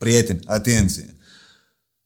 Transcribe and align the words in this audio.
Prieteni, 0.00 0.40
atenție! 0.44 1.16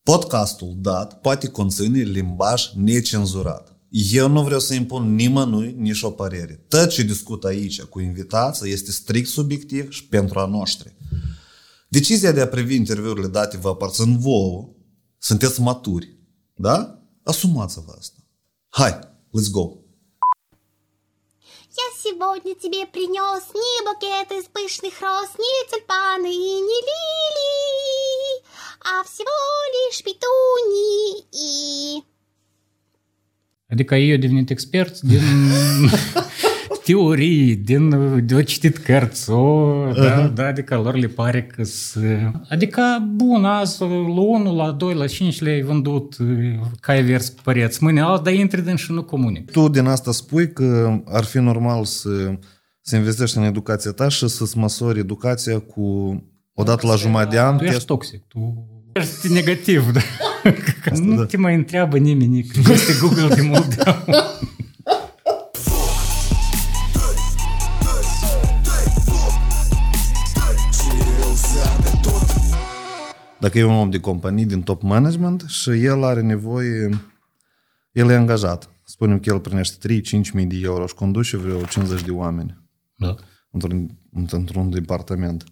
Podcastul 0.03 0.75
dat 0.77 1.21
poate 1.21 1.49
conține 1.49 2.03
limbaj 2.03 2.71
necenzurat. 2.75 3.81
Eu 3.91 4.29
nu 4.29 4.43
vreau 4.43 4.61
să 4.61 4.75
impun 4.75 5.15
nimănui 5.15 5.75
nici 5.79 6.03
o 6.03 6.11
părere. 6.11 6.65
Tot 6.69 6.89
ce 6.89 7.03
discut 7.03 7.45
aici 7.45 7.83
cu 7.83 8.01
invitații 8.01 8.73
este 8.73 8.91
strict 8.91 9.29
subiectiv 9.29 9.91
și 9.91 10.07
pentru 10.07 10.39
a 10.39 10.47
noștri. 10.47 10.97
Decizia 11.89 12.33
de 12.33 12.41
a 12.41 12.49
privi 12.49 12.75
interviurile 12.75 13.27
date 13.27 13.57
vă 13.57 13.69
aparțin 13.69 14.19
vouă. 14.19 14.69
Sunteți 15.19 15.61
maturi. 15.61 16.19
Да? 16.55 17.03
Asumați-vă 17.25 17.95
asta. 17.99 18.19
Hai, 18.69 18.99
let's 19.35 19.51
go! 19.51 19.81
Я 21.83 21.89
сегодня 22.03 22.55
тебе 22.57 22.85
принес 22.95 23.45
не 23.63 23.75
букет 23.87 24.29
из 24.39 24.47
пышных 24.55 24.95
роз, 25.01 25.31
не 25.39 25.57
тюльпаны 25.71 26.33
и 26.49 26.55
не 26.69 26.79
лилии, 26.89 27.34
а 28.89 29.05
всего 29.05 29.37
лишь 29.75 30.03
петунии. 30.03 32.05
Adică 33.69 33.95
eu 33.95 34.17
devenit 34.17 34.51
expert 34.51 35.01
din 35.01 35.21
teorii, 36.85 37.57
din 37.57 37.91
de 38.27 38.43
citit 38.43 38.77
cărți, 38.77 39.31
o, 39.31 39.93
da, 39.93 40.33
da, 40.35 40.47
adică 40.47 40.77
lor 40.77 40.95
le 40.95 41.07
pare 41.07 41.47
că 41.47 41.63
Adică, 42.49 42.83
bun, 43.15 43.45
azi 43.45 43.81
la 43.81 43.87
1, 43.87 44.57
la 44.57 44.71
2, 44.71 44.95
la 44.95 45.07
5 45.07 45.41
le-ai 45.41 45.63
vândut 45.63 46.17
cai 46.81 47.03
vers 47.03 47.31
pe 47.31 47.41
păreți, 47.45 47.83
mâine 47.83 48.01
alt, 48.01 48.25
dar 48.25 48.33
intri 48.33 48.65
din 48.65 48.77
și 48.77 48.93
nu 48.93 49.03
comunic. 49.03 49.51
Tu 49.51 49.69
din 49.69 49.87
asta 49.87 50.13
spui 50.13 50.53
că 50.53 51.01
ar 51.05 51.25
fi 51.25 51.39
normal 51.39 51.85
să, 51.85 52.39
să 52.81 52.97
investești 52.97 53.37
în 53.37 53.45
educația 53.45 53.91
ta 53.91 54.09
și 54.09 54.29
să-ți 54.29 54.59
măsori 54.59 54.99
educația 54.99 55.59
cu 55.59 56.15
odată 56.55 56.87
la 56.87 56.95
jumătate 56.95 57.31
de 57.31 57.41
an. 57.41 57.57
Tu 57.57 57.65
ești 57.65 57.85
toxic, 57.85 58.23
tu 58.29 58.67
ești 59.00 59.32
negativ, 59.32 59.92
da? 59.92 60.00
Că 60.82 60.98
nu 60.98 61.16
da. 61.16 61.26
te 61.26 61.38
mai 61.38 61.56
întreabă 61.56 61.98
nimeni, 61.98 62.44
că 62.44 62.60
este 62.72 62.94
Google 63.02 63.36
de 63.36 63.42
mult 63.42 63.76
de 63.76 63.84
Dacă 73.40 73.58
e 73.58 73.64
un 73.64 73.74
om 73.74 73.90
de 73.90 74.00
companie 74.00 74.46
din 74.46 74.62
top 74.62 74.82
management 74.82 75.46
și 75.48 75.70
el 75.70 76.04
are 76.04 76.22
nevoie, 76.22 76.90
el 77.92 78.10
e 78.10 78.16
angajat. 78.16 78.70
Spunem 78.84 79.20
că 79.20 79.30
el 79.30 79.40
primește 79.40 80.02
3-5 80.02 80.02
mii 80.34 80.46
de 80.46 80.60
euro 80.64 80.88
și 80.88 80.94
conduce 80.94 81.38
vreo 81.38 81.64
50 81.64 82.02
de 82.02 82.12
oameni 82.12 82.58
da. 82.96 83.16
într-un, 83.52 83.98
într-un 84.32 84.70
departament. 84.70 85.44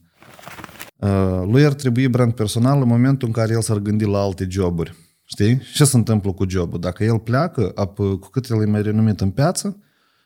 Uh, 1.03 1.43
lui 1.51 1.65
ar 1.65 1.73
trebui 1.73 2.07
brand 2.07 2.33
personal 2.33 2.81
în 2.81 2.87
momentul 2.87 3.27
în 3.27 3.33
care 3.33 3.53
el 3.53 3.61
s-ar 3.61 3.77
gândi 3.77 4.05
la 4.05 4.19
alte 4.19 4.47
joburi. 4.49 4.95
Știi? 5.23 5.61
Ce 5.73 5.85
se 5.85 5.97
întâmplă 5.97 6.31
cu 6.31 6.49
jobul? 6.49 6.79
Dacă 6.79 7.03
el 7.03 7.19
pleacă, 7.19 7.71
ap, 7.75 7.95
cu 7.95 8.29
cât 8.31 8.49
el 8.49 8.61
e 8.61 8.65
mai 8.65 8.81
renumit 8.81 9.21
în 9.21 9.29
piață, 9.29 9.77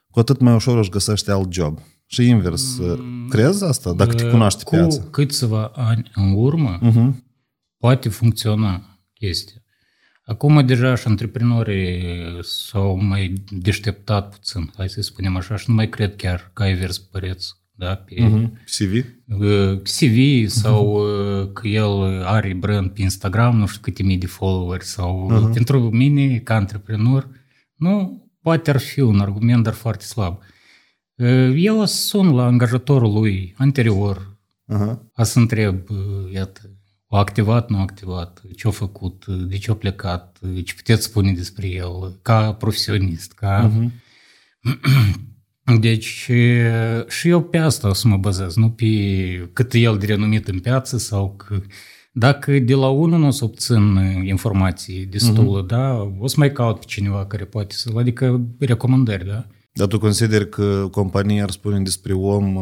cu 0.10 0.20
atât 0.20 0.40
mai 0.40 0.54
ușor 0.54 0.78
își 0.78 0.90
găsește 0.90 1.32
alt 1.32 1.54
job. 1.54 1.80
Și 2.06 2.28
invers. 2.28 2.78
Mm, 2.80 3.28
crezi 3.30 3.64
asta? 3.64 3.94
Dacă 3.94 4.14
te 4.14 4.30
cunoaște 4.30 4.64
cu 4.64 4.70
piața. 4.70 5.02
Cu 5.02 5.10
câțiva 5.10 5.72
ani 5.76 6.12
în 6.16 6.34
urmă, 6.36 6.80
uh-huh 6.80 7.26
poate 7.78 8.10
funcționa 8.10 9.00
chestia. 9.14 9.62
Acum 10.24 10.66
deja 10.66 10.96
și 10.96 11.08
antreprenorii 11.08 12.04
s-au 12.42 12.98
mai 13.02 13.44
deșteptat 13.50 14.30
puțin, 14.30 14.72
hai 14.78 14.90
să 14.90 15.02
spunem 15.02 15.36
așa, 15.36 15.56
și 15.56 15.66
nu 15.68 15.76
mai 15.76 15.90
cred 15.90 16.16
chiar 16.16 16.52
că 16.54 16.64
ai 16.64 16.74
vers 16.74 16.98
păreți 16.98 17.54
da, 17.78 17.96
pe 17.96 18.16
uh-huh. 18.16 18.50
CV? 18.66 19.06
CV 19.84 20.48
sau 20.50 21.00
uh-huh. 21.00 21.54
că 21.54 21.68
el 21.68 22.24
are 22.26 22.54
brand 22.54 22.90
pe 22.90 23.02
Instagram, 23.02 23.58
nu 23.58 23.66
știu 23.66 23.82
câte 23.82 24.04
mii 24.04 24.18
de 24.18 24.26
followeri 24.26 24.84
sau 24.84 25.32
uh-huh. 25.32 25.54
pentru 25.54 25.90
mine, 25.90 26.38
ca 26.38 26.56
antreprenor, 26.56 27.30
nu, 27.76 28.28
poate 28.42 28.70
ar 28.70 28.80
fi 28.80 29.00
un 29.00 29.20
argument, 29.20 29.64
dar 29.64 29.74
foarte 29.74 30.04
slab. 30.04 30.40
Eu 31.56 31.86
sun 31.86 32.34
la 32.34 32.46
angajatorul 32.46 33.14
lui 33.14 33.54
anterior, 33.58 34.38
uh-huh. 34.74 34.98
a 35.14 35.24
să 35.24 35.40
întreb, 35.40 35.80
iată, 36.34 36.62
a 37.10 37.18
activat, 37.18 37.70
nu 37.70 37.78
a 37.78 37.82
activat, 37.82 38.42
ce 38.56 38.68
a 38.68 38.72
făcut, 38.72 39.26
de 39.26 39.58
ce 39.58 39.72
a 39.72 39.76
plecat, 39.76 40.40
ce 40.64 40.74
puteți 40.76 41.04
spune 41.04 41.32
despre 41.32 41.68
el, 41.68 42.20
ca 42.22 42.54
profesionist, 42.54 43.32
ca... 43.32 43.72
Uh-huh. 43.72 43.90
Deci 45.80 46.30
și 47.08 47.30
eu 47.30 47.42
pe 47.42 47.58
asta 47.58 47.90
o 47.90 47.94
să 47.94 48.08
mă 48.08 48.18
bazez, 48.18 48.56
nu 48.56 48.70
pe 48.70 48.86
cât 49.54 49.74
el 49.74 49.98
de 49.98 50.06
renumit 50.06 50.48
în 50.48 50.60
piață 50.60 50.98
sau 50.98 51.36
că... 51.36 51.62
Dacă 52.12 52.60
de 52.60 52.74
la 52.74 52.90
unul 52.90 53.20
nu 53.20 53.28
o 53.28 53.30
să 53.30 53.44
obțin 53.44 53.96
informații 54.24 55.06
destulă, 55.06 55.64
uh-huh. 55.64 55.68
da, 55.68 56.12
o 56.20 56.28
să 56.28 56.36
mai 56.38 56.52
caut 56.52 56.80
pe 56.80 56.86
cineva 56.88 57.26
care 57.26 57.46
poate 57.46 57.74
să... 57.76 57.92
Adică 57.98 58.42
recomandări, 58.60 59.26
da? 59.26 59.48
Dar 59.72 59.88
tu 59.88 60.00
consideri 60.00 60.50
că 60.50 60.88
compania 60.92 61.44
ar 61.44 61.50
spune 61.50 61.80
despre 61.80 62.14
om 62.14 62.58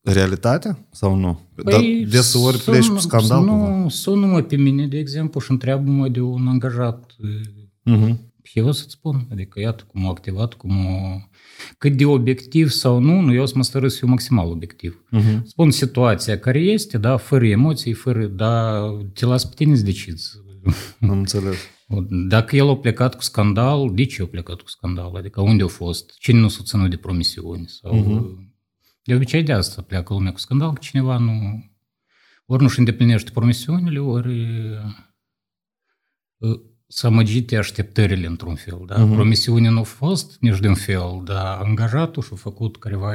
realitatea 0.00 0.86
sau 0.90 1.14
nu? 1.16 1.40
Păi, 1.54 1.64
Dar 1.72 2.10
deseori 2.10 2.56
sun, 2.56 2.72
pleci 2.72 2.88
cu 2.88 2.98
scandal. 2.98 3.44
Nu, 3.44 3.88
sună-mă 3.88 4.40
pe 4.40 4.56
mine, 4.56 4.86
de 4.86 4.98
exemplu, 4.98 5.40
și 5.40 5.50
întreabă-mă 5.50 6.08
de 6.08 6.20
un 6.20 6.48
angajat. 6.48 7.16
Uh-huh. 7.90 8.16
Eu 8.52 8.66
o 8.66 8.70
să-ți 8.70 8.90
spun, 8.90 9.26
adică 9.30 9.60
iată 9.60 9.84
cum 9.86 10.06
a 10.06 10.08
activat, 10.08 10.54
cum 10.54 10.86
a... 10.86 11.28
Cât 11.78 11.96
de 11.96 12.04
obiectiv 12.04 12.68
sau 12.68 12.98
nu, 12.98 13.20
nu, 13.20 13.34
eu 13.34 13.42
o 13.42 13.46
să 13.46 13.52
mă 13.56 13.62
stără 13.62 13.88
să 13.88 13.98
fiu 13.98 14.06
maximal 14.06 14.50
obiectiv. 14.50 15.04
Uh-huh. 15.12 15.42
Spun 15.42 15.70
situația 15.70 16.38
care 16.38 16.58
este, 16.58 16.98
da, 16.98 17.16
fără 17.16 17.46
emoții, 17.46 17.92
fără, 17.92 18.26
da, 18.26 18.82
te 19.12 19.26
las 19.26 19.44
pe 19.44 19.54
tine 19.54 19.76
să 19.76 19.82
decizi. 19.82 20.30
Am 21.00 21.10
înțeles. 21.10 21.56
Dacă 22.28 22.56
el 22.56 22.68
a 22.68 22.76
plecat 22.76 23.14
cu 23.14 23.22
scandal, 23.22 23.90
de 23.94 24.04
ce 24.04 24.22
a 24.22 24.26
plecat 24.26 24.60
cu 24.60 24.68
scandal? 24.68 25.14
Adică 25.16 25.40
unde 25.40 25.62
a 25.62 25.66
fost? 25.66 26.18
Cine 26.18 26.38
nu 26.38 26.48
s-a 26.48 26.62
ținut 26.62 26.90
de 26.90 26.96
promisiuni? 26.96 27.64
Sau 27.68 27.94
uh-huh 27.94 28.52
de 29.04 29.14
obicei 29.14 29.42
de 29.42 29.52
asta 29.52 29.82
pleacă 29.82 30.12
lumea 30.12 30.32
cu 30.32 30.38
scandal, 30.38 30.72
că 30.72 30.78
cineva 30.80 31.18
nu... 31.18 31.64
Ori 32.46 32.62
nu-și 32.62 32.78
îndeplinește 32.78 33.30
promisiunile, 33.30 33.98
ori 33.98 34.46
să 36.96 37.06
amăgite 37.06 37.56
așteptările 37.56 38.26
într-un 38.26 38.54
fel. 38.54 38.82
Da? 38.86 38.94
Uh-huh. 38.94 39.14
Promisiunea 39.14 39.70
nu 39.70 39.78
a 39.78 39.82
fost 39.82 40.36
nici 40.40 40.58
de 40.58 40.68
un 40.68 40.74
fel, 40.74 41.22
dar 41.24 41.60
angajatul 41.64 42.22
și-a 42.22 42.36
făcut 42.36 42.76
careva 42.76 43.12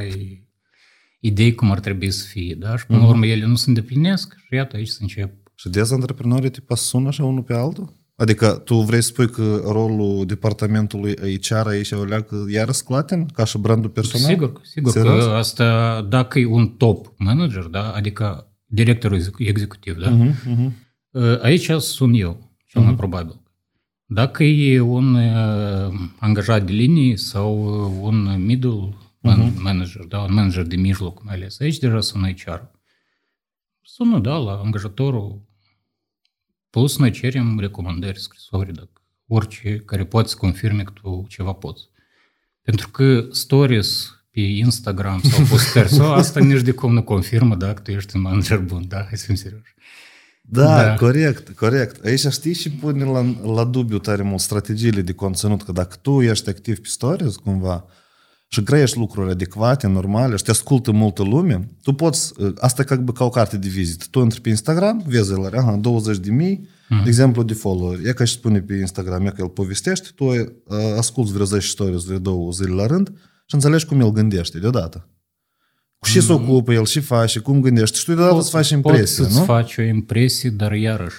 idei 1.20 1.56
cum 1.56 1.72
ar 1.72 1.80
trebui 1.80 2.12
să 2.12 2.26
fie. 2.28 2.56
Da? 2.60 2.78
Și 2.78 2.86
până 2.86 3.00
uh-huh. 3.00 3.04
la 3.04 3.08
urmă 3.08 3.26
ele 3.26 3.46
nu 3.46 3.56
se 3.56 3.66
îndeplinesc 3.68 4.36
și 4.46 4.56
iată 4.56 4.76
aici 4.76 4.88
se 4.88 4.98
încep. 5.02 5.34
Și 5.56 5.70
des 5.70 5.92
antreprenorii 5.92 6.50
te 6.50 6.76
sună 6.76 7.08
așa 7.08 7.24
unul 7.24 7.44
pe 7.44 7.54
altul? 7.54 7.98
Adică 8.16 8.62
tu 8.66 8.76
vrei 8.76 9.02
să 9.02 9.08
spui 9.08 9.30
că 9.30 9.62
rolul 9.66 10.26
departamentului 10.26 11.40
HR 11.42 11.68
aici 11.68 11.92
o 11.92 12.04
leacă 12.04 12.46
iar 12.50 12.72
sclaten 12.72 13.26
ca 13.26 13.44
și 13.44 13.58
brandul 13.58 13.90
personal? 13.90 14.30
Sigur, 14.30 14.62
sigur 14.64 14.92
Serios? 14.92 15.24
că 15.24 15.30
asta, 15.30 16.02
dacă 16.10 16.40
e 16.40 16.46
un 16.46 16.68
top 16.68 17.14
manager, 17.18 17.64
da, 17.64 17.92
adică 17.92 18.54
directorul 18.66 19.22
executiv, 19.38 19.98
da, 19.98 20.18
uh-huh, 20.18 20.34
uh-huh. 20.34 21.42
aici 21.42 21.72
sunt 21.72 22.20
eu, 22.20 22.56
cel 22.66 22.82
mai 22.82 22.94
uh-huh. 22.94 22.98
probabil. 22.98 23.48
Dacă 24.12 24.44
e 24.44 24.80
un 24.80 25.14
uh, 25.16 25.94
angajat 26.20 26.66
de 26.66 26.72
linie 26.72 27.18
sau 27.18 27.54
un 28.04 28.46
middle 28.46 28.98
uh-huh. 29.24 29.54
manager, 29.56 30.06
da, 30.06 30.20
un 30.20 30.34
manager 30.34 30.64
de 30.64 30.76
mijloc 30.76 31.24
mai 31.24 31.34
ales, 31.36 31.60
aici 31.60 31.78
deja 31.78 32.02
sunt 32.02 32.42
HR. 32.42 32.60
Sună, 33.82 34.20
da, 34.20 34.36
la 34.36 34.52
angajatorul 34.52 35.48
Plus 36.70 36.98
noi 36.98 37.12
cerem 37.12 37.60
recomandări, 37.60 38.20
scrisori, 38.20 38.74
dacă 38.74 39.02
orice 39.28 39.76
care 39.86 40.06
poate 40.06 40.28
să 40.28 40.36
confirme 40.36 40.84
că 40.84 40.92
tu 40.92 41.26
ceva 41.30 41.54
poți. 41.54 41.90
Pentru 42.62 42.90
că 42.90 43.28
stories 43.32 44.20
pe 44.32 44.40
Instagram 44.40 45.22
sau 45.22 45.46
postări 45.46 45.90
sau 45.90 46.14
asta 46.14 46.40
nici 46.44 46.62
de 46.62 46.72
cum 46.72 46.94
nu 46.94 47.04
confirmă 47.04 47.56
dacă 47.56 47.82
tu 47.82 47.92
ești 47.92 48.16
un 48.16 48.22
manager 48.22 48.60
bun, 48.60 48.88
da? 48.88 48.98
Hai 48.98 49.18
să 49.18 49.26
fim 49.26 49.36
serioși. 49.36 49.74
Da, 50.52 50.64
da, 50.64 50.96
corect, 50.96 51.50
corect. 51.50 52.06
Aici 52.06 52.28
știi 52.28 52.54
și 52.54 52.72
pune 52.72 53.04
la, 53.04 53.36
la 53.54 53.64
dubiu 53.64 53.98
tare 53.98 54.24
mult 54.24 54.42
strategiile 54.42 55.02
de 55.02 55.14
conținut, 55.14 55.64
că 55.64 55.72
dacă 55.72 55.96
tu 56.02 56.22
ești 56.22 56.50
activ 56.50 56.80
pe 56.80 56.88
stories 56.88 57.36
cumva 57.36 57.86
și 58.48 58.64
creiești 58.64 58.98
lucruri 58.98 59.32
adecvate, 59.32 59.88
normale 59.88 60.36
și 60.36 60.44
te 60.44 60.52
ascultă 60.52 60.92
multă 60.92 61.24
lume, 61.24 61.70
tu 61.84 61.94
poți, 61.94 62.34
asta 62.58 62.84
ca, 62.84 63.04
ca 63.14 63.24
o 63.24 63.30
carte 63.30 63.58
de 63.58 63.68
vizită. 63.68 64.06
Tu 64.12 64.20
intri 64.20 64.42
pe 64.42 64.50
Instagram, 64.50 65.04
vezi 65.08 65.32
la 65.32 65.50
aha, 65.54 65.76
20 65.76 66.18
de 66.18 66.32
mii, 66.32 66.58
mm-hmm. 66.58 67.04
de 67.04 67.08
exemplu, 67.10 67.44
de 67.44 67.54
follower. 67.54 68.00
E 68.06 68.14
ca 68.14 68.24
și 68.24 68.34
spune 68.34 68.62
pe 68.62 68.74
Instagram, 68.74 69.26
e 69.26 69.30
că 69.30 69.42
el 69.42 69.50
povestește, 69.50 70.10
tu 70.16 70.34
asculti 70.98 71.32
vreo 71.32 71.46
10 71.46 71.68
stories, 71.68 72.04
vreo 72.04 72.20
două 72.20 72.52
zile 72.52 72.74
la 72.74 72.86
rând 72.86 73.08
și 73.46 73.56
înțelegi 73.56 73.86
cum 73.86 74.00
el 74.00 74.12
gândește 74.12 74.60
deodată. 74.60 75.08
Cu 76.00 76.08
ce 76.10 76.20
mm-hmm. 76.20 76.22
se 76.22 76.32
ocupă 76.34 76.74
el, 76.74 76.86
ce 76.86 77.00
face, 77.00 77.40
cum 77.40 77.62
gândește. 77.62 77.98
Și 77.98 78.06
tu 78.06 78.14
deodată 78.14 78.38
îți 78.38 78.50
faci 78.50 78.70
impresie, 78.70 79.24
poți 79.24 79.34
nu? 79.34 79.46
Poți 79.46 79.52
faci 79.52 79.78
o 79.78 79.82
impresie, 79.82 80.50
dar 80.50 80.74
iarăși, 80.74 81.18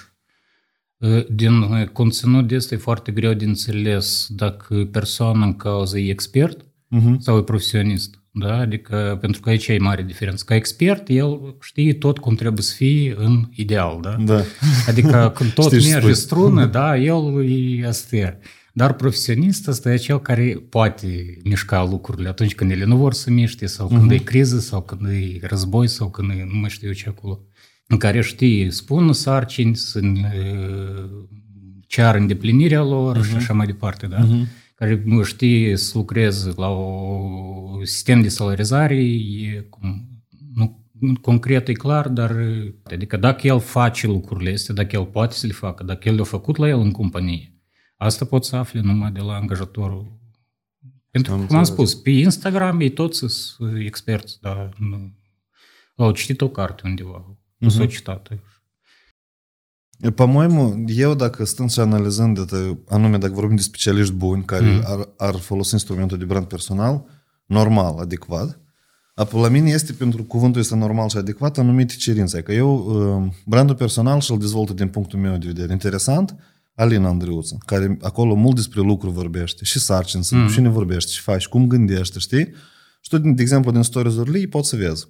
din 1.29 1.85
conținut 1.93 2.47
de 2.47 2.55
este 2.55 2.75
foarte 2.75 3.11
greu 3.11 3.33
de 3.33 3.45
înțeles 3.45 4.25
dacă 4.29 4.87
persoana 4.91 5.45
în 5.45 5.55
cauză 5.55 5.99
e 5.99 6.09
expert 6.09 6.61
uh-huh. 6.61 7.17
sau 7.17 7.37
e 7.37 7.43
profesionist. 7.43 8.21
Da? 8.33 8.57
Adică, 8.57 9.17
pentru 9.21 9.41
că 9.41 9.49
aici 9.49 9.67
e 9.67 9.77
mare 9.79 10.03
diferență. 10.03 10.43
Ca 10.47 10.55
expert, 10.55 11.09
el 11.09 11.55
știe 11.61 11.93
tot 11.93 12.17
cum 12.17 12.35
trebuie 12.35 12.63
să 12.63 12.73
fie 12.75 13.15
în 13.17 13.49
ideal. 13.51 13.99
Da? 14.01 14.15
Da. 14.19 14.43
Adică 14.87 15.31
când 15.35 15.51
tot 15.59 15.65
Știi 15.65 15.79
ce 15.79 15.91
merge 15.91 16.13
spui. 16.13 16.15
strună, 16.15 16.65
da, 16.79 16.97
el 16.97 17.49
e 17.49 17.87
astea. 17.87 18.37
Dar 18.73 18.93
profesionist 18.93 19.67
ăsta 19.67 19.93
e 19.93 19.97
cel 19.97 20.19
care 20.19 20.65
poate 20.69 21.37
mișca 21.43 21.83
lucrurile 21.83 22.29
atunci 22.29 22.55
când 22.55 22.71
ele 22.71 22.85
nu 22.85 22.95
vor 22.97 23.13
să 23.13 23.29
miște 23.29 23.65
sau 23.65 23.87
când 23.87 24.11
e 24.11 24.17
criză 24.17 24.59
sau 24.59 24.81
când 24.81 25.05
e 25.05 25.39
război 25.41 25.87
sau 25.87 26.09
când 26.09 26.29
e 26.29 26.47
nu 26.51 26.59
mai 26.59 26.69
știu 26.69 26.91
ce 26.91 27.09
acolo. 27.09 27.39
În 27.87 27.97
care 27.97 28.21
știe, 28.21 28.69
spun 28.69 29.13
sarcini, 29.13 29.75
să 29.75 29.99
uh, 30.03 31.27
ceară 31.87 32.17
îndeplinirea 32.17 32.83
lor 32.83 33.25
și 33.25 33.35
așa 33.35 33.53
mai 33.53 33.65
departe, 33.65 34.07
da? 34.07 34.27
Care 34.75 35.01
nu 35.05 35.23
știe 35.23 35.75
să 35.77 35.97
lucreze 35.97 36.51
la 36.55 36.69
o 36.69 37.79
sistem 37.83 38.21
de 38.21 38.27
salarizare, 38.27 39.03
e 39.03 39.65
cum, 39.69 40.09
nu, 40.53 40.79
concret 41.21 41.67
e 41.67 41.73
clar, 41.73 42.07
dar 42.07 42.35
adică 42.83 43.17
dacă 43.17 43.47
el 43.47 43.59
face 43.59 44.07
lucrurile 44.07 44.51
astea, 44.51 44.73
dacă 44.73 44.95
el 44.95 45.05
poate 45.05 45.33
să 45.33 45.47
le 45.47 45.53
facă, 45.53 45.83
dacă 45.83 46.09
el 46.09 46.15
le-a 46.15 46.23
făcut 46.23 46.57
la 46.57 46.67
el 46.67 46.79
în 46.79 46.91
companie, 46.91 47.50
asta 48.00 48.24
pot 48.24 48.44
să 48.44 48.56
afle 48.56 48.80
numai 48.80 49.10
de 49.10 49.20
la 49.20 49.32
angajatorul. 49.34 50.14
Pentru 51.10 51.32
că, 51.32 51.38
Am 51.40 51.46
cum 51.46 51.56
am 51.56 51.62
înțeles. 51.62 51.88
spus, 51.90 52.02
pe 52.02 52.10
Instagram 52.10 52.80
ei 52.80 52.90
toți 52.92 53.18
sunt 53.18 53.76
experți, 53.78 54.38
dar 54.40 54.74
nu, 54.78 55.12
au 55.96 56.10
citit 56.12 56.40
o 56.40 56.48
carte 56.48 56.82
undeva, 56.84 57.36
nu 57.56 57.68
s-au 57.68 57.84
citat. 57.84 58.28
По-моему, 60.14 60.84
eu 60.86 61.14
dacă 61.14 61.44
stând 61.44 61.70
și 61.70 61.80
analizând, 61.80 62.40
de, 62.50 62.76
anume 62.88 63.18
dacă 63.18 63.32
vorbim 63.32 63.56
de 63.56 63.62
specialiști 63.62 64.12
buni 64.12 64.44
care 64.44 64.64
Mm. 64.70 64.82
ar, 64.84 65.08
ar 65.16 65.34
folosi 65.34 65.72
instrumentul 65.74 66.18
de 66.18 66.24
brand 66.24 66.46
personal, 66.46 67.04
normal, 67.46 67.98
adecvat, 67.98 68.60
apoi 69.14 69.40
la 69.42 69.48
mine 69.48 69.70
este, 69.70 69.92
pentru 69.92 70.24
cuvântul 70.24 70.60
este 70.60 70.74
normal 70.76 71.08
și 71.08 71.16
adecvat, 71.16 71.58
anumite 71.58 71.94
cerințe. 71.94 72.42
Că 72.42 72.52
eu 72.52 72.76
uh, 72.76 73.32
brandul 73.46 73.74
personal 73.76 74.20
și-l 74.20 74.38
dezvoltă 74.38 74.72
din 74.72 74.88
punctul 74.88 75.18
meu 75.18 75.36
de 75.36 75.46
vedere. 75.46 75.72
Interesant, 75.72 76.36
Alina 76.81 77.09
Andriuță, 77.09 77.57
care 77.65 77.97
acolo 78.01 78.33
mult 78.33 78.55
despre 78.55 78.81
lucru 78.81 79.09
vorbește, 79.09 79.65
și 79.65 79.79
sarcini 79.79 80.23
sunt, 80.23 80.41
mm. 80.41 80.47
și 80.47 80.61
vorbește, 80.61 81.11
și 81.11 81.21
faci, 81.21 81.47
cum 81.47 81.67
gândește, 81.67 82.19
știi? 82.19 82.53
Și 83.01 83.09
tu, 83.09 83.17
de 83.17 83.41
exemplu, 83.41 83.71
din 83.71 83.81
stories-urile 83.81 84.37
ei 84.39 84.47
poți 84.47 84.69
să 84.69 84.75
vezi 84.75 85.07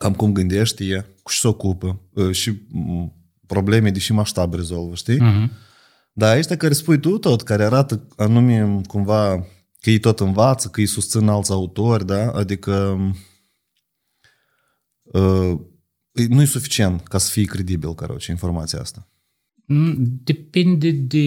cam 0.00 0.14
cum 0.14 0.32
gândește 0.32 0.84
e, 0.84 1.00
cu 1.22 1.32
ce 1.32 1.38
se 1.38 1.48
ocupă 1.48 2.00
ă, 2.16 2.32
și 2.32 2.62
probleme 3.46 3.90
de 3.90 3.98
și 3.98 4.12
maștab 4.12 4.54
rezolvă, 4.54 4.94
știi? 4.94 5.18
Mm-hmm. 5.18 5.50
Dar 6.12 6.36
ăștia 6.36 6.56
care 6.56 6.72
spui 6.72 7.00
tu 7.00 7.18
tot, 7.18 7.42
care 7.42 7.64
arată 7.64 8.06
anume 8.16 8.80
cumva 8.86 9.46
că 9.80 9.90
ei 9.90 9.98
tot 9.98 10.20
învață, 10.20 10.68
că 10.68 10.80
ei 10.80 10.86
susțin 10.86 11.28
alți 11.28 11.50
autori, 11.50 12.06
da? 12.06 12.30
Adică 12.30 12.98
uh, 15.02 15.60
nu 16.28 16.42
e 16.42 16.44
suficient 16.44 17.08
ca 17.08 17.18
să 17.18 17.30
fie 17.30 17.44
credibil, 17.44 17.94
caroce, 17.94 18.30
informația 18.30 18.80
asta. 18.80 19.08
Mm, 19.72 20.20
Depinde 20.24 20.90
de, 20.90 21.26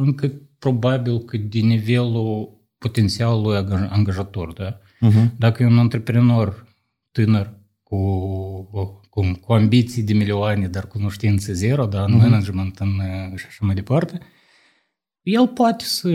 încă 0.00 0.32
probabil 0.58 1.18
că 1.18 1.36
de 1.36 1.58
nivelul 1.58 2.60
potențialului 2.78 3.56
anga- 3.56 3.88
angajator, 3.88 4.52
da? 4.52 4.78
Uh-huh. 4.78 5.36
Dacă 5.36 5.62
e 5.62 5.66
un 5.66 5.78
antreprenor 5.78 6.66
tânăr 7.12 7.58
cu, 7.82 7.98
cu, 9.10 9.38
cu 9.40 9.52
ambiții 9.52 10.02
de 10.02 10.12
milioane, 10.12 10.68
dar 10.68 10.86
cunoștințe 10.86 11.52
zero, 11.52 11.86
da, 11.86 12.04
în 12.04 12.16
management 12.16 12.78
în, 12.78 13.00
și 13.36 13.44
așa 13.48 13.64
mai 13.64 13.74
departe, 13.74 14.20
el 15.22 15.48
poate 15.48 15.84
să, 15.84 16.10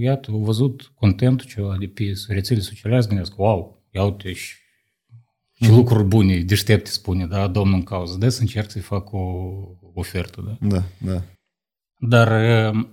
iată, 0.00 0.30
a 0.30 0.36
văzut 0.36 0.92
contentul 0.94 1.46
ceva 1.46 1.76
de 1.78 1.86
pe 1.86 2.12
rețele 2.28 2.60
sociale, 2.60 3.00
să 3.00 3.06
gândească, 3.06 3.34
wow, 3.38 3.82
ia 3.90 4.04
uite 4.04 4.32
și 4.32 4.54
ce 5.52 5.70
lucruri 5.70 6.04
bune, 6.04 6.40
deștepte 6.40 6.90
spune, 6.90 7.26
da, 7.26 7.46
domnul 7.46 7.74
în 7.74 7.82
cauză, 7.82 8.16
de 8.18 8.28
să 8.28 8.40
încerc 8.40 8.70
să-i 8.70 8.80
fac 8.80 9.12
o 9.12 9.20
ofertă, 9.94 10.58
da. 10.60 10.68
Da, 10.68 10.82
da. 10.98 11.22
Dar 11.98 12.28
uh, 12.72 12.84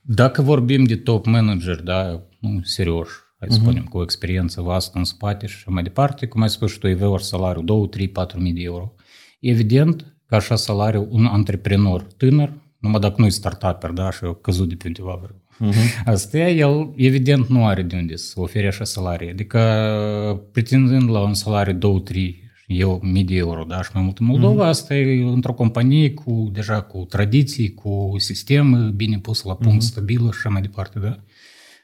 dacă 0.00 0.42
vorbim 0.42 0.84
de 0.84 0.96
top 0.96 1.26
manager, 1.26 1.80
da, 1.80 2.22
nu, 2.40 2.60
serios, 2.62 3.08
hai 3.38 3.48
să 3.50 3.58
spunem, 3.60 3.84
cu 3.84 3.98
o 3.98 4.02
experiență 4.02 4.60
vastă 4.60 4.98
în 4.98 5.04
spate 5.04 5.46
și 5.46 5.54
așa 5.56 5.70
mai 5.70 5.82
departe, 5.82 6.26
cum 6.26 6.42
ai 6.42 6.50
spus 6.50 6.72
și 6.72 6.78
tu, 6.78 6.86
ei 6.88 6.94
vor 6.94 7.20
salariu 7.20 7.62
2, 7.62 7.88
3, 7.88 8.08
4 8.08 8.40
mii 8.40 8.52
de 8.52 8.62
euro. 8.62 8.94
Evident 9.40 10.16
că 10.26 10.34
așa 10.34 10.56
salariu 10.56 11.08
un 11.10 11.26
antreprenor 11.26 12.02
tânăr, 12.02 12.52
numai 12.78 13.00
dacă 13.00 13.14
nu 13.18 13.26
e 13.26 13.28
startuper, 13.28 13.90
da, 13.90 14.10
și 14.10 14.24
a 14.24 14.34
căzut 14.34 14.68
de 14.68 14.74
pe 14.74 14.86
undeva 14.86 15.20
vreo. 15.22 15.36
Asta 16.04 16.38
e, 16.38 16.56
el 16.56 16.92
evident 16.96 17.46
nu 17.46 17.66
are 17.66 17.82
de 17.82 17.96
unde 17.96 18.16
să 18.16 18.40
ofere 18.40 18.66
așa 18.66 18.84
salarii. 18.84 19.30
Adică 19.30 19.58
pretindând 20.52 21.10
la 21.10 21.20
un 21.20 21.34
salariu 21.34 22.02
2-3 22.02 22.42
eu 22.72 23.00
mii 23.02 23.24
de 23.24 23.34
euro, 23.34 23.64
da, 23.64 23.82
și 23.82 23.90
mai 23.94 24.02
mult 24.02 24.18
în 24.18 24.26
Moldova, 24.26 24.66
asta 24.66 24.94
e 24.94 25.22
într-o 25.22 25.52
companie 25.52 26.10
cu 26.12 26.50
deja 26.52 26.80
cu 26.80 27.06
tradiții, 27.08 27.74
cu 27.74 28.14
sistem 28.16 28.92
bine 28.96 29.18
pus 29.18 29.42
la 29.42 29.54
punct, 29.54 29.82
stabil 29.82 30.18
și 30.18 30.28
așa 30.28 30.48
mai 30.48 30.60
departe, 30.60 30.98
da. 30.98 31.18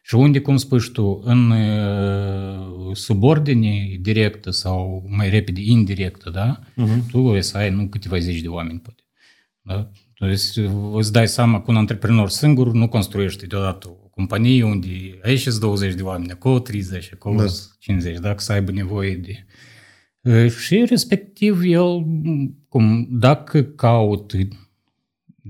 Și 0.02 0.14
unde, 0.14 0.40
cum 0.40 0.56
spui 0.56 0.80
și 0.80 0.90
tu, 0.90 1.22
în 1.24 1.50
uh, 1.50 2.96
subordine 2.96 3.98
directă 4.00 4.50
sau 4.50 5.04
mai 5.08 5.30
repede 5.30 5.60
indirectă, 5.64 6.30
da, 6.30 6.60
tu 7.10 7.18
o 7.18 7.40
să 7.40 7.56
ai 7.56 7.70
nu 7.70 7.86
câteva 7.86 8.18
zeci 8.18 8.40
de 8.40 8.48
oameni, 8.48 8.78
poate. 8.78 9.02
Da? 9.62 9.90
Deci 10.28 10.66
îți 10.92 11.12
dai 11.12 11.28
seama 11.28 11.62
că 11.62 11.70
un 11.70 11.76
antreprenor 11.76 12.28
singur 12.28 12.72
nu 12.72 12.88
construiește 12.88 13.46
deodată 13.46 13.88
o 13.88 14.08
companie 14.08 14.62
unde 14.62 15.18
aici 15.22 15.40
sunt 15.40 15.60
20 15.60 15.94
de 15.94 16.02
oameni, 16.02 16.30
acolo 16.30 16.58
30, 16.58 17.10
acolo 17.12 17.36
Da. 17.36 17.46
50, 17.78 18.18
dacă 18.18 18.40
să 18.40 18.52
aibă 18.52 18.70
nevoie 18.70 19.14
de... 19.14 19.46
Uh, 20.28 20.50
Și 20.50 20.84
respectiv 20.84 21.60
el, 21.64 22.06
cum, 22.68 23.08
dacă 23.10 23.62
caut 23.62 24.32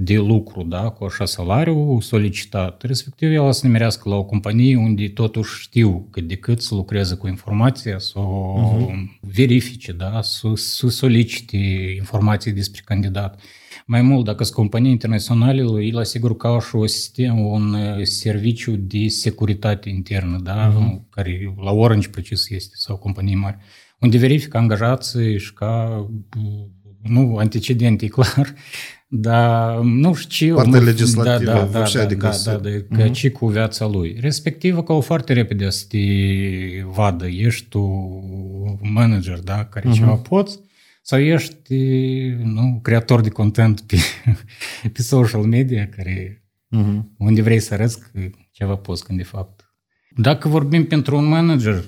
de 0.01 0.17
lucru, 0.17 0.63
da, 0.63 0.89
cu 0.89 1.05
așa 1.05 1.25
salariu 1.25 2.01
solicitat, 2.01 2.83
respectiv 2.83 3.31
el 3.31 3.53
să 3.53 3.67
nimerească 3.67 4.09
la 4.09 4.15
o 4.15 4.25
companie 4.25 4.77
unde 4.77 5.09
totuși 5.09 5.61
știu 5.63 6.09
că 6.11 6.21
decât 6.21 6.63
să 6.63 6.75
lucreze 6.75 7.15
cu 7.15 7.27
informația, 7.27 7.99
să 7.99 8.19
o 8.19 8.91
verifice, 9.21 9.93
da, 9.93 10.21
să, 10.23 10.49
să 10.55 10.89
solicite 10.89 11.57
informații 11.97 12.53
despre 12.53 12.83
candidat. 12.85 13.41
Mai 13.87 14.03
mult, 14.03 14.25
dacă 14.25 14.45
sunt 14.45 14.57
companii 14.57 14.91
internaționale, 14.91 15.63
el 15.83 15.99
asigur 15.99 16.37
că 16.37 16.47
au 16.47 16.61
și 16.61 16.75
o 16.75 16.87
sistem, 16.87 17.47
un 17.47 17.73
uh, 17.73 18.03
serviciu 18.03 18.77
de 18.77 19.09
securitate 19.09 19.89
internă, 19.89 20.39
da, 20.43 20.73
care 21.11 21.55
la 21.63 21.73
Orange 21.73 22.09
precis 22.09 22.51
este, 22.51 22.75
sau 22.77 22.97
companii 22.97 23.35
mari, 23.35 23.57
unde 24.01 24.19
verific 24.19 24.55
angajații 24.55 25.39
și 25.39 25.53
ca, 25.53 26.07
nu, 27.03 27.37
antecedente, 27.37 28.05
e 28.05 28.09
clar, 28.09 28.55
dar 29.09 29.79
nu 29.79 30.15
știu... 30.15 30.55
Partea 30.55 30.81
legislativă, 30.81 31.51
da, 31.51 31.59
da, 31.59 31.65
da, 31.65 31.89
da, 31.95 32.01
adică 32.01 32.31
da, 32.45 32.53
da, 32.53 32.71
da, 32.89 33.05
uh-huh. 33.05 33.13
ce 33.13 33.31
cu 33.31 33.47
viața 33.47 33.87
lui. 33.87 34.17
Respectiv, 34.21 34.83
că 34.83 34.93
o 34.93 35.01
foarte 35.01 35.33
repede 35.33 35.71
să 35.71 35.85
te 35.89 35.99
vadă, 36.93 37.27
ești 37.27 37.69
tu 37.69 37.81
manager, 38.81 39.39
da, 39.39 39.65
care 39.65 39.89
uh-huh. 39.89 39.95
ceva 39.95 40.15
poți, 40.15 40.59
sau 41.03 41.19
ești, 41.19 41.75
nu, 42.43 42.81
creator 42.83 43.21
de 43.21 43.29
content 43.29 43.81
pe, 43.81 43.97
pe 44.93 45.03
social 45.03 45.43
media, 45.43 45.89
care 45.89 46.43
uh-huh. 46.77 47.01
unde 47.19 47.43
vrei 47.43 47.61
să 47.61 47.75
arăți 47.75 47.99
ceva 48.51 48.75
poți, 48.77 49.05
când 49.05 49.19
de 49.19 49.25
fapt. 49.25 49.73
Dacă 50.17 50.49
vorbim 50.49 50.87
pentru 50.87 51.17
un 51.17 51.25
manager, 51.25 51.85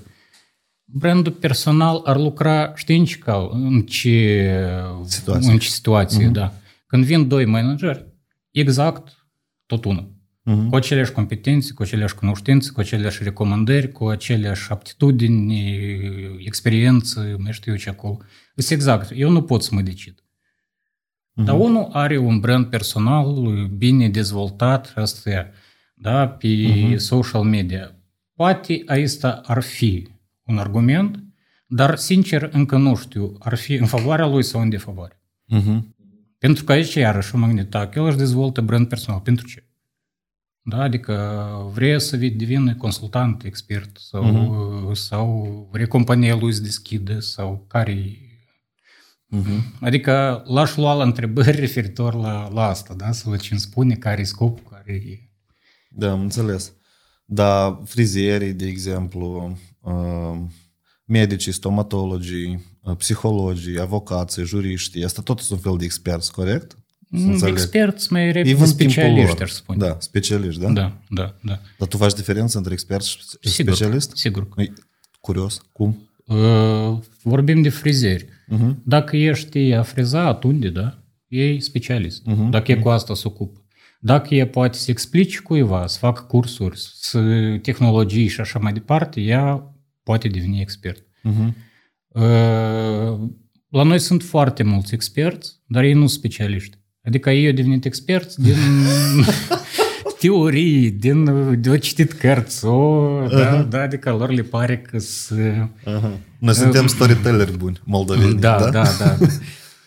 brandul 0.92 1.32
personal 1.32 2.00
ar 2.04 2.16
lucra, 2.16 2.72
știi 2.74 2.98
în 2.98 3.04
ce, 3.04 3.18
cal, 3.18 3.50
în 3.52 3.82
ce 3.82 4.48
Situație. 5.04 5.52
În 5.52 5.58
ce 5.58 5.68
situație, 5.68 6.26
da. 6.26 6.52
Când 6.86 7.04
vin 7.04 7.28
doi 7.28 7.44
manageri, 7.44 8.06
exact 8.50 9.26
tot 9.66 9.84
unul. 9.84 10.18
Mhm. 10.42 10.68
Cu 10.68 10.76
aceleași 10.76 11.12
competențe, 11.12 11.72
cu 11.72 11.82
aceleași 11.82 12.14
cunoștințe, 12.14 12.70
cu 12.70 12.80
aceleași 12.80 13.22
recomandări, 13.22 13.92
cu 13.92 14.08
aceleași 14.08 14.70
aptitudini, 14.70 15.64
experiență, 16.38 17.36
mai 17.38 17.52
știu 17.52 17.72
eu 17.72 17.78
ce 17.78 17.90
acolo. 17.90 18.16
Este 18.54 18.74
exact. 18.74 19.12
Eu 19.14 19.30
nu 19.30 19.42
pot 19.42 19.62
să 19.62 19.70
mă 19.72 19.80
decid. 19.80 20.24
Dar 21.32 21.58
unul 21.58 21.88
are 21.92 22.18
un 22.18 22.40
brand 22.40 22.66
personal 22.66 23.26
bine 23.76 24.08
dezvoltat, 24.08 24.92
asta 24.96 25.30
e, 25.30 25.50
da, 25.94 26.28
pe 26.28 26.96
social 26.96 27.42
media. 27.42 27.94
Poate 28.34 28.82
asta 28.86 29.40
ar 29.44 29.62
fi 29.62 30.08
un 30.50 30.58
argument, 30.58 31.24
dar 31.66 31.96
sincer 31.96 32.48
încă 32.52 32.76
nu 32.76 32.96
știu, 32.96 33.36
ar 33.38 33.54
fi 33.54 33.74
în 33.74 33.86
favoarea 33.86 34.26
lui 34.26 34.42
sau 34.42 34.60
în 34.60 34.68
defavoare. 34.68 35.20
Uh-huh. 35.54 35.78
Pentru 36.38 36.64
că 36.64 36.72
aici 36.72 36.94
iarăși 36.94 37.36
mă 37.36 37.46
gândit, 37.46 37.70
tak, 37.70 37.94
el 37.94 38.04
își 38.04 38.16
dezvoltă 38.16 38.60
brand 38.60 38.88
personal. 38.88 39.20
Pentru 39.20 39.46
ce? 39.46 39.64
Da, 40.62 40.82
adică 40.82 41.50
vrei 41.72 42.00
să 42.00 42.16
vii 42.16 42.30
devine 42.30 42.74
consultant, 42.74 43.44
expert 43.44 43.96
sau, 43.96 44.90
sau 44.94 45.68
vrei 45.72 45.86
compania 45.86 46.36
lui 46.36 46.52
să 46.52 46.62
deschide 46.62 47.20
sau 47.20 47.64
care 47.68 48.14
Uh-huh. 49.36 49.80
Adică 49.80 50.42
l-aș 50.46 50.76
lua 50.76 50.94
la 50.94 51.02
întrebări 51.02 51.60
referitor 51.60 52.14
la, 52.14 52.48
la 52.52 52.64
asta, 52.66 52.94
da? 52.94 53.12
Să 53.12 53.28
văd 53.28 53.40
ce 53.40 53.48
îmi 53.50 53.60
spune, 53.60 53.94
care 53.94 54.20
e 54.20 54.24
scopul, 54.24 54.70
care 54.70 54.92
e... 54.92 55.18
Da, 55.90 56.10
am 56.10 56.20
înțeles. 56.20 56.72
Dar 57.24 57.80
frizierii, 57.84 58.52
de 58.52 58.66
exemplu, 58.66 59.46
uh, 59.50 59.56
medicii, 61.04 61.52
stomatologii, 61.52 62.64
uh, 62.82 62.96
psihologii, 62.96 63.80
avocații, 63.80 64.44
juriștii, 64.44 65.04
asta 65.04 65.22
tot 65.22 65.38
sunt 65.38 65.60
fel 65.60 65.76
de 65.78 65.84
experți, 65.84 66.32
corect? 66.32 66.78
Mm, 67.08 67.42
experți 67.44 68.12
mai 68.12 68.32
repede 68.32 68.64
specialiști, 68.64 69.42
aș 69.42 69.50
spune. 69.50 69.78
Da, 69.78 69.96
specialiști, 70.00 70.60
da? 70.60 70.70
Da, 70.70 71.00
da, 71.08 71.34
da. 71.42 71.60
Dar 71.78 71.88
tu 71.88 71.96
faci 71.96 72.12
diferență 72.12 72.56
între 72.56 72.72
expert 72.72 73.04
și 73.04 73.18
sigur, 73.40 73.74
specialist? 73.74 74.16
Sigur. 74.16 74.48
Curios, 75.20 75.60
cum? 75.72 76.10
Uh, 76.26 76.98
vorbim 77.22 77.62
de 77.62 77.68
frizeri. 77.68 78.24
Uh-huh. 78.24 78.74
Dacă 78.84 79.16
ești 79.16 79.72
a 79.72 79.82
friza, 79.82 80.26
atunci, 80.26 80.66
da, 80.66 80.98
e 81.28 81.58
specialist. 81.58 82.22
Uh-huh. 82.22 82.50
Dacă 82.50 82.72
e 82.72 82.76
cu 82.76 82.88
asta 82.88 83.14
se 83.14 83.22
ocupă. 83.26 83.60
Dacă 84.00 84.34
e 84.34 84.46
poate 84.46 84.78
să 84.78 84.90
explici 84.90 85.40
cuiva, 85.40 85.86
să 85.86 85.98
facă 85.98 86.22
cursuri, 86.22 86.76
să 86.78 87.20
tehnologii 87.62 88.26
și 88.26 88.40
așa 88.40 88.58
mai 88.58 88.72
departe, 88.72 89.20
ea 89.20 89.69
poate 90.10 90.28
deveni 90.28 90.60
expert. 90.60 91.02
Uh-huh. 91.02 91.52
La 93.68 93.82
noi 93.82 93.98
sunt 93.98 94.22
foarte 94.22 94.62
mulți 94.62 94.94
experți, 94.94 95.60
dar 95.66 95.82
ei 95.82 95.92
nu 95.92 95.98
sunt 95.98 96.10
specialiști. 96.10 96.78
Adică 97.02 97.30
ei 97.30 97.46
au 97.46 97.52
devenit 97.52 97.84
experți 97.84 98.40
din 98.40 98.56
teorii, 100.20 100.90
din 100.90 101.24
de 101.60 101.78
citit 101.78 102.12
cărți, 102.12 102.64
o, 102.64 103.22
uh-huh. 103.24 103.30
da, 103.30 103.62
da, 103.62 103.80
adică 103.80 104.10
lor 104.10 104.30
le 104.30 104.42
pare 104.42 104.78
că 104.78 104.98
să... 104.98 105.34
Uh-huh. 105.34 106.18
Noi 106.38 106.54
suntem 106.54 106.86
storytelleri 106.86 107.56
buni, 107.56 107.80
moldoveni. 107.84 108.40
Da, 108.40 108.58
da, 108.58 108.70
da. 108.70 108.82
da. 108.98 109.16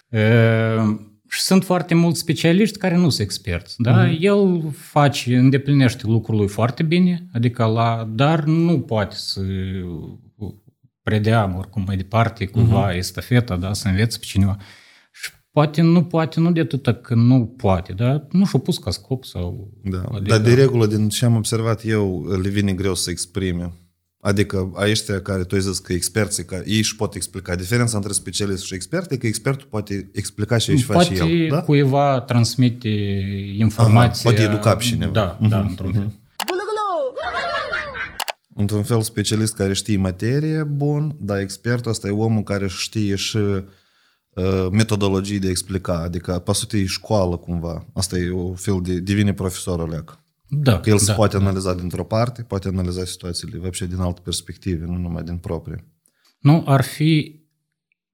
uh, 1.33 1.39
și 1.39 1.41
sunt 1.41 1.63
foarte 1.63 1.95
mulți 1.95 2.19
specialiști 2.19 2.77
care 2.77 2.95
nu 2.95 3.09
sunt 3.09 3.19
experți. 3.27 3.75
Da? 3.77 4.07
Uh-huh. 4.07 4.19
El 4.19 4.71
face, 4.71 5.37
îndeplinește 5.37 6.07
lucrul 6.07 6.37
lui 6.37 6.47
foarte 6.47 6.83
bine, 6.83 7.27
adică 7.33 7.65
la, 7.65 8.09
dar 8.15 8.43
nu 8.43 8.79
poate 8.79 9.15
să 9.15 9.41
predea 11.01 11.55
oricum 11.57 11.83
mai 11.85 11.97
departe, 11.97 12.45
cumva, 12.45 12.91
uh-huh. 12.91 12.97
estafeta, 12.97 13.55
da, 13.55 13.73
să 13.73 13.87
învețe 13.87 14.17
pe 14.19 14.25
cineva. 14.25 14.57
Și 15.11 15.29
poate 15.51 15.81
nu 15.81 16.03
poate, 16.03 16.39
nu 16.39 16.51
de 16.51 16.59
atât 16.59 17.01
că 17.01 17.15
nu 17.15 17.45
poate, 17.45 17.93
dar 17.93 18.27
nu 18.31 18.45
și-a 18.45 18.59
pus 18.59 18.77
ca 18.77 18.91
scop 18.91 19.25
sau... 19.25 19.71
Da. 19.83 20.03
Adică... 20.11 20.37
Dar 20.37 20.39
de 20.39 20.53
regulă, 20.53 20.85
din 20.85 21.09
ce 21.09 21.25
am 21.25 21.35
observat 21.35 21.85
eu, 21.85 22.25
le 22.41 22.49
vine 22.49 22.73
greu 22.73 22.95
să 22.95 23.09
exprime. 23.09 23.73
Adică 24.23 24.71
ăștia 24.75 25.21
care 25.21 25.43
tu 25.43 25.55
ai 25.55 25.61
zis 25.61 25.79
că 25.79 25.93
experții, 25.93 26.45
că 26.45 26.61
ei 26.65 26.77
își 26.77 26.95
pot 26.95 27.15
explica. 27.15 27.55
Diferența 27.55 27.97
între 27.97 28.13
specialist 28.13 28.63
și 28.63 28.73
expert 28.73 29.11
e 29.11 29.17
că 29.17 29.27
expertul 29.27 29.67
poate 29.69 30.09
explica 30.13 30.57
și 30.57 30.71
își 30.71 30.83
face 30.83 31.13
el. 31.13 31.19
Da? 31.19 31.47
Poate 31.47 31.65
cuiva 31.65 32.21
transmite 32.21 32.89
informații. 33.57 34.23
Poate 34.23 34.41
educa 34.41 34.75
pe 34.75 34.83
cineva. 34.83 35.11
Da, 35.11 35.37
uh-huh, 35.37 35.49
da, 35.49 35.59
într-un 35.59 35.91
uh-huh. 35.91 35.93
fel. 35.93 36.11
Într-un 38.55 38.83
fel, 38.83 39.01
specialist 39.01 39.53
care 39.53 39.73
știe 39.73 39.97
materie, 39.97 40.63
bun, 40.63 41.15
dar 41.19 41.39
expertul 41.39 41.91
ăsta 41.91 42.07
e 42.07 42.11
omul 42.11 42.43
care 42.43 42.67
știe 42.67 43.15
și 43.15 43.37
uh, 43.37 44.67
metodologii 44.71 45.39
de 45.39 45.49
explica, 45.49 45.97
adică 45.97 46.31
pasute 46.31 46.77
e 46.77 46.85
școală 46.85 47.37
cumva. 47.37 47.85
Asta 47.93 48.17
e 48.17 48.29
o 48.29 48.53
fel 48.53 48.79
de 48.81 48.99
devine 48.99 49.33
profesor 49.33 49.79
Oleac. 49.79 50.22
Da, 50.52 50.80
că 50.80 50.88
el 50.88 50.96
da, 50.96 51.02
se 51.02 51.12
poate 51.12 51.36
da. 51.36 51.42
analiza 51.42 51.74
dintr-o 51.74 52.04
parte, 52.04 52.42
poate 52.42 52.68
analiza 52.68 53.04
situațiile 53.04 53.58
вообще 53.58 53.86
din 53.86 53.98
alte 53.98 54.20
perspective, 54.24 54.84
nu 54.84 54.96
numai 54.96 55.22
din 55.22 55.36
proprie. 55.36 55.84
Nu, 56.38 56.62
ar 56.66 56.82
fi 56.82 57.40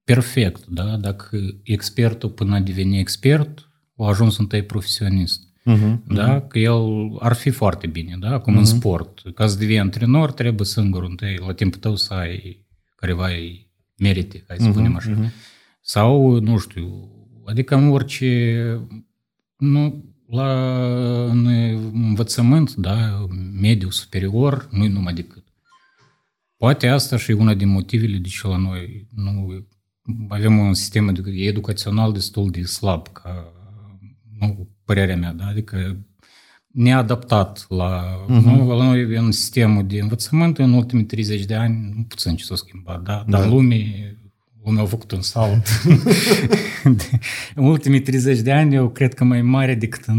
perfect, 0.03 0.65
da, 0.65 0.97
dacă 0.97 1.37
expertul 1.63 2.29
până 2.29 2.55
a 2.55 2.59
deveni 2.59 2.99
expert, 2.99 3.69
a 3.97 4.07
ajuns 4.07 4.37
întâi 4.37 4.63
profesionist. 4.63 5.43
Uh-huh, 5.71 5.97
da? 6.07 6.39
Uh-huh. 6.39 6.47
Că 6.47 6.59
el 6.59 6.81
ar 7.19 7.33
fi 7.33 7.49
foarte 7.49 7.87
bine, 7.87 8.17
da? 8.19 8.39
Cum 8.39 8.53
uh-huh. 8.53 8.57
în 8.57 8.65
sport. 8.65 9.21
Ca 9.35 9.47
să 9.47 9.57
devii 9.57 9.79
antrenor, 9.79 10.31
trebuie 10.31 10.65
singur 10.65 11.03
întâi, 11.03 11.37
la 11.37 11.53
timpul 11.53 11.79
tău 11.79 11.95
să 11.95 12.13
ai 12.13 12.65
careva 12.95 13.27
merite, 13.97 14.43
hai 14.47 14.57
să 14.59 14.67
uh-huh, 14.67 14.71
spunem 14.71 14.95
așa. 14.95 15.15
Uh-huh. 15.15 15.29
Sau, 15.81 16.39
nu 16.39 16.57
știu, 16.57 17.09
adică 17.45 17.75
în 17.75 17.87
orice, 17.87 18.61
nu, 19.57 20.08
la 20.30 20.74
în 21.24 21.46
învățământ, 21.92 22.74
da, 22.74 23.26
mediu 23.60 23.90
superior, 23.90 24.68
nu 24.70 24.86
numai 24.86 25.12
decât. 25.12 25.44
Poate 26.56 26.88
asta 26.88 27.16
și 27.16 27.30
e 27.30 27.34
una 27.34 27.54
din 27.54 27.68
motivele 27.68 28.16
de 28.16 28.28
ce 28.28 28.46
la 28.46 28.56
noi 28.56 29.06
nu 29.14 29.64
avem 30.28 30.58
un 30.58 30.74
sistem 30.74 31.14
educațional 31.24 32.12
destul 32.12 32.50
de 32.50 32.62
slab, 32.62 33.08
ca 33.08 33.52
nu, 34.38 34.68
părerea 34.84 35.16
mea, 35.16 35.32
da? 35.32 35.46
adică 35.46 35.96
neadaptat 36.66 37.66
la, 37.68 38.24
uh-huh. 38.24 38.42
nu, 38.44 38.76
la 38.76 38.84
noi 38.84 39.16
în 39.16 39.32
sistemul 39.32 39.86
de 39.86 40.00
învățământ 40.00 40.58
în 40.58 40.72
ultimii 40.72 41.04
30 41.04 41.44
de 41.44 41.54
ani 41.54 41.92
nu 41.96 42.02
puțin 42.02 42.36
ce 42.36 42.44
s-a 42.44 42.54
schimbat, 42.54 43.02
da? 43.02 43.24
dar 43.28 43.40
da. 43.40 43.48
lumii 43.48 44.18
lumea 44.64 44.82
a 44.82 44.86
făcut 44.86 45.10
un 45.10 45.22
salt. 45.22 45.66
în 47.54 47.64
ultimii 47.64 48.02
30 48.02 48.38
de 48.38 48.52
ani, 48.52 48.74
eu 48.74 48.88
cred 48.88 49.14
că 49.14 49.24
mai 49.24 49.42
mare 49.42 49.74
decât 49.74 50.04
în, 50.04 50.18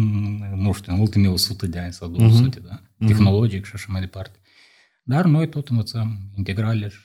nu 0.56 0.72
știu, 0.72 0.94
în 0.94 1.00
ultimii 1.00 1.28
100 1.28 1.68
de 1.68 1.80
ani 1.80 1.94
sau 1.94 2.08
200, 2.08 2.60
uh-huh. 2.60 2.64
da? 2.64 2.82
tehnologic 3.08 3.66
uh-huh. 3.66 3.68
și 3.68 3.72
așa 3.76 3.88
mai 3.90 4.00
departe. 4.00 4.40
Dar 5.04 5.26
noi 5.26 5.50
tot 5.50 5.68
învățăm 5.68 6.18
integrale 6.38 6.88
și 6.88 7.00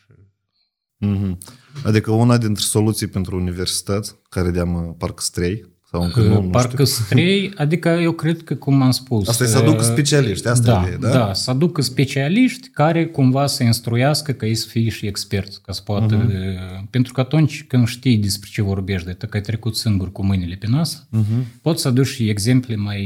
Uh-huh. 1.01 1.37
Adică 1.85 2.11
una 2.11 2.39
dintre 2.39 2.63
soluții 2.63 3.07
pentru 3.07 3.37
universități, 3.37 4.17
care 4.29 4.51
deam 4.51 4.95
parcă 4.99 5.23
strei, 5.23 5.76
sau 5.97 6.05
încă 6.05 6.21
nu, 6.21 6.43
nu 6.43 6.49
Parcă 6.49 6.85
strei, 6.85 7.53
adică 7.57 7.89
eu 7.89 8.13
cred 8.13 8.43
că, 8.43 8.55
cum 8.55 8.83
am 8.83 8.91
spus... 8.91 9.29
Asta 9.29 9.45
e 9.45 9.47
să 9.47 9.59
aducă 9.59 9.83
specialiști, 9.83 10.49
asta 10.49 10.73
da, 10.73 10.89
e, 10.89 10.97
da? 10.97 11.11
Da, 11.11 11.33
să 11.33 11.51
aducă 11.51 11.83
specialiști 11.83 12.69
care 12.69 13.07
cumva 13.07 13.47
să 13.47 13.63
instruiască 13.63 14.33
ca 14.33 14.47
ei 14.47 14.55
să 14.55 14.69
fie 14.69 14.89
și 14.89 15.07
experți, 15.07 15.63
ca 15.63 15.73
să 15.73 15.83
poată... 15.85 16.27
Uh-huh. 16.27 16.91
Pentru 16.91 17.13
că 17.13 17.21
atunci 17.21 17.65
când 17.65 17.87
știi 17.87 18.17
despre 18.17 18.49
ce 18.53 18.63
vorbești, 18.63 19.07
de 19.07 19.13
că 19.13 19.37
ai 19.37 19.41
trecut 19.43 19.77
singur 19.77 20.13
cu 20.13 20.25
mâinile 20.25 20.55
pe 20.55 20.67
nas, 20.69 21.07
uh-huh. 21.17 21.61
poți 21.63 21.83
să 21.83 21.89
aduci 21.89 22.07
și 22.07 22.29
exemple 22.29 22.77
mai 22.77 23.03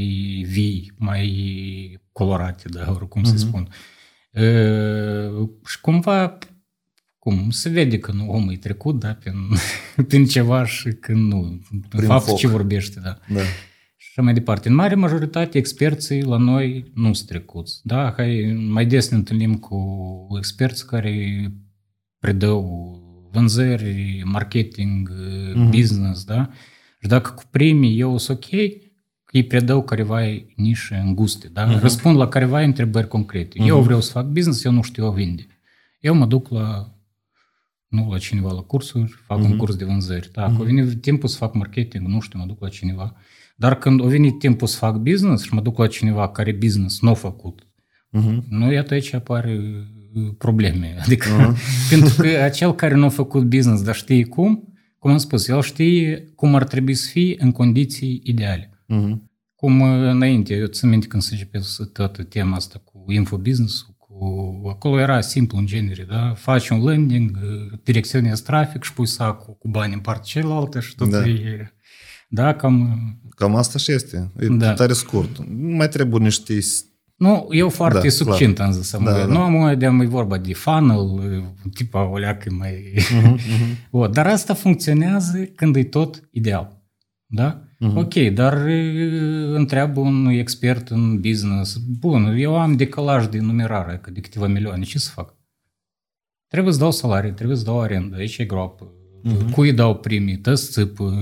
vii, 0.47 0.91
mai 0.97 1.99
colorate, 2.11 2.63
da, 2.69 2.91
oricum 2.95 3.21
uh-huh. 3.21 3.29
să 3.29 3.37
spun. 3.37 3.67
Uh, 4.31 5.49
și 5.65 5.81
cumva 5.81 6.37
cum 7.23 7.49
se 7.49 7.69
vede 7.69 7.99
că 7.99 8.11
nu 8.11 8.29
omul 8.29 8.53
e 8.53 8.57
trecut, 8.57 8.99
da, 8.99 9.13
prin, 9.13 9.33
prin 10.07 10.25
ceva 10.25 10.65
și 10.65 10.89
când 10.89 11.31
nu, 11.31 11.61
prin 11.89 12.07
fapt 12.07 12.25
foc. 12.25 12.37
ce 12.37 12.47
vorbește, 12.47 12.99
da. 12.99 13.17
da. 13.27 13.41
Și 13.95 14.19
mai 14.19 14.33
departe. 14.33 14.69
În 14.69 14.75
mare 14.75 14.95
majoritate, 14.95 15.57
experții 15.57 16.23
la 16.23 16.37
noi 16.37 16.91
nu 16.93 17.13
sunt 17.13 17.27
trecuți. 17.27 17.79
Da, 17.83 18.13
hai, 18.17 18.61
mai 18.67 18.85
des 18.85 19.09
ne 19.09 19.17
întâlnim 19.17 19.55
cu 19.55 19.79
experți 20.37 20.87
care 20.87 21.47
predau 22.19 22.99
vânzări, 23.31 24.21
marketing, 24.25 25.11
mm-hmm. 25.11 25.69
business, 25.69 26.23
da? 26.23 26.49
Și 27.01 27.07
dacă 27.07 27.31
cu 27.31 27.43
primii 27.49 27.99
eu 27.99 28.17
sunt 28.17 28.37
ok, 28.37 28.51
îi 29.31 29.43
predau 29.43 29.83
careva 29.83 30.19
nișe 30.55 30.95
înguste, 30.95 31.47
da? 31.47 31.67
Mm-hmm. 31.67 31.81
Răspund 31.81 32.17
la 32.17 32.27
careva 32.27 32.61
întrebări 32.61 33.07
concrete. 33.07 33.59
Mm-hmm. 33.59 33.67
Eu 33.67 33.81
vreau 33.81 34.01
să 34.01 34.11
fac 34.11 34.25
business, 34.25 34.63
eu 34.63 34.71
nu 34.71 34.81
știu 34.81 35.05
a 35.05 35.11
vinde. 35.11 35.47
Eu 35.99 36.15
mă 36.15 36.25
duc 36.25 36.49
la 36.49 36.95
nu 37.91 38.11
la 38.11 38.17
cineva 38.17 38.51
la 38.51 38.61
cursuri, 38.61 39.11
fac 39.25 39.39
uh-huh. 39.39 39.49
un 39.49 39.57
curs 39.57 39.75
de 39.75 39.85
vânzări. 39.85 40.29
Da, 40.31 40.49
uh-huh. 40.49 40.59
a 40.59 40.63
venit 40.63 41.01
timpul 41.01 41.29
să 41.29 41.37
fac 41.37 41.53
marketing, 41.53 42.07
nu 42.07 42.19
știu, 42.19 42.39
mă 42.39 42.45
duc 42.45 42.61
la 42.61 42.69
cineva. 42.69 43.15
Dar 43.55 43.77
când 43.77 44.03
a 44.03 44.05
venit 44.05 44.39
timpul 44.39 44.67
să 44.67 44.77
fac 44.77 44.95
business 44.95 45.43
și 45.43 45.53
mă 45.53 45.61
duc 45.61 45.77
la 45.77 45.87
cineva 45.87 46.29
care 46.29 46.51
business 46.51 47.01
nu 47.01 47.09
a 47.09 47.13
făcut, 47.13 47.67
uh-huh. 48.17 48.43
nu, 48.49 48.71
iată 48.71 48.93
aici 48.93 49.13
apare 49.13 49.59
probleme. 50.37 50.95
Adică, 51.05 51.27
uh-huh. 51.27 51.57
pentru 51.89 52.21
că 52.21 52.27
acel 52.27 52.75
care 52.75 52.95
nu 52.95 53.05
a 53.05 53.09
făcut 53.09 53.43
business, 53.43 53.83
dar 53.83 53.95
știe 53.95 54.25
cum, 54.25 54.73
cum 54.97 55.11
am 55.11 55.17
spus, 55.17 55.47
el 55.47 55.61
știe 55.61 56.31
cum 56.35 56.55
ar 56.55 56.63
trebui 56.63 56.93
să 56.93 57.09
fie 57.11 57.35
în 57.39 57.51
condiții 57.51 58.21
ideale. 58.23 58.83
Uh-huh. 58.93 59.29
Cum 59.55 59.81
înainte, 59.81 60.55
eu 60.55 60.65
țin 60.65 60.89
minte 60.89 61.07
când 61.07 61.21
se 61.21 61.33
începe 61.33 61.59
toată 61.93 62.23
tema 62.23 62.55
asta 62.55 62.81
cu 62.83 63.11
infobusiness 63.11 63.90
acolo 64.69 64.99
era 64.99 65.21
simplu 65.21 65.57
în 65.57 65.65
genere, 65.65 66.05
da? 66.09 66.33
Faci 66.35 66.69
un 66.69 66.83
landing, 66.83 67.37
direcționezi 67.83 68.43
trafic 68.43 68.83
și 68.83 68.93
pui 68.93 69.07
sacul 69.07 69.55
cu 69.59 69.67
bani 69.67 69.93
în 69.93 69.99
partea 69.99 70.23
cealaltă 70.23 70.79
și 70.79 70.95
tot 70.95 71.09
da. 71.09 71.27
e... 71.27 71.73
Da, 72.29 72.55
cam... 72.55 72.99
Cam 73.35 73.55
asta 73.55 73.77
și 73.77 73.91
este. 73.91 74.31
E 74.39 74.47
da. 74.47 74.73
tare 74.73 74.93
scurt. 74.93 75.37
Nu 75.37 75.75
mai 75.75 75.89
trebuie 75.89 76.23
niște... 76.23 76.57
Nu, 77.15 77.47
eu 77.49 77.69
foarte 77.69 77.99
da, 77.99 78.09
succint 78.09 78.55
clar. 78.55 78.67
am 78.67 78.73
zis. 78.73 78.91
Da, 78.91 78.99
da. 78.99 79.25
Nu 79.25 79.39
am 79.39 79.77
de 79.77 79.85
e 79.85 80.05
vorba 80.05 80.37
de 80.37 80.53
funnel, 80.53 81.21
tipa 81.73 82.09
o 82.09 82.17
leacă 82.17 82.49
mai... 82.51 82.93
Uh-huh, 82.95 83.35
uh-huh. 83.35 83.89
o, 83.91 84.07
dar 84.07 84.27
asta 84.27 84.53
funcționează 84.53 85.37
când 85.55 85.75
e 85.75 85.83
tot 85.83 86.27
ideal. 86.31 86.81
Da? 87.25 87.63
Uh-huh. 87.81 87.95
Ok, 87.95 88.13
dar 88.13 88.65
întreabă 89.53 89.99
un 89.99 90.25
expert 90.25 90.89
în 90.89 91.19
business, 91.19 91.77
bun, 91.77 92.35
eu 92.37 92.59
am 92.59 92.75
decalaj 92.75 93.27
de 93.27 93.39
numerare, 93.39 93.99
că 94.01 94.11
de 94.11 94.19
câteva 94.19 94.47
milioane, 94.47 94.83
ce 94.83 94.99
să 94.99 95.09
fac? 95.13 95.35
Trebuie 96.47 96.73
să 96.73 96.79
dau 96.79 96.91
salarii, 96.91 97.33
trebuie 97.33 97.57
să 97.57 97.63
dau 97.63 97.81
arendă, 97.81 98.15
aici 98.15 98.37
e 98.37 98.45
groapă. 98.45 98.93
Uh-huh. 99.25 99.51
Cui 99.51 99.73
dau 99.73 99.95
primii, 99.95 100.37
tăți 100.37 100.71
țipă, 100.71 101.13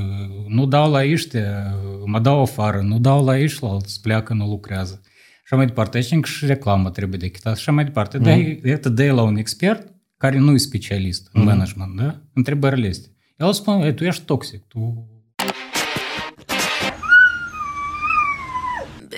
nu 0.48 0.66
dau 0.66 0.92
la 0.92 1.06
ăștia, 1.12 1.76
mă 2.06 2.20
dau 2.20 2.42
afară, 2.42 2.82
nu 2.82 3.00
dau 3.00 3.26
la 3.26 3.40
ăștia, 3.40 3.68
alți 3.68 4.02
pleacă, 4.02 4.34
nu 4.34 4.48
lucrează. 4.48 5.02
așa 5.44 5.56
mai 5.56 5.66
departe. 5.66 5.98
Aici 5.98 6.26
și 6.26 6.46
reclamă 6.46 6.90
trebuie 6.90 7.20
de 7.20 7.28
chitat 7.28 7.56
și 7.56 7.62
așa 7.62 7.72
mai 7.72 7.84
departe. 7.84 8.18
Mm. 8.18 8.24
Dar 8.24 8.38
iată, 8.66 8.90
dă 8.90 9.12
la 9.12 9.22
un 9.22 9.36
expert 9.36 9.94
care 10.18 10.38
nu 10.38 10.52
e 10.52 10.58
specialist 10.58 11.30
în 11.34 11.42
mm. 11.42 11.48
management, 11.48 11.96
da? 11.96 12.22
Întrebările 12.34 12.88
astea. 12.88 13.12
El 13.38 13.54
spune, 13.54 13.94
tu 13.94 14.04
ești 14.04 14.24
toxic, 14.24 14.64
tu 14.68 15.08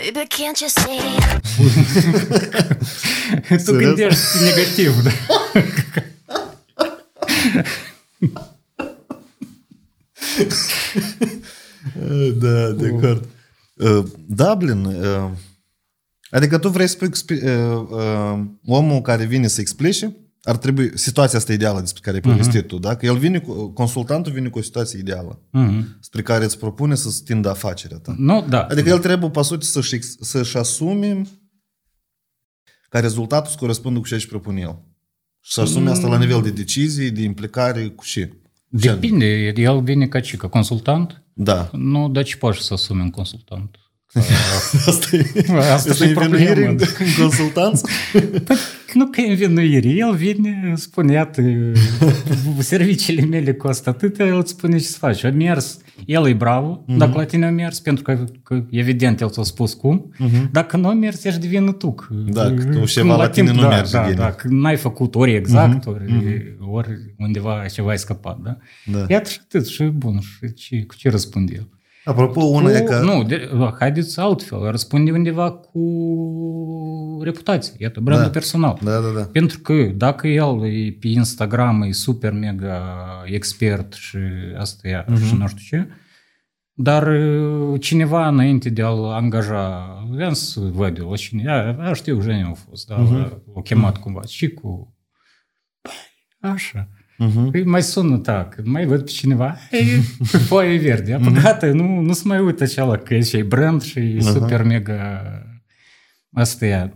Baby, 0.01 0.25
can't 0.25 0.59
you 0.59 0.67
see? 0.67 0.99
tu 3.65 3.71
gândești 3.77 4.21
negativ, 4.43 5.01
da? 5.03 5.11
da, 12.39 12.71
de 12.71 12.87
acord. 12.87 13.27
Uh, 13.73 14.05
Dublin, 14.27 14.85
uh, 14.85 15.29
adică 16.29 16.57
tu 16.57 16.69
vrei 16.69 16.87
să 16.87 16.97
spui 17.11 17.41
uh, 17.43 18.39
omul 18.65 19.01
care 19.01 19.25
vine 19.25 19.47
să 19.47 19.61
explice, 19.61 20.15
ar 20.43 20.57
trebui, 20.57 20.97
situația 20.97 21.37
asta 21.37 21.53
ideală 21.53 21.79
despre 21.79 22.01
care 22.03 22.15
ai 22.15 22.21
povestit 22.21 22.63
uh-huh. 22.63 22.67
tu, 22.67 22.79
da? 22.79 22.95
Că 22.95 23.05
el 23.05 23.17
vine 23.17 23.39
cu, 23.39 23.67
consultantul 23.67 24.31
vine 24.31 24.49
cu 24.49 24.57
o 24.57 24.61
situație 24.61 24.99
ideală, 24.99 25.41
uh-huh. 25.53 25.83
spre 25.99 26.21
care 26.21 26.43
îți 26.43 26.59
propune 26.59 26.95
să 26.95 27.09
stindă 27.09 27.49
afacerea 27.49 27.97
ta. 27.97 28.15
Nu, 28.17 28.45
da. 28.49 28.61
Adică 28.61 28.89
el 28.89 28.99
trebuie, 28.99 29.29
pe 29.29 29.41
sută, 29.41 29.65
să-și, 29.65 30.01
să-și 30.01 30.57
asume 30.57 31.21
ca 32.89 32.99
rezultatul 32.99 33.51
să 33.51 33.57
corespundă 33.59 33.99
cu 33.99 34.07
ce 34.07 34.15
își 34.15 34.27
propune 34.27 34.59
el. 34.61 34.79
Și 35.39 35.53
să 35.53 35.61
asume 35.61 35.89
asta 35.89 36.07
la 36.07 36.17
nivel 36.17 36.41
de 36.41 36.51
decizii, 36.51 37.11
de 37.11 37.21
implicare 37.21 37.87
cu 37.87 38.05
ce. 38.05 38.35
Depinde, 38.67 39.53
el 39.55 39.81
vine 39.81 40.07
ca 40.07 40.19
ce, 40.19 40.37
ca 40.37 40.47
consultant? 40.47 41.23
Da. 41.33 41.69
Nu, 41.73 42.09
dar 42.09 42.23
ce 42.23 42.37
poate 42.37 42.57
să 42.59 42.73
asume 42.73 43.01
un 43.01 43.09
consultant? 43.09 43.75
Asta 44.87 45.15
e, 45.15 45.25
asta, 45.57 45.91
asta 45.91 46.05
e 46.05 46.13
învinuire 46.15 46.67
în 46.67 46.77
consultanță? 47.19 47.87
Păi, 48.45 48.57
nu 48.93 49.05
că 49.05 49.21
e 49.21 49.29
învinuire. 49.29 49.89
El 49.89 50.13
vine, 50.15 50.73
spune, 50.75 51.13
iată, 51.13 51.41
serviciile 52.59 53.25
mele 53.25 53.53
costă 53.53 53.89
atât, 53.89 54.19
el 54.19 54.37
îți 54.37 54.51
spune 54.51 54.77
ce 54.77 54.83
să 54.83 54.97
faci. 54.97 55.23
A 55.23 55.29
mers, 55.29 55.77
el 56.05 56.27
e 56.27 56.33
bravo, 56.33 56.83
uh-huh. 56.83 56.97
dacă 56.97 57.11
la 57.15 57.25
tine 57.25 57.45
a 57.45 57.49
mers, 57.49 57.79
pentru 57.79 58.03
că, 58.03 58.25
că 58.43 58.63
evident 58.69 59.21
el 59.21 59.29
ți-a 59.29 59.43
spus 59.43 59.73
cum. 59.73 60.13
Uh-huh. 60.13 60.51
Dacă 60.51 60.77
nu 60.77 60.87
a 60.87 60.93
mers, 60.93 61.23
ești 61.23 61.39
de 61.39 61.47
vină 61.47 61.71
tu. 61.71 61.95
Da, 62.25 62.51
tu 62.51 62.85
ceva 62.85 63.15
la 63.15 63.29
tine 63.29 63.51
nu 63.51 63.61
da, 63.61 63.67
merge 63.67 63.91
da, 63.91 64.01
bine. 64.01 64.15
Da, 64.15 64.31
că 64.31 64.47
n-ai 64.49 64.77
făcut 64.77 65.15
ori 65.15 65.35
exact, 65.35 65.83
uh-huh. 65.83 65.93
ori, 65.93 66.03
uh-huh. 66.05 66.69
ori 66.71 67.13
undeva 67.17 67.65
ceva 67.73 67.89
ai 67.89 67.97
scăpat. 67.97 68.39
Da? 68.43 68.57
Da. 68.85 69.05
Iată 69.07 69.29
și 69.29 69.37
atât, 69.43 69.67
și 69.67 69.83
bun, 69.83 70.19
și 70.19 70.53
ce, 70.53 70.83
cu 70.83 70.95
ce 70.95 71.09
răspunde 71.09 71.53
el? 71.55 71.67
Apropo, 72.03 72.43
una 72.43 72.69
cu, 72.69 72.75
e 72.75 72.81
că... 72.81 72.99
Nu, 72.99 73.23
de, 73.23 73.49
haideți 73.79 74.19
altfel, 74.19 74.71
răspunde 74.71 75.11
undeva 75.11 75.51
cu 75.51 75.81
reputație, 77.23 77.73
iată, 77.77 77.99
brandul 77.99 78.25
da. 78.25 78.31
personal. 78.31 78.79
Da, 78.83 78.99
da, 78.99 79.09
da. 79.09 79.21
Pentru 79.21 79.59
că 79.59 79.73
dacă 79.95 80.27
el 80.27 80.65
e 80.65 80.97
pe 80.99 81.07
Instagram 81.07 81.81
e 81.81 81.91
super 81.91 82.33
mega 82.33 82.83
expert 83.25 83.93
și 83.93 84.17
asta 84.57 84.87
e 84.87 85.03
uh-huh. 85.03 85.27
și 85.27 85.35
nu 85.35 85.47
știu 85.47 85.77
ce, 85.77 85.87
dar 86.73 87.11
cineva 87.79 88.27
înainte 88.27 88.69
de 88.69 88.81
a-l 88.81 89.05
angaja, 89.05 89.97
vreau 90.09 90.33
să 90.33 90.59
văd 90.59 90.97
eu 90.97 91.09
la 91.09 91.15
cine, 91.15 91.51
a, 91.51 91.89
a 91.89 91.93
știu, 91.93 92.13
Eugenio 92.13 92.47
a 92.47 92.53
fost, 92.53 92.87
da, 92.87 93.05
uh-huh. 93.05 93.43
o 93.53 93.61
chemat 93.61 93.97
uh-huh. 93.97 94.01
cumva, 94.01 94.21
și 94.21 94.49
cu, 94.49 94.95
așa. 96.39 96.89
Uh-huh. 97.27 97.63
Mai 97.65 97.83
sună, 97.83 98.17
da, 98.17 98.45
când 98.45 98.67
mai 98.67 98.85
văd 98.85 99.03
pe 99.03 99.11
cineva, 99.11 99.57
e 99.71 99.85
foaie 100.37 100.77
verde. 100.77 101.13
Apă 101.13 101.31
uh-huh. 101.31 101.41
gata, 101.41 101.67
nu, 101.67 101.99
nu 101.99 102.13
se 102.13 102.21
mai 102.25 102.39
uită 102.39 102.63
așa 102.63 102.97
că 102.97 103.13
e 103.13 103.21
și 103.21 103.37
brand 103.37 103.81
și 103.81 103.99
e 103.99 104.17
uh-huh. 104.17 104.33
super 104.33 104.63
mega... 104.63 105.21
Asta 106.33 106.65
e. 106.65 106.91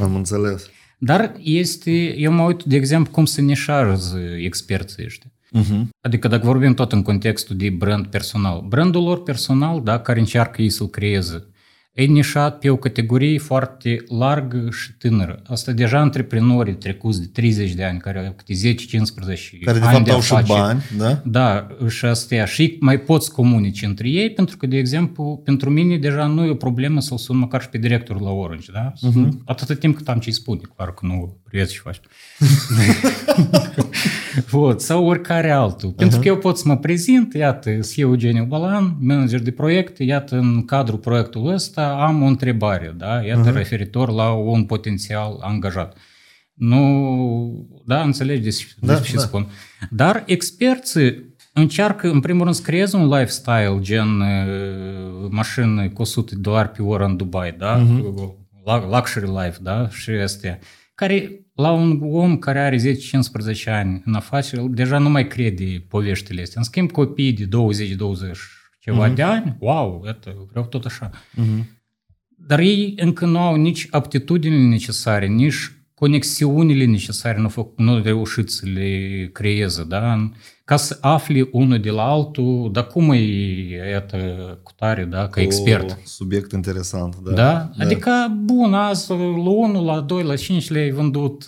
Am 0.00 0.14
înțeles. 0.14 0.70
Dar 0.98 1.34
este, 1.42 2.18
eu 2.18 2.32
mă 2.32 2.42
uit, 2.42 2.62
de 2.62 2.76
exemplu, 2.76 3.12
cum 3.12 3.24
se 3.24 3.40
nișează 3.40 4.18
experții 4.38 5.04
ăștia. 5.04 5.30
Uh-huh. 5.58 5.88
Adică 6.00 6.28
dacă 6.28 6.46
vorbim 6.46 6.74
tot 6.74 6.92
în 6.92 7.02
contextul 7.02 7.56
de 7.56 7.70
brand 7.70 8.06
personal. 8.06 8.64
Brandul 8.68 9.02
lor 9.02 9.22
personal, 9.22 9.82
da, 9.82 9.98
care 9.98 10.18
încearcă 10.18 10.62
ei 10.62 10.70
să-l 10.70 10.88
creeze, 10.88 11.46
e 11.92 12.04
nișat 12.04 12.58
pe 12.58 12.70
o 12.70 12.76
categorie 12.76 13.38
foarte 13.38 14.04
largă 14.08 14.68
și 14.70 14.92
tânără. 14.92 15.42
Asta 15.46 15.72
deja 15.72 15.98
antreprenorii 15.98 16.74
trecuți 16.74 17.20
de 17.20 17.26
30 17.32 17.72
de 17.72 17.84
ani, 17.84 17.98
care 17.98 18.26
au 18.26 18.32
câte 18.36 18.74
10-15 18.74 19.60
Care 19.64 19.78
de 19.78 19.84
ani 19.84 19.94
fapt 19.94 20.04
de 20.04 20.10
au 20.10 20.20
și 20.20 20.32
afaceri. 20.32 20.58
bani, 20.58 20.82
da? 20.98 21.22
Da, 21.24 21.66
și 21.88 22.04
astea. 22.04 22.44
Și 22.44 22.76
mai 22.80 23.00
poți 23.00 23.32
comunici 23.32 23.82
între 23.82 24.08
ei, 24.08 24.30
pentru 24.30 24.56
că, 24.56 24.66
de 24.66 24.76
exemplu, 24.76 25.40
pentru 25.44 25.70
mine 25.70 25.96
deja 25.96 26.26
nu 26.26 26.44
e 26.44 26.50
o 26.50 26.54
problemă 26.54 27.00
să-l 27.00 27.18
sun 27.18 27.36
măcar 27.36 27.60
și 27.60 27.68
pe 27.68 27.78
directorul 27.78 28.22
la 28.22 28.30
Orange, 28.30 28.72
da? 28.72 28.92
Uh-huh. 28.92 29.28
Atâta 29.44 29.74
timp 29.74 29.96
cât 29.96 30.08
am 30.08 30.18
ce-i 30.18 30.32
spune, 30.32 30.60
clar 30.76 30.94
că 30.94 31.06
nu 31.06 31.41
curieți 31.52 31.74
și 31.74 31.80
faci. 31.80 32.00
Vot, 34.50 34.80
sau 34.80 35.04
oricare 35.04 35.50
altul. 35.50 35.92
Uh-huh. 35.92 35.96
Pentru 35.96 36.18
că 36.18 36.28
eu 36.28 36.36
pot 36.38 36.58
să 36.58 36.62
mă 36.66 36.76
prezint, 36.76 37.34
iată, 37.34 37.70
sunt 37.70 37.92
Eugeniu 37.96 38.44
Balan, 38.44 38.96
manager 39.00 39.40
de 39.40 39.50
proiect, 39.50 39.98
iată, 39.98 40.36
în 40.36 40.64
cadrul 40.64 40.98
proiectului 40.98 41.54
ăsta 41.54 41.88
am 42.06 42.22
o 42.22 42.26
întrebare, 42.26 42.94
da? 42.96 43.22
Iată, 43.24 43.50
uh-huh. 43.50 43.54
referitor 43.54 44.10
la 44.10 44.30
un 44.30 44.64
potențial 44.64 45.38
angajat. 45.40 45.96
Nu, 46.54 47.82
da, 47.86 48.02
înțelegi 48.02 48.42
despre 48.42 48.68
ce 48.78 48.86
da. 48.86 48.94
da. 48.94 49.18
spun. 49.18 49.46
Dar 49.90 50.22
experții 50.26 51.34
încearcă, 51.52 52.10
în 52.10 52.20
primul 52.20 52.42
rând, 52.42 52.54
să 52.54 52.62
creeze 52.62 52.96
un 52.96 53.08
lifestyle 53.08 53.78
gen 53.80 54.20
uh, 54.20 55.28
mașini 55.30 55.92
cu 55.92 56.02
100 56.02 56.34
de 56.34 56.40
dolari 56.40 56.68
pe 56.68 56.82
oră 56.82 57.04
în 57.04 57.16
Dubai, 57.16 57.54
da? 57.58 57.84
Uh-huh. 57.84 58.40
Luxury 58.90 59.26
life, 59.26 59.58
da? 59.60 59.88
Și 59.88 60.10
astea. 60.10 60.58
Care 60.94 61.41
la 61.52 61.70
un 61.70 62.00
om 62.02 62.38
care 62.38 62.60
are 62.60 62.76
10-15 62.76 63.64
ani 63.66 64.02
în 64.04 64.14
afaceri, 64.14 64.70
deja 64.70 64.98
nu 64.98 65.10
mai 65.10 65.26
crede 65.26 65.84
poveștile 65.88 66.42
astea. 66.42 66.60
În 66.60 66.64
schimb, 66.64 66.90
copiii 66.90 67.32
de 67.32 67.44
20-20 67.46 67.48
ceva 68.78 69.10
uh-huh. 69.10 69.14
de 69.14 69.22
ani, 69.22 69.56
wow, 69.58 70.02
iată, 70.04 70.46
vreau 70.50 70.64
tot 70.64 70.84
așa. 70.84 71.10
Uh-huh. 71.10 71.64
Dar 72.46 72.58
ei 72.58 72.92
încă 72.96 73.26
nu 73.26 73.38
au 73.38 73.56
nici 73.56 73.86
aptitudinile 73.90 74.68
necesare, 74.68 75.26
nici 75.26 75.72
conexiunile 75.94 76.84
necesare, 76.84 77.38
nu, 77.38 77.48
fă, 77.48 77.66
nu 77.76 78.02
reușit 78.02 78.50
să 78.50 78.66
le 78.66 79.28
creeze, 79.32 79.84
da? 79.84 80.30
Ca 80.72 80.78
să 80.78 80.98
afli 81.00 81.48
unul 81.50 81.78
de 81.78 81.90
la 81.90 82.02
altul, 82.02 82.70
dar 82.72 82.86
cum 82.86 83.10
e 83.10 83.18
iată, 83.90 84.16
cu 84.62 84.72
tare, 84.76 85.04
da, 85.04 85.28
ca 85.28 85.40
expert. 85.40 85.90
O, 85.90 85.94
subiect 86.04 86.52
interesant, 86.52 87.16
da. 87.24 87.32
Da? 87.32 87.70
Adică, 87.78 88.10
bun, 88.44 88.74
azi 88.74 89.10
la 89.10 89.16
1, 89.16 89.84
la 89.84 90.00
2, 90.00 90.22
la 90.22 90.36
5 90.36 90.70
le-ai 90.70 90.90
vândut 90.90 91.44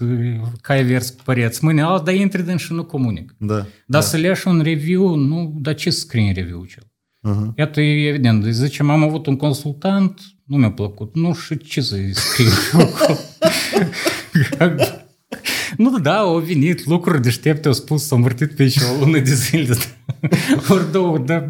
cai 0.61 0.83
vers 0.83 1.11
pe 1.11 1.21
păreți, 1.25 1.65
mâine 1.65 1.83
alt, 1.83 2.05
dar 2.05 2.15
intri 2.15 2.43
din 2.43 2.57
și 2.57 2.73
nu 2.73 2.85
comunic. 2.85 3.35
Da. 3.39 3.55
Dar 3.55 3.67
da. 3.87 4.01
să 4.01 4.17
leși 4.17 4.49
un 4.49 4.61
review, 4.61 5.15
nu, 5.15 5.55
dar 5.61 5.75
ce 5.75 5.91
scrie 5.91 6.27
în 6.27 6.35
review 6.35 6.65
cel? 6.65 6.83
Uh-huh. 6.83 7.55
Iată, 7.57 7.81
e 7.81 8.09
evident, 8.09 8.45
zicem, 8.45 8.91
am 8.91 9.03
avut 9.03 9.27
un 9.27 9.37
consultant, 9.37 10.21
nu 10.45 10.57
mi-a 10.57 10.73
plăcut, 10.73 11.15
nu 11.15 11.35
știu 11.35 11.57
ce 11.57 11.81
să-i 11.81 12.15
scriu 12.15 12.51
Nu, 15.77 15.99
da, 15.99 16.19
au 16.19 16.39
venit 16.39 16.87
lucruri 16.87 17.23
deștepte, 17.23 17.69
au 17.69 17.75
spus, 17.75 18.07
s-au 18.07 18.17
învârtit 18.17 18.57
pe 18.57 18.69
și 18.69 18.81
o 18.93 19.05
lună 19.05 19.19
de 19.19 19.35
zile. 19.35 19.77
Ori 20.71 20.93
două, 20.93 21.19
da. 21.19 21.45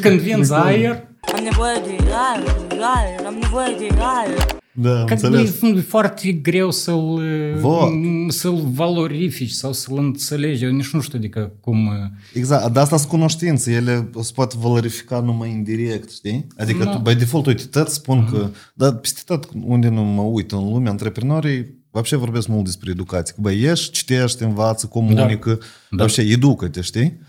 Când 0.00 0.20
vinzi 0.20 0.52
aer... 0.52 1.08
Am 1.34 1.42
nevoie 1.42 1.80
de 1.84 1.96
aer, 2.32 2.56
aer, 2.96 3.26
am 3.26 3.34
nevoie 3.40 3.76
de 3.78 3.88
aer. 3.98 4.59
Da, 4.79 4.99
am 4.99 5.05
Că 5.05 5.13
înțeles. 5.13 5.61
e 5.61 5.81
foarte 5.81 6.31
greu 6.31 6.71
să-l, 6.71 7.21
Vo. 7.59 7.89
să-l 8.27 8.61
valorifici 8.73 9.51
sau 9.51 9.73
să-l 9.73 9.97
înțelegi. 9.97 10.63
Eu 10.63 10.71
nici 10.71 10.89
nu 10.89 11.01
știu 11.01 11.17
adică 11.17 11.51
cum... 11.61 11.89
Exact, 12.33 12.71
dar 12.73 12.83
asta 12.83 12.97
sunt 12.97 13.09
cunoștințe, 13.09 13.71
ele 13.71 14.09
se 14.21 14.31
pot 14.35 14.53
valorifica 14.53 15.19
numai 15.19 15.49
indirect, 15.49 16.11
știi? 16.11 16.47
Adică 16.57 16.83
Da. 16.83 16.91
tu, 16.91 16.97
by 16.97 17.15
default, 17.15 17.45
uite, 17.45 17.63
tot 17.63 17.87
spun 17.89 18.27
că, 18.31 18.49
dar 18.73 18.91
peste 18.91 19.21
tot 19.25 19.49
unde 19.63 19.87
nu 19.87 20.01
mă 20.03 20.21
uit 20.21 20.51
în 20.51 20.69
lume, 20.71 20.89
antreprenorii 20.89 21.83
вообще 21.91 22.15
vorbesc 22.15 22.47
mult 22.47 22.63
despre 22.65 22.91
educație. 22.91 23.33
Că, 23.35 23.41
băi, 23.41 23.61
ieși, 23.61 23.91
citești, 23.91 24.43
învață, 24.43 24.87
comunică, 24.87 25.49
Da. 25.89 25.97
da. 25.97 26.03
educă-te, 26.21 26.81
știi? 26.81 27.19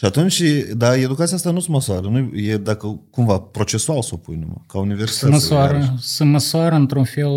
Și 0.00 0.06
atunci, 0.06 0.42
dar 0.76 0.96
educația 0.96 1.36
asta 1.36 1.50
nu 1.50 1.60
se 1.60 1.70
măsoară, 1.70 2.08
nu 2.08 2.38
e 2.38 2.56
dacă 2.56 3.00
cumva 3.10 3.38
procesual 3.38 4.02
să 4.02 4.10
o 4.12 4.16
pui 4.16 4.34
numai, 4.34 4.54
ca 4.66 4.72
Să 4.72 4.78
universitate. 4.78 5.32
măsoară, 5.32 5.74
iarăși. 5.74 5.90
să 5.98 6.24
măsoară 6.24 6.74
într-un 6.74 7.04
fel, 7.04 7.30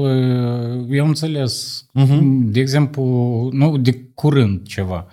eu 0.90 1.02
am 1.04 1.08
înțeles, 1.08 1.86
uh-huh. 2.00 2.20
de 2.44 2.60
exemplu, 2.60 3.04
nu 3.52 3.78
de 3.78 4.10
curând 4.14 4.68
ceva, 4.68 5.08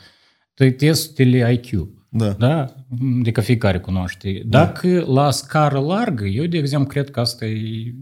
Te- 0.55 0.71
testele 0.71 1.53
IQ, 1.63 1.89
Da. 2.09 2.29
da? 2.29 2.75
Adică 3.21 3.41
fiecare 3.41 3.79
cunoaște. 3.79 4.43
Dacă 4.47 5.05
la 5.09 5.31
scară 5.31 5.79
largă, 5.81 6.25
eu, 6.25 6.45
de 6.45 6.59
exemplu, 6.59 6.89
cred 6.89 7.11
că 7.11 7.21
asta 7.21 7.45
e... 7.47 7.95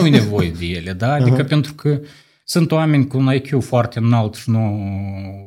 Nu 0.00 0.06
e 0.06 0.10
nevoie 0.10 0.52
de 0.58 0.66
ele, 0.66 0.92
da? 0.92 1.12
Adică 1.12 1.44
pentru 1.44 1.74
că 1.74 2.00
sunt 2.44 2.72
oameni 2.72 3.06
cu 3.06 3.16
un 3.18 3.34
IQ 3.34 3.60
foarte 3.60 3.98
înalt 3.98 4.34
și 4.34 4.50
nu 4.50 4.80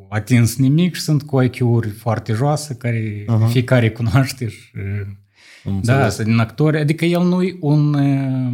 atins 0.10 0.57
nimic 0.57 0.95
și 0.95 1.01
sunt 1.01 1.23
cu 1.23 1.41
IQ-uri 1.41 1.89
foarte 1.89 2.33
joase 2.33 2.75
care 2.75 3.25
fiecare 3.47 3.91
cunoaște 3.91 4.47
și 4.47 4.71
Am 4.75 5.71
Da, 5.71 5.71
înțeles. 5.71 6.01
asta 6.03 6.23
din 6.23 6.38
actori. 6.39 6.77
Adică 6.79 7.05
el 7.05 7.23
nu 7.23 7.41
e 7.41 7.57
un... 7.60 7.93
uh, 7.93 8.53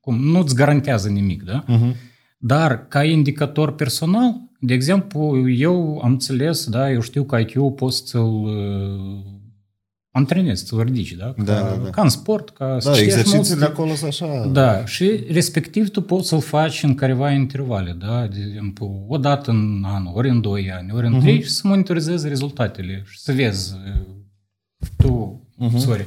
Cum, 0.00 0.18
nu-ți 0.18 0.54
garantează 0.54 1.08
nimic, 1.08 1.42
da? 1.42 1.64
Mhm. 1.66 1.94
Dar 2.38 2.86
ca 2.88 3.04
indicator 3.04 3.74
personal, 3.74 4.34
de 4.60 4.74
exemplu, 4.74 5.48
eu 5.50 6.00
am 6.04 6.10
înțeles, 6.10 6.66
da, 6.68 6.90
eu 6.90 7.00
știu 7.00 7.24
că 7.24 7.38
IQ 7.38 7.52
poți 7.76 8.02
să-l 8.08 8.22
uh, 8.44 9.24
antrenezi, 10.16 10.66
să-l 10.66 10.82
ridici, 10.82 11.12
da? 11.12 11.24
Ca, 11.36 11.42
Da, 11.42 11.60
da, 11.60 11.78
da. 11.82 11.90
ca 11.90 12.02
în 12.02 12.08
sport, 12.08 12.50
ca 12.50 12.76
să 12.80 12.88
Da, 12.88 12.94
citești 12.94 13.18
exercițiile 13.18 13.58
mulți- 13.58 13.72
acolo 13.72 13.94
sunt 13.94 14.08
așa. 14.10 14.46
Da, 14.52 14.84
și 14.86 15.24
respectiv 15.30 15.88
tu 15.90 16.00
poți 16.02 16.28
să-l 16.28 16.40
faci 16.40 16.82
în 16.82 16.94
careva 16.94 17.30
intervale, 17.30 17.96
da? 17.98 18.26
De 18.26 18.38
exemplu, 18.48 19.04
o 19.08 19.16
dată 19.18 19.50
în 19.50 19.82
an, 19.86 20.06
ori 20.12 20.28
în 20.28 20.40
doi 20.40 20.70
ani, 20.72 20.92
ori 20.92 21.06
în 21.06 21.20
trei 21.20 21.42
și 21.42 21.48
să 21.48 21.68
monitorizezi 21.68 22.28
rezultatele 22.28 23.04
și 23.08 23.18
să 23.18 23.32
vezi 23.32 23.74
uh, 23.74 24.02
tu, 24.96 25.40
sorry, 25.78 26.06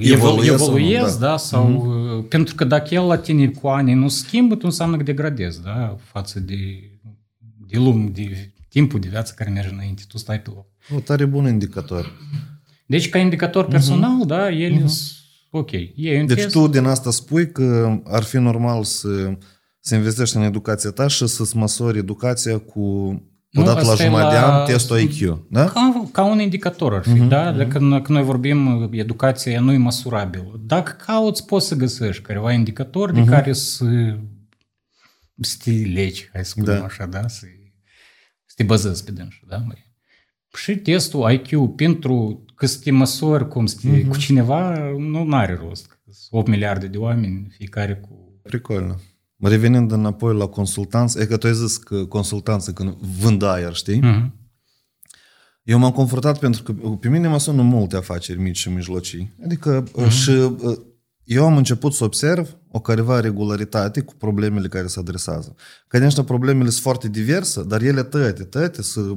Evoluezi 0.00 0.12
evoluezi, 0.12 0.48
sau 0.64 0.72
nu, 0.72 0.78
evoluezi 0.78 1.18
da. 1.20 1.26
da, 1.26 1.36
sau... 1.36 1.86
uh, 2.18 2.24
Pentru 2.28 2.54
că 2.54 2.64
dacă 2.64 2.94
el 2.94 3.06
la 3.06 3.16
tine 3.18 3.46
cu 3.48 3.68
ani 3.68 3.92
nu 3.94 4.08
schimbă, 4.08 4.54
tu 4.54 4.60
înseamnă 4.64 4.96
că 4.96 5.02
degradezi, 5.02 5.62
da? 5.62 5.96
Față 6.00 6.40
de, 6.40 6.56
de 7.68 7.78
lume, 7.78 8.08
de 8.08 8.52
timpul 8.68 9.00
de 9.00 9.08
viață 9.08 9.32
care 9.36 9.50
merge 9.50 9.72
înainte, 9.72 10.02
tu 10.08 10.18
stai 10.18 10.40
pe 10.40 10.50
loc. 10.54 10.66
O 10.96 11.00
tare 11.00 11.24
bun 11.24 11.46
indicator. 11.46 12.12
Deci, 12.86 13.08
ca 13.08 13.18
indicator 13.18 13.66
personal, 13.66 14.26
da, 14.26 14.50
el 14.50 14.72
uh 14.72 14.90
ok. 15.50 15.72
E 15.94 16.20
un 16.20 16.26
Deci 16.26 16.36
test. 16.36 16.52
tu 16.52 16.66
din 16.68 16.84
asta 16.84 17.10
spui 17.10 17.52
că 17.52 17.98
ar 18.04 18.22
fi 18.22 18.36
normal 18.36 18.84
să, 18.84 19.36
să 19.80 19.94
investești 19.94 20.36
în 20.36 20.42
educația 20.42 20.90
ta 20.90 21.06
și 21.06 21.26
să-ți 21.26 21.56
măsori 21.56 21.98
educația 21.98 22.58
cu 22.58 22.80
Nu, 23.50 23.62
odată 23.62 23.84
la 23.84 23.90
asta 23.90 24.02
e 24.02 24.06
jumătate 24.06 24.34
de 24.34 24.40
la- 24.40 24.60
an 24.60 24.66
testul 24.66 24.98
IQ, 25.00 25.38
da? 25.50 25.64
Ca, 25.64 26.08
ca 26.12 26.24
un 26.24 26.40
indicator 26.40 26.94
ar 26.94 27.02
fi, 27.02 27.10
uh-huh, 27.24 27.28
da? 27.28 27.52
Dacă 27.52 27.78
când, 27.78 27.92
când 27.92 28.08
noi 28.18 28.22
vorbim 28.22 28.88
educația 28.92 29.60
nu 29.60 29.72
e 29.72 29.76
măsurabilă. 29.76 30.60
Dacă 30.60 30.96
cauți, 31.06 31.44
poți 31.46 31.66
să 31.66 31.74
găsești 31.74 32.22
careva 32.22 32.52
indicatori 32.52 33.12
uh-huh. 33.12 33.24
de 33.24 33.30
care 33.30 33.52
să, 33.52 34.16
să 35.40 35.56
te 35.64 35.70
legi, 35.70 36.28
hai 36.32 36.44
să 36.44 36.50
spunem 36.50 36.78
Da. 36.78 36.84
așa, 36.84 37.06
da? 37.06 37.28
Să, 37.28 37.46
să 38.46 38.52
te 38.56 38.62
bazezi 38.62 39.04
pe 39.04 39.10
dânsul, 39.10 39.46
da? 39.48 39.56
Măi? 39.56 39.83
Și 40.54 40.76
testul 40.76 41.30
IQ 41.32 41.76
pentru 41.76 42.44
că 42.54 42.66
să 42.66 42.78
te 42.82 42.90
măsori 42.90 43.48
cum 43.48 43.66
să 43.66 43.76
te, 43.80 43.88
uh-huh. 43.88 44.08
cu 44.08 44.16
cineva, 44.16 44.90
nu 44.98 45.36
are 45.36 45.60
rost. 45.66 45.98
8 46.30 46.48
miliarde 46.48 46.86
de 46.86 46.98
oameni, 46.98 47.46
fiecare 47.50 47.96
cu... 47.96 48.38
Pricolă. 48.42 49.00
Revenind 49.38 49.92
înapoi 49.92 50.36
la 50.36 50.46
consultanță, 50.46 51.20
e 51.20 51.26
că 51.26 51.36
tu 51.36 51.46
ai 51.46 51.54
zis 51.54 51.76
că 51.76 52.04
consultanță 52.04 52.72
când 52.72 52.92
vând 53.20 53.42
aer, 53.42 53.72
știi? 53.72 54.00
Uh-huh. 54.00 54.30
Eu 55.62 55.78
m-am 55.78 55.90
confruntat 55.90 56.38
pentru 56.38 56.62
că 56.62 56.72
pe 56.72 57.08
mine 57.08 57.28
mă 57.28 57.38
sună 57.38 57.62
multe 57.62 57.96
afaceri 57.96 58.40
mici 58.40 58.56
și 58.56 58.68
mijlocii. 58.68 59.34
Adică 59.44 59.84
uh-huh. 59.84 60.08
și 60.08 60.30
uh, 60.30 60.78
eu 61.24 61.44
am 61.44 61.56
început 61.56 61.92
să 61.92 62.04
observ 62.04 62.56
o 62.70 62.80
careva 62.80 63.20
regularitate 63.20 64.00
cu 64.00 64.14
problemele 64.14 64.68
care 64.68 64.86
se 64.86 65.00
adresează. 65.00 65.54
Că 65.88 65.98
niște 65.98 66.24
problemele 66.24 66.68
sunt 66.68 66.82
foarte 66.82 67.08
diverse, 67.08 67.62
dar 67.62 67.82
ele 67.82 68.02
tăiate, 68.02 68.44
tăiate 68.44 68.82
să 68.82 69.16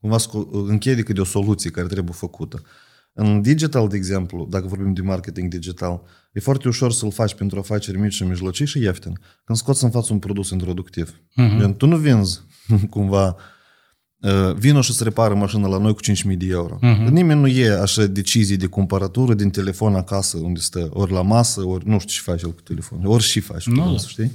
cumva 0.00 0.16
sco- 0.18 0.48
închedică 0.66 1.12
de 1.12 1.20
o 1.20 1.24
soluție 1.24 1.70
care 1.70 1.86
trebuie 1.86 2.14
făcută. 2.14 2.62
În 3.12 3.42
digital, 3.42 3.88
de 3.88 3.96
exemplu, 3.96 4.46
dacă 4.50 4.66
vorbim 4.66 4.92
de 4.92 5.00
marketing 5.02 5.50
digital, 5.50 6.02
e 6.32 6.40
foarte 6.40 6.68
ușor 6.68 6.92
să-l 6.92 7.10
faci 7.12 7.34
pentru 7.34 7.58
afaceri 7.58 7.98
mici 7.98 8.12
și 8.12 8.22
mijlocii 8.22 8.66
și 8.66 8.78
ieftin. 8.78 9.18
Când 9.44 9.58
scoți 9.58 9.84
în 9.84 9.90
față 9.90 10.12
un 10.12 10.18
produs 10.18 10.50
introductiv. 10.50 11.10
Uh-huh. 11.10 11.76
Tu 11.76 11.86
nu 11.86 11.96
vinzi 11.96 12.40
cumva 12.90 13.36
uh, 14.20 14.54
vino 14.54 14.80
și 14.80 14.92
să 14.92 15.04
repară 15.04 15.34
mașina 15.34 15.68
la 15.68 15.78
noi 15.78 15.94
cu 15.94 16.00
5.000 16.30 16.36
de 16.36 16.46
euro. 16.46 16.78
Uh-huh. 16.78 17.10
Nimeni 17.10 17.40
nu 17.40 17.46
e 17.46 17.80
așa 17.80 18.06
decizii 18.06 18.56
de 18.56 18.66
cumpărătură 18.66 19.34
din 19.34 19.50
telefon 19.50 19.94
acasă 19.94 20.36
unde 20.36 20.60
stă, 20.60 20.88
ori 20.92 21.12
la 21.12 21.22
masă, 21.22 21.64
ori 21.66 21.88
nu 21.88 21.98
știu 21.98 22.12
ce 22.12 22.20
faci 22.30 22.42
el 22.42 22.54
cu 22.54 22.60
telefon, 22.60 23.04
ori 23.04 23.22
și 23.22 23.40
faci 23.40 23.64
cu 23.64 23.70
Nu, 23.70 23.82
produs, 23.82 24.02
da. 24.02 24.08
știi? 24.08 24.30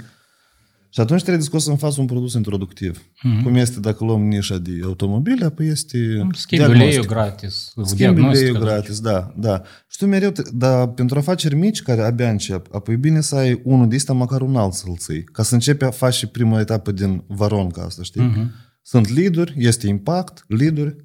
Și 0.94 1.00
atunci 1.00 1.22
trebuie 1.22 1.44
scos 1.44 1.66
în 1.66 1.76
față 1.78 2.02
un 2.02 2.06
produs 2.08 2.34
introductiv. 2.34 2.98
Uh-huh. 2.98 3.44
Cum 3.44 3.56
este 3.56 3.80
dacă 3.80 4.04
luăm 4.04 4.22
nișa 4.28 4.58
de 4.58 4.72
automobile, 4.84 5.46
apoi 5.46 5.68
este 5.68 5.98
Schimbi 5.98 6.64
diagnostic. 6.66 6.82
uleiul 6.82 7.06
gratis. 7.06 7.72
Schimbi 7.84 7.96
diagnostic 7.96 8.40
uleiul 8.40 8.56
aduci. 8.56 8.68
gratis, 8.70 9.00
da, 9.00 9.34
da. 9.38 9.62
Și 9.88 9.98
tu 9.98 10.06
mereu, 10.06 10.30
te- 10.30 10.42
dar 10.54 10.88
pentru 10.88 11.18
afaceri 11.18 11.56
mici 11.56 11.82
care 11.82 12.02
abia 12.02 12.30
încep, 12.30 12.76
apoi 12.76 12.94
e 12.94 12.98
bine 12.98 13.22
să 13.22 13.36
ai 13.36 13.62
unul 13.64 13.88
de 13.88 13.96
ăsta, 13.96 14.14
măcar 14.14 14.42
un 14.42 14.56
alt 14.56 14.74
să-l 14.74 14.96
ții, 14.98 15.24
ca 15.24 15.44
să 15.44 15.54
începi 15.54 15.84
a 15.84 15.90
face 15.90 16.18
și 16.18 16.28
prima 16.28 16.60
etapă 16.60 16.92
din 16.92 17.24
varonca 17.28 17.82
asta, 17.82 18.04
știi? 18.04 18.22
Mhm. 18.22 18.52
Sunt 18.82 19.08
lead 19.10 19.54
este 19.58 19.88
impact, 19.88 20.46
lead 20.48 20.96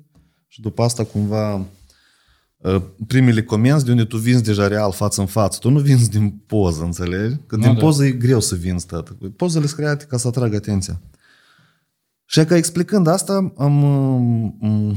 și 0.48 0.60
după 0.60 0.82
asta 0.82 1.04
cumva 1.04 1.54
uh, 1.54 1.60
primele 3.06 3.42
comenzi 3.42 3.84
de 3.84 3.90
unde 3.90 4.04
tu 4.04 4.16
vinzi 4.16 4.42
deja 4.42 4.68
real 4.68 4.92
față 4.92 5.20
în 5.20 5.26
față. 5.26 5.58
Tu 5.60 5.70
nu 5.70 5.78
vinzi 5.78 6.10
din 6.10 6.30
poză, 6.46 6.82
înțelegi? 6.82 7.36
Că 7.46 7.56
Nu, 7.56 7.62
din 7.62 7.74
da. 7.74 7.80
poză 7.80 8.04
e 8.04 8.10
greu 8.10 8.40
să 8.40 8.54
vinzi 8.54 8.86
tată. 8.86 9.18
Pozele 9.36 9.66
sunt 9.66 9.78
create 9.78 10.04
ca 10.04 10.16
să 10.16 10.28
atragă 10.28 10.56
atenția. 10.56 11.00
Și 12.24 12.44
că 12.44 12.54
explicând 12.54 13.06
asta, 13.06 13.52
am, 13.56 13.82
um, 13.82 14.96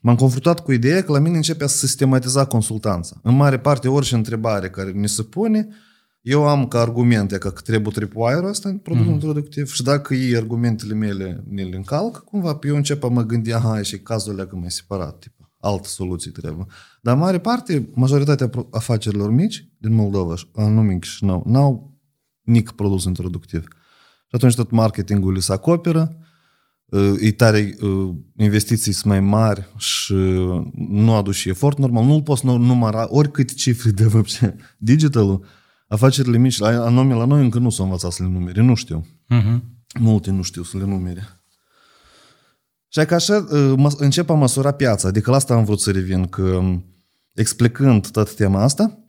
m-am 0.00 0.16
confruntat 0.16 0.60
cu 0.60 0.72
ideea 0.72 1.02
că 1.02 1.12
la 1.12 1.18
mine 1.18 1.36
începe 1.36 1.64
a 1.64 1.66
sistematiza 1.66 2.44
consultanța. 2.44 3.20
În 3.22 3.36
mare 3.36 3.58
parte, 3.58 3.88
orice 3.88 4.14
întrebare 4.14 4.70
care 4.70 4.90
mi 4.94 5.08
se 5.08 5.22
pune, 5.22 5.68
eu 6.20 6.48
am 6.48 6.68
ca 6.68 6.80
argumente 6.80 7.38
că 7.38 7.50
trebuie 7.50 7.92
tripwire 7.92 8.46
ăsta 8.48 8.68
în 8.68 8.78
produsul 8.78 9.08
mm-hmm. 9.08 9.12
introductiv 9.12 9.72
și 9.72 9.82
dacă 9.82 10.14
ei 10.14 10.36
argumentele 10.36 10.94
mele 10.94 11.44
ne 11.48 11.62
le 11.62 11.76
încalc, 11.76 12.18
cumva 12.18 12.54
pe 12.54 12.66
eu 12.66 12.76
încep 12.76 13.04
a 13.04 13.08
mă 13.08 13.22
gândi, 13.22 13.52
aha, 13.52 13.82
și 13.82 13.98
cazul 13.98 14.32
ăla 14.32 14.46
că 14.46 14.56
mai 14.56 14.70
separat, 14.70 15.18
tip, 15.18 15.45
altă 15.59 15.87
soluție 15.87 16.31
trebuie. 16.31 16.65
Dar 17.01 17.13
în 17.13 17.19
mare 17.19 17.39
parte, 17.39 17.89
majoritatea 17.93 18.49
pro- 18.49 18.67
afacerilor 18.71 19.31
mici 19.31 19.69
din 19.77 19.93
Moldova, 19.93 20.33
anume 20.55 20.97
Chișinău, 20.97 21.43
n-au 21.45 21.99
nic 22.41 22.71
produs 22.71 23.03
introductiv. 23.03 23.61
Și 24.27 24.35
atunci 24.37 24.55
tot 24.55 24.71
marketingul 24.71 25.33
li 25.33 25.41
se 25.41 25.53
acoperă, 25.53 26.17
uh, 26.85 27.13
e 27.19 27.31
tare, 27.31 27.75
uh, 27.81 28.09
investiții 28.37 28.91
sunt 28.91 29.05
mai 29.05 29.19
mari 29.19 29.67
și 29.77 30.13
nu 30.73 31.13
aduci 31.13 31.45
efort 31.45 31.77
normal, 31.77 32.05
nu-l 32.05 32.21
poți 32.21 32.45
nu- 32.45 32.57
număra 32.57 33.05
oricât 33.09 33.53
cifre 33.53 33.89
de 33.91 34.05
вообще. 34.05 34.55
Digitalul, 34.77 35.45
afacerile 35.87 36.37
mici, 36.37 36.57
la- 36.57 36.85
anume 36.85 37.13
la 37.13 37.25
noi 37.25 37.43
încă 37.43 37.59
nu 37.59 37.69
s-au 37.69 37.85
învățat 37.85 38.11
să 38.11 38.23
le 38.23 38.29
numere, 38.29 38.61
nu 38.61 38.75
știu. 38.75 39.05
Mhm. 39.27 39.63
Multe 39.99 40.31
nu 40.31 40.41
știu 40.41 40.63
să 40.63 40.77
le 40.77 40.85
numere. 40.85 41.23
Și 42.87 43.05
că 43.05 43.13
așa 43.13 43.35
uh, 43.51 43.73
mă- 43.77 43.95
încep 43.97 44.29
a 44.29 44.33
măsura 44.33 44.71
piața. 44.71 45.07
Adică 45.07 45.29
la 45.29 45.35
asta 45.35 45.53
am 45.53 45.63
vrut 45.63 45.79
să 45.79 45.91
revin, 45.91 46.27
că 46.27 46.41
um, 46.41 46.85
explicând 47.33 48.07
toată 48.11 48.31
tema 48.35 48.61
asta, 48.61 48.99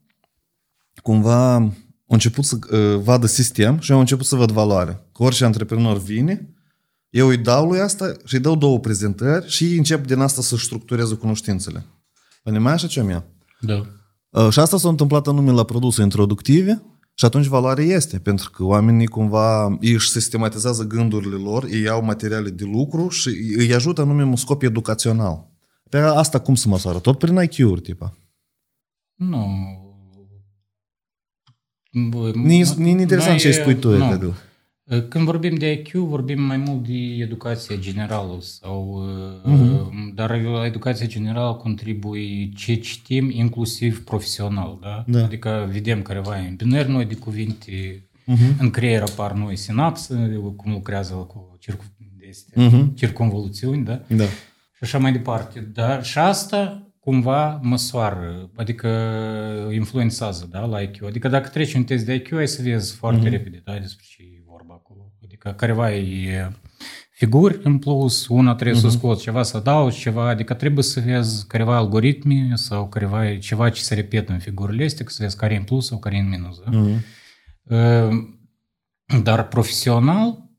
cumva 1.03 1.55
am 1.55 1.77
început 2.07 2.45
să 2.45 2.59
uh, 2.71 3.01
vadă 3.03 3.27
sistem 3.27 3.79
și 3.79 3.91
eu 3.91 3.97
am 3.97 4.03
început 4.03 4.27
să 4.27 4.37
văd 4.37 4.51
valoare. 4.51 5.07
Că 5.13 5.23
orice 5.23 5.45
antreprenor 5.45 5.99
vine, 5.99 6.55
eu 7.11 7.29
îi 7.29 7.37
dau 7.37 7.69
lui 7.69 7.81
asta 7.81 8.13
și 8.25 8.35
îi 8.35 8.41
dau 8.41 8.57
două 8.57 8.79
prezentări 8.81 9.49
și 9.51 9.65
ei 9.65 9.77
încep 9.77 10.07
din 10.07 10.21
asta 10.21 10.43
să 10.43 10.57
structureze 10.57 11.15
cunoștințele. 11.15 11.85
Понимаешь 12.43 12.83
așa 12.85 12.93
ce 12.93 13.03
mea? 13.03 13.25
Da. 13.61 13.87
Uh, 14.29 14.49
Și 14.51 14.59
asta 14.59 14.77
s-a 14.77 14.89
întâmplat 14.89 15.27
anume 15.27 15.51
la 15.51 15.65
produse 15.65 16.03
introductive 16.03 16.83
și 17.20 17.26
atunci 17.26 17.46
valoarea 17.46 17.84
este, 17.84 18.20
pentru 18.20 18.50
că 18.50 18.64
oamenii 18.64 19.08
cumva 19.08 19.78
ei 19.82 19.94
își 19.94 20.10
sistematizează 20.10 20.84
gândurile 20.84 21.36
lor, 21.36 21.64
ei 21.64 21.82
iau 21.82 22.04
materiale 22.04 22.50
de 22.50 22.64
lucru 22.64 23.10
și 23.10 23.30
îi 23.58 23.74
ajută 23.74 24.02
anume 24.02 24.24
un 24.24 24.36
scop 24.36 24.62
educațional. 24.62 25.50
Pe 25.90 25.98
asta 25.98 26.40
cum 26.40 26.56
se 26.56 26.68
măsoară? 26.68 27.00
Tot 27.00 27.18
prin 27.18 27.42
IQ-uri, 27.42 27.82
tipa. 27.82 28.18
Nu. 29.16 29.48
Ni 32.34 32.64
ni 32.78 32.90
interesant 32.90 33.40
ce 33.40 33.52
spui 33.52 33.76
tu, 33.76 33.98
nu. 33.98 34.12
Edil. 34.12 34.34
Când 35.10 35.26
vorbim 35.26 35.56
de 35.56 35.72
IQ, 35.72 35.92
vorbim 35.94 36.42
mai 36.42 36.58
mult 36.58 36.88
de 36.88 36.94
educație 37.24 37.80
generală 37.80 38.38
sau 38.40 39.04
Mhm. 39.44 40.14
dar 40.16 40.42
la 40.42 40.66
educația 40.66 41.06
generală 41.08 41.54
contribuie 41.54 42.50
ce 42.56 42.76
citim, 42.76 43.30
inclusiv 43.30 44.04
profesional, 44.04 44.78
da? 44.82 45.04
Da. 45.08 45.24
Adică 45.24 45.68
vedem 45.72 46.02
careva 46.02 46.36
îmbinări 46.36 46.90
noi 46.90 47.06
de 47.06 47.16
cuvinte, 47.16 48.08
Mhm. 48.26 48.56
în 48.60 48.70
creier 48.70 49.02
apar 49.02 49.32
noi 49.34 49.56
sinapse, 49.56 50.42
cum 50.56 50.72
lucrează 50.72 51.14
cu 51.14 51.58
circu, 51.60 51.84
este, 52.28 52.60
Mhm. 52.62 52.94
circunvoluțiuni, 52.96 53.84
da? 53.84 54.02
Da. 54.08 54.24
și 54.78 54.84
așa 54.84 54.98
mai 54.98 55.12
departe. 55.12 55.60
Dar 55.74 56.04
și 56.04 56.18
asta 56.18 56.92
cumva 57.00 57.60
măsoară, 57.64 58.50
adică 58.56 58.88
influențează 59.74 60.48
da, 60.52 60.66
la 60.66 60.80
IQ. 60.82 61.04
Adică 61.06 61.28
dacă 61.28 61.50
treci 61.50 61.74
un 61.74 61.84
test 61.84 62.06
de 62.06 62.14
IQ, 62.14 62.32
ai 62.32 62.48
să 62.48 62.62
vezi 62.62 62.94
foarte 62.96 63.28
mm-hmm. 63.28 63.32
repede 63.32 63.62
da, 63.66 63.78
despre 63.78 64.06
ce 64.10 64.24
e 64.24 64.42
vorba 64.46 64.74
acolo. 64.74 65.12
Adică 65.24 65.37
careva 65.56 65.94
e 65.94 66.52
figuri 67.18 67.60
în 67.64 67.78
plus, 67.78 68.28
una 68.28 68.56
trebuie 68.56 68.80
mm-hmm. 68.80 68.84
să 68.84 68.90
scoți 68.90 69.22
ceva, 69.22 69.44
să 69.44 69.58
adaugi 69.58 70.00
ceva, 70.00 70.30
adică 70.30 70.54
trebuie 70.54 70.84
să 70.84 71.00
vezi 71.00 71.48
careva 71.48 71.76
algoritmi 71.76 72.52
sau 72.54 72.88
careva 72.88 73.38
ceva 73.38 73.70
ce 73.70 73.82
se 73.82 73.96
repetă 73.96 74.32
în 74.32 74.40
figurile 74.40 74.86
astea, 74.86 75.06
că 75.06 75.12
să 75.12 75.24
vezi 75.24 75.38
care 75.38 75.54
e 75.54 75.58
în 75.58 75.64
plus 75.64 75.86
sau 75.86 75.98
care 75.98 76.16
e 76.16 76.20
în 76.20 76.30
minus. 76.30 76.60
Da? 76.60 76.78
Mhm. 76.78 77.04
Uh, 77.64 78.36
Dar 79.24 79.48
profesional, 79.48 80.50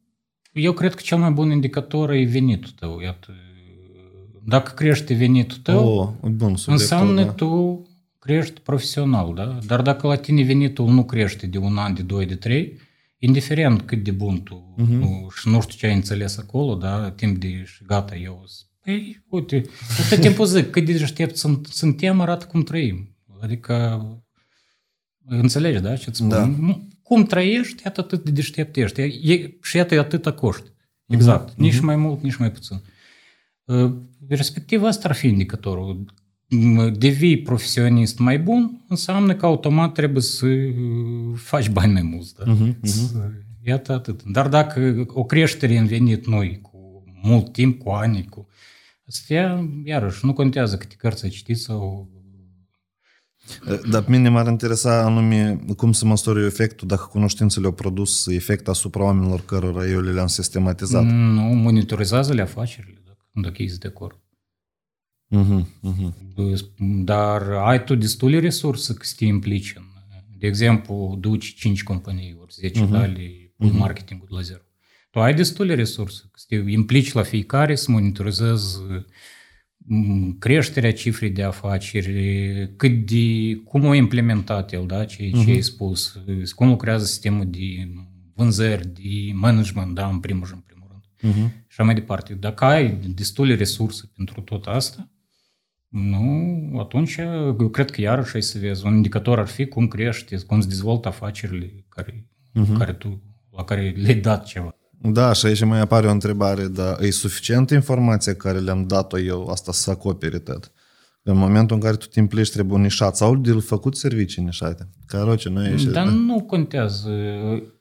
eu 0.53 0.72
cred 0.72 0.94
că 0.94 1.01
cel 1.03 1.18
mai 1.18 1.31
bun 1.31 1.51
indicator 1.51 2.11
e 2.11 2.24
venitul 2.24 2.70
tău. 2.70 3.01
Iată, 3.01 3.35
Dacă 4.44 4.72
crește 4.72 5.14
venitul 5.14 5.59
tău, 5.62 5.98
Oh, 5.98 6.09
bun 6.20 6.57
subiectul, 6.57 6.72
înseamnă 6.72 7.24
da. 7.24 7.31
tu 7.31 7.83
crești 8.18 8.61
profesional, 8.61 9.35
da? 9.35 9.59
Dar 9.66 9.83
dacă 9.83 10.07
la 10.07 10.16
tine 10.16 10.42
venitul 10.42 10.88
nu 10.88 11.05
crește 11.05 11.46
de 11.46 11.59
un 11.59 11.77
an, 11.77 11.94
de 11.94 12.03
doi, 12.03 12.27
de 12.27 12.35
trei, 12.35 12.79
indiferent 13.19 13.83
cât 13.83 14.03
de 14.05 14.11
bun 14.11 14.43
tu 14.43 14.75
Mhm. 14.77 14.93
nu, 14.95 15.29
și 15.39 15.49
nu 15.49 15.61
știu 15.61 15.77
ce 15.79 15.87
ai 15.87 15.95
înțeles 15.95 16.39
acolo, 16.39 16.75
da, 16.75 17.11
timp 17.11 17.37
de 17.41 17.65
și 17.65 17.85
gata, 17.87 18.17
eu 18.17 18.43
sunt- 18.47 18.67
Păi, 18.85 19.25
uite, 19.29 19.65
tot 20.11 20.21
timpul 20.21 20.47
zic, 20.47 20.71
cât 20.71 20.85
de 20.85 20.93
deștept 20.93 21.37
sunt, 21.37 21.67
suntem, 21.67 22.21
arată 22.21 22.45
cum 22.47 22.63
trăim. 22.63 23.17
Adică, 23.41 24.03
înțelegi, 25.27 25.81
da, 25.81 25.97
ce-ți 25.97 26.17
spun? 26.17 26.29
Da. 26.29 26.45
Nu, 26.45 26.89
Cum 27.03 27.25
trăiești, 27.25 27.83
iată 27.85 28.01
atât 28.01 28.25
de 28.25 28.31
deștept 28.31 28.77
ești. 28.77 29.01
E, 29.01 29.57
și 29.63 29.77
iată 29.77 29.99
atâta 29.99 30.33
coști. 30.33 30.73
Exact. 31.07 31.57
Nici 31.57 31.81
mai 31.81 31.97
mult, 31.97 32.23
nici 32.23 32.37
mai 32.37 32.53
puțin. 32.53 32.83
Uh, 33.65 33.95
Respectiv, 34.29 34.83
asta 34.83 35.09
ar 35.09 35.15
fi 35.15 35.27
indicatorul. 35.27 36.15
M- 36.57 36.93
Devii 36.99 37.43
profesionist 37.43 38.19
mai 38.19 38.39
bun, 38.39 38.85
înseamnă 38.89 39.35
că 39.35 39.47
automat 39.47 39.93
trebuie 39.93 40.23
să 40.23 40.47
uh, 40.47 41.35
faci 41.37 41.71
bani 41.71 41.93
mai 41.93 42.03
mulți. 42.03 42.35
Da? 42.35 42.45
Să- 42.83 43.31
Iată 43.63 43.93
atât. 43.93 44.23
Dar 44.23 44.49
dacă 44.49 45.05
o 45.09 45.25
creștere 45.25 45.77
în 45.77 45.87
venit 45.87 46.27
noi, 46.27 46.59
cu 46.63 47.05
mult 47.23 47.53
timp, 47.53 47.83
cu 47.83 47.91
ani, 47.91 48.27
cu... 48.31 48.47
Astea, 49.09 49.69
iarăși, 49.85 50.25
nu 50.27 50.33
contează 50.33 50.77
câte 50.77 50.95
cărți 50.99 51.25
ai 51.25 51.31
citit 51.31 51.59
sau... 51.59 52.09
Dar 53.91 54.03
pe 54.03 54.11
mine 54.11 54.29
m-ar 54.29 54.47
interesa 54.47 55.03
anume 55.05 55.61
cum 55.77 55.93
să 55.93 56.05
măsori 56.05 56.41
eu 56.41 56.47
efectul 56.47 56.89
dacă 56.89 57.09
cunoștințele 57.11 57.67
au 57.67 57.73
produs 57.73 58.27
efect 58.27 58.69
asupra 58.69 59.03
oamenilor 59.03 59.45
cărora 59.45 59.87
eu 59.87 60.01
le-am 60.01 60.27
sistematizat. 60.27 61.05
Nu, 61.05 61.41
monitorizează-le 61.43 62.43
afacerile, 62.43 63.03
dacă, 63.07 63.19
dacă 63.33 63.63
ești 63.63 63.79
de 63.79 63.87
acord. 63.87 64.19
Mhm, 65.29 65.69
mhm. 65.81 66.14
Dar 67.05 67.43
ai 67.53 67.85
tu 67.85 67.95
destule 67.95 68.38
resurse 68.38 68.95
că 68.95 69.05
să 69.05 69.14
te 69.17 69.25
implici 69.25 69.75
în... 69.77 69.83
De 70.38 70.47
exemplu, 70.47 71.17
duci 71.21 71.55
5 71.55 71.83
companii, 71.83 72.37
ori 72.41 72.55
10 72.55 72.85
uh-huh. 72.85 72.91
dali 72.91 73.53
uh 73.57 73.71
marketingul 73.73 74.27
de 74.31 74.35
la 74.35 74.41
zero. 74.41 74.61
Tu 75.11 75.21
ai 75.21 75.35
destule 75.35 75.75
resurse 75.75 76.23
că 76.23 76.38
să 76.38 76.45
te 76.49 76.55
implici 76.71 77.12
la 77.12 77.23
fiecare, 77.23 77.75
să 77.75 77.91
monitorizezi 77.91 78.79
m, 79.77 80.37
creșterea 80.38 80.93
cifrei 80.93 81.31
de 81.31 81.43
afaceri, 81.43 82.73
cât 82.77 83.07
de, 83.07 83.55
cum 83.64 83.85
o 83.85 83.95
implementat 83.95 84.73
el, 84.73 84.87
da, 84.87 85.05
ce, 85.05 85.31
ce 85.31 85.51
ai 85.51 85.61
spus, 85.61 86.23
cum 86.55 86.69
lucrează 86.69 87.05
sistemul 87.05 87.47
de 87.51 87.88
vânzări, 88.35 88.87
de 88.87 89.33
management, 89.33 89.95
da, 89.95 90.09
în 90.09 90.21
primul 90.21 90.47
și 90.47 90.53
în 90.55 90.61
primul 90.67 90.88
rând. 90.91 91.35
Mhm. 91.37 91.49
Și 91.49 91.67
așa 91.69 91.83
mai 91.83 91.95
departe. 91.95 92.35
Dacă 92.35 92.64
ai 92.64 92.97
destule 93.14 93.55
resurse 93.55 94.11
pentru 94.17 94.41
tot 94.41 94.67
asta, 94.67 95.11
nu, 95.88 96.79
atunci 96.79 97.16
eu 97.16 97.68
cred 97.68 97.90
că 97.90 98.01
iarăși 98.01 98.35
ai 98.35 98.42
să 98.42 98.59
vezi. 98.59 98.87
Un 98.87 98.94
indicator 98.94 99.38
ar 99.38 99.46
fi 99.46 99.66
cum 99.66 99.88
crește, 99.88 100.37
cum 100.46 100.57
îți 100.57 100.68
dezvoltă 100.68 101.09
afacerile 101.09 101.85
care, 101.88 102.27
care 102.79 102.92
tu, 102.92 103.22
la 103.57 103.64
care 103.64 103.94
le-ai 103.96 104.14
dat 104.20 104.44
ceva. 104.44 104.72
Da, 105.01 105.33
și 105.33 105.46
aici 105.46 105.64
mai 105.64 105.81
apare 105.81 106.07
o 106.07 106.11
întrebare, 106.11 106.66
dar 106.66 107.01
e 107.01 107.11
suficientă 107.11 107.74
informația 107.74 108.35
care 108.35 108.59
le-am 108.59 108.87
dat-o 108.87 109.18
eu 109.18 109.46
asta 109.48 109.72
să 109.72 109.90
acopere 109.90 110.38
tot? 110.38 110.72
În 111.22 111.37
momentul 111.37 111.77
în 111.77 111.83
care 111.83 111.96
tu 111.96 112.07
te 112.07 112.18
implici 112.18 112.51
trebuie 112.51 112.77
un 112.77 112.83
nișat 112.83 113.16
sau 113.16 113.37
de 113.37 113.53
făcut 113.53 113.96
servicii 113.96 114.42
nișate. 114.42 114.88
Caroce, 115.07 115.48
nu 115.48 115.66
e 115.66 115.77
și... 115.77 115.87
Dar 115.87 116.07
nu 116.09 116.40
contează. 116.40 117.11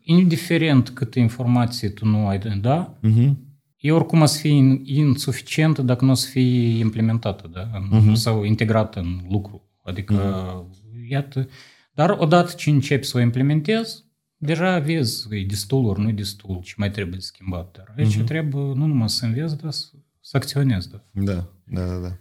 Indiferent 0.02 0.90
câtă 0.90 1.20
informație 1.20 1.90
tu 1.90 2.06
nu 2.06 2.28
ai 2.28 2.40
da, 2.62 2.98
Mhm. 3.02 3.47
E 3.88 3.92
oricum 3.92 4.22
o 4.22 4.26
să 4.26 4.40
fie 4.40 4.52
in- 4.52 4.82
insuficientă 4.86 5.82
dacă 5.82 6.06
nu 6.06 6.12
o 6.12 6.14
să 6.14 6.28
fie 6.30 6.80
implementată 6.80 7.50
da? 7.54 7.70
uh-huh. 7.70 8.14
sau 8.14 8.44
integrată 8.44 9.00
în 9.00 9.20
lucru. 9.30 9.70
Adică, 9.84 10.14
uh-huh. 10.16 11.10
iată, 11.10 11.48
dar 11.94 12.10
odată 12.10 12.52
ce 12.52 12.70
începi 12.70 13.06
să 13.06 13.18
o 13.18 13.22
implementezi, 13.22 14.06
deja 14.38 14.80
vezi 14.80 15.28
că 15.28 15.36
e 15.36 15.46
destul 15.46 15.86
ori 15.86 16.02
nu 16.02 16.10
e 16.10 16.12
destul, 16.12 16.60
ce 16.64 16.74
mai 16.78 16.92
trebuie 16.92 17.16
de 17.16 17.24
schimbat. 17.24 17.76
Dar 17.78 17.94
aici 17.98 18.18
uh-huh. 18.18 18.26
trebuie 18.26 18.64
nu 18.64 18.86
numai 18.86 19.10
să 19.10 19.26
înveți, 19.26 19.58
dar 19.58 19.72
să, 19.72 19.88
să 20.22 20.38
acționezi. 20.38 20.90
Da. 20.90 21.04
Da, 21.12 21.48
da, 21.66 21.86
da. 21.86 21.98
da. 21.98 22.18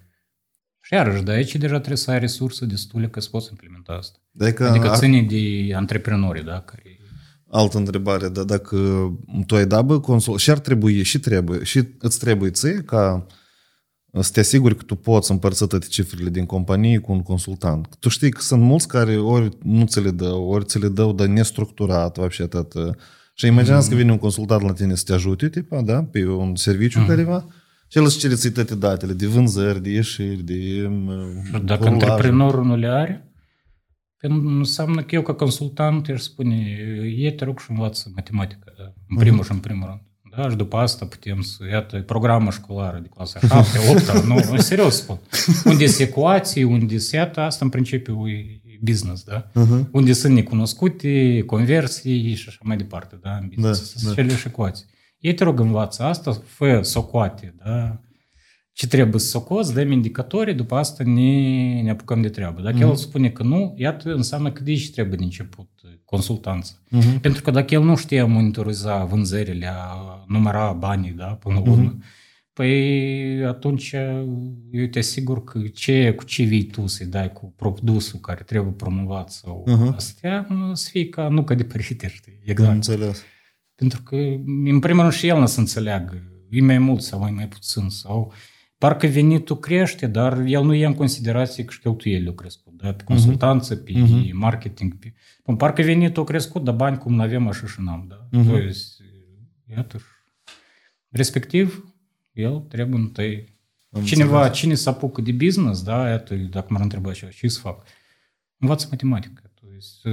Și 0.81 0.95
iarăși, 0.95 1.23
de 1.23 1.31
aici 1.31 1.57
deja 1.57 1.77
trebuie 1.77 1.97
să 1.97 2.11
ai 2.11 2.19
resurse 2.19 2.67
destule 2.67 3.09
ca 3.09 3.21
să 3.21 3.29
poți 3.31 3.49
implementa 3.51 3.93
asta. 3.93 4.19
Adică, 4.39 4.69
Adică 4.69 4.91
a- 4.91 4.97
ține 4.97 5.23
de 5.23 5.75
antreprenori, 5.75 6.45
da, 6.45 6.61
care 6.61 6.83
altă 7.50 7.78
întrebare, 7.78 8.30
dar 8.30 8.44
dacă 8.44 8.78
tu 9.46 9.56
ai 9.56 9.66
dat, 9.66 9.86
bă, 9.86 10.00
consul, 10.00 10.38
și 10.38 10.50
ar 10.50 10.60
trebui, 10.60 11.04
și 11.04 11.20
trebuie, 11.20 11.64
și 11.64 11.88
îți 12.00 12.20
trebuie 12.20 12.50
ție 12.50 12.84
ca 12.86 13.26
să 14.20 14.32
te 14.34 14.40
asiguri 14.40 14.76
că 14.76 14.84
tu 14.84 14.96
poți 14.96 15.32
împărți 15.32 15.68
toate 15.68 15.86
cifrele 15.86 16.30
din 16.30 16.46
companie 16.46 16.98
cu 16.98 17.12
un 17.12 17.22
consultant. 17.22 17.96
Tu 18.00 18.10
știi 18.10 18.32
că 18.32 18.42
sunt 18.42 18.62
mulți 18.62 18.88
care 18.88 19.18
ori 19.18 19.50
nu 19.64 19.86
ți 19.86 20.02
le 20.02 20.12
dă, 20.12 20.30
ori 20.30 20.66
ți 20.66 20.80
le 20.80 20.88
dă, 20.88 21.12
dar 21.16 21.28
nestructurat, 21.28 22.18
вообще 22.18 22.46
tot. 22.46 22.74
Și 23.34 23.48
imaginează 23.48 23.90
că 23.90 23.96
vine 23.96 24.12
un 24.12 24.18
consultant 24.18 24.62
la 24.62 24.74
tine 24.74 24.96
să 24.96 25.04
te 25.06 25.14
ajute, 25.14 25.50
tipa, 25.50 25.82
da, 25.82 26.04
pe 26.04 26.28
un 26.28 26.56
serviciu 26.56 27.00
mm. 27.00 27.06
careva, 27.08 27.46
și 27.88 27.98
el 27.98 28.04
îți 28.04 28.18
cere 28.18 28.34
ție 28.34 28.50
toate 28.50 28.76
datele 28.76 29.14
de 29.14 29.28
vânzări, 29.28 29.82
de 29.82 29.90
ieșiri, 29.90 30.44
de 30.44 30.90
uh, 31.54 31.62
Dacă 31.64 31.84
rulaj. 31.84 32.02
antreprenorul 32.02 32.66
nu 32.66 32.76
le 32.76 32.88
are, 32.88 33.14
pe- 33.14 33.25
Înseamnă 34.29 35.03
că 35.03 35.15
eu 35.15 35.23
ca 35.23 35.35
consultant 35.35 36.09
își 36.09 36.23
spune, 36.23 36.79
e 37.17 37.31
te 37.31 37.45
rog 37.45 37.61
și 37.61 37.71
învață 37.71 38.13
matematică, 38.15 38.73
da? 38.79 38.93
în 39.09 39.17
primul 39.17 39.45
și 39.45 39.53
în 39.53 39.59
primul 39.59 39.87
rând. 39.87 40.01
Da? 40.37 40.51
Și 40.51 40.57
după 40.57 40.77
asta 40.77 41.07
putem 41.07 41.41
să, 41.41 41.65
iată, 41.71 41.99
programă 41.99 42.51
școlară 42.51 42.99
de 42.99 43.09
clasa 43.09 43.41
7, 43.41 43.79
8, 43.91 44.25
nu, 44.25 44.35
nu, 44.51 44.57
serios 44.61 44.95
spun. 44.97 45.19
Unde 45.65 45.87
sunt 45.87 46.09
ecuații, 46.09 46.63
unde 46.63 46.99
sunt, 46.99 47.13
iată, 47.13 47.41
asta 47.41 47.65
în 47.65 47.71
principiu 47.71 48.29
e 48.29 48.61
business, 48.81 49.25
da? 49.25 49.51
Mhm. 49.53 49.89
Unde 49.93 50.13
sunt 50.13 50.35
necunoscute, 50.35 51.43
conversii 51.47 52.35
și 52.35 52.45
așa 52.49 52.61
mai 52.63 52.77
departe, 52.77 53.19
da? 53.23 53.37
În 53.37 53.47
business. 53.49 53.93
Da, 53.93 53.99
Sunt 54.01 54.15
da. 54.15 54.23
cele 54.23 54.37
și 54.37 54.47
ecuații. 54.47 54.87
Ei 55.19 55.35
te 55.35 55.45
rog 55.45 55.61
învață 55.61 56.03
asta, 56.03 56.43
fă 56.47 56.81
socoate, 56.83 57.55
da? 57.65 58.01
Ce 58.77 58.87
trebuie 58.87 59.21
să 59.21 59.27
socoți, 59.29 59.75
dăm 59.75 59.91
indicatorii, 59.93 60.55
după 60.55 60.75
asta 60.75 61.05
ne, 61.05 61.81
ne 61.83 61.91
apucăm 61.91 62.23
de 62.23 62.29
treabă. 62.29 62.61
Dacă 62.61 62.79
el 62.79 62.95
spune 62.95 63.31
că 63.31 63.43
nu, 63.43 63.75
iată, 63.77 64.15
înseamnă 64.15 64.53
că 64.53 64.63
de 64.63 64.71
aici 64.71 64.91
trebuie 64.91 65.17
de 65.17 65.25
început 65.25 65.69
uh, 65.85 65.91
consultanță. 66.05 66.83
Mhm. 66.91 67.21
Pentru 67.21 67.43
că 67.43 67.51
dacă 67.51 67.75
el 67.75 67.83
nu 67.83 67.97
știe 67.97 68.21
a 68.21 68.27
monitoriza 68.27 69.05
vânzările, 69.05 69.67
a 69.67 70.25
număra 70.29 70.73
banii, 70.73 71.11
da, 71.11 71.25
până 71.27 71.55
la 71.65 71.71
urmă, 71.71 71.97
păi 72.53 73.45
atunci 73.45 73.93
eu 74.71 74.87
te 74.91 74.99
asigur 74.99 75.45
că 75.45 75.59
ce, 75.75 76.13
cu 76.17 76.25
ce 76.25 76.43
vii 76.43 76.65
tu 76.65 76.87
să-i 76.87 77.07
dai 77.07 77.33
cu 77.33 77.53
produsul 77.57 78.19
care 78.21 78.43
trebuie 78.47 78.73
promovat 78.73 79.31
sau 79.31 79.65
Mhm. 79.67 79.95
astea, 79.95 80.47
nu 80.49 80.75
să 80.75 80.89
fie 80.91 81.09
ca 81.09 81.29
nu 81.29 81.45
ca 81.45 81.55
de 81.55 81.65
părinte, 81.65 82.09
știi? 82.09 82.33
Am 82.33 82.41
Exact. 82.51 82.73
înțeles. 82.75 83.23
Pentru 83.75 84.03
că, 84.03 84.17
în 84.65 84.79
primul 84.79 85.01
rând, 85.01 85.13
și 85.13 85.27
el 85.27 85.39
nu 85.39 85.47
să 85.47 85.61
înțeleagă. 85.61 86.23
E 86.51 86.61
mai 86.63 86.79
mult 86.79 87.03
sau 87.03 87.19
mai, 87.19 87.31
mai 87.31 87.49
puțin. 87.49 87.89
Sau 87.89 88.33
Parcă 88.79 89.07
venitul 89.07 89.59
crește, 89.59 90.07
dar 90.07 90.39
el 90.47 90.65
nu 90.65 90.75
ia 90.75 90.89
în 90.89 90.95
considerație 90.95 91.65
că 91.65 91.73
știu 91.73 91.95
tu 91.95 92.09
au 92.27 92.33
crescut. 92.33 92.73
Da? 92.77 92.93
Pe 92.93 93.05
consultanță, 93.05 93.77
pe 93.77 93.93
uh-huh. 93.93 94.33
marketing. 94.33 94.95
Pe... 94.99 95.15
Bun, 95.45 95.57
parcă 95.57 95.83
venitul 95.83 96.23
a 96.23 96.27
crescut, 96.27 96.65
dar 96.65 96.75
bani 96.75 96.99
cum 96.99 97.15
n-avem, 97.15 97.49
așa 97.49 97.67
și 97.67 97.77
n-am. 97.79 98.07
Da? 98.09 98.29
Uh-huh. 98.41 98.65
Deci, 98.65 98.79
iată. 99.77 100.01
Respectiv, 101.09 101.95
el 102.33 102.59
trebuie 102.59 103.01
întâi 103.01 103.55
Cineva, 104.05 104.49
cine 104.49 104.75
se 104.75 104.89
apucă 104.89 105.21
de 105.21 105.33
business, 105.33 105.83
da, 105.83 106.09
iată, 106.09 106.35
dacă 106.35 106.67
m-ar 106.69 106.83
întreba 106.83 107.11
așa, 107.11 107.27
ce 107.27 107.49
să 107.49 107.61
fac? 107.61 107.87
Învață 108.59 108.87
matematică. 108.91 109.41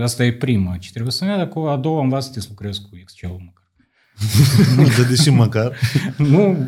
Asta 0.01 0.23
e 0.23 0.33
prima. 0.33 0.77
Ce 0.77 0.91
trebuie 0.91 1.11
să 1.11 1.25
ne 1.25 1.37
dacă 1.37 1.59
a 1.59 1.77
doua 1.77 2.03
învață 2.03 2.31
te 2.31 2.39
să 2.39 2.47
lucrezi 2.49 2.81
cu 2.81 2.89
Excel 2.97 3.29
măcar. 3.29 3.71
Dar 4.97 5.05
deși 5.07 5.29
măcar. 5.29 5.79
nu. 6.17 6.57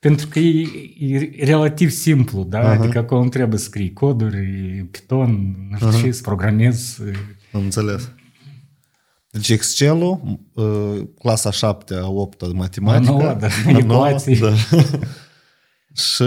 Pentru 0.00 0.26
că 0.26 0.38
e, 0.38 0.66
e 0.98 1.44
relativ 1.44 1.90
simplu, 1.90 2.44
da? 2.44 2.60
Uh-huh. 2.60 2.78
Adică 2.78 2.98
acolo 2.98 3.22
nu 3.22 3.28
trebuie 3.28 3.58
să 3.58 3.64
scrii 3.64 3.92
coduri, 3.92 4.46
Python, 4.90 5.56
nu 5.70 5.76
știu 5.76 5.88
uh-huh. 5.88 6.02
ce, 6.02 6.10
să 6.10 6.22
programezi. 6.22 7.00
Am 7.52 7.60
înțeles. 7.60 8.10
Deci 9.30 9.48
Excel-ul, 9.48 10.40
clasa 11.18 11.50
7 11.50 11.94
a 11.94 12.08
8 12.08 12.38
de 12.38 12.52
matematică. 12.54 13.10
Nu 13.10 13.18
9, 13.18 13.22
da, 13.22 13.32
a 13.32 14.18
da. 14.40 14.54
și, 15.92 16.24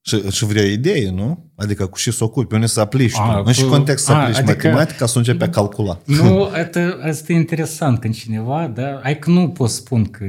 și, 0.00 0.30
și 0.30 0.44
vrea 0.44 0.64
idee, 0.64 1.10
nu? 1.10 1.52
Adică 1.56 1.86
cu 1.86 1.98
ce 1.98 2.10
să 2.10 2.24
ocupi, 2.24 2.54
unde 2.54 2.66
să 2.66 2.80
aplici 2.80 3.16
a, 3.16 3.36
tu. 3.36 3.42
Cu, 3.42 3.50
în 3.62 3.68
context 3.68 4.04
să 4.04 4.12
aplici 4.12 4.36
adică, 4.36 4.68
matematica, 4.68 5.06
să 5.06 5.18
începi 5.18 5.42
a 5.42 5.48
calcula. 5.48 5.98
Nu, 6.04 6.42
asta, 6.62 6.98
asta 7.02 7.32
e 7.32 7.36
interesant 7.36 7.98
când 7.98 8.14
cineva, 8.14 8.66
da? 8.66 9.00
Hai 9.02 9.18
că 9.18 9.30
nu 9.30 9.48
pot 9.48 9.70
spun 9.70 10.04
că 10.04 10.24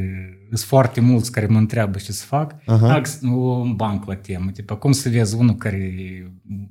sunt 0.49 0.59
foarte 0.59 1.01
mulți 1.01 1.31
care 1.31 1.45
mă 1.45 1.57
întreabă 1.57 1.97
ce 1.97 2.11
să 2.11 2.25
fac, 2.25 2.55
Aha. 2.65 2.93
Ax, 2.93 3.19
un 3.21 3.73
banc 3.75 4.05
la 4.07 4.15
temă, 4.15 4.49
tipa, 4.53 4.75
cum 4.75 4.91
să 4.91 5.09
vezi 5.09 5.35
unul 5.35 5.55
care 5.55 5.91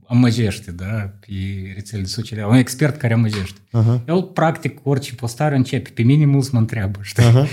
amăgește, 0.07 0.71
da, 0.71 1.11
pe 1.21 1.27
rețelele 1.75 2.07
sociale, 2.07 2.45
un 2.47 2.55
expert 2.55 2.97
care 2.97 3.15
amăgește. 3.15 3.59
Aha. 3.71 4.01
Eu, 4.09 4.23
practic, 4.25 4.79
orice 4.83 5.15
postare 5.15 5.57
începe, 5.57 5.91
pe 5.95 6.03
mine 6.03 6.27
mulți 6.27 6.55
mă 6.55 6.59
întreabă, 6.61 6.99
știi? 7.03 7.25
Aha. 7.25 7.47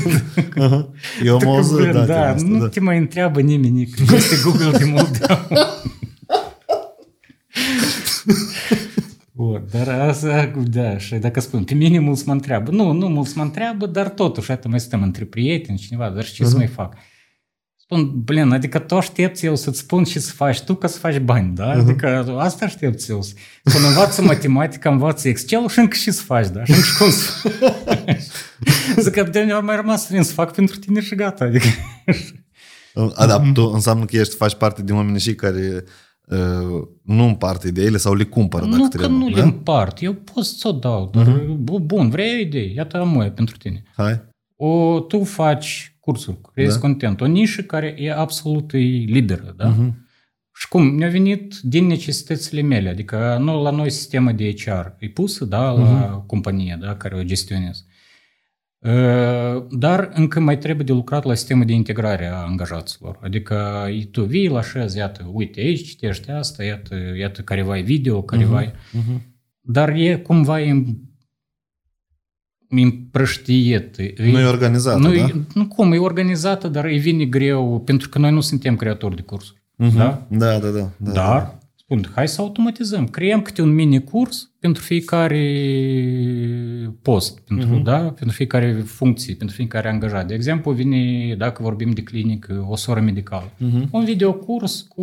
Aha. 0.64 0.88
Eu 1.24 1.32
am 1.34 1.40
Că, 1.40 1.46
auzit, 1.46 1.76
bă, 1.76 1.84
da, 1.84 1.92
da, 1.92 2.04
da, 2.04 2.28
asta, 2.28 2.48
nu 2.48 2.58
da. 2.58 2.68
te 2.68 2.80
mai 2.80 2.98
întreabă 2.98 3.40
nimeni, 3.40 3.86
că 3.86 4.14
este 4.14 4.36
Google 4.44 4.78
de 4.78 4.84
mult 4.84 5.18
de 5.18 5.24
acum. 5.32 5.56
Bun, 9.40 9.64
dar 9.70 9.88
asta, 9.88 10.52
da, 10.70 10.98
și 10.98 11.14
dacă 11.14 11.40
spun, 11.40 11.64
pe 11.64 11.74
mine 11.74 11.98
mulți 11.98 12.26
mă 12.26 12.32
întreabă. 12.32 12.70
Nu, 12.70 12.92
nu 12.92 13.08
mulți 13.08 13.36
mă 13.36 13.42
întreabă, 13.42 13.86
dar 13.86 14.08
totuși, 14.08 14.50
atât 14.50 14.70
mai 14.70 14.80
suntem 14.80 15.02
între 15.02 15.24
prieteni, 15.24 15.78
cineva, 15.78 16.10
dar 16.10 16.24
și 16.24 16.32
ce 16.32 16.44
să 16.44 16.56
mai 16.56 16.66
fac? 16.66 16.94
Spun, 17.76 18.22
blin, 18.24 18.50
adică 18.50 18.78
tu 18.78 18.96
aștepți 18.96 19.46
eu 19.46 19.56
să-ți 19.56 19.78
spun 19.78 20.04
ce 20.04 20.18
să 20.18 20.32
faci 20.32 20.60
tu 20.60 20.74
ca 20.74 20.86
să 20.86 20.98
faci 20.98 21.18
bani, 21.18 21.54
da? 21.54 21.70
Adică 21.70 22.36
asta 22.38 22.64
aștepți 22.64 23.10
eu. 23.10 23.22
Spun, 23.22 23.84
învață 23.88 24.22
matematică, 24.22 24.88
învață 24.88 25.28
Excel 25.28 25.68
și 25.68 25.78
încă 25.78 25.96
și 25.96 26.10
să 26.10 26.22
faci, 26.22 26.48
da? 26.48 26.64
Și 26.64 26.70
încă 26.70 26.84
și 26.84 26.96
cum 26.96 27.10
să 27.10 27.48
faci. 27.48 28.22
Zic 29.04 29.12
că 29.12 29.22
de 29.22 29.52
ori 29.52 29.64
mai 29.64 29.76
rămas 29.76 30.02
strâns, 30.02 30.26
să 30.26 30.32
fac 30.32 30.54
pentru 30.54 30.76
tine 30.76 31.00
și 31.00 31.14
gata. 31.14 31.44
Adică, 31.44 31.66
A, 33.14 33.26
da, 33.26 33.42
tu 33.52 33.62
înseamnă 33.62 34.04
că 34.04 34.16
ești, 34.16 34.36
faci 34.36 34.54
parte 34.54 34.82
din 34.82 34.94
oamenii 34.94 35.20
și 35.20 35.34
care 35.34 35.72
uh, 35.74 35.82
nu 37.02 37.24
împart 37.24 37.62
ideile 37.62 37.96
sau 37.96 38.14
le 38.14 38.24
cumpără 38.24 38.64
dacă 38.64 38.76
nu 38.76 38.82
că 38.88 38.96
trebuie. 38.96 39.18
nu 39.18 39.28
le 39.28 39.34
da? 39.40 39.42
împart, 39.42 40.02
eu 40.02 40.12
pot 40.12 40.44
să 40.44 40.68
o 40.68 40.72
dau, 40.72 41.10
dar 41.14 41.28
bu- 41.58 41.80
bun, 41.80 42.08
vrei 42.10 42.34
o 42.36 42.38
idee, 42.40 42.72
iată 42.72 43.00
am 43.00 43.16
o 43.16 43.20
pentru 43.34 43.56
tine. 43.56 43.82
Hai. 43.96 44.20
O, 44.56 45.00
tu 45.00 45.24
faci 45.24 45.96
cursuri, 46.00 46.40
creezi 46.52 46.74
Da. 46.74 46.80
content, 46.80 47.20
o 47.20 47.26
nișă 47.26 47.62
care 47.62 47.94
e 47.98 48.12
absolut 48.12 48.72
e 48.72 48.76
liberă, 49.06 49.54
da? 49.56 49.74
Și 50.54 50.68
cum? 50.68 50.82
Mi-a 50.86 51.08
venit 51.08 51.54
din 51.62 51.86
necesitățile 51.86 52.60
mele, 52.62 52.88
adică 52.88 53.36
nu 53.40 53.62
la 53.62 53.70
noi 53.70 53.90
sistemul 53.90 54.32
de 54.34 54.54
HR 54.56 54.86
e 54.98 55.08
pusă, 55.08 55.44
da, 55.44 55.70
la 55.70 56.22
companie, 56.26 56.78
da, 56.80 56.94
care 56.96 57.14
o 57.14 57.22
gestionez. 57.22 57.84
Uh, 58.80 59.66
Dar 59.70 60.10
încă 60.14 60.40
mai 60.40 60.58
trebuie 60.58 60.84
de 60.84 60.92
lucrat 60.92 61.24
la 61.24 61.34
sistemul 61.34 61.64
de 61.64 61.72
integrare 61.72 62.26
a 62.26 62.36
angajaților. 62.36 63.18
Adică 63.22 63.86
e 63.98 64.04
tu 64.04 64.24
vii, 64.24 64.48
la 64.48 64.58
așezi, 64.58 64.96
iată, 64.96 65.30
uite 65.32 65.60
aici, 65.60 65.86
citești 65.86 66.30
asta, 66.30 66.64
iată, 66.64 66.94
iată 67.18 67.42
careva 67.42 67.78
e 67.78 67.82
video, 67.82 68.22
careva 68.22 68.62
e... 68.62 68.72
Dar 69.60 69.88
e 69.88 70.16
cumva 70.16 70.60
e 70.60 70.84
împrăștiet. 72.68 73.96
Nu 74.18 74.38
e 74.38 74.44
organizată, 74.44 74.98
nu, 74.98 75.14
da? 75.14 75.18
e, 75.18 75.34
nu 75.54 75.66
cum, 75.66 75.92
e 75.92 75.98
organizată, 75.98 76.68
dar 76.68 76.84
îi 76.84 76.98
vine 76.98 77.24
greu, 77.24 77.80
pentru 77.80 78.08
că 78.08 78.18
noi 78.18 78.30
nu 78.30 78.40
suntem 78.40 78.76
creatori 78.76 79.16
de 79.16 79.22
cursuri. 79.22 79.62
Da? 79.76 80.26
Da, 80.28 80.58
da, 80.58 80.68
da. 80.68 80.90
da. 80.96 81.12
Dar, 81.12 81.58
spun, 81.74 82.10
hai 82.14 82.28
să 82.28 82.40
automatizăm. 82.40 83.08
Creăm 83.08 83.42
câte 83.42 83.62
un 83.62 83.74
mini-curs 83.74 84.49
pentru 84.60 84.82
fiecare 84.82 85.40
post, 87.02 87.38
pentru, 87.40 87.80
da? 87.84 87.96
pentru 87.98 88.30
fiecare 88.36 88.72
funcție, 88.86 89.34
pentru 89.34 89.56
fiecare 89.56 89.88
angajat. 89.88 90.26
De 90.26 90.34
exemplu, 90.34 90.70
vine, 90.72 91.34
dacă 91.38 91.62
vorbim 91.62 91.90
de 91.90 92.02
clinică, 92.02 92.66
o 92.68 92.76
soră 92.76 93.00
medicală. 93.00 93.50
Un 93.90 94.04
videocurs 94.04 94.86
cu, 94.88 95.02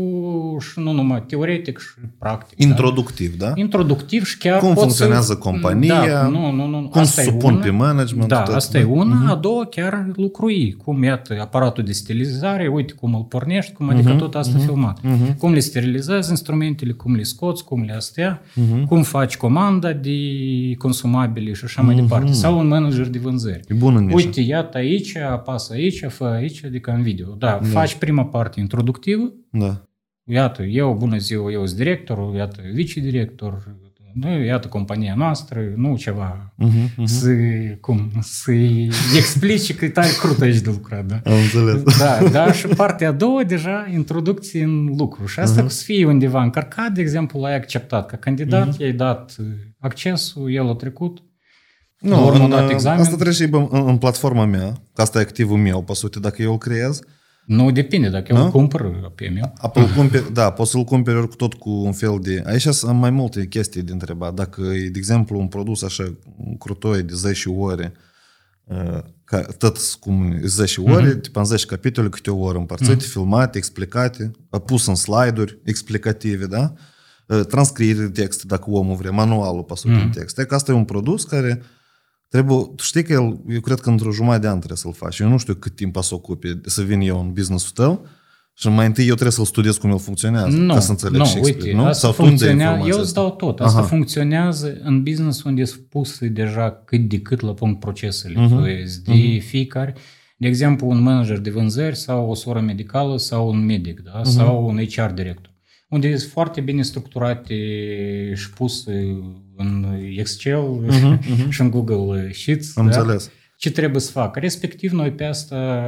și 0.60 0.80
nu 0.80 0.91
numai 0.91 1.24
teoretic 1.28 1.80
și 1.80 1.88
practic. 2.20 2.58
da? 2.58 2.65
Introductiv, 2.65 3.38
da? 3.38 3.52
Introductiv 3.56 4.26
și 4.26 4.38
chiar 4.38 4.60
Cum 4.60 4.67
poți 4.67 4.80
funcționează 4.80 5.34
să... 5.34 5.38
compania, 5.38 6.06
Da, 6.08 6.28
nu, 6.28 6.52
nu, 6.52 6.67
nu. 6.67 6.88
cum 6.89 7.02
asta 7.02 7.22
se 7.22 7.28
e 7.28 7.32
supun 7.32 7.54
una. 7.54 7.63
pe 7.63 7.70
management, 7.70 8.28
Da, 8.30 8.41
tot, 8.41 8.56
asta 8.56 8.78
da. 8.78 8.80
e 8.80 8.88
una. 8.88 9.32
A 9.32 9.36
doua, 9.36 9.65
chiar 9.65 10.06
lucrui. 10.15 10.78
Cum, 10.84 11.04
iată, 11.04 11.38
aparatul 11.41 11.84
de 11.84 11.91
stilizare, 11.91 12.67
uite 12.67 12.93
cum 12.93 13.13
îl 13.15 13.24
pornești, 13.24 13.74
cum 13.74 13.89
adică 13.89 14.12
tot 14.13 14.36
asta 14.36 14.58
filmat. 14.58 15.00
Cum 15.38 15.54
le 15.54 15.60
sterilizezi 15.60 16.30
instrumentele, 16.30 16.91
cum 16.91 17.15
le 17.15 17.24
scoți, 17.24 17.63
cum 17.63 17.84
le 17.84 17.93
astea, 17.93 18.41
cum 18.88 19.02
faci 19.04 19.38
comanda 19.48 19.94
de 19.94 20.20
consumabile 20.78 21.54
și 21.54 21.64
așa 21.64 21.82
mai 21.82 21.96
departe. 21.96 22.32
Sau 22.32 22.60
un 22.60 22.68
manager 22.68 23.08
de 23.08 23.18
vânzări. 23.18 23.60
E 23.68 23.74
bună 23.74 24.00
nișă. 24.00 24.16
Uite, 24.16 24.42
iată 24.42 24.78
aici, 24.78 25.16
apasă 25.18 25.74
aici, 25.74 26.06
fă 26.08 26.24
aici, 26.24 26.66
adică 26.66 26.92
în 26.92 27.02
video. 27.02 27.34
Da, 27.34 27.60
faci 27.64 27.96
prima 27.96 28.26
parte 28.26 28.60
introductivă, 28.60 29.34
Da. 29.50 29.82
Iată, 30.30 30.64
eu, 30.64 30.96
bună 31.00 31.18
ziua, 31.18 31.52
eu 31.52 31.66
sunt 31.66 31.78
directorul, 31.78 32.36
iată, 32.36 32.62
vicedirector, 32.74 33.76
nu, 34.19 34.43
iată, 34.43 34.67
compania 34.67 35.13
noastră, 35.15 35.60
nu 35.75 35.97
ceva 35.97 36.51
Mhm, 36.60 37.06
să, 37.06 37.30
cum, 37.82 38.12
să-i 38.19 38.89
explici 39.15 39.75
că 39.75 39.86
e 39.86 39.89
tare 39.89 40.08
crut 40.19 40.41
aici 40.41 40.60
de 40.60 40.69
lucrat, 40.69 41.06
da? 41.06 41.15
Am 41.25 41.38
înțeles. 41.38 41.97
Da, 41.97 42.27
da, 42.30 42.51
și 42.51 42.67
partea 42.67 43.08
a 43.08 43.12
doua, 43.12 43.43
deja, 43.43 43.89
introducție 43.93 44.63
în 44.63 44.86
lucru. 44.97 45.25
Și 45.25 45.39
asta 45.39 45.63
uh-huh. 45.63 45.67
să 45.67 45.84
fie 45.84 46.06
undeva 46.06 46.43
încărcat, 46.43 46.91
de 46.91 47.01
exemplu, 47.01 47.39
l-ai 47.39 47.56
acceptat 47.56 48.06
ca 48.06 48.17
candidat, 48.17 48.73
uh-huh. 48.73 48.77
i-ai 48.80 48.91
dat 48.91 49.36
uh, 49.39 49.45
accesul, 49.80 50.53
el 50.53 50.69
a 50.69 50.73
trecut, 50.73 51.23
Nu, 51.99 52.10
la 52.10 52.25
urmă 52.25 52.43
în, 52.43 52.49
dat 52.49 52.69
examen. 52.69 52.99
asta 52.99 53.13
trebuie 53.13 53.34
și 53.36 53.43
în, 53.43 53.67
în, 53.71 53.88
în 53.88 53.97
platforma 53.97 54.45
mea, 54.45 54.73
că 54.93 55.01
asta 55.01 55.19
e 55.19 55.21
activul 55.21 55.58
meu, 55.58 55.84
pe 55.84 55.93
sute, 55.93 56.19
dacă 56.19 56.41
eu 56.41 56.51
îl 56.51 56.58
creez, 56.58 56.99
Nu 57.48 57.72
depinde, 57.72 58.10
dacă 58.10 58.34
eu 58.34 58.44
îl 58.44 58.50
cumpăr 58.50 59.12
pe 59.16 59.30
meu. 59.30 59.54
Apoi 59.58 59.84
îl 59.84 59.90
cumperi, 59.90 60.34
da, 60.34 60.52
poți 60.52 60.72
să-l 60.72 60.84
cumperi 60.84 61.18
ori 61.18 61.28
cu 61.28 61.36
tot 61.36 61.54
cu 61.54 61.70
un 61.70 61.92
fel 61.92 62.20
de... 62.22 62.44
Aici 62.46 62.62
sunt 62.62 63.00
mai 63.00 63.10
multe 63.10 63.48
chestii 63.48 63.82
de 63.82 63.92
întrebat. 63.92 64.34
Dacă 64.34 64.62
e, 64.62 64.90
de 64.90 64.98
exemplu, 64.98 65.40
un 65.40 65.48
produs 65.48 65.84
așa 65.84 66.18
crutoi 66.60 67.02
de 67.02 67.14
10 67.14 67.50
ore, 67.50 67.94
uh, 68.64 69.00
ca, 69.24 69.42
tot 69.42 69.78
cum 70.00 70.40
10 70.44 70.82
ore, 70.82 71.14
mm-hmm. 71.14 71.22
tipa 71.22 71.40
în 71.40 71.46
10 71.46 71.66
capitole, 71.66 72.10
câte 72.10 72.32
o 72.32 72.40
oră 72.40 72.58
împărțite, 72.58 72.96
mm-hmm. 72.96 73.12
filmate, 73.12 73.58
explicate, 73.58 74.32
uh, 74.50 74.62
pus 74.66 74.88
în 74.88 74.96
slide-uri 74.96 75.60
explicative, 75.64 76.46
da? 76.46 76.74
Uh, 77.26 77.46
Transcriere 77.46 78.00
de 78.00 78.22
text, 78.22 78.44
dacă 78.44 78.70
omul 78.70 78.96
vrea, 78.96 79.12
manualul 79.12 79.64
pasut 79.64 79.92
mm-hmm. 79.92 80.04
în 80.04 80.10
text. 80.10 80.40
E 80.40 80.46
că 80.46 80.56
asta 80.56 80.72
e 80.72 80.76
un 80.76 80.86
produs 80.86 81.24
care 81.24 81.62
trebuie, 82.28 82.58
tu 82.76 82.84
știi 82.84 83.04
că 83.04 83.13
el, 83.13 83.42
eu 83.50 83.60
cred 83.60 83.80
că 83.80 83.90
într-o 83.90 84.12
jumătate 84.12 84.42
de 84.42 84.48
an 84.48 84.58
trebuie 84.58 84.78
să-l 84.78 84.94
faci. 84.94 85.20
Eu 85.20 85.30
nu 85.30 85.38
știu 85.38 85.54
cât 85.54 85.76
timp 85.76 85.98
să 86.02 86.13
ocupe 86.13 86.62
să 86.66 86.82
vin 86.82 87.02
eu 87.02 87.20
în 87.20 87.34
business-ul 87.34 87.72
tău 87.74 88.08
și 88.54 88.68
mai 88.68 88.86
întâi 88.86 89.04
eu 89.04 89.13
trebuie 89.13 89.32
să-l 89.32 89.46
studiez 89.46 89.78
cum 89.78 89.90
el 89.90 90.00
funcționează, 90.00 90.58
Nu, 90.58 90.74
ca 90.74 90.80
să 90.80 90.92
înțeleg 90.92 91.20
nu, 91.20 91.26
și 91.26 91.38
explic, 91.38 91.63
uite, 91.63 91.76
nu? 91.76 91.86
asta 91.86 92.00
Sau 92.00 92.12
tu 92.12 92.18
îmi 92.20 92.38
dai 92.38 92.48
funcționează, 92.48 92.72
informația 92.74 92.94
eu 92.94 93.00
îți 93.00 93.08
asta? 93.08 93.22
dau 93.22 93.32
tot. 93.36 93.60
Asta 93.60 93.78
Aha. 93.78 93.88
funcționează 93.88 94.78
în 94.84 95.04
business 95.04 95.44
unde 95.44 95.66
sunt 95.66 95.82
puse 95.90 96.28
deja 96.28 96.82
cât 96.86 97.10
de 97.10 97.20
cât 97.20 97.42
la 97.42 97.54
punct 97.54 97.80
procesele. 97.80 98.34
Mhm. 98.40 98.62
Uh-huh. 98.62 99.04
De 99.06 99.40
fiecare, 99.40 99.96
de 100.38 100.48
exemplu, 100.48 100.88
un 100.88 101.02
manager 101.02 101.38
de 101.40 101.50
vânzări 101.50 101.96
sau 101.96 102.30
o 102.30 102.34
soră 102.34 102.60
medicală 102.60 103.18
sau 103.18 103.50
un 103.50 103.66
medic, 103.66 104.00
da? 104.00 104.12
Mhm. 104.12 104.30
uh-huh. 104.30 104.34
sau 104.34 104.68
un 104.68 104.78
HR 104.78 105.12
director. 105.13 105.56
Unde 105.89 106.17
sunt 106.17 106.32
foarte 106.32 106.62
bine 106.62 106.82
structurate 106.82 107.56
și 108.36 108.50
puse 108.50 108.91
în 109.56 110.00
Excel 110.17 110.86
uh-huh. 110.86 111.50
și 111.50 111.62
în 111.62 111.69
Google 111.69 112.32
Sheets. 112.32 112.76
Mhm, 112.76 112.80
Am 112.80 112.89
da? 112.89 113.00
înțeles. 113.00 113.32
Ce 113.58 113.71
trebuie 113.71 114.02
să 114.02 114.12
facă. 114.12 114.39
Respectiv, 114.39 114.91
noi 114.91 115.12
pe 115.12 115.23
asta 115.23 115.84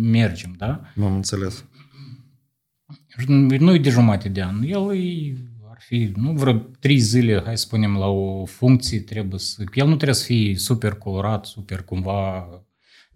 mergem, 0.00 0.54
da? 0.56 0.80
Am 1.00 1.14
înțeles. 1.14 1.64
nu 3.58 3.74
e 3.74 3.78
de 3.78 3.90
jumate 3.90 4.28
de 4.28 4.42
an. 4.42 4.62
El 4.62 4.94
e, 4.94 5.34
ar 5.70 5.80
fi, 5.80 6.12
nu 6.16 6.32
vreo 6.32 6.52
trei 6.52 6.98
zile, 6.98 7.42
hai 7.44 7.56
să 7.56 7.64
spunem, 7.66 7.96
la 7.96 8.06
o 8.06 8.44
funcție, 8.44 9.00
trebuie 9.00 9.38
să... 9.38 9.64
El 9.74 9.86
nu 9.86 9.94
trebuie 9.94 10.14
să 10.16 10.24
fie 10.24 10.56
super 10.56 10.92
colorat, 10.92 11.46
super 11.46 11.82
cumva... 11.82 12.48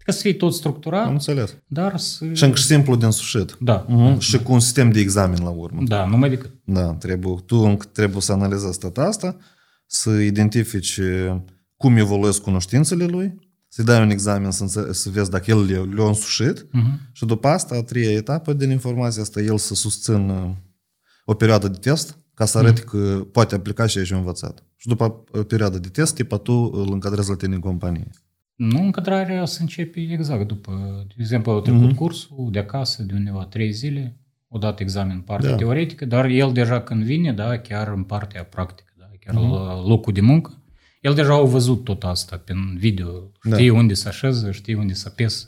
Trebuie 0.09 0.21
să 0.21 0.21
fie 0.21 0.33
tot 0.33 0.47
Am 0.49 0.55
structurat, 0.55 1.09
înțeles. 1.09 1.55
dar 1.67 1.97
să... 1.97 2.25
Și 2.33 2.43
încă 2.43 2.55
și 2.57 2.63
simplu 2.65 2.95
de 2.95 3.05
însușit. 3.05 3.57
Da, 3.59 3.85
Uh-huh. 3.85 4.17
Și 4.19 4.37
cu 4.41 4.51
un 4.53 4.59
sistem 4.59 4.91
de 4.91 4.99
examen 4.99 5.43
la 5.43 5.49
urmă. 5.49 5.81
da, 5.85 6.05
numai 6.05 6.29
decât. 6.29 6.51
Da, 6.63 6.93
trebuie, 6.93 7.35
tu 7.45 7.55
încă 7.55 7.85
trebuie 7.91 8.21
să 8.21 8.31
analizezi 8.31 8.79
tot 8.79 8.97
asta, 8.97 9.37
să 9.85 10.09
identifici 10.09 10.97
uh, 10.97 11.35
cum 11.77 11.95
evoluezi 11.97 12.41
cunoștințele 12.41 13.05
lui, 13.05 13.39
să-i 13.67 13.83
dai 13.85 14.01
un 14.01 14.09
examen 14.09 14.51
să, 14.51 14.61
înțe- 14.63 14.93
să 14.93 15.09
vezi 15.09 15.29
dacă 15.29 15.51
el 15.51 15.65
le- 15.65 15.89
le-a 15.95 16.05
însușit 16.07 16.65
Uh-huh. 16.65 17.11
și 17.11 17.25
după 17.25 17.47
asta, 17.47 17.75
a 17.75 17.83
treia 17.83 18.11
etapă 18.11 18.53
din 18.53 18.69
informația 18.69 19.21
asta, 19.21 19.39
el 19.41 19.57
să 19.57 19.73
susțină 19.75 20.55
o 21.25 21.33
perioadă 21.33 21.67
de 21.67 21.77
test 21.77 22.17
ca 22.33 22.45
să 22.45 22.57
arăte 22.57 22.81
că 22.81 23.27
poate 23.31 23.55
aplica 23.55 23.85
și 23.85 23.97
aici 23.97 24.11
a 24.11 24.17
învățat. 24.17 24.63
Și 24.75 24.87
după 24.87 25.23
o 25.31 25.43
perioadă 25.43 25.77
de 25.79 25.87
test, 25.87 26.13
tipa 26.15 26.37
tu 26.37 26.53
îl 26.73 26.89
încadrezi 26.91 27.29
la 27.29 27.35
tine 27.35 27.53
în 27.55 27.59
companie. 27.61 28.07
Nu, 28.59 28.83
încadrarea 28.83 29.45
se 29.45 29.61
începe 29.61 29.99
exact 29.99 30.47
după, 30.47 31.03
de 31.07 31.13
exemplu, 31.17 31.51
au 31.51 31.61
trecut 31.61 31.91
uh-huh. 31.91 31.95
cursul 31.95 32.47
de 32.51 32.59
acasă, 32.59 33.03
de 33.03 33.13
undeva 33.13 33.45
trei 33.45 33.71
zile, 33.71 34.17
o 34.47 34.57
dat 34.57 34.79
examen 34.79 35.21
partea 35.21 35.49
Da. 35.49 35.55
da. 35.55 35.61
teoretică, 35.61 36.05
dar 36.05 36.25
el 36.25 36.51
deja 36.51 36.81
când 36.81 37.03
vine, 37.03 37.33
da, 37.33 37.57
chiar 37.57 37.87
în 37.87 38.03
partea 38.03 38.43
practică, 38.43 38.93
da, 38.97 39.05
chiar 39.19 39.35
uh-huh. 39.35 39.49
la 39.49 39.87
locul 39.87 40.13
de 40.13 40.21
muncă, 40.21 40.58
El 40.99 41.13
deja 41.13 41.33
a 41.33 41.41
văzut 41.41 41.83
tot 41.83 42.03
asta 42.03 42.41
prin 42.45 42.77
video. 42.77 43.31
Știi 43.53 43.69
unde 43.69 43.93
se 43.93 44.07
așeză, 44.07 44.51
știi 44.51 44.73
unde 44.73 44.93
se 44.93 45.03
apesă, 45.07 45.47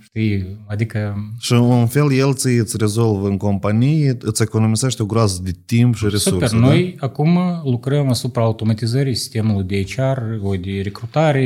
știi, 0.00 0.64
adică... 0.66 1.16
Și 1.38 1.52
în 1.52 1.86
fel 1.86 2.12
el 2.12 2.34
ți 2.34 2.48
îți 2.48 2.76
rezolvă 2.76 3.28
în 3.28 3.36
companie, 3.36 4.16
îți 4.20 4.42
economisește 4.42 5.02
o 5.02 5.06
groază 5.06 5.40
de 5.44 5.50
timp 5.66 5.94
și 5.94 6.04
resurse. 6.04 6.30
Super, 6.30 6.50
da? 6.50 6.56
noi 6.58 6.96
acum 6.98 7.38
lucrăm 7.64 8.08
asupra 8.08 8.42
automatizării 8.42 9.14
sistemului 9.14 9.64
de 9.64 9.82
HR, 9.82 10.20
o 10.42 10.54
de 10.54 10.80
recrutare, 10.82 11.44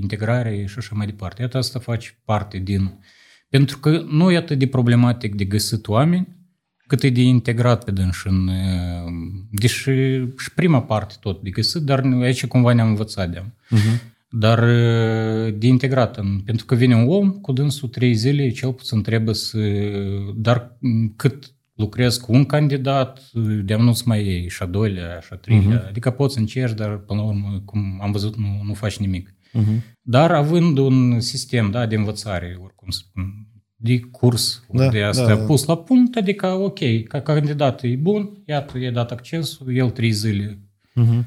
integrare 0.00 0.64
și 0.66 0.74
așa 0.78 0.92
mai 0.94 1.06
departe. 1.06 1.42
Iată 1.42 1.58
asta 1.58 1.78
face 1.78 2.20
parte 2.24 2.58
din... 2.58 2.98
Pentru 3.48 3.78
că 3.78 4.04
nu 4.10 4.30
e 4.30 4.36
atât 4.36 4.58
de 4.58 4.66
problematic 4.66 5.34
de 5.34 5.44
găsit 5.44 5.88
oameni, 5.88 6.37
cât 6.88 7.02
e 7.02 7.10
de 7.10 7.22
integrat 7.22 7.84
pe 7.84 7.90
dânsi 7.90 8.26
în... 8.26 8.48
uh, 8.48 9.12
Deși 9.50 9.90
și 10.38 10.52
prima 10.54 10.82
parte 10.82 11.14
tot 11.20 11.42
de 11.42 11.50
găsit, 11.50 11.82
dar 11.82 12.02
aici 12.22 12.46
cumva 12.46 12.72
ne-am 12.72 12.88
învățat 12.88 13.30
de 13.30 13.42
Dar 14.30 14.58
uh, 14.58 15.54
de 15.58 15.66
integrat, 15.66 16.16
în, 16.16 16.40
pentru 16.44 16.66
că 16.66 16.74
vine 16.74 16.94
un 16.94 17.08
om 17.08 17.30
cu 17.30 17.52
dânsul 17.52 17.88
trei 17.88 18.14
zile, 18.14 18.50
cel 18.50 18.72
puțin 18.72 19.02
trebuie 19.02 19.34
să... 19.34 19.58
Dar 20.36 20.76
m, 20.78 21.12
cât 21.16 21.52
lucrez 21.74 22.16
cu 22.16 22.32
un 22.32 22.44
candidat, 22.44 23.30
de 23.64 23.76
nu-ți 23.76 24.08
mai 24.08 24.24
iei 24.26 24.48
și 24.48 24.62
a 24.62 24.66
doilea, 24.66 25.20
și 25.20 25.28
a 25.30 25.36
treilea. 25.36 25.86
Adică 25.88 26.10
poți 26.10 26.38
încerci, 26.38 26.76
dar 26.76 26.96
până 26.96 27.20
la 27.20 27.26
urmă, 27.26 27.62
cum 27.64 27.98
am 28.02 28.12
văzut, 28.12 28.36
nu, 28.36 28.60
nu 28.64 28.74
faci 28.74 28.96
nimic. 28.96 29.34
Dar 30.02 30.30
având 30.32 30.78
un 30.78 31.20
sistem 31.20 31.70
da, 31.70 31.86
de 31.86 31.96
învățare, 31.96 32.56
oricum 32.62 32.88
să 32.90 33.00
spun, 33.08 33.47
de 33.80 34.00
curs 34.00 34.62
Da, 34.72 34.88
de 34.88 35.02
asta 35.02 35.26
da, 35.26 35.34
da. 35.34 35.44
pus 35.44 35.64
la 35.64 35.76
punct, 35.76 36.16
adică 36.16 36.46
ok, 36.46 36.78
ca 37.08 37.20
candidat 37.20 37.82
e 37.82 37.96
bun, 37.96 38.42
iată, 38.46 38.78
i-a 38.78 38.90
dat 38.90 39.10
accesul, 39.10 39.76
el 39.76 39.90
trei 39.90 40.10
zile 40.10 40.58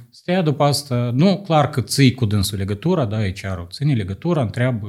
Stea 0.09 0.41
după 0.41 0.63
asta, 0.63 1.11
nu 1.13 1.37
clar 1.41 1.69
că 1.69 1.81
ții 1.81 2.13
cu 2.13 2.25
dânsul 2.25 2.57
legătura, 2.57 3.05
da, 3.05 3.17
HR-ul 3.31 3.67
ține 3.71 3.93
legătura, 3.93 4.41
întreabă, 4.41 4.87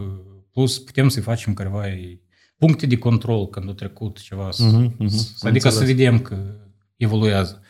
plus 0.53 0.79
putem 0.79 1.09
să-i 1.09 1.23
facem 1.23 1.55
careva 1.55 1.83
puncte 2.59 2.87
de 2.87 2.97
control 2.99 3.49
când 3.49 3.69
a 3.69 3.73
trecut 3.73 4.21
ceva, 4.21 4.51
să, 4.51 4.63
Mhm, 4.65 4.95
mhm, 4.99 5.09
să- 5.09 5.49
adică 5.49 5.69
să 5.69 5.79
înțeles. 5.79 5.97
vedem 5.97 6.19
că 6.21 6.37
evoluează. 6.97 7.61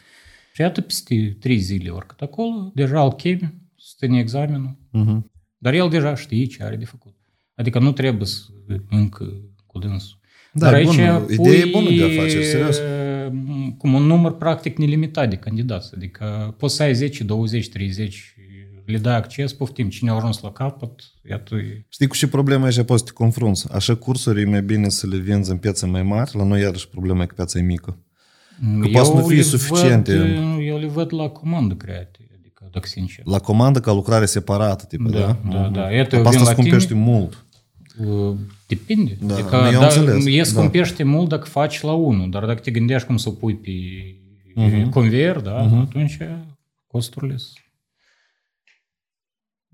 Și 0.55 0.61
iată 0.61 0.81
peste 0.81 1.37
trei 1.41 1.59
zile 1.59 1.91
oricât 1.91 2.21
acolo, 2.21 2.71
deja 2.75 3.03
îl 3.05 3.13
chemi, 3.13 3.55
să 3.77 3.95
ține 3.99 4.19
examenul, 4.19 4.77
Mhm. 4.91 5.31
dar 5.59 5.73
el 5.75 5.89
deja 5.89 6.15
știe 6.15 6.45
ce 6.47 6.63
are 6.63 6.77
de 6.77 6.85
făcut. 6.85 7.15
Adică 7.55 7.79
nu 7.79 7.93
trebuie 7.93 8.27
să 8.27 8.43
încă 8.91 9.33
cu 9.73 9.79
dânsul. 9.79 10.19
Da, 10.53 10.65
Dar 10.67 10.75
e 10.75 10.77
aici 10.77 10.87
bună, 10.87 11.27
idee 11.31 11.53
e 11.57 11.61
pui, 11.61 11.71
bună 11.71 11.91
de 11.97 12.05
afaceri, 12.05 12.45
serios. 12.45 12.77
e, 12.79 13.33
Cum 13.79 13.95
un 13.95 14.03
număr 14.03 14.37
practic 14.37 14.79
nelimitat 14.79 15.29
de 15.31 15.37
candidați. 15.37 15.91
Adică 15.95 16.55
poți 16.59 16.75
să 16.77 16.83
ai 16.83 16.95
10, 16.95 17.25
20, 17.25 17.69
30, 17.69 18.35
le 18.85 18.99
dai 18.99 19.17
acces, 19.17 19.53
poftim, 19.53 19.89
cine 19.89 20.11
a 20.11 20.15
ajuns 20.15 20.41
la 20.41 20.53
capăt, 20.53 20.91
iată, 21.31 21.55
e- 21.55 21.85
Știi 21.89 22.07
cu 22.07 22.17
ce 22.17 22.29
problema 22.29 22.65
aici 22.65 22.83
poți 22.83 22.99
să 23.01 23.05
te 23.05 23.13
confrunți? 23.13 23.67
Așa 23.73 23.95
cursuri 23.95 24.41
e 24.41 24.45
mai 24.45 24.63
bine 24.63 24.89
să 24.89 25.07
le 25.07 25.17
vinzi 25.17 25.51
în 25.51 25.57
piațe 25.57 25.87
mai 25.87 26.03
mari, 26.03 26.31
la 26.37 26.45
noi 26.45 26.61
iarăși 26.61 26.89
problema 26.89 27.23
e 27.23 27.27
că 27.27 27.35
piața 27.35 27.59
e 27.59 27.63
mică. 27.63 27.99
Că 28.81 28.89
poate 28.93 29.09
să 29.09 29.15
nu 29.15 29.27
fie 29.27 29.37
le 29.37 29.43
suficiente. 29.43 30.17
Văd, 30.17 30.27
eu 30.67 30.79
le 30.79 30.87
văd 30.87 31.13
la 31.15 31.29
comandă 31.29 31.75
create, 31.75 32.19
adică, 32.39 32.69
dacă 32.73 32.87
sincer. 32.89 33.25
La 33.27 33.39
comandă 33.39 33.81
ca 33.81 33.93
lucrare 33.93 34.25
separată, 34.27 34.85
tipă, 34.89 35.09
Da, 35.11 35.19
da? 35.19 35.27
da, 35.51 35.59
Mhm. 35.61 35.73
da. 35.73 35.91
Iată, 35.91 35.91
Dar 35.91 35.93
eu 35.93 36.09
pe 36.09 36.17
vin 36.17 36.27
asta 36.27 36.43
la 36.43 36.51
scumpește 36.51 36.93
tine. 36.93 37.01
mult. 37.05 37.47
Uh, 37.99 38.37
Depinde. 38.67 39.17
Da, 39.21 39.35
adică, 39.35 39.55
eu 39.57 39.63
am 39.65 39.73
da, 39.73 39.85
înțeles, 39.85 40.27
e 40.27 40.37
da. 40.37 40.45
scumpește 40.45 41.03
mult 41.03 41.29
dacă 41.29 41.45
faci 41.49 41.81
la 41.81 41.93
unul, 41.93 42.31
dar 42.31 42.45
dacă 42.47 42.61
te 42.61 42.71
gândești 42.71 43.07
cum 43.07 43.17
să 43.17 43.29
o 43.29 43.33
pui 43.33 43.55
pe 43.57 43.71
Mhm. 44.55 44.89
conveier, 44.91 45.39
da, 45.39 45.59
atunci 45.81 46.19
costurile 46.87 47.37
sunt. 47.37 47.57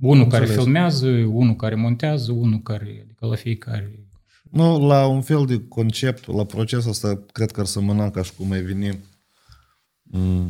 Unul 0.00 0.26
care 0.26 0.42
înțeles. 0.42 0.62
filmează, 0.64 1.08
unul 1.08 1.54
care 1.56 1.74
montează, 1.74 2.32
unul 2.32 2.58
care, 2.58 3.00
adică 3.04 3.26
la 3.26 3.34
fiecare. 3.34 4.08
Nu, 4.50 4.86
la 4.86 5.06
un 5.06 5.20
fel 5.20 5.44
de 5.46 5.60
concept, 5.68 6.26
la 6.26 6.44
procesul 6.44 6.90
ăsta, 6.90 7.24
cred 7.32 7.50
că 7.50 7.60
ar 7.60 7.66
semăna 7.66 8.10
ca 8.10 8.22
și 8.22 8.32
cum 8.36 8.50
ai 8.50 8.60
veni 8.62 8.88
mm, 8.88 8.98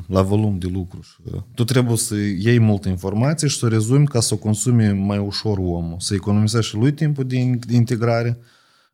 la 0.08 0.22
volum 0.22 0.58
de 0.58 0.68
lucru. 0.74 1.00
Și, 1.02 1.16
uh, 1.34 1.42
Tu 1.56 1.64
trebuie 1.64 1.98
să 1.98 2.16
iei 2.16 2.60
multe 2.60 2.90
informații 2.90 3.50
și 3.50 3.58
să 3.58 3.66
o 3.66 3.70
rezumi 3.70 4.06
ca 4.06 4.20
să 4.20 4.34
o 4.34 4.38
consumi 4.38 4.94
mai 4.94 5.18
ușor 5.18 5.58
omul. 5.58 5.96
Să 6.00 6.14
economisești 6.14 6.70
și 6.70 6.76
lui 6.78 6.94
timpul 6.94 7.24
de 7.24 7.36
in- 7.38 7.60
de 7.68 7.76
integrare 7.76 8.38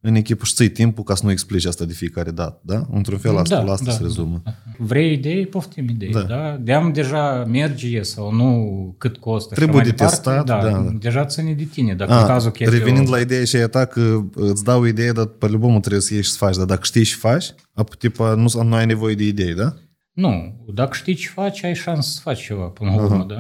în 0.01 0.15
echipă 0.15 0.45
și 0.45 0.53
să 0.53 0.67
timpul 0.67 1.03
ca 1.03 1.15
să 1.15 1.25
nu 1.25 1.32
explici 1.32 1.65
asta 1.65 1.86
de 1.86 1.93
fiecare 1.93 2.32
dată. 2.32 2.59
Da? 2.63 2.88
Într-un 2.91 3.17
fel 3.17 3.38
asta, 3.38 3.61
la 3.63 3.71
asta 3.71 3.91
se 3.91 4.01
rezumă. 4.01 4.41
Da. 4.43 4.53
Vrei 4.77 5.13
idei, 5.13 5.45
poftim 5.45 5.89
idei, 5.89 6.11
Da. 6.11 6.19
da. 6.21 6.27
da? 6.36 6.57
De-am 6.61 6.91
deja 6.93 7.45
merge 7.47 8.01
sau 8.01 8.34
nu, 8.34 8.95
cât 8.97 9.17
costă 9.17 9.53
Trebuie 9.53 9.84
și 9.84 9.84
de 9.84 9.95
mai 9.97 9.97
departe, 9.97 10.15
testat, 10.15 10.45
da, 10.45 10.69
da. 10.69 10.93
Deja 10.99 11.25
ține 11.25 11.53
de 11.53 11.63
tine, 11.63 11.93
dacă 11.93 12.19
în 12.19 12.25
cazul 12.25 12.51
că 12.51 12.63
este 12.63 12.77
revenind 12.77 13.07
o- 13.07 13.11
la 13.11 13.19
ideea 13.19 13.43
și 13.45 13.57
ta 13.57 13.86
că 13.86 14.19
îți 14.36 14.63
dau 14.63 14.84
idee, 14.86 15.11
dar 15.11 15.25
pe 15.25 15.47
любому 15.47 15.80
trebuie 15.80 16.01
să 16.01 16.13
ieși 16.13 16.25
și 16.25 16.32
să 16.32 16.38
faci. 16.38 16.55
Dar 16.55 16.65
dacă 16.65 16.82
știi 16.84 17.03
și 17.03 17.15
faci, 17.15 17.51
ap- 17.51 17.97
tipa, 17.99 18.34
nu, 18.34 18.63
nu 18.63 18.75
ai 18.75 18.86
nevoie 18.86 19.15
de 19.15 19.23
idei, 19.27 19.53
da? 19.53 19.73
Nu, 20.14 20.54
dacă 20.74 20.90
știi 20.96 21.14
ce 21.14 21.28
faci, 21.28 21.64
ai 21.64 21.74
șansă 21.74 22.10
să 22.10 22.20
faci 22.22 22.44
ceva 22.44 22.62
până 22.64 22.90
la 22.90 23.02
urmă, 23.02 23.26
da? 23.28 23.36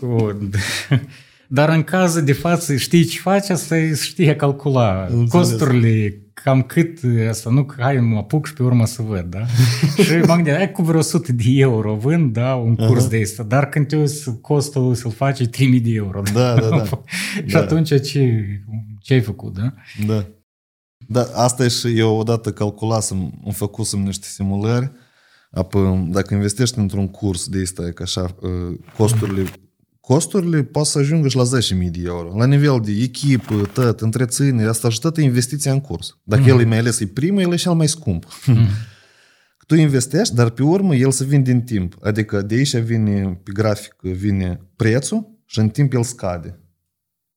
Bun. 0.06 0.50
Dar 1.48 1.68
în 1.68 1.82
cazul 1.82 2.22
de 2.24 2.32
față 2.32 2.76
știi 2.76 3.04
ce 3.04 3.18
faci, 3.18 3.44
să 3.44 3.76
știe 4.02 4.36
calcula 4.36 5.06
Înțeles. 5.10 5.30
costurile, 5.30 6.20
cam 6.32 6.62
cât 6.62 6.98
asta, 7.28 7.50
nu 7.50 7.64
că 7.64 7.76
hai 7.82 7.96
mă 7.96 8.16
apuc 8.16 8.46
și 8.46 8.52
pe 8.52 8.62
urmă 8.62 8.86
să 8.86 9.02
văd, 9.02 9.24
da? 9.30 9.46
și 10.04 10.12
mă 10.26 10.34
gândeam, 10.34 10.56
hai 10.56 10.70
cu 10.72 10.82
vreo 10.82 10.98
100 10.98 11.32
de 11.32 11.42
euro 11.46 11.94
vând, 11.94 12.32
da, 12.32 12.54
un 12.54 12.76
curs 12.76 13.08
de 13.08 13.20
asta, 13.22 13.42
dar 13.42 13.68
când 13.68 13.86
te 13.86 13.96
uiți 13.96 14.30
costul 14.40 14.94
să-l 14.94 15.10
faci 15.10 15.38
e 15.40 15.46
3000 15.46 15.80
de 15.80 15.90
euro. 15.94 16.22
Da, 16.34 16.54
da, 16.54 16.68
da. 16.68 16.84
și 17.46 17.52
Da. 17.52 17.58
atunci 17.58 17.88
ce, 17.88 18.44
ce 19.00 19.12
ai 19.14 19.20
făcut, 19.20 19.54
da? 19.58 19.72
Da. 20.06 20.26
Da, 21.10 21.28
asta 21.34 21.64
e 21.64 21.68
și 21.68 21.98
eu 21.98 22.16
odată 22.16 22.52
calculasem, 22.52 23.40
îmi 23.44 23.54
făcusem 23.54 24.00
niște 24.00 24.26
simulări, 24.26 24.92
apoi 25.50 26.08
dacă 26.10 26.34
investești 26.34 26.78
într-un 26.78 27.08
curs 27.08 27.48
de 27.48 27.60
ăsta, 27.60 27.86
e 27.86 27.90
că 27.90 28.02
așa, 28.02 28.36
uh, 28.40 28.78
costurile, 28.96 29.44
costurile 30.00 30.62
poate 30.62 30.88
să 30.88 30.98
ajungă 30.98 31.28
și 31.28 31.36
la 31.36 31.42
10.000 31.44 31.90
de 31.90 32.00
euro. 32.04 32.36
La 32.36 32.46
nivel 32.46 32.80
de 32.84 32.92
echipă, 33.02 33.70
tot, 33.72 34.00
întreținere, 34.00 34.68
asta 34.68 34.88
și 34.88 35.00
tot 35.00 35.16
e 35.16 35.22
investiția 35.22 35.72
în 35.72 35.80
curs. 35.80 36.18
Dacă 36.22 36.42
el 36.42 36.60
e 36.60 36.64
mai 36.64 36.78
ales 36.78 37.00
e 37.00 37.06
primul, 37.06 37.40
el 37.40 37.52
e 37.52 37.56
cel 37.56 37.72
mai 37.72 37.88
scump. 37.88 38.26
Tu 39.66 39.74
investești, 39.74 40.34
dar 40.34 40.50
pe 40.50 40.62
urmă 40.62 40.94
el 40.94 41.10
se 41.10 41.24
vinde 41.24 41.50
din 41.50 41.62
timp. 41.62 41.96
Adică 42.02 42.42
de 42.42 42.54
aici 42.54 42.76
vine, 42.76 43.40
pe 43.44 43.52
grafic, 43.52 43.96
vine 44.00 44.60
prețul 44.76 45.38
și 45.44 45.58
în 45.58 45.68
timp 45.68 45.92
el 45.92 46.02
scade. 46.02 46.60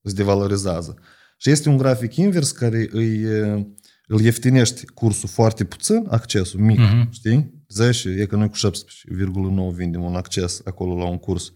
Se 0.02 0.12
devalorizează. 0.12 0.98
Și 1.42 1.50
este 1.50 1.68
un 1.68 1.76
grafic 1.76 2.16
invers 2.16 2.50
care 2.50 2.88
îi, 2.90 3.22
e, 3.22 3.66
îl 4.06 4.20
ieftinești 4.20 4.86
cursul 4.86 5.28
foarte 5.28 5.64
puțin, 5.64 6.04
accesul 6.08 6.60
mic, 6.60 6.78
Mhm. 6.78 7.08
știi? 7.12 7.50
10, 7.68 8.08
e 8.08 8.24
că 8.26 8.36
noi 8.36 8.48
cu 8.48 8.56
17,9 8.56 9.72
vindem 9.72 10.02
un 10.02 10.14
acces 10.14 10.60
acolo 10.64 10.96
la 10.96 11.04
un 11.04 11.18
curs. 11.18 11.52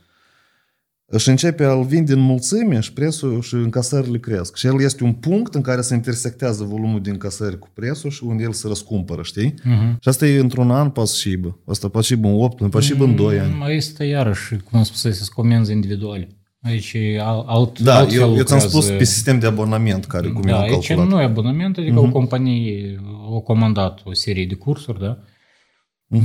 Și 1.19 1.29
începe 1.29 1.65
a-l 1.65 1.85
vinde 1.85 2.13
în 2.13 2.19
mulțime 2.19 2.81
și 2.81 2.93
prețul 2.93 3.43
și 3.43 3.55
încasările 3.55 4.19
cresc. 4.19 4.57
Și 4.57 4.67
el 4.67 4.81
este 4.81 5.05
un 5.05 5.13
punct 5.13 5.55
în 5.55 5.61
care 5.61 5.81
se 5.81 5.95
intersectează 5.95 6.65
volumul 6.65 7.01
de 7.01 7.11
încasări 7.11 7.59
cu 7.59 7.69
prețul 7.75 8.11
și 8.11 8.25
unde 8.25 8.43
el 8.43 8.53
se 8.53 8.69
răscumpără, 8.69 9.23
știi? 9.23 9.55
Mhm. 9.65 9.97
Și 10.01 10.09
asta 10.09 10.27
e 10.27 10.39
într-un 10.39 10.71
an 10.71 10.91
poate 10.91 11.11
să 11.11 11.17
șibă. 11.17 11.59
Asta 11.67 11.89
poate 11.89 12.07
șibă 12.07 12.29
în 12.29 12.41
8, 12.41 12.57
poate 12.71 12.87
șibă 12.87 13.05
în 13.05 13.17
2 13.17 13.39
ani. 13.39 13.55
Mai 13.55 13.77
este 13.77 14.05
iarăși, 14.05 14.57
cum 14.57 14.79
am 14.79 14.85
spus, 14.85 15.01
sunt 15.01 15.29
comenzi 15.29 15.73
individuale. 15.73 16.29
Aici 16.67 16.93
e 16.95 17.21
al- 17.21 17.45
alt, 17.47 17.79
Da, 17.79 17.97
altfel 17.97 18.21
eu, 18.21 18.27
eu 18.37 18.43
ți-am 18.43 18.59
lucrează. 18.59 18.69
spus 18.69 18.87
pe 18.89 19.05
sistem 19.05 19.39
de 19.39 19.47
abonament 19.47 20.05
care 20.05 20.29
cum 20.29 20.43
da, 20.43 20.49
eu 20.51 20.57
am 20.57 20.63
aici 20.63 20.87
calculat. 20.87 21.09
nu 21.11 21.21
e 21.21 21.25
abonament, 21.25 21.79
adică 21.79 21.99
o 21.99 22.11
companie 22.11 23.01
a 23.37 23.41
comandat 23.41 24.01
o 24.05 24.13
serie 24.13 24.47
de 24.47 24.55
cursuri, 24.55 25.01
da? 25.01 25.19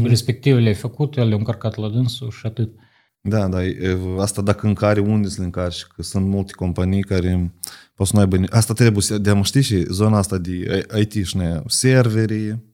Respectiv 0.03 0.55
le-ai 0.57 0.73
făcut, 0.73 1.15
le-au 1.15 1.37
încărcat 1.37 1.75
la 1.75 1.89
dânsul 1.89 2.29
și 2.31 2.45
atât. 2.45 2.69
Da, 3.21 3.47
da, 3.47 3.63
e, 3.65 3.97
asta 4.19 4.41
dacă 4.41 4.67
încare 4.67 4.99
unde 4.99 5.27
să 5.27 5.35
le 5.39 5.45
încarci, 5.45 5.83
că 5.95 6.01
sunt 6.03 6.25
multe 6.25 6.51
companii 6.55 7.01
care 7.03 7.53
pot 7.95 8.07
să 8.07 8.15
nu 8.15 8.21
aibă... 8.21 8.37
ni- 8.37 8.47
Asta 8.49 8.73
trebuie 8.73 9.01
să... 9.01 9.17
De 9.17 9.39
știi 9.43 9.61
și 9.61 9.83
zona 9.89 10.17
asta 10.17 10.37
de 10.37 10.85
IT 10.99 11.25
și 11.25 11.37
ne 11.37 11.61
serverii, 11.67 12.71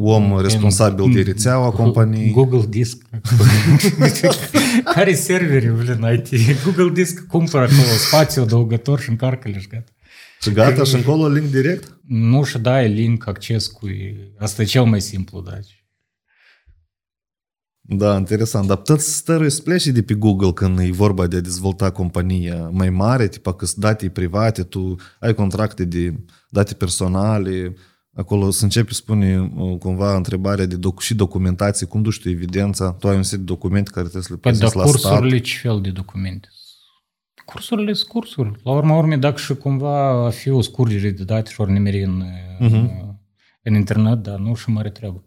om 0.00 0.40
responsabil 0.40 1.12
de 1.12 1.22
rețeaua 1.22 1.70
companiei. 1.70 2.30
Google 2.30 2.64
Disk. 2.68 3.02
Care 4.94 5.14
serveri, 5.14 5.72
blin, 5.72 6.06
IT? 6.14 6.28
Google 6.64 6.90
Disk 6.92 7.26
cumpără 7.26 7.62
acolo 7.62 7.96
spațiu 8.06 8.42
adăugător 8.42 9.00
și 9.00 9.10
încarcă-le 9.10 9.58
și 9.58 9.66
gata. 9.66 9.92
Și 10.40 10.52
gata, 10.52 10.84
și 10.84 10.94
încolo 10.94 11.28
link 11.28 11.50
direct? 11.50 11.98
Nu 12.06 12.44
și 12.44 12.58
dai 12.58 12.88
link, 12.88 13.26
acces 13.26 13.66
cu... 13.66 13.86
Asta 14.38 14.62
e 14.62 14.64
cel 14.64 14.84
mai 14.84 15.00
simplu, 15.00 15.40
da. 15.40 15.58
Da, 17.80 18.16
interesant. 18.16 18.66
Dar 18.66 18.76
tot 18.76 19.00
stărui 19.00 19.50
să 19.50 19.62
pleci 19.62 19.86
de 19.86 20.02
pe 20.02 20.14
Google 20.14 20.52
când 20.52 20.78
e 20.78 20.90
vorba 20.90 21.26
de 21.26 21.36
a 21.36 21.40
dezvolta 21.40 21.90
compania 21.90 22.68
mai 22.72 22.90
mare, 22.90 23.28
tipa 23.28 23.54
că 23.54 23.66
sunt 23.66 23.84
date 23.84 24.08
private, 24.08 24.62
tu 24.62 24.96
ai 25.20 25.34
contracte 25.34 25.84
de 25.84 26.14
date 26.48 26.74
personale, 26.74 27.74
Acolo 28.14 28.50
să 28.50 28.64
începi 28.64 28.94
spune 28.94 29.40
uh, 29.56 29.78
cumva 29.78 30.16
întrebarea 30.16 30.66
de 30.66 30.76
doc- 30.76 31.00
și 31.00 31.14
documentație, 31.14 31.86
cum 31.86 32.02
duci 32.02 32.20
tu 32.20 32.28
evidența, 32.28 32.92
tu 32.92 33.08
ai 33.08 33.16
un 33.16 33.22
set 33.22 33.38
de 33.38 33.44
documente 33.44 33.90
care 33.90 34.02
trebuie 34.02 34.22
să 34.22 34.32
le 34.32 34.38
Păi, 34.38 34.52
dar 34.52 34.60
prezezi 34.60 34.76
la 34.76 34.98
stat. 34.98 35.10
cursurile 35.12 35.40
ce 35.40 35.58
fel 35.58 35.80
de 35.80 35.90
documente? 35.90 36.48
Cursurile 37.44 37.92
sunt 37.92 38.08
cursuri. 38.08 38.52
La 38.62 38.72
urma 38.72 38.96
urmei, 38.96 39.18
dacă 39.18 39.36
și 39.38 39.54
cumva 39.54 40.26
a 40.26 40.30
fi 40.30 40.48
o 40.50 40.60
scurgere 40.60 41.10
de 41.10 41.24
date 41.24 41.50
și 41.50 41.60
ori 41.60 41.72
nimeri 41.72 42.02
în, 42.02 42.22
Mhm. 42.58 42.90
în 43.62 43.74
internet, 43.74 44.18
dar 44.18 44.38
nu 44.38 44.54
și 44.54 44.70
mare 44.70 44.90
treabă. 44.90 45.24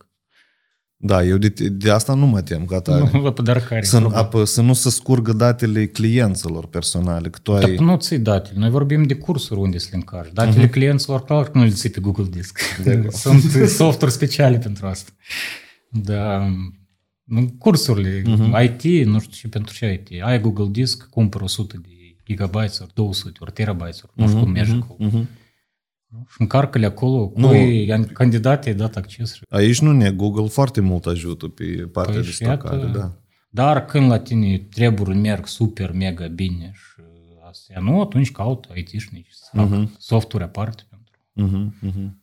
Da, 1.04 1.24
eu 1.24 1.38
de, 1.38 1.48
de 1.72 1.92
asta 1.92 2.14
nu 2.14 2.26
mă 2.26 2.42
tem, 2.42 2.66
ca 2.66 2.80
tare. 2.80 3.10
Nu, 3.14 3.22
la 3.22 3.32
pădărcare. 3.32 3.82
Să, 3.84 4.08
apă, 4.12 4.44
să 4.44 4.62
nu 4.62 4.74
se 4.74 4.90
scurgă 4.90 5.34
datele 5.34 5.86
clienților 5.86 6.68
personale, 6.68 7.30
că 7.30 7.40
tu 7.44 7.52
Dar 7.54 7.64
ai... 7.64 7.76
nu 7.76 7.96
ți 7.96 8.16
datele. 8.18 8.60
Noi 8.60 8.70
vorbim 8.70 9.04
de 9.04 9.14
cursuri 9.16 9.60
unde 9.60 9.78
să 9.78 9.88
le 9.92 9.96
încarci. 9.98 10.34
Datele 10.34 10.62
Mhm. 10.64 10.72
clienților, 10.72 11.24
clar 11.24 11.44
că 11.44 11.58
nu 11.58 11.64
le 11.64 11.70
ții 11.70 11.90
pe 11.90 12.00
Google 12.00 12.28
Disk. 12.30 12.60
Sunt 13.10 13.42
softuri 13.70 14.12
speciale 14.12 14.58
pentru 14.58 14.86
asta. 14.88 15.12
Da. 15.90 16.48
Nu, 17.24 17.56
Cursurile, 17.58 18.22
Mhm. 18.26 18.56
IT, 18.64 19.06
nu 19.08 19.20
știu 19.20 19.32
ce 19.36 19.48
pentru 19.48 19.74
ce 19.74 20.02
IT. 20.10 20.22
Ai 20.24 20.42
Google 20.42 20.68
Disk, 20.72 21.08
cumpăr 21.10 21.42
100 21.42 21.78
de 21.82 21.90
gigabytes 22.26 22.80
ori 22.80 22.92
200 22.94 23.38
ori 23.42 23.52
terabytes 23.52 24.02
ori 24.02 24.12
nu 24.16 24.28
știu 24.28 24.40
cum 24.40 24.52
merge 24.52 24.72
acolo. 24.82 24.96
Mhm. 25.10 25.28
Și 26.30 26.36
încarcă-le 26.42 26.86
acolo 26.86 27.28
cu 27.28 27.40
Nu. 27.40 27.56
ei, 27.56 28.06
candidații 28.14 28.72
ai 28.72 28.78
dat 28.78 28.96
acces. 28.96 29.34
și- 29.34 29.42
Aici 29.50 29.80
nu 29.80 29.92
ne 29.92 30.12
Google 30.12 30.48
foarte 30.48 30.82
mult 30.82 31.06
ajută 31.06 31.48
pe 31.48 31.64
partea 31.92 32.14
Păi 32.14 32.22
de 32.24 32.28
și 32.28 32.34
stocare, 32.36 32.78
iată- 32.80 32.98
da. 32.98 33.16
Dar 33.50 33.86
când 33.86 34.10
la 34.10 34.20
tine 34.20 34.58
treburi 34.58 35.16
merg 35.16 35.48
super, 35.48 35.92
mega 35.94 36.28
bine 36.28 36.72
și 36.74 37.02
astea, 37.50 37.80
nu, 37.82 38.02
atunci 38.02 38.32
caut 38.32 38.68
IT-șnici 38.76 39.30
să 39.32 39.50
fac 39.54 39.70
Mhm. 39.70 39.96
softuri 39.98 40.44
aparte 40.44 40.84
pentru. 40.90 41.16
Mhm, 41.56 41.76
mhm. 41.82 42.21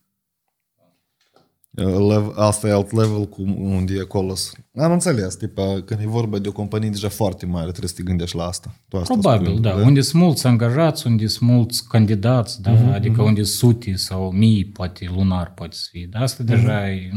Lev, 1.71 2.31
asta 2.35 2.67
e 2.67 2.71
alt 2.71 2.91
level 2.91 3.25
cu 3.27 3.41
unde 3.57 3.93
e 3.93 3.99
acolo. 4.01 4.35
să- 4.35 4.51
Am 4.75 4.91
înțeles, 4.91 5.35
tipa, 5.35 5.81
când 5.85 5.99
e 6.01 6.05
vorba 6.07 6.39
de 6.39 6.47
o 6.47 6.51
companie 6.51 6.89
deja 6.89 7.09
foarte 7.09 7.45
mare, 7.45 7.67
trebuie 7.67 7.89
să 7.89 7.95
te 7.95 8.03
gândești 8.03 8.35
la 8.35 8.43
asta. 8.43 8.75
Tu 8.87 8.97
asta 8.97 9.13
Probabil, 9.13 9.47
spui, 9.47 9.59
da. 9.59 9.73
Unde 9.75 10.01
sunt 10.01 10.21
mulți 10.21 10.47
angajați, 10.47 11.07
unde 11.07 11.27
sunt 11.27 11.49
mulți 11.49 11.87
candidați, 11.87 12.61
da? 12.61 12.71
Mhm, 12.71 12.89
adică 12.89 13.21
unde 13.21 13.43
sunt 13.43 13.73
sute 13.73 13.95
sau 13.95 14.31
mii, 14.31 14.65
poate 14.65 15.09
lunar 15.15 15.53
poate 15.53 15.75
să 15.75 15.87
fie. 15.91 16.07
Dar 16.09 16.21
asta 16.21 16.43
Mhm. 16.43 16.51
deja 16.55 16.89
e, 16.91 17.09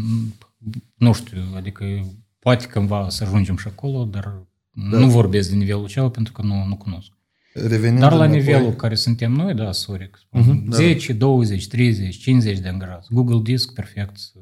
nu 0.97 1.13
știu, 1.13 1.43
adică 1.57 1.85
poate 2.39 2.67
cândva 2.67 3.07
să 3.09 3.25
ajungem 3.25 3.57
și 3.57 3.67
acolo, 3.69 4.05
dar 4.05 4.47
Da. 4.91 4.99
nu 4.99 5.07
vorbesc 5.09 5.51
de 5.51 5.57
nivelul 5.57 5.87
cealaltă 5.87 6.15
pentru 6.15 6.33
că 6.33 6.43
nu, 6.43 6.65
nu 6.69 6.77
cunosc. 6.77 7.11
Revenind 7.55 8.01
Dar 8.01 8.13
la 8.13 8.25
înapoi- 8.25 8.39
nivelul 8.39 8.73
care 8.73 8.95
suntem 8.95 9.33
noi, 9.33 9.55
da, 9.55 9.73
sorry, 9.73 10.11
că 10.11 10.19
spun, 10.23 10.41
Mhm, 10.41 10.69
da, 10.69 10.77
10, 10.77 11.13
20, 11.13 11.67
30, 11.67 12.17
50 12.17 12.59
de 12.59 12.69
angajați. 12.69 13.09
Google 13.13 13.41
Disk, 13.43 13.73
perfect, 13.73 14.17
să 14.19 14.33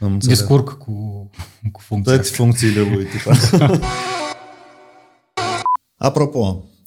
Am 0.00 0.12
înțeles. 0.12 0.38
descurc 0.38 0.72
cu, 0.78 1.30
cu 1.72 1.80
funcția 1.80 2.12
Toate 2.12 2.28
asta. 2.28 2.36
funcțiile 2.42 2.80
lui, 2.80 3.04
tipa. 3.04 3.34
Apropo, 5.96 6.38
uh, 6.38 6.62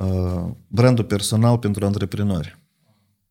Uh, 0.00 0.50
brandul 0.66 1.04
personal 1.04 1.58
pentru 1.58 1.86
antreprenori. 1.86 2.58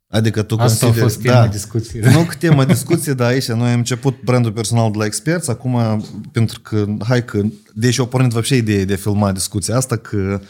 Adică 0.07 0.41
tu 0.41 0.55
Asta 0.55 0.65
consideri... 0.65 0.99
a 0.99 1.01
fost 1.01 1.21
tema 1.21 1.39
da, 1.39 1.47
discuției. 1.47 2.01
Nu 2.01 2.23
că 2.23 2.35
tema 2.39 2.65
discuției, 2.65 3.15
dar 3.15 3.27
aici 3.27 3.47
noi 3.47 3.71
am 3.71 3.77
început 3.77 4.23
brandul 4.23 4.51
personal 4.51 4.91
de 4.91 4.97
la 4.97 5.05
experți, 5.05 5.49
acum 5.49 6.03
pentru 6.31 6.59
că, 6.59 6.85
hai 7.07 7.25
că, 7.25 7.41
deși 7.73 7.99
au 7.99 8.05
pornit 8.05 8.31
văpșe 8.31 8.55
ideea 8.55 8.85
de 8.85 8.93
a 8.93 8.95
filma 8.95 9.31
discuția 9.31 9.75
asta, 9.75 9.95
că 9.95 10.41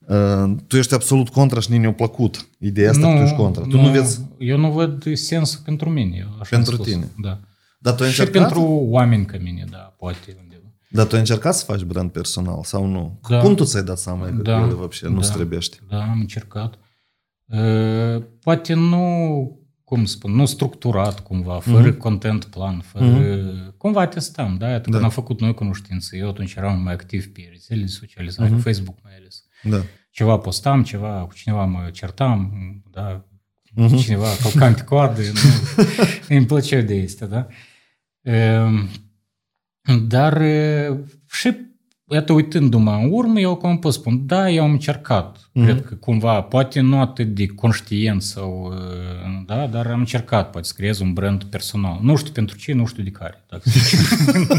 uh, 0.00 0.56
tu 0.66 0.76
ești 0.76 0.94
absolut 0.94 1.28
contra 1.28 1.60
și 1.60 1.76
ne-a 1.76 1.92
plăcut 1.92 2.48
ideea 2.58 2.90
asta 2.90 3.06
nu, 3.06 3.12
că 3.12 3.18
tu 3.18 3.24
ești 3.24 3.36
contra. 3.36 3.62
Tu 3.62 3.76
nu, 3.76 3.82
nu 3.82 3.90
vezi... 3.90 4.20
Eu 4.38 4.58
nu 4.58 4.70
văd 4.70 5.16
sens 5.16 5.54
pentru 5.54 5.90
mine. 5.90 6.28
Așa 6.40 6.56
pentru 6.56 6.74
spus. 6.74 6.86
tine. 6.86 7.08
Da. 7.22 7.40
Dar 7.78 7.94
tu 7.94 8.02
ai 8.02 8.10
și 8.10 8.20
încercat? 8.20 8.42
pentru 8.42 8.62
oameni 8.88 9.24
ca 9.24 9.36
mine, 9.42 9.64
da, 9.70 9.94
poate. 9.98 10.36
Dar 10.89 11.05
tu 11.05 11.13
ai 11.13 11.19
încercat 11.19 11.55
să 11.55 11.65
faci 11.65 11.81
brand 11.81 12.11
personal 12.11 12.63
sau 12.63 12.85
nu? 12.85 13.19
Da. 13.29 13.39
Cum 13.39 13.55
tu 13.55 13.63
ți-ai 13.63 13.83
dat 13.83 13.97
seama 13.97 14.25
că 14.25 14.31
Da. 14.41 14.61
ele 14.61 14.73
вообще 14.73 15.07
nu 15.07 15.15
Da. 15.15 15.21
străbește? 15.21 15.77
Da, 15.89 16.01
am 16.01 16.19
încercat. 16.19 16.73
Uh, 17.45 18.23
Poate 18.39 18.73
nu, 18.73 19.57
cum 19.83 20.05
spun, 20.05 20.31
nu 20.31 20.45
structurat 20.45 21.19
cumva, 21.19 21.59
fără 21.59 21.93
content 21.93 22.45
plan, 22.45 22.79
fără... 22.79 23.35
Cumva 23.77 24.07
testam, 24.07 24.57
da? 24.57 24.69
Iată, 24.69 24.89
Când 24.89 25.03
am 25.03 25.09
făcut 25.09 25.39
noi 25.41 25.53
cunoștință, 25.53 26.15
eu 26.15 26.29
atunci 26.29 26.53
eram 26.53 26.81
mai 26.81 26.93
activ 26.93 27.31
pe 27.31 27.47
rețele 27.51 27.81
de 27.81 27.87
socializare, 27.87 28.49
Facebook 28.55 28.95
mai 29.03 29.13
ales. 29.19 29.43
Da. 29.63 29.81
Ceva 30.11 30.37
postam, 30.37 30.83
ceva, 30.83 31.25
cu 31.27 31.33
cineva 31.33 31.65
mă 31.65 31.89
certam, 31.91 32.53
da? 32.91 33.25
Cineva 33.97 34.27
călcam 34.41 34.73
pe 34.73 34.81
coadă, 34.83 35.21
nu, 35.21 35.39
îmi 36.29 36.45
plăceau 36.45 36.81
de 36.81 37.01
astea, 37.05 37.27
da? 37.27 37.47
Ehm, 38.21 38.89
dar 39.96 40.40
e, 40.40 40.90
și 41.30 41.56
iată, 42.10 42.32
uitându-mă 42.32 42.92
în 43.02 43.08
urmă, 43.12 43.40
eu 43.40 43.56
cum 43.56 43.78
pot 43.78 43.92
spun, 43.92 44.26
da, 44.26 44.50
eu 44.50 44.62
am 44.64 44.70
încercat. 44.70 45.50
Cred 45.52 45.84
că 45.84 45.94
cumva, 45.94 46.40
poate 46.40 46.80
nu 46.80 47.00
atât 47.00 47.34
de 47.34 47.46
conștient 47.46 48.22
sau, 48.22 48.72
e, 48.74 49.44
da, 49.46 49.66
dar 49.66 49.86
am 49.86 49.98
încercat, 49.98 50.50
poate 50.50 50.66
să 50.66 50.72
creez 50.76 51.00
un 51.00 51.12
brand 51.12 51.44
personal. 51.44 51.98
Nu 52.02 52.16
știu 52.16 52.32
pentru 52.32 52.56
ce, 52.56 52.72
nu 52.72 52.86
știu 52.86 53.02
de 53.02 53.10
care. 53.10 53.44
Dacă 53.50 53.62
să 53.68 53.78
zic. 53.78 53.98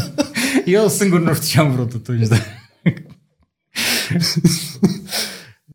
eu 0.76 0.88
singur 0.88 1.20
nu 1.20 1.34
știu 1.34 1.48
ce 1.48 1.60
am 1.60 1.72
vrut 1.72 1.92
atunci, 1.92 2.26
da. 2.26 2.36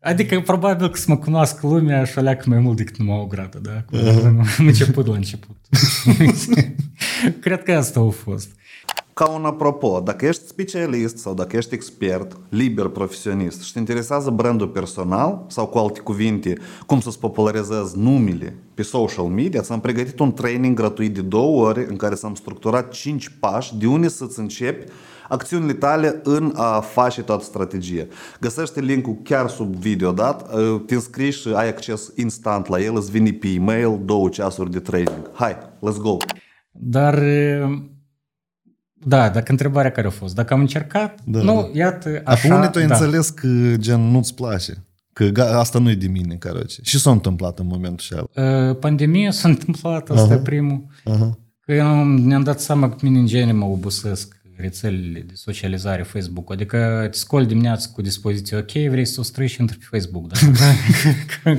Adică 0.00 0.40
probabil 0.40 0.88
că 0.88 0.96
să 0.96 1.04
mă 1.08 1.16
cunoască 1.16 1.66
lumea 1.66 2.04
și 2.04 2.18
aleacă 2.18 2.44
mai 2.48 2.58
mult 2.58 2.76
decât 2.76 2.96
numai 2.96 3.18
o 3.18 3.26
grată, 3.26 3.58
da? 3.58 3.82
Cu 3.82 3.96
am 4.58 4.66
început 4.66 5.06
la 5.06 5.14
început. 5.14 5.56
Cred 7.40 7.62
că 7.62 7.72
asta 7.72 8.00
a 8.00 8.08
fost. 8.08 8.48
Ca 9.20 9.28
un 9.28 9.44
apropo, 9.44 10.00
dacă 10.04 10.26
ești 10.26 10.46
specialist 10.46 11.16
sau 11.16 11.34
dacă 11.34 11.56
ești 11.56 11.74
expert, 11.74 12.36
liber 12.48 12.88
profesionist 12.88 13.62
și 13.62 13.72
te 13.72 13.78
interesează 13.78 14.30
brandul 14.30 14.68
personal 14.68 15.44
sau 15.48 15.66
cu 15.66 15.78
alte 15.78 16.00
cuvinte, 16.00 16.58
cum 16.86 17.00
să-ți 17.00 17.18
popularizezi 17.18 17.98
numele 17.98 18.56
pe 18.74 18.82
social 18.82 19.24
media, 19.24 19.60
ți-am 19.60 19.80
pregătit 19.80 20.18
un 20.18 20.32
training 20.32 20.76
gratuit 20.76 21.14
de 21.14 21.20
două 21.20 21.66
ore 21.66 21.86
în 21.88 21.96
care 21.96 22.14
ți-am 22.14 22.34
structurat 22.34 22.92
5 22.92 23.28
pași 23.40 23.76
de 23.76 23.86
unde 23.86 24.08
să-ți 24.08 24.38
începi 24.38 24.92
acțiunile 25.28 25.72
tale 25.72 26.20
în 26.22 26.52
a 26.56 26.80
face 26.80 27.22
toată 27.22 27.44
strategia. 27.44 28.06
Găsește 28.40 28.80
linkul 28.80 29.18
chiar 29.22 29.48
sub 29.48 29.74
video 29.74 30.12
dat, 30.12 30.50
te 30.86 30.94
înscrii 30.94 31.30
și 31.30 31.48
ai 31.54 31.68
acces 31.68 32.12
instant 32.16 32.68
la 32.68 32.80
el, 32.80 32.96
îți 32.96 33.10
vine 33.10 33.32
pe 33.32 33.48
e-mail 33.48 34.00
două 34.04 34.28
ceasuri 34.28 34.70
de 34.70 34.80
training. 34.80 35.30
Hai, 35.32 35.56
let's 35.56 36.00
go! 36.00 36.16
Dar, 36.70 37.18
e, 37.22 37.95
da, 39.04 39.28
dacă 39.28 39.50
întrebarea 39.50 39.90
care 39.90 40.06
a 40.06 40.10
fost, 40.10 40.34
dacă 40.34 40.54
am 40.54 40.60
încercat, 40.60 41.18
Da, 41.24 41.40
nu, 41.42 41.54
da. 41.72 41.78
iată, 41.78 42.08
Așa, 42.08 42.22
așa, 42.48 42.54
unde 42.54 42.66
tu 42.66 42.78
ai 42.78 42.86
da. 42.86 42.94
înțeles 42.96 43.30
că 43.30 43.48
gen 43.76 44.00
nu-ți 44.00 44.34
place? 44.34 44.84
Că 45.12 45.24
ga- 45.24 45.50
asta 45.58 45.78
nu 45.78 45.90
e 45.90 45.94
de 45.94 46.06
mine, 46.06 46.34
caroce. 46.34 46.80
Și 46.84 46.98
s-a 46.98 47.10
întâmplat 47.10 47.58
în 47.58 47.66
momentul 47.66 48.28
ăla. 48.36 48.68
E, 48.68 48.74
Pandemia 48.74 49.30
s-a 49.30 49.48
întâmplat, 49.48 50.10
asta 50.10 50.34
e 50.34 50.38
primul. 50.38 50.84
Aha. 51.04 51.38
Că 51.60 51.72
eu 51.72 51.86
am- 51.86 52.14
ne-am 52.18 52.42
dat 52.42 52.60
seama 52.60 52.88
că 52.88 52.96
mine 53.02 53.18
în 53.18 53.26
genere 53.26 53.52
mă 53.52 53.64
obosesc 53.64 54.36
rețelele 54.56 55.20
de 55.20 55.32
socializare 55.34 56.02
Facebook. 56.02 56.52
Adică 56.52 57.08
te 57.10 57.16
scoli 57.16 57.46
dimineața 57.46 57.90
cu 57.92 58.02
dispoziție, 58.02 58.56
ok, 58.56 58.70
vrei 58.70 59.04
să 59.04 59.20
o 59.20 59.22
străi 59.22 59.48
și 59.48 59.60
intri 59.60 59.78
pe 59.78 59.84
Facebook. 59.90 60.28
Da? 60.28 60.38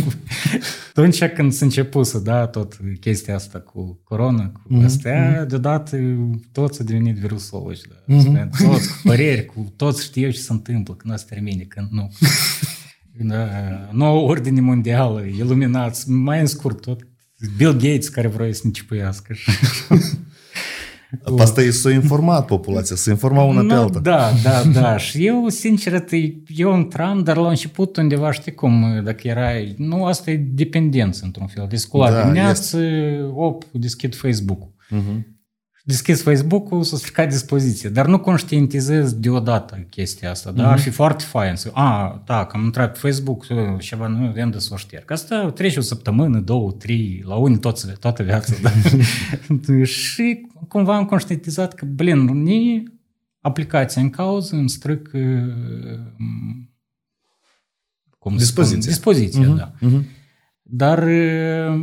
Atunci 0.89 1.23
când 1.23 1.53
s-a 1.53 1.65
început 1.65 2.05
să 2.05 2.19
da 2.19 2.47
tot 2.47 2.79
chestia 2.99 3.35
asta 3.35 3.59
cu 3.59 3.99
corona, 4.03 4.51
cu 4.51 4.61
mm-hmm. 4.73 4.85
astea, 4.85 5.45
deodată 5.45 5.97
toți 6.51 6.81
a 6.81 6.83
devenit 6.83 7.15
virusul 7.15 7.57
ăla. 7.57 7.73
Da? 8.07 8.47
Mm-hmm. 8.47 8.49
Toți 8.49 8.89
cu 8.89 8.99
păreri, 9.03 9.45
cu 9.45 9.73
toți 9.75 10.03
știu 10.03 10.29
ce 10.29 10.39
se 10.39 10.51
întâmplă, 10.53 10.93
când 10.93 11.13
o 11.13 11.17
să 11.17 11.25
termine, 11.29 11.63
când 11.63 11.87
nu. 11.91 12.11
Da, 13.19 13.49
nouă 13.91 14.29
ordine 14.29 14.61
mondială, 14.61 15.21
iluminați, 15.21 16.09
mai 16.09 16.39
în 16.39 16.45
scurt 16.45 16.81
tot 16.81 17.07
Bill 17.57 17.71
Gates 17.71 18.07
care 18.07 18.27
vrea 18.27 18.53
să 18.53 18.61
ne 18.63 18.71
cipuiască. 18.71 19.35
Asta 21.37 21.61
e 21.61 21.71
să 21.71 21.89
informat 21.89 22.45
populația, 22.45 22.95
să 22.95 23.09
informa 23.09 23.43
una 23.43 23.59
pe 23.59 23.65
Nu, 23.65 23.81
alta. 23.81 23.99
Da, 23.99 24.29
da, 24.43 24.63
da. 24.81 24.97
Și 24.97 25.25
eu, 25.25 25.47
sincer, 25.49 25.99
te- 25.99 26.33
eu 26.55 26.75
intram, 26.77 27.23
dar 27.23 27.37
la 27.37 27.49
început 27.49 27.97
undeva, 27.97 28.31
știi 28.31 28.53
cum, 28.53 29.01
dacă 29.03 29.27
erai... 29.27 29.75
Nu, 29.77 30.05
asta 30.05 30.31
e 30.31 30.35
dependență, 30.37 31.25
într-un 31.25 31.47
fel. 31.47 31.65
Deci, 31.69 31.79
scula 31.79 32.11
Da, 32.11 32.21
dimineață, 32.21 32.79
op, 33.35 33.63
deschid 33.71 34.15
Facebook-ul. 34.15 34.73
Deschizi 35.87 36.23
Facebook-ul 36.23 36.83
să 36.83 36.95
strica 36.95 37.25
dispoziție, 37.25 37.89
dar 37.89 38.07
nu 38.07 38.19
conștientizez 38.19 39.13
deodată 39.13 39.85
chestia 39.89 40.29
asta, 40.29 40.51
da? 40.51 40.71
Ar 40.71 40.79
fi 40.79 40.89
foarte 40.89 41.23
fain 41.23 41.55
să, 41.55 41.69
a, 41.73 42.21
da, 42.25 42.45
că 42.45 42.57
am 42.57 42.63
intrat 42.63 42.91
pe 42.91 42.99
Facebook, 43.07 43.45
ă, 43.49 43.77
ceva, 43.79 44.07
nu, 44.07 44.31
vrem 44.31 44.49
de 44.49 44.59
să 44.59 44.69
o 44.73 44.75
șterg. 44.75 45.11
Asta 45.11 45.51
trece 45.51 45.79
o 45.79 45.81
săptămână, 45.81 46.39
două, 46.39 46.71
trei, 46.71 47.23
la 47.25 47.35
unii 47.35 47.57
toți, 47.57 47.87
toată 47.99 48.23
viața, 48.23 48.53
da? 48.61 48.71
și 49.83 50.47
cumva 50.67 50.95
am 50.95 51.05
conștientizat 51.05 51.73
că, 51.73 51.85
blin, 51.85 52.23
ni 52.23 52.83
aplicația 53.41 54.01
în 54.01 54.09
cauză 54.09 54.55
îmi 54.55 54.69
stric 54.69 55.13
ă, 55.13 55.19
cum 58.19 58.31
să 58.31 58.37
Dispoziția. 58.37 58.91
Spun, 58.93 59.13
dispoziția, 59.13 59.47
da. 59.47 59.73
Dar 60.61 60.97
ă, 60.97 61.77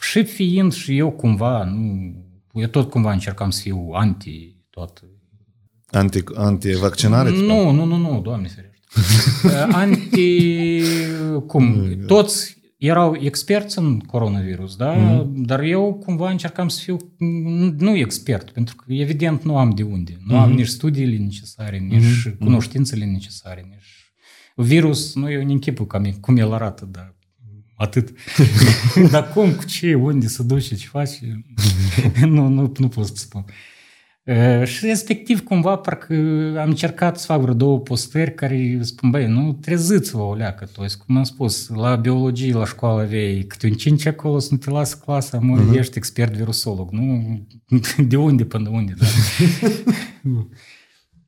și 0.00 0.24
fiind 0.24 0.72
și 0.72 0.96
eu 0.96 1.10
cumva, 1.10 1.64
nu, 1.64 2.26
eu 2.58 2.66
tot 2.66 2.90
cumva 2.90 3.12
încercam 3.12 3.50
să 3.50 3.60
fiu 3.60 3.90
anti 3.92 4.56
tot. 4.70 5.02
Anti, 5.90 6.22
anti-vaccinare? 6.34 7.30
ți 7.30 7.40
Nu, 7.40 7.70
nu, 7.70 7.84
nu, 7.84 7.96
nu, 7.96 8.20
doamne 8.20 8.48
ferește. 8.48 8.76
anti, 9.82 10.82
cum, 11.46 11.88
toți 12.06 12.56
erau 12.76 13.16
experți 13.20 13.78
în 13.78 13.98
coronavirus, 13.98 14.76
da? 14.76 14.94
Dar 15.34 15.60
eu 15.60 15.94
cumva 16.04 16.30
încercam 16.30 16.68
să 16.68 16.80
fiu 16.82 16.96
nu- 17.18 17.74
nu 17.78 17.96
expert, 17.96 18.50
pentru 18.50 18.76
că 18.76 18.84
evident 18.92 19.42
nu 19.42 19.58
am 19.58 19.70
de 19.70 19.82
unde. 19.82 20.18
Nu 20.26 20.38
am 20.38 20.52
nici 20.52 20.66
studiile 20.66 21.16
necesare, 21.16 21.78
nici 21.78 22.28
cunoștințele 22.38 23.04
necesare, 23.04 23.66
nici... 23.70 24.12
Virus, 24.66 25.14
nu 25.14 25.30
eu 25.30 25.40
în 25.40 25.48
închipul 25.50 25.86
cam 25.86 26.04
e- 26.04 26.16
cum 26.20 26.36
el 26.36 26.52
arată, 26.52 26.88
dar 26.90 27.16
atât. 27.78 28.12
dar 29.12 29.32
cum, 29.32 29.52
cu 29.52 29.64
ce, 29.64 29.94
unde 29.94 30.26
se 30.26 30.42
duce, 30.42 30.74
ce 30.74 30.86
face, 30.86 31.44
nu, 32.26 32.48
nu, 32.48 32.72
nu 32.76 32.88
pot 32.88 33.06
să 33.06 33.12
spun. 33.16 33.44
Uh, 34.24 34.66
Și 34.66 34.86
respectiv, 34.86 35.40
cumva, 35.40 35.76
parcă 35.76 36.14
am 36.60 36.68
încercat 36.68 37.18
să 37.18 37.26
fac 37.26 37.40
vreo 37.40 37.54
două 37.54 37.78
postări 37.78 38.34
care 38.34 38.78
spun, 38.80 39.10
băi, 39.10 39.26
nu 39.26 39.52
treziți-vă 39.52 40.22
o 40.22 40.34
leacă, 40.34 40.64
to 40.64 40.82
cum 41.06 41.16
am 41.16 41.24
spus, 41.24 41.68
la 41.68 41.96
biologie, 41.96 42.52
la 42.52 42.64
școală 42.64 43.00
aveai 43.00 43.44
câte 43.48 43.66
un 43.66 43.72
5 43.72 44.06
acolo 44.06 44.38
să 44.38 44.48
nu 44.50 44.56
te 44.56 44.70
lasă 44.70 45.00
clasa, 45.04 45.38
mă, 45.38 45.58
uh-huh. 45.58 45.78
ești 45.78 45.96
expert 45.96 46.32
virusolog, 46.32 46.90
nu? 46.90 47.22
De 48.08 48.16
unde 48.16 48.44
până 48.44 48.68
unde, 48.68 48.94
da? 48.98 49.06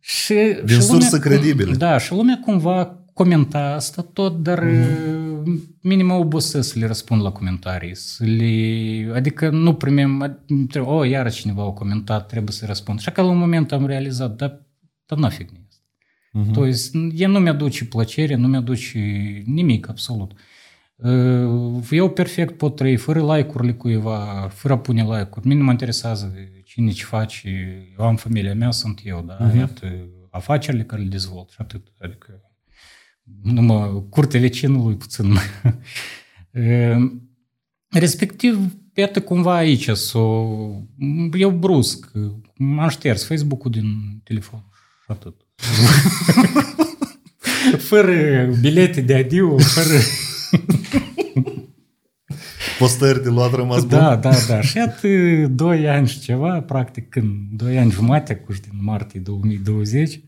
și, 0.00 0.34
Din 0.64 0.74
și 0.74 0.82
sursă 0.82 1.18
credibilă. 1.18 1.74
Da, 1.74 1.98
și 1.98 2.12
lumea 2.12 2.40
cumva 2.44 3.04
comenta 3.14 3.72
asta 3.74 4.02
tot, 4.02 4.42
dar 4.42 4.64
mm-hmm 4.64 5.29
minim 5.81 6.05
mă 6.05 6.13
obosesc 6.13 6.71
să 6.73 6.79
le 6.79 6.87
răspund 6.87 7.21
la 7.21 7.31
comentarii. 7.31 7.95
Să 7.95 8.23
le, 8.23 9.11
adică 9.13 9.49
nu 9.49 9.73
primim, 9.73 10.39
o, 10.75 10.93
oh, 10.93 11.09
iară 11.09 11.29
cineva 11.29 11.63
a 11.63 11.71
comentat, 11.71 12.27
trebuie 12.27 12.53
să 12.53 12.65
răspund. 12.65 12.99
Și 12.99 13.09
acolo 13.09 13.27
un 13.27 13.37
moment 13.37 13.71
am 13.71 13.85
realizat, 13.85 14.35
dar, 14.35 14.65
dar 15.05 15.17
na 15.17 15.29
fignie 15.29 15.65
asta. 15.69 15.83
Mm-hmm. 16.37 16.53
То 16.53 16.65
есть, 16.65 16.95
e 17.15 17.25
nu 17.25 17.39
mi-aduce 17.39 17.85
plăcere, 17.85 18.35
nu 18.35 18.47
mi-aduce 18.47 18.99
nimic, 19.45 19.89
absolut. 19.89 20.31
Uh, 20.95 21.83
Eu 21.89 22.09
perfect 22.09 22.57
pot 22.57 22.75
trăi 22.75 22.95
fără 22.95 23.35
like-urile 23.35 23.73
cuiva, 23.73 24.47
fără 24.51 24.73
a 24.73 24.77
pune 24.77 25.03
like-uri. 25.03 25.47
Mine 25.47 25.59
nu 25.59 25.65
mă 25.65 25.71
interesează 25.71 26.33
cine 26.63 26.91
ce 26.91 27.03
face. 27.03 27.49
Eu 27.99 28.05
am 28.05 28.15
familia 28.15 28.55
mea, 28.55 28.71
sunt 28.71 29.01
eu, 29.03 29.23
da? 29.27 29.51
Uh-huh. 29.51 29.57
Iată, 29.57 29.87
afacerile 30.29 30.83
care 30.83 31.01
le 31.01 31.07
dezvolt 31.07 31.49
și 31.49 31.57
atât. 31.59 31.87
Adică 31.99 32.41
nu 33.42 33.62
mă 33.62 34.04
curte 34.08 34.38
vecinului 34.38 34.96
puțin. 34.96 35.32
Uh, 35.32 35.40
Respectiv, 37.90 38.76
iată 38.94 39.20
cumva 39.20 39.56
aici 39.56 39.90
s-o... 39.90 40.46
Eu 41.32 41.50
brusc, 41.50 42.10
m-am 42.56 42.88
șters 42.88 43.24
Facebook-ul 43.24 43.70
din 43.70 44.20
telefon 44.24 44.64
și 45.04 45.10
atât. 45.10 45.34
fără 47.88 48.44
bilete 48.60 49.00
de 49.00 49.14
adio, 49.14 49.58
fără... 49.58 49.98
Postări 52.78 53.22
de 53.22 53.28
luat 53.28 53.54
rămas 53.54 53.86
Da, 53.86 54.08
bun? 54.08 54.20
da, 54.20 54.36
da. 54.48 54.60
Și 54.60 54.76
iată, 54.76 55.08
doi 55.50 55.88
ani 55.88 56.08
și 56.08 56.20
ceva, 56.20 56.60
practic, 56.60 57.08
când, 57.08 57.48
doi 57.50 57.78
ani 57.78 57.90
jumate, 57.90 58.34
cu 58.34 58.52
din 58.52 58.78
martie 58.80 59.20
2020, 59.20 60.20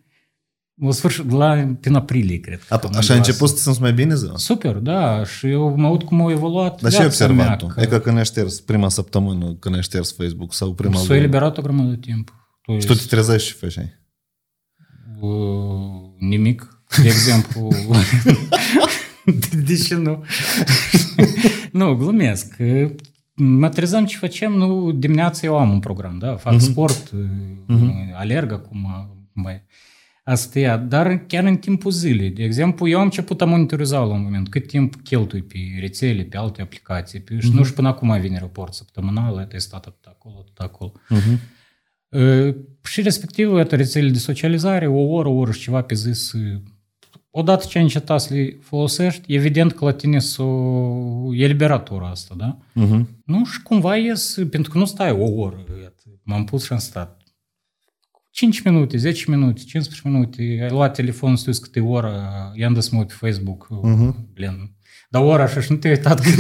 o 0.80 0.90
sfârșit, 0.90 1.30
la, 1.30 1.74
prin 1.80 1.94
aprilie, 1.94 2.38
cred. 2.38 2.62
că 2.68 2.74
A, 2.74 2.80
am 2.82 2.90
așa 2.96 3.12
a 3.12 3.16
luat. 3.16 3.26
început 3.26 3.48
să 3.48 3.54
te 3.54 3.60
simți 3.60 3.80
mai 3.80 3.92
bine 3.92 4.14
ziua? 4.14 4.36
Super, 4.36 4.74
da, 4.74 5.24
și 5.24 5.48
eu 5.48 5.74
mă 5.76 5.86
aud 5.86 6.02
cum 6.02 6.20
au 6.20 6.30
evoluat 6.30 6.80
Dar 6.80 6.90
ce 6.90 6.96
ai 6.96 7.02
viața 7.02 7.24
observat 7.24 7.46
mea, 7.46 7.56
tu? 7.56 7.80
E 7.80 7.86
că 7.86 7.98
când 7.98 8.16
ai 8.16 8.24
șters 8.24 8.60
prima 8.60 8.88
săptămână, 8.88 9.54
când 9.54 9.74
ai 9.74 9.82
șters 9.82 10.14
Facebook 10.14 10.54
sau 10.54 10.74
prima 10.74 10.94
S-a 10.94 11.02
lună, 11.02 11.14
eliberat 11.14 11.58
o 11.58 11.62
grămadă 11.62 11.88
de 11.88 11.96
timp. 12.00 12.34
To 12.62 12.78
și 12.78 12.86
tu 12.86 12.94
te 12.94 13.04
trezești 13.08 13.48
și 13.48 13.54
faci 13.54 13.76
uh, 15.20 16.12
nimic. 16.18 16.84
De 17.02 17.08
exemplu, 17.08 17.68
de, 19.24 19.62
de 19.66 19.76
ce 19.76 19.94
nu? 19.94 20.24
nu, 21.72 21.94
glumesc. 21.94 22.56
Mă 23.34 23.68
trezăm 23.68 24.04
ce 24.04 24.16
facem, 24.16 24.52
nu, 24.52 24.92
dimineața 24.92 25.46
eu 25.46 25.58
am 25.58 25.70
un 25.70 25.80
program, 25.80 26.18
da, 26.18 26.36
fac 26.36 26.54
uh-huh. 26.54 26.60
sport, 26.60 27.10
uh-huh. 27.10 28.14
alerg 28.14 28.52
acum, 28.52 28.86
mai. 29.32 29.64
Asta 30.24 30.58
e, 30.58 30.76
dar 30.76 31.24
chiar 31.26 31.44
în 31.44 31.56
timpul 31.56 31.90
zilei. 31.90 32.30
De 32.30 32.42
exemplu, 32.42 32.88
eu 32.88 32.98
am 32.98 33.04
început 33.04 33.40
a 33.40 33.44
monitoriza 33.44 33.98
la 33.98 34.14
un 34.14 34.22
moment 34.22 34.48
cât 34.48 34.66
timp 34.66 34.96
cheltui 35.02 35.42
pe 35.42 35.58
rețele, 35.80 36.22
pe 36.22 36.36
alte 36.36 36.62
aplicații. 36.62 37.20
Pe, 37.20 37.38
și 37.40 37.50
nu 37.52 37.62
știu 37.62 37.74
până 37.74 37.88
acum 37.88 38.20
vine 38.20 38.38
raport 38.38 38.72
săptămânal, 38.72 39.36
ai 39.36 39.46
testat 39.46 39.86
atât 39.86 40.04
acolo, 40.04 40.34
atât 40.40 40.58
acolo. 40.58 40.92
Uh-huh. 41.10 41.38
Uh, 42.08 42.54
și 42.84 43.02
respectiv, 43.02 43.52
iată, 43.56 43.76
rețele 43.76 44.10
de 44.10 44.18
socializare, 44.18 44.86
o 44.86 45.00
oră, 45.00 45.28
o 45.28 45.32
oră 45.32 45.52
și 45.52 45.60
ceva 45.60 45.82
pe 45.82 45.94
zi 45.94 46.12
să... 46.12 46.36
Odată 47.30 47.64
ce 47.68 47.78
ai 47.78 47.84
încetat 47.84 48.20
să 48.20 48.34
le 48.34 48.58
folosești, 48.60 49.34
evident 49.34 49.72
că 49.72 49.84
la 49.84 49.92
tine 49.92 50.18
s-o 50.18 50.48
eliberat 51.32 51.90
ora 51.90 52.08
asta, 52.08 52.34
da? 52.38 52.58
Uh-huh. 52.58 53.06
Nu, 53.24 53.44
și 53.44 53.62
cumva 53.62 53.96
ies, 53.96 54.38
pentru 54.50 54.72
că 54.72 54.78
nu 54.78 54.84
stai 54.84 55.10
o 55.10 55.30
oră, 55.30 55.64
iată, 55.82 56.02
m-am 56.22 56.44
pus 56.44 56.64
și 56.64 56.72
am 56.72 56.78
stat. 56.78 57.21
5 58.32 58.62
minute, 58.64 58.96
10 58.96 59.24
minute, 59.30 59.60
15 59.66 60.08
minute, 60.08 60.42
ai 60.62 60.70
luat 60.70 60.94
telefonul, 60.94 61.36
știu 61.36 61.52
câte 61.60 61.80
oră, 61.80 62.12
i-am 62.54 62.72
dus 62.72 62.88
mă 62.88 63.04
pe 63.04 63.14
Facebook, 63.16 63.66
uh-huh. 63.66 64.14
blin. 64.34 64.70
Dar 65.10 65.22
ora 65.22 65.42
așa 65.42 65.60
și 65.60 65.72
nu 65.72 65.76
te-ai 65.78 65.92
uitat 65.94 66.20
cât 66.20 66.36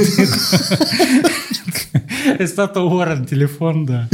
Ai 2.38 2.46
stat 2.46 2.76
o 2.76 2.84
oră 2.84 3.14
în 3.14 3.24
telefon, 3.24 3.84
da. 3.84 4.08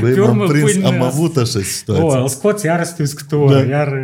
Băi, 0.00 0.12
Pe 0.12 0.20
m-am 0.20 0.28
urmă, 0.28 0.46
prins, 0.46 0.72
pâine 0.72 0.86
am 0.86 0.92
asta. 1.02 1.06
avut 1.06 1.36
așa 1.36 1.58
O, 1.58 1.62
situație. 1.62 2.18
îl 2.18 2.28
scoți, 2.28 2.66
iar 2.66 2.86
știu 2.86 3.04
câte 3.14 3.36
oră, 3.36 3.62
Da. 3.62 3.68
iar, 3.68 4.02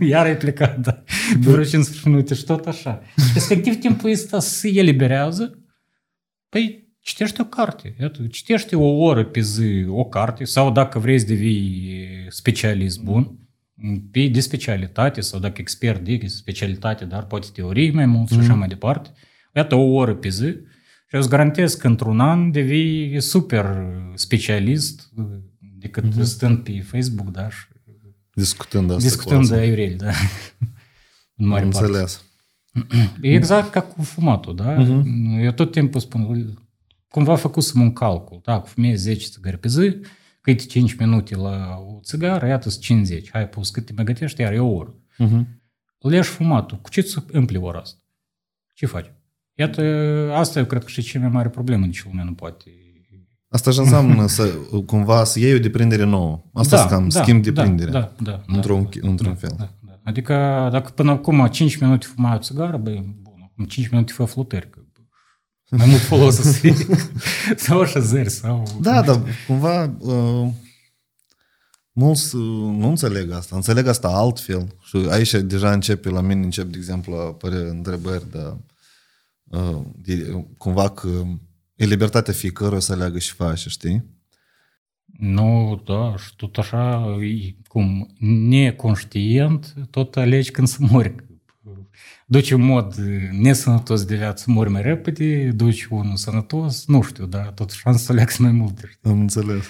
iar 0.00 0.24
ai 0.26 0.36
plecat, 0.36 0.78
da. 0.78 0.92
Pe 1.32 1.36
vreo 1.50 1.64
15 1.64 2.08
minute 2.08 2.34
și 2.34 2.44
tot 2.44 2.66
așa. 2.66 3.02
Respectiv, 3.34 3.74
timpul 3.78 4.10
ăsta 4.10 4.40
se 4.40 4.68
eliberează, 4.68 5.58
păi 6.48 6.85
citește 7.06 7.42
o 7.42 7.44
carte. 7.44 7.94
Iată, 8.00 8.26
citește 8.26 8.76
o 8.76 8.86
oră 8.86 9.24
pe 9.24 9.40
zi 9.40 9.84
o 9.88 10.04
carte 10.04 10.44
sau 10.44 10.72
dacă 10.72 10.98
vrei 10.98 11.18
să 11.18 11.26
devii 11.26 12.08
specialist 12.28 13.00
bun, 13.00 13.38
pe 14.10 14.28
de 14.28 14.40
specialitate 14.40 15.20
sau 15.20 15.40
dacă 15.40 15.60
expert 15.60 16.04
de 16.04 16.26
specialitate, 16.26 17.04
dar 17.04 17.24
poate 17.24 17.46
teorie 17.52 17.90
mai 17.90 18.06
mult 18.06 18.28
și 18.28 18.38
așa 18.38 18.54
mai 18.54 18.68
departe. 18.68 19.12
Iată 19.54 19.74
o 19.74 19.92
oră 19.92 20.14
pe 20.14 20.28
zi 20.28 20.46
și 21.08 21.14
eu 21.14 21.20
îți 21.20 21.28
garantez 21.28 21.74
că 21.74 21.86
într-un 21.86 22.20
an 22.20 22.50
devii 22.50 23.20
super 23.20 23.66
specialist 24.14 25.10
decât 25.78 26.04
uh-huh. 26.04 26.22
stând 26.22 26.58
pe 26.58 26.80
Facebook, 26.80 27.30
da, 27.30 27.50
și 27.50 27.66
Discutând 28.34 28.90
asta 28.90 29.02
discutând 29.02 29.40
cu 29.40 29.46
de 29.46 29.52
asta. 29.52 29.66
aiureli, 29.66 29.94
da. 29.94 30.10
În 31.36 31.46
mare 31.46 31.64
Am 31.64 31.70
parte. 31.70 31.86
înțeles. 31.86 32.24
E 33.20 33.34
exact 33.34 33.70
ca 33.70 33.80
cu 33.80 34.02
fumatul, 34.02 34.56
da? 34.56 34.84
Uh-huh. 34.84 35.02
Eu 35.42 35.52
tot 35.52 35.70
timpul 35.70 36.00
spun, 36.00 36.56
cumva 37.16 37.36
făcusem 37.36 37.80
un 37.80 37.92
calcul, 37.92 38.40
da, 38.44 38.60
cu 38.60 38.66
fumezi 38.66 39.02
10 39.02 39.26
țigări 39.26 39.58
pe 39.58 39.68
zi, 39.68 39.96
câte 40.40 40.64
5 40.64 40.94
minute 40.94 41.36
la 41.36 41.76
o 41.86 42.00
țigară, 42.02 42.46
iată 42.46 42.68
50. 42.80 43.30
Hai, 43.32 43.48
pus 43.48 43.70
cât 43.70 43.86
te 43.86 43.92
mai 43.96 44.04
gătești, 44.04 44.40
iar 44.40 44.52
e 44.52 44.58
o 44.58 44.74
oră. 44.74 44.94
Uh-huh. 44.94 45.44
Îl 45.98 46.12
ieși 46.12 46.30
fumatul, 46.30 46.78
cu 46.78 46.90
ce 46.90 47.02
să 47.02 47.22
împli 47.32 47.56
ora 47.56 47.78
asta? 47.78 48.00
Ce 48.74 48.86
faci? 48.86 49.12
Iată, 49.54 49.82
asta 50.34 50.58
eu 50.58 50.64
cred 50.64 50.82
că 50.82 50.88
și 50.88 51.02
cea 51.02 51.18
mai 51.18 51.28
mare 51.28 51.48
problemă, 51.48 51.86
nici 51.86 52.04
lumea 52.04 52.24
nu 52.24 52.32
poate. 52.32 52.70
Asta 53.48 53.70
și 53.70 53.78
înseamnă 53.78 54.26
să, 54.26 54.46
cumva 54.86 55.24
să 55.24 55.38
iei 55.38 55.54
o 55.54 55.58
deprindere 55.58 56.04
nouă. 56.04 56.42
Asta 56.52 56.76
da, 56.76 56.86
cam 56.86 57.08
da, 57.08 57.22
schimb 57.22 57.42
deprindere. 57.42 57.90
Da, 57.90 58.12
da, 58.22 58.30
da, 58.30 58.42
într-un, 58.46 58.82
da, 58.82 59.08
într-un 59.08 59.32
da, 59.32 59.34
fel. 59.34 59.54
Da, 59.58 59.68
da. 59.80 60.00
Adică 60.04 60.32
dacă 60.72 60.90
până 60.90 61.10
acum 61.10 61.46
5 61.46 61.76
minute 61.76 62.06
fumai 62.06 62.34
o 62.34 62.38
țigară, 62.38 62.76
băi, 62.76 63.18
bun, 63.22 63.40
acum 63.44 63.64
5 63.64 63.88
minute 63.88 64.12
fă 64.12 64.24
flutări. 64.24 64.70
Că, 64.70 64.80
mai 65.70 65.86
mult 65.86 66.00
folos 66.00 66.34
să 66.34 66.52
fie. 66.52 66.74
sau 67.56 67.80
așezări, 67.80 68.30
sau... 68.30 68.78
Da, 68.80 69.02
dar 69.02 69.22
cumva 69.46 69.96
uh, 69.98 70.48
mulți 71.92 72.34
uh, 72.34 72.42
nu 72.76 72.88
înțeleg 72.88 73.30
asta. 73.30 73.56
Înțeleg 73.56 73.86
asta 73.86 74.08
altfel. 74.08 74.76
Și 74.82 74.96
aici 74.96 75.30
deja 75.30 75.72
începe, 75.72 76.08
la 76.08 76.20
mine 76.20 76.44
încep, 76.44 76.66
de 76.66 76.76
exemplu, 76.78 77.14
a 77.14 77.20
apărea 77.20 77.58
întrebări 77.58 78.30
de, 78.30 78.56
uh, 79.44 79.80
de 79.94 80.44
cumva 80.58 80.90
că 80.90 81.08
e 81.74 81.84
libertatea 81.84 82.32
fiecăruia 82.32 82.80
să 82.80 82.92
aleagă 82.92 83.18
și 83.18 83.32
face, 83.32 83.68
știi? 83.68 84.14
Nu, 85.18 85.82
da, 85.86 86.14
și 86.16 86.36
tot 86.36 86.56
așa, 86.56 87.16
e 87.20 87.54
cum, 87.68 88.14
neconștient, 88.48 89.74
tot 89.90 90.16
alegi 90.16 90.50
când 90.50 90.68
să 90.68 90.76
mori. 90.80 91.14
Duci 92.28 92.50
un 92.50 92.60
mod 92.60 92.94
nesănătos 93.30 94.04
de 94.04 94.16
viață, 94.16 94.44
mori 94.50 94.70
mai 94.70 94.82
repede, 94.82 95.50
duci 95.50 95.84
unul 95.84 96.16
sănătos, 96.16 96.86
nu 96.86 97.02
știu, 97.02 97.26
dar 97.26 97.50
tot 97.50 97.70
șansa 97.70 97.98
să 97.98 98.12
aleagă 98.12 98.32
mai 98.38 98.50
multe. 98.50 98.86
știi? 98.86 99.10
Am 99.10 99.20
înțeles. 99.20 99.64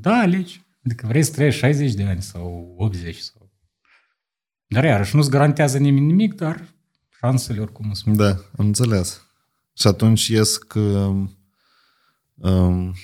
Da, 0.00 0.12
alegi. 0.18 0.64
Adică 0.84 1.06
vrei 1.06 1.22
să 1.22 1.30
trăiești 1.32 1.60
60 1.60 1.94
de 1.94 2.02
ani 2.04 2.22
sau 2.22 2.74
80 2.78 3.16
sau... 3.16 3.50
Dar 4.66 4.84
iarăși 4.84 5.16
nu-ți 5.16 5.30
garantează 5.30 5.78
nimeni 5.78 6.06
nimic, 6.06 6.34
dar 6.34 6.68
șansele 7.18 7.60
oricum 7.60 7.92
sunt. 7.92 8.16
Da, 8.16 8.28
am 8.28 8.66
înțeles. 8.66 9.22
Și 9.78 9.86
atunci 9.86 10.26
ies 10.28 10.56
că 10.56 11.12
um, 12.34 12.94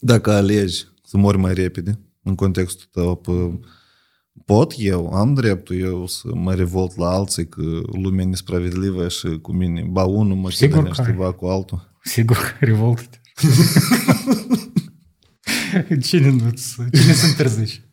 dacă 0.00 0.32
alegi 0.32 0.86
să 1.04 1.16
mori 1.16 1.38
mai 1.38 1.54
repede, 1.54 1.98
în 2.22 2.34
contextul 2.34 2.88
tău, 2.90 3.20
p- 3.20 3.66
pot 4.44 4.74
eu, 4.76 5.12
am 5.12 5.34
dreptul 5.34 5.76
eu 5.76 6.06
să 6.06 6.28
mă 6.34 6.54
revolt 6.54 6.96
la 6.96 7.08
alții 7.08 7.48
că 7.48 7.62
lumea 7.92 8.24
e 8.24 8.28
nespravedlivă 8.28 9.08
și 9.08 9.38
cu 9.42 9.52
mine 9.52 9.82
ba 9.90 10.04
unul 10.04 10.36
mă 10.36 10.50
Sigur 10.50 10.76
chinuie 10.76 10.92
că 10.92 11.00
ai. 11.00 11.06
ceva 11.06 11.32
cu 11.32 11.46
altul. 11.46 11.96
Sigur 12.02 12.36
că 12.36 12.64
revoltă 12.64 13.20
Cine 16.02 16.30
nu 16.30 16.50
cine 16.92 17.12
se 17.12 17.26
întârzește? 17.26 17.84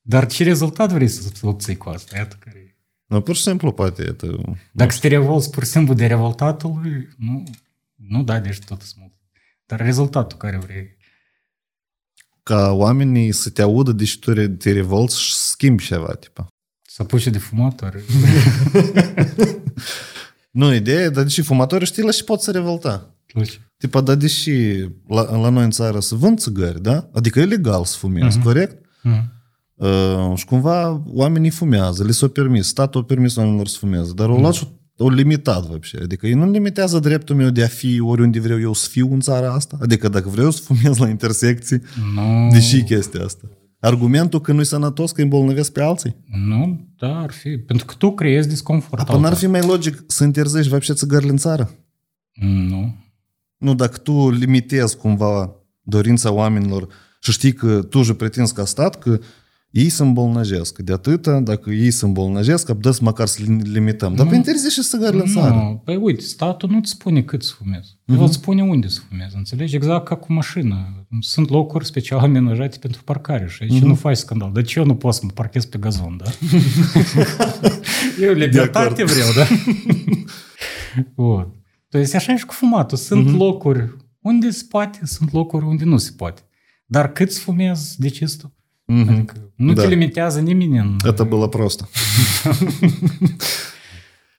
Dar 0.00 0.26
ce 0.26 0.44
rezultat 0.44 0.92
vrei 0.92 1.08
să 1.08 1.30
obții 1.42 1.76
cu 1.76 1.88
asta? 1.88 2.16
Iată 2.16 2.36
care 2.40 2.58
e. 2.58 2.76
Nu, 3.06 3.20
pur 3.20 3.36
și 3.36 3.42
simplu 3.42 3.72
poate, 3.72 4.02
iată, 4.02 4.56
Dacă 4.72 4.92
să 4.92 4.98
te 5.00 5.08
revolți 5.08 5.50
pur 5.50 5.64
și 5.64 5.70
simplu 5.70 5.94
de 5.94 6.06
revoltatului, 6.06 7.08
nu, 7.16 7.42
nu 7.94 8.22
da, 8.22 8.40
deci 8.40 8.58
tot 8.58 8.80
sunt 8.80 9.00
mult. 9.00 9.12
Dar 9.66 9.80
rezultatul 9.80 10.38
care 10.38 10.56
vrei. 10.56 10.96
Ca 12.42 12.70
oamenii 12.70 13.32
să 13.32 13.50
te 13.50 13.62
audă 13.62 13.92
deși 13.92 14.18
tu 14.18 14.32
re- 14.32 14.48
te 14.48 14.72
revolți 14.72 15.20
și 15.20 15.34
schimbi 15.34 15.84
ceva, 15.84 16.14
tipa. 16.14 16.46
Să 16.82 17.02
apuce 17.02 17.30
de 17.30 17.38
fumat, 17.38 17.82
oare? 17.82 18.04
Nu, 20.52 20.74
ideea 20.74 21.02
e, 21.02 21.08
dar 21.08 21.22
deși 21.22 21.42
fumatorii 21.42 21.86
știi 21.86 22.02
la 22.02 22.10
și 22.10 22.24
pot 22.24 22.40
să 22.40 22.50
revolta. 22.50 23.14
Luci. 23.26 23.60
Tipa, 23.76 24.00
dar 24.00 24.16
deși 24.16 24.50
la, 25.08 25.36
la 25.36 25.48
noi 25.48 25.64
în 25.64 25.70
țară 25.70 26.00
să 26.00 26.14
vând 26.14 26.38
țigări, 26.38 26.82
da? 26.82 27.08
Adică 27.12 27.40
e 27.40 27.44
legal 27.44 27.84
să 27.84 27.96
fumezi, 27.98 28.38
uh-huh. 28.38 28.42
corect? 28.42 28.86
Mhm. 29.02 29.32
Uh, 29.74 30.32
și 30.34 30.44
cumva 30.44 31.02
oamenii 31.06 31.50
fumează, 31.50 32.04
li 32.04 32.12
s-a 32.12 32.28
permis, 32.28 32.66
statul 32.66 33.00
a 33.00 33.04
permis 33.04 33.36
oamenilor 33.36 33.66
să 33.66 33.76
fumeze, 33.78 34.12
dar 34.12 34.28
o 34.28 34.38
luat 34.38 34.54
și 34.54 34.68
o 35.01 35.09
limitat, 35.09 35.65
вообще. 35.65 35.97
Adică 36.01 36.27
ei 36.27 36.33
nu 36.33 36.51
limitează 36.51 36.99
dreptul 36.99 37.35
meu 37.35 37.49
de 37.49 37.63
a 37.63 37.67
fi 37.67 37.99
oriunde 37.99 38.39
vreau 38.39 38.59
eu 38.59 38.73
să 38.73 38.89
fiu 38.89 39.13
în 39.13 39.19
țara 39.19 39.53
asta. 39.53 39.77
Adică 39.81 40.07
dacă 40.09 40.29
vreau 40.29 40.51
să 40.51 40.61
fumez 40.61 40.97
la 40.97 41.09
intersecții, 41.09 41.81
Nu, 42.15 42.49
deși 42.51 42.83
chestia 42.83 43.23
asta. 43.23 43.49
Argumentul 43.79 44.41
că 44.41 44.51
nu-i 44.53 44.65
sănătos, 44.65 45.11
că 45.11 45.17
îi 45.17 45.23
îmbolnăvesc 45.23 45.71
pe 45.71 45.81
alții. 45.81 46.15
nu, 46.47 46.87
da, 46.97 47.19
ar 47.19 47.31
fi. 47.31 47.57
Pentru 47.57 47.85
că 47.85 47.93
tu 47.97 48.13
creezi 48.13 48.47
disconfort. 48.47 49.01
Apoi 49.01 49.21
n-ar 49.21 49.33
fi 49.33 49.47
mai 49.47 49.61
logic 49.61 50.03
să 50.07 50.23
interzești 50.23 50.69
вообще 50.69 50.93
țigările 50.93 51.31
în 51.31 51.37
țară? 51.37 51.71
Nu. 52.69 52.95
Nu, 53.57 53.75
dacă 53.75 53.97
tu 53.97 54.29
limitezi 54.29 54.97
cumva 54.97 55.51
dorința 55.81 56.31
oamenilor 56.31 56.87
și 57.19 57.31
știi 57.31 57.53
că 57.53 57.81
tu 57.81 58.03
și 58.03 58.13
pretinzi 58.13 58.53
ca 58.53 58.65
stat 58.65 58.99
că 58.99 59.19
ei 59.71 59.89
se 59.89 60.03
îmbolnăjesc. 60.03 60.79
De 60.79 60.93
atâta, 60.93 61.39
dacă 61.39 61.69
ei 61.69 61.91
se 61.91 62.05
îmbolnăjesc, 62.05 62.69
abdăs 62.69 62.99
măcar 62.99 63.27
să 63.27 63.43
li- 63.43 63.61
limităm. 63.71 64.15
Dar 64.15 64.27
pe 64.27 64.35
interzice 64.35 64.81
și 64.81 64.87
țigările 64.87 65.21
în 65.21 65.31
țară. 65.31 65.53
Nu, 65.53 65.81
păi 65.85 65.95
uite, 65.95 66.21
statul 66.21 66.69
nu-ți 66.69 66.89
spune 66.89 67.21
cât 67.21 67.43
să 67.43 67.53
fumezi. 67.57 67.97
El 68.05 68.21
îți 68.21 68.33
spune 68.33 68.63
unde 68.63 68.87
să 68.87 68.99
fumezi, 69.09 69.35
înțelegi? 69.35 69.75
Exact 69.75 70.05
ca 70.05 70.15
cu 70.15 70.33
mașină. 70.33 71.07
Sunt 71.19 71.49
locuri 71.49 71.85
special 71.85 72.19
amenajate 72.19 72.77
pentru 72.77 73.03
parcare 73.03 73.47
și 73.49 73.63
aici 73.63 73.81
nu 73.81 73.95
faci 73.95 74.17
scandal. 74.17 74.51
De 74.53 74.61
ce 74.61 74.79
eu 74.79 74.85
nu 74.85 74.95
pot 74.95 75.13
să 75.13 75.21
mă 75.23 75.29
parchez 75.33 75.65
pe 75.65 75.77
gazon, 75.77 76.17
da? 76.23 76.29
eu 78.25 78.33
libertate 78.33 79.03
vreau, 79.03 79.29
da? 79.35 79.47
Bun. 81.15 81.51
То 81.89 81.97
есть 81.97 82.15
așa 82.15 82.33
e 82.33 82.37
și 82.37 82.45
cu 82.45 82.53
fumatul. 82.53 82.97
Sunt 82.97 83.37
locuri 83.37 83.95
unde 84.21 84.49
se 84.49 84.65
poate, 84.69 84.99
sunt 85.03 85.33
locuri 85.33 85.65
unde 85.65 85.83
nu 85.83 85.97
se 85.97 86.11
poate. 86.17 86.41
Dar 86.85 87.11
cât 87.11 87.31
să 87.31 87.39
fumezi, 87.39 87.99
de 87.99 88.09
ce 88.09 88.25
tu? 88.85 88.93
Adică 89.11 89.33
nu 89.55 89.73
Da. 89.73 89.81
te 89.81 89.87
limitează 89.87 90.39
nimeni 90.39 90.77
în... 90.77 90.95
Это 91.13 91.23
было 91.27 91.49
просто. 91.49 91.89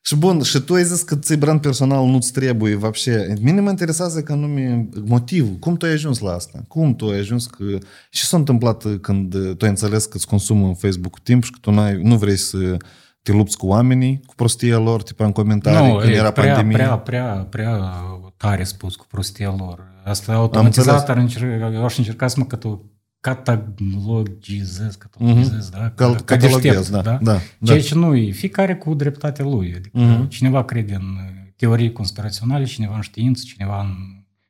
Și 0.03 0.17
bun, 0.17 0.43
și 0.43 0.59
tu 0.61 0.75
ai 0.75 0.85
zis 0.85 1.03
că 1.03 1.17
ți 1.17 1.37
brand 1.37 1.61
personal 1.61 2.07
nu-ți 2.07 2.33
trebuie 2.33 2.75
вообще. 2.75 3.35
Mine 3.41 3.61
mă 3.61 3.71
interesează 3.71 4.23
că 4.23 4.33
anume 4.33 4.89
motivul. 5.05 5.55
Cum 5.55 5.77
tu 5.77 5.87
ai 5.87 5.93
ajuns 5.93 6.19
la 6.19 6.33
asta? 6.33 6.65
Cum 6.69 6.95
tu 6.97 7.09
ai 7.09 7.19
ajuns 7.19 7.47
că... 7.47 7.65
Ce 8.11 8.25
s-a 8.25 8.37
întâmplat 8.37 8.85
când 9.01 9.31
tu 9.57 9.65
ai 9.65 9.71
înțeles 9.71 10.05
că 10.05 10.17
îți 10.17 10.27
consumă 10.27 10.67
în 10.67 10.75
Facebook 10.75 11.19
timp 11.19 11.45
și 11.45 11.51
că 11.51 11.59
tu 11.61 11.71
n-ai, 11.71 12.01
nu 12.03 12.17
vrei 12.17 12.37
să 12.37 12.77
te 13.23 13.33
lupți 13.33 13.57
cu 13.57 13.67
oamenii, 13.67 14.21
cu 14.27 14.35
prostia 14.35 14.79
lor, 14.79 15.03
tipa 15.03 15.25
în 15.25 15.33
comentarii, 15.33 15.93
Nu, 15.93 15.97
când 15.99 16.13
e 16.13 16.17
era 16.17 16.31
prea, 16.31 16.55
pandemie? 16.55 16.77
prea, 16.77 16.97
prea, 16.99 17.47
prea 17.51 17.93
tare 18.37 18.65
spus 18.65 18.97
cu 18.97 19.07
prostia 19.09 19.55
lor. 19.59 19.85
Asta 20.05 20.33
automatizat 20.33 21.09
ar 21.09 21.17
încerca, 21.17 21.71
eu 21.73 21.85
aș 21.85 21.99
încerca 21.99 22.27
să 22.29 22.35
mă 22.39 22.45
cătă- 22.45 22.81
catalogizez, 23.24 24.96
catalogizez, 24.96 25.70
da? 25.70 25.90
Cal- 25.96 26.16
Ca 26.16 26.22
cataloghez, 26.24 26.90
deștept, 26.90 27.04
da, 27.04 27.20
da, 27.22 27.40
Ceea 27.64 27.78
da. 27.78 27.84
ce 27.84 27.96
nu 27.96 28.16
e, 28.16 28.32
fiecare 28.32 28.76
cu 28.76 28.94
dreptatea 28.94 29.46
lui. 29.46 29.74
Adică 29.76 30.26
cineva 30.30 30.64
crede 30.64 30.94
în 30.94 31.18
teorii 31.56 31.92
conspiraționale, 31.92 32.66
cineva 32.66 32.96
în 32.96 33.02
știință, 33.02 33.44
cineva 33.46 33.82
în 33.82 33.88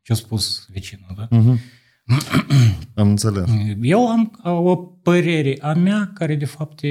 ce-a 0.02 0.16
spus 0.16 0.68
vecinul, 0.72 1.14
da? 1.18 1.28
Am 3.02 3.10
înțeles. 3.10 3.50
Eu 3.82 4.08
am 4.10 4.40
o 4.44 4.76
părere 4.76 5.58
a 5.62 5.74
mea 5.74 6.12
care 6.14 6.36
de 6.36 6.46
fapt 6.46 6.84
e 6.84 6.88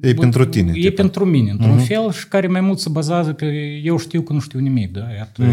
E 0.00 0.14
pentru 0.14 0.44
tine. 0.44 0.70
E 0.74 0.80
tipa. 0.80 1.02
pentru 1.02 1.24
mine, 1.24 1.50
într-un 1.50 1.78
fel, 1.78 2.12
și 2.12 2.28
care 2.28 2.46
mai 2.46 2.60
mult 2.60 2.78
se 2.78 2.88
bazează 2.88 3.32
pe 3.32 3.46
eu 3.82 3.98
știu 3.98 4.22
că 4.22 4.32
nu 4.32 4.40
știu 4.40 4.58
nimic, 4.58 4.92
da? 4.92 5.10
Iată, 5.12 5.42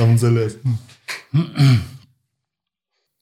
Am 0.00 0.08
înțeles. 0.08 0.56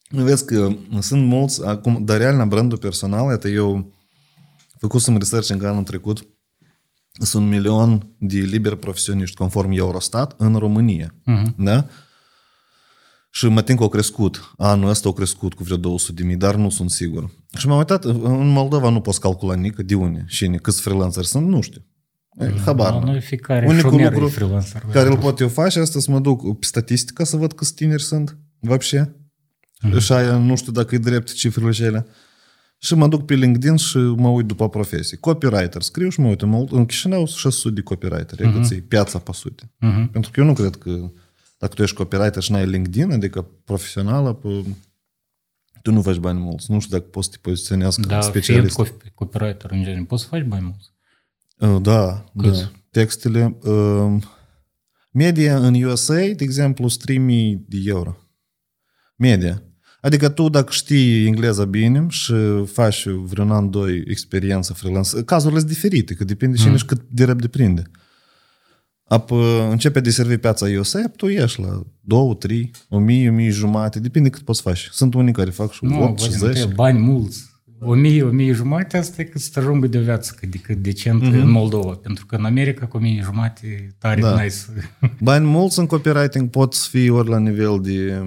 Vezi 0.08 0.44
că 0.44 0.76
sunt 1.00 1.26
mulți, 1.26 1.66
acum, 1.66 2.04
dar 2.04 2.16
real 2.16 2.36
la 2.36 2.44
brandul 2.44 2.78
personal, 2.78 3.30
iată, 3.30 3.48
eu 3.48 3.92
făcusem 4.78 5.16
research 5.16 5.48
încă 5.48 5.68
anul 5.68 5.82
trecut, 5.82 6.26
sunt 7.12 7.42
un 7.42 7.48
milion 7.48 8.14
de 8.18 8.38
liberi 8.38 8.78
profesioniști 8.78 9.36
conform 9.36 9.70
Eurostat 9.70 10.34
în 10.36 10.54
România. 10.56 11.14
Da? 11.56 11.86
Și 13.30 13.46
mă 13.46 13.62
tin 13.62 13.76
că 13.76 13.82
au 13.82 13.88
crescut. 13.88 14.54
Anul 14.56 14.88
ăsta 14.88 15.08
au 15.08 15.14
crescut 15.14 15.54
cu 15.54 15.62
vreo 15.62 15.76
200 15.76 16.12
de 16.22 16.26
mii, 16.26 16.36
dar 16.36 16.54
nu 16.54 16.70
sunt 16.70 16.90
sigur. 16.90 17.30
Și 17.56 17.66
m-am 17.66 17.78
uitat, 17.78 18.04
în 18.04 18.48
Moldova 18.48 18.88
nu 18.88 19.00
poți 19.00 19.20
calcula 19.20 19.54
nică 19.54 19.82
de 19.82 19.94
unde, 19.94 20.24
cine, 20.28 20.56
câți 20.56 20.80
freelanceri 20.80 21.26
sunt, 21.26 21.48
nu 21.48 21.60
știu. 21.60 21.84
E, 22.39 22.51
Habar. 22.65 22.91
n-am. 22.91 23.03
noi 23.03 23.21
fiecare 23.21 23.65
Unicul 23.67 23.89
șomer 23.89 24.11
lucru 24.11 24.25
e 24.25 24.29
freelancer. 24.29 24.83
care 24.91 25.09
îl 25.09 25.17
pot 25.17 25.39
eu 25.39 25.47
face, 25.47 25.79
asta 25.79 25.99
să 25.99 26.11
mă 26.11 26.19
duc 26.19 26.59
pe 26.59 26.65
statistică 26.65 27.23
să 27.23 27.37
văd 27.37 27.53
câți 27.53 27.73
tineri 27.73 28.03
sunt, 28.03 28.37
вообще. 28.59 29.15
Și 29.99 30.11
aia 30.13 30.37
nu 30.37 30.55
știu 30.55 30.71
dacă 30.71 30.95
e 30.95 30.97
drept 30.97 31.33
cifrele 31.33 31.71
cele. 31.71 32.05
Și 32.79 32.93
mă 32.95 33.07
duc 33.07 33.25
pe 33.25 33.33
LinkedIn 33.33 33.75
și 33.75 33.97
mă 33.97 34.27
uit 34.27 34.45
după 34.45 34.69
profesii. 34.69 35.17
Copywriter, 35.17 35.81
scriu 35.81 36.09
și 36.09 36.19
mă 36.19 36.27
uit. 36.27 36.41
În, 36.41 36.67
în 36.69 36.85
Chișinău 36.85 37.25
sunt 37.25 37.37
600 37.39 37.73
de 37.73 37.81
copywriter. 37.81 38.39
E 38.41 38.51
cât 38.51 38.87
piața 38.87 39.19
pe 39.19 39.31
sute. 39.33 39.71
Pentru 40.11 40.31
că 40.31 40.39
eu 40.39 40.45
nu 40.45 40.53
cred 40.53 40.75
că 40.75 41.11
dacă 41.57 41.73
tu 41.73 41.81
ești 41.81 41.95
copywriter 41.95 42.41
și 42.41 42.51
n-ai 42.51 42.65
LinkedIn, 42.67 43.11
adică 43.11 43.47
profesională, 43.63 44.33
pe, 44.33 44.63
tu 45.81 45.91
nu 45.91 46.01
faci 46.01 46.15
bani 46.15 46.39
mulți. 46.39 46.71
Nu 46.71 46.79
știu 46.79 46.97
dacă 46.97 47.09
poți 47.09 47.25
să 47.27 47.31
te 47.31 47.39
poziționească 47.41 48.01
Da, 48.01 48.07
fiind 48.19 48.23
specialist. 48.23 48.81
copy- 48.83 49.13
copywriter 49.13 49.71
în 49.71 49.83
genere, 49.83 50.03
poți 50.07 50.21
să 50.21 50.27
faci 50.27 50.43
bani 50.43 50.63
mulți. 50.63 50.90
Uh, 51.58 51.76
Da, 51.82 52.24
da. 52.32 52.70
Textele. 52.90 53.56
uh, 53.62 54.22
Media 55.12 55.56
în 55.58 55.82
USA, 55.82 56.14
de 56.14 56.36
exemplu, 56.38 56.88
3000 56.88 57.64
de 57.68 57.76
euro. 57.84 58.16
Media. 59.16 59.62
Adică 60.00 60.28
tu 60.28 60.48
dacă 60.48 60.72
știi 60.72 61.26
engleza 61.26 61.64
bine 61.64 62.06
și 62.08 62.34
faci 62.66 63.06
vreun 63.08 63.50
an, 63.50 63.70
doi 63.70 64.02
experiență 64.06 64.72
freelance, 64.72 65.22
cazurile 65.22 65.58
sunt 65.58 65.70
diferite, 65.70 66.14
că 66.14 66.24
depinde 66.24 66.56
cine 66.56 66.76
și 66.76 66.84
cât 66.84 67.00
de 67.10 67.24
repede 67.24 67.48
prinde. 67.48 67.82
Apă 69.04 69.68
începe 69.70 70.00
de 70.00 70.10
servi 70.10 70.36
piața 70.36 70.66
USA, 70.78 71.12
tu 71.16 71.26
ieși 71.26 71.60
la 71.60 71.82
2, 72.00 72.36
3, 72.38 72.70
1000, 72.88 73.28
1000 73.30 73.50
jumate, 73.50 74.00
depinde 74.00 74.28
cât 74.30 74.42
poți 74.42 74.62
face. 74.62 74.88
Sunt 74.90 75.14
unii 75.14 75.32
care 75.32 75.50
fac 75.50 75.72
și 75.72 75.84
Nu, 75.84 76.02
8 76.02 76.18
și 76.20 76.28
văd, 76.28 76.38
10. 76.38 76.52
trebuie 76.52 76.74
bani 76.74 76.98
mulți. 76.98 77.50
O 77.84 77.94
mie, 77.94 78.22
o 78.22 78.30
mie 78.30 78.52
jumate, 78.52 78.96
asta 78.96 79.20
e 79.20 79.24
cât 79.24 79.40
să 79.40 79.58
ajungă 79.58 79.86
de 79.86 79.98
viață, 79.98 80.34
adică 80.44 80.74
decent 80.74 81.22
mm-hmm. 81.22 81.40
în 81.40 81.50
Moldova. 81.50 81.90
Pentru 82.02 82.26
că 82.26 82.36
în 82.36 82.44
America 82.44 82.86
cu 82.86 82.96
o 82.96 83.00
mie 83.00 83.20
jumate 83.24 83.94
tare 83.98 84.20
Da. 84.20 84.34
da. 84.34 84.42
nice. 84.42 84.56
Bani 85.20 85.46
mulți 85.46 85.78
în 85.78 85.86
copywriting 85.86 86.50
pot 86.50 86.74
să 86.74 86.88
fie 86.90 87.10
ori 87.10 87.28
la 87.28 87.38
nivel 87.38 87.80
de 87.82 88.22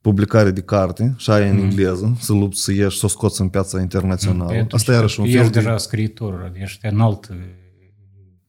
publicare 0.00 0.50
de 0.50 0.60
carte, 0.60 1.14
și 1.16 1.30
aia 1.30 1.50
în 1.50 1.58
engleză, 1.58 2.16
să 2.20 2.32
lupți 2.32 2.62
să 2.62 2.72
ieși, 2.72 2.98
să 2.98 3.06
o 3.06 3.08
scoți 3.08 3.40
în 3.40 3.48
piața 3.48 3.80
internațională. 3.80 4.48
Păi 4.48 4.56
atunci 4.56 4.72
Asta 4.72 4.92
iarăși 4.92 5.20
un 5.20 5.26
ești 5.26 5.38
fel 5.38 5.48
de... 5.48 5.58
deja 5.58 5.76
scriitor, 5.76 6.52
ești 6.54 6.86
în 6.86 7.00
altă 7.00 7.34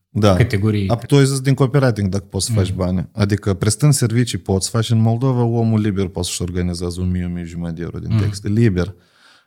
da. 0.10 0.36
categorie. 0.36 0.86
A, 0.88 0.96
tu 0.96 1.16
ai 1.16 1.26
zis 1.26 1.40
din 1.40 1.54
copywriting 1.54 2.10
dacă 2.10 2.24
poți 2.30 2.46
să 2.46 2.52
faci 2.52 2.74
bani. 2.74 3.10
Adică 3.12 3.54
prestând 3.54 3.94
servicii 3.94 4.38
poți 4.38 4.70
face 4.70 4.94
în 4.94 5.00
Moldova, 5.00 5.44
omul 5.44 5.80
liber 5.80 6.08
poate 6.08 6.28
să-și 6.28 6.42
organizeze 6.42 7.02
un 7.02 7.12
mie, 7.12 7.26
un 7.26 7.34
mie 7.34 7.44
jumătate 7.44 7.76
de 7.76 7.82
euro 7.82 8.00
din 8.00 8.18
texte. 8.18 8.48
Liber. 8.48 8.94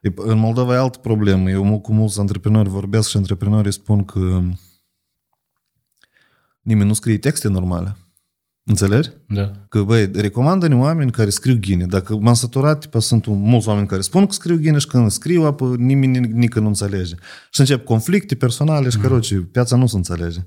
E- 0.02 0.12
În 0.16 0.38
Moldova 0.38 0.74
e 0.74 0.78
altă 0.78 0.98
problemă. 0.98 1.50
Eu 1.50 1.64
mu- 1.64 1.80
cu 1.80 1.92
mulți 1.92 2.20
antreprenori 2.20 2.68
vorbesc 2.68 3.08
și 3.08 3.16
antreprenorii 3.16 3.72
spun 3.72 4.04
că 4.04 4.40
nimeni 6.60 6.88
nu 6.88 6.94
scrie 6.94 7.18
texte 7.18 7.48
normale. 7.48 7.96
Înțelegi? 8.64 9.08
Da. 9.28 9.52
Că, 9.68 9.82
băi, 9.82 10.10
recomandă-ne 10.14 10.76
oameni 10.76 11.10
care 11.10 11.30
scriu 11.30 11.56
ghine. 11.60 11.86
Dacă 11.86 12.16
m-am 12.16 12.34
săturat, 12.34 12.80
tipa, 12.80 12.98
sunt 12.98 13.26
un- 13.26 13.40
mulți 13.40 13.68
oameni 13.68 13.86
care 13.86 14.00
spun 14.00 14.26
că 14.26 14.32
scriu 14.32 14.56
ghine 14.56 14.78
și 14.78 14.86
când 14.86 15.10
scriu, 15.10 15.42
apă, 15.42 15.74
nimeni 15.78 16.18
nici 16.18 16.52
nu 16.54 16.66
înțelege. 16.66 17.14
Și 17.50 17.60
încep 17.60 17.84
conflicte 17.84 18.34
personale 18.34 18.88
și, 18.88 18.98
căroci, 18.98 19.34
piața 19.52 19.76
nu 19.76 19.86
se 19.86 19.96
înțelege. 19.96 20.38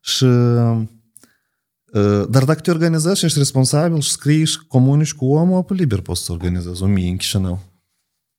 Și, 0.00 0.24
uh, 0.24 0.82
dar 2.28 2.44
dacă 2.44 2.60
te 2.60 2.70
organizezi 2.70 3.18
și 3.18 3.24
ești 3.24 3.38
responsabil 3.38 4.00
și 4.00 4.10
scrii 4.10 4.44
și 4.44 4.58
comunici 4.66 5.14
cu 5.14 5.24
omul, 5.34 5.56
apă 5.56 5.74
liber 5.74 6.00
poți 6.00 6.24
să 6.24 6.32
organizezi 6.32 6.82
o 6.82 6.86
mie 6.86 7.08
în 7.10 7.16
Chișinău. 7.16 7.60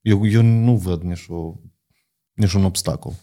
Eu, 0.04 0.28
eu 0.28 0.42
nu 0.42 0.78
văd 0.78 1.02
nici, 1.02 1.26
o, 1.28 1.54
nici 2.34 2.54
un 2.54 2.64
obstacol. 2.64 3.14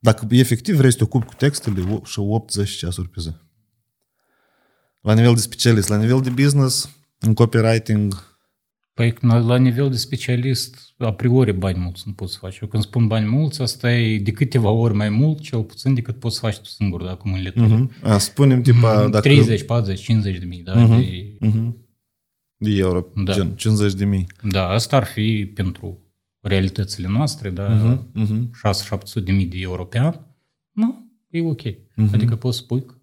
Dacă 0.00 0.26
efectiv 0.30 0.76
vrei 0.76 0.90
să 0.90 0.96
te 0.96 1.02
ocupi 1.04 1.26
cu 1.26 1.34
textele 1.34 1.80
o- 1.92 2.04
și 2.04 2.20
8-10 2.20 2.76
ceasuri 2.78 3.08
pe 3.08 3.20
zi. 3.20 3.30
La 5.00 5.14
nivel 5.14 5.34
de 5.34 5.40
specialist, 5.40 5.88
la 5.88 5.96
nivel 5.96 6.20
de 6.20 6.30
business, 6.30 6.90
în 7.18 7.34
copywriting, 7.34 8.30
Păi 8.94 9.14
la, 9.20 9.38
la 9.38 9.56
nivel 9.56 9.90
de 9.90 9.96
specialist, 9.96 10.94
a 10.98 11.12
priori 11.12 11.52
bani 11.52 11.78
mulți 11.78 12.02
nu 12.06 12.12
poți 12.12 12.32
să 12.32 12.38
faci. 12.40 12.58
Eu 12.58 12.68
când 12.68 12.82
spun 12.82 13.06
bani 13.06 13.26
mulți, 13.28 13.62
asta 13.62 13.92
e 13.92 14.18
de 14.18 14.30
câteva 14.30 14.68
ori 14.70 14.94
mai 14.94 15.08
mult, 15.08 15.40
cel 15.40 15.62
puțin 15.62 15.94
decât 15.94 16.18
poți 16.18 16.34
să 16.34 16.40
faci 16.40 16.56
tu 16.58 16.64
singur, 16.68 17.02
dacă 17.04 17.22
mă 17.24 17.36
înleturi. 17.36 17.88
a, 18.02 18.18
spunem 18.18 18.62
tipa, 18.62 19.08
dacă... 19.08 19.20
30, 19.28 19.62
40, 19.64 20.00
50 20.02 20.38
de 20.38 20.44
mii, 20.44 20.62
da? 20.62 20.86
De, 20.96 21.36
De 22.62 22.70
euro, 22.76 23.06
Da. 23.14 23.32
gen 23.32 23.56
50 23.56 23.92
de 23.94 24.04
mii. 24.04 24.26
da, 24.42 24.68
asta 24.68 24.96
ar 24.96 25.04
fi 25.04 25.50
pentru 25.54 25.98
realitățile 26.40 27.08
noastre, 27.08 27.50
da? 27.50 27.68
Mhm. 28.12 28.50
6-700 28.54 29.20
de 29.24 29.32
mii 29.32 29.46
de 29.46 29.58
euro 29.60 29.84
pe 29.84 29.98
an. 29.98 30.14
Nu, 30.72 31.10
e 31.30 31.42
ok. 31.42 31.60
Adică 32.12 32.36
poți 32.36 32.58
spui 32.58 32.84
că 32.84 32.94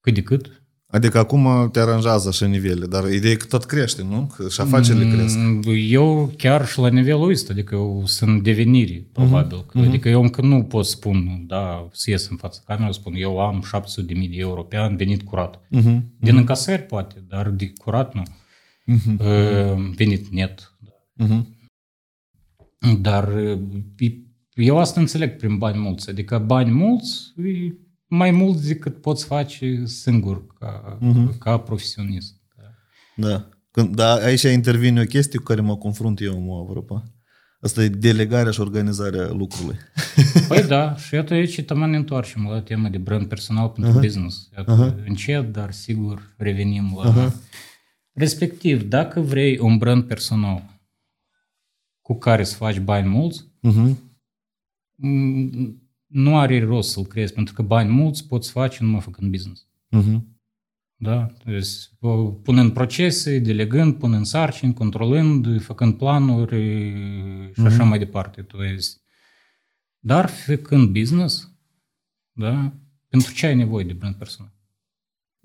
cât 0.00 0.14
de 0.14 0.22
cât. 0.22 0.62
Adică 0.88 1.18
acum 1.18 1.68
te 1.72 1.80
aranjează 1.80 2.28
așa 2.28 2.46
nivele, 2.46 2.86
dar 2.86 3.12
ideea 3.12 3.32
e 3.32 3.36
că 3.36 3.46
tot 3.46 3.64
crește, 3.64 4.02
nu? 4.02 4.32
Că 4.36 4.48
și 4.48 4.60
afacerile 4.60 5.14
cresc. 5.16 5.36
Mm, 5.36 5.62
Eu 5.88 6.32
chiar 6.36 6.66
și 6.66 6.78
la 6.78 6.88
nivelul 6.88 7.30
ăsta, 7.30 7.52
adică 7.52 7.74
eu 7.74 8.02
sunt 8.04 8.30
în 8.30 8.42
devenire, 8.42 9.06
probabil. 9.12 9.64
Uh-huh. 9.64 9.86
Adică 9.86 10.08
eu 10.08 10.22
încă 10.22 10.40
nu 10.42 10.62
pot 10.62 10.86
spune, 10.86 11.44
da, 11.46 11.88
să 11.92 12.10
ies 12.10 12.28
în 12.28 12.36
fața 12.36 12.60
camerei, 12.66 12.94
spun, 12.94 13.14
eu 13.14 13.40
am 13.40 13.62
700 13.62 14.06
de 14.12 14.18
mii 14.18 14.28
de 14.28 14.36
euro 14.36 14.62
pe 14.62 14.76
an 14.76 14.96
venit 14.96 15.22
curat. 15.22 15.56
Uh-huh. 15.56 16.00
Din 16.20 16.36
încasări 16.36 16.82
poate, 16.82 17.24
dar 17.28 17.50
de 17.50 17.72
curat 17.76 18.14
nu. 18.14 18.22
Uh-huh. 18.94 19.76
Venit 19.94 20.28
net. 20.28 20.76
Uh-huh. 21.24 21.40
Dar 23.00 23.28
e- 23.98 24.20
eu 24.54 24.78
asta 24.78 25.00
înțeleg 25.00 25.36
prin 25.36 25.58
bani 25.58 25.78
mulți. 25.78 26.10
Adică 26.10 26.38
bani 26.38 26.70
mulți 26.70 27.32
e 27.36 27.72
mai 28.16 28.30
mult 28.30 28.60
decât 28.60 29.00
poți 29.00 29.24
face 29.24 29.82
singur 29.84 30.46
ca, 30.58 30.98
uh-huh. 30.98 31.38
ca 31.38 31.58
profesionist. 31.58 32.34
Da. 33.16 33.48
Când, 33.70 33.94
da, 33.96 34.14
aici 34.14 34.42
intervine 34.42 35.00
o 35.00 35.04
chestie 35.04 35.38
cu 35.38 35.44
care 35.44 35.60
mă 35.60 35.76
confrunt 35.76 36.20
eu, 36.20 36.40
mă, 36.40 36.64
apropo. 36.68 37.02
Asta 37.60 37.82
e 37.82 37.88
delegarea 37.88 38.52
și 38.52 38.60
organizarea 38.60 39.30
lucrului. 39.30 39.76
Păi 40.48 40.62
da, 40.66 40.96
și 40.96 41.14
iată 41.14 41.34
aici 41.34 41.62
tocmai 41.62 41.90
ne 41.90 41.96
întoarcem 41.96 42.46
la 42.50 42.62
tema 42.62 42.88
de 42.88 42.98
brand 42.98 43.26
personal 43.26 43.68
pentru 43.68 43.98
uh-huh. 43.98 44.02
business. 44.02 44.48
Iată, 44.56 44.94
uh-huh. 44.94 45.06
încet, 45.06 45.52
dar 45.52 45.72
sigur 45.72 46.34
revenim 46.36 47.00
la... 47.02 47.12
Uh-huh. 47.12 47.32
Respectiv, 48.12 48.82
dacă 48.82 49.20
vrei 49.20 49.58
un 49.58 49.76
brand 49.76 50.04
personal 50.04 50.80
cu 52.00 52.18
care 52.18 52.44
să 52.44 52.56
faci 52.56 52.78
bani 52.78 53.08
mulți, 53.08 53.44
Uh-huh 53.66 53.96
nu 56.16 56.38
are 56.38 56.64
rost 56.64 56.90
să-l 56.90 57.04
creezi, 57.04 57.32
pentru 57.32 57.54
că 57.54 57.62
bani 57.62 57.90
mulți 57.90 58.26
poți 58.26 58.50
face 58.50 58.84
numai 58.84 59.00
făcând 59.00 59.30
business. 59.30 59.66
Uh-huh. 59.96 60.20
Da? 60.96 61.26
Deci, 61.44 61.68
punând 62.42 62.72
procese, 62.72 63.38
delegând, 63.38 63.94
punând 63.94 64.26
sarcini, 64.26 64.74
controlând, 64.74 65.62
făcând 65.62 65.94
planuri 65.94 66.56
și 67.52 67.60
uh-huh. 67.62 67.66
așa 67.66 67.76
mhm. 67.76 67.88
mai 67.88 67.98
departe. 67.98 68.46
Deci, 68.58 68.86
dar 69.98 70.26
făcând 70.28 70.88
business, 70.88 71.52
da? 72.32 72.72
pentru 73.08 73.32
ce 73.32 73.46
ai 73.46 73.54
nevoie 73.54 73.84
de 73.84 73.92
brand 73.92 74.14
personal? 74.14 74.52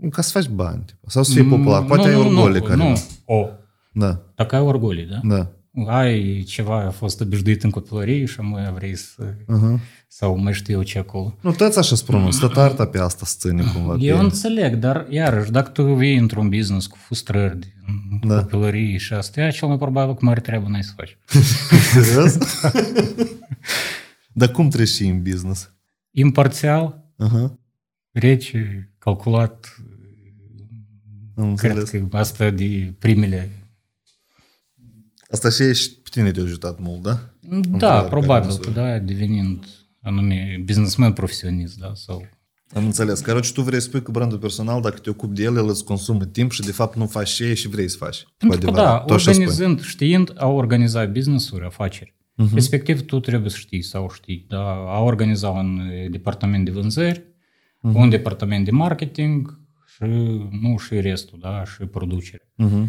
Ca 0.09 0.22
să 0.22 0.32
faci 0.32 0.49
bani, 0.49 0.86
sau 1.07 1.24
să 1.24 1.34
fii 1.34 1.41
mm, 1.41 1.49
popular. 1.49 1.86
Poate 1.86 2.11
nu, 2.11 2.19
ai 2.19 2.26
orgolii 2.26 2.59
nu, 2.59 2.65
care... 2.65 2.84
Nu, 2.84 2.93
o. 3.26 3.47
Da. 3.93 4.22
Dacă 4.36 4.55
ai 4.55 4.61
orgolii, 4.61 5.05
da? 5.05 5.19
Da. 5.24 5.51
Ai 5.88 6.41
ceva, 6.47 6.86
a 6.86 6.89
fost 6.89 7.22
obișnuit 7.22 7.63
în 7.63 7.69
copilărie 7.69 8.26
și 8.26 8.39
mai 8.39 8.72
vrei 8.74 8.95
să... 8.95 9.34
Uh-huh. 9.34 9.80
Sau 10.07 10.38
mai 10.38 10.53
știu 10.53 10.74
eu 10.74 10.84
ce 10.84 10.97
acolo. 10.99 11.38
Nu, 11.41 11.51
toți 11.51 11.78
așa 11.80 11.95
spun, 11.95 12.30
tot 12.39 12.57
arta 12.57 12.86
pe 12.88 12.99
asta 12.99 13.26
sține 13.26 13.63
cumva. 13.74 13.95
Eu 13.99 14.17
pe- 14.17 14.24
înțeleg, 14.24 14.76
dar 14.76 15.05
iarăși, 15.09 15.51
dacă 15.51 15.69
tu 15.69 15.93
vii 15.93 16.17
într-un 16.17 16.49
business 16.49 16.88
cu 16.88 16.95
frustrări 16.97 17.59
din 17.59 17.74
Da. 18.30 18.36
copilărie 18.41 18.97
și 18.97 19.13
astea, 19.13 19.51
cel 19.51 19.67
mai 19.67 19.78
probabil 19.78 20.13
că 20.15 20.26
mare 20.26 20.39
treabă 20.39 20.67
n-ai 20.69 20.84
să 20.84 20.91
faci. 20.95 21.17
Serios? 22.03 22.38
Dar 24.34 24.51
cum 24.51 24.69
treci 24.69 24.88
și 24.88 25.05
în 25.05 25.22
business? 25.22 25.74
Imparțial, 26.11 26.99
Uh-huh. 27.26 27.51
rece, 28.11 28.91
calculat, 28.97 29.76
Am 31.36 31.55
cred 31.55 31.78
înțeles. 31.78 32.07
că 32.09 32.17
asta 32.17 32.49
de 32.49 32.93
primele... 32.99 33.49
Asta 35.32 35.50
și 35.50 35.62
ești, 35.62 35.96
pe 35.96 36.10
tine 36.12 36.32
te-a 36.32 36.44
ajutat 36.44 36.80
mult, 36.80 37.02
da? 37.02 37.20
Da, 37.78 38.02
probabil, 38.02 38.60
da, 38.74 39.00
devenind 39.00 39.66
anume 40.02 40.62
businessman 40.66 41.14
profesionist, 41.14 41.78
da, 41.78 41.92
sau... 41.94 42.26
Am 42.74 42.86
înțeles. 42.86 43.22
Corect, 43.22 43.54
tu 43.54 43.62
vrei 43.62 43.80
să 43.80 43.86
spui 43.88 44.02
că 44.02 44.12
brandul 44.12 44.38
personal, 44.38 44.82
dacă 44.82 44.98
te 44.98 45.10
ocupi 45.10 45.36
de 45.36 45.44
el, 45.44 45.58
el 45.58 45.68
îți 45.68 45.84
consumă 45.84 46.26
timp 46.26 46.52
și 46.52 46.62
de 46.62 46.72
fapt 46.72 46.96
nu 46.96 47.06
faci 47.06 47.30
ce 47.30 47.54
și 47.54 47.68
vrei 47.68 47.90
să 47.90 47.98
faci. 47.98 48.26
Pentru 48.38 48.60
că 48.60 48.72
da, 48.72 48.98
tu 49.00 49.14
organizând, 49.14 49.82
știind 49.82 50.34
a 50.36 50.48
organiza 50.48 51.06
business-uri, 51.06 51.66
afaceri, 51.66 52.16
uh-huh. 52.16 52.54
respectiv 52.54 53.02
tu 53.02 53.20
trebuie 53.20 53.50
să 53.50 53.58
știi 53.58 53.82
sau 53.82 54.10
știi, 54.14 54.46
da, 54.50 54.64
a 54.70 55.00
organiza 55.00 55.50
un 55.50 55.82
departament 56.10 56.66
de 56.66 56.72
vânzări, 56.72 57.20
uh-huh. 57.20 57.94
un 57.94 58.10
departament 58.10 58.66
de 58.66 58.72
marketing 58.72 59.60
și, 59.86 60.04
nu, 60.62 60.78
și 60.78 61.00
restul, 61.00 61.40
da, 61.42 61.64
și 61.64 61.86
producere. 61.86 62.52
Uh-huh. 62.66 62.86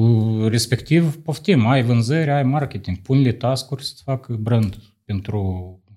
U- 0.00 0.48
Respectiv, 0.48 1.16
poftim, 1.16 1.66
ai 1.66 1.82
vânzări, 1.82 2.30
ai 2.30 2.42
marketing, 2.42 2.98
pune-le 2.98 3.32
task-uri 3.32 3.84
să-ți 3.84 4.02
facă 4.02 4.32
brand 4.40 4.76
pentru 5.04 5.38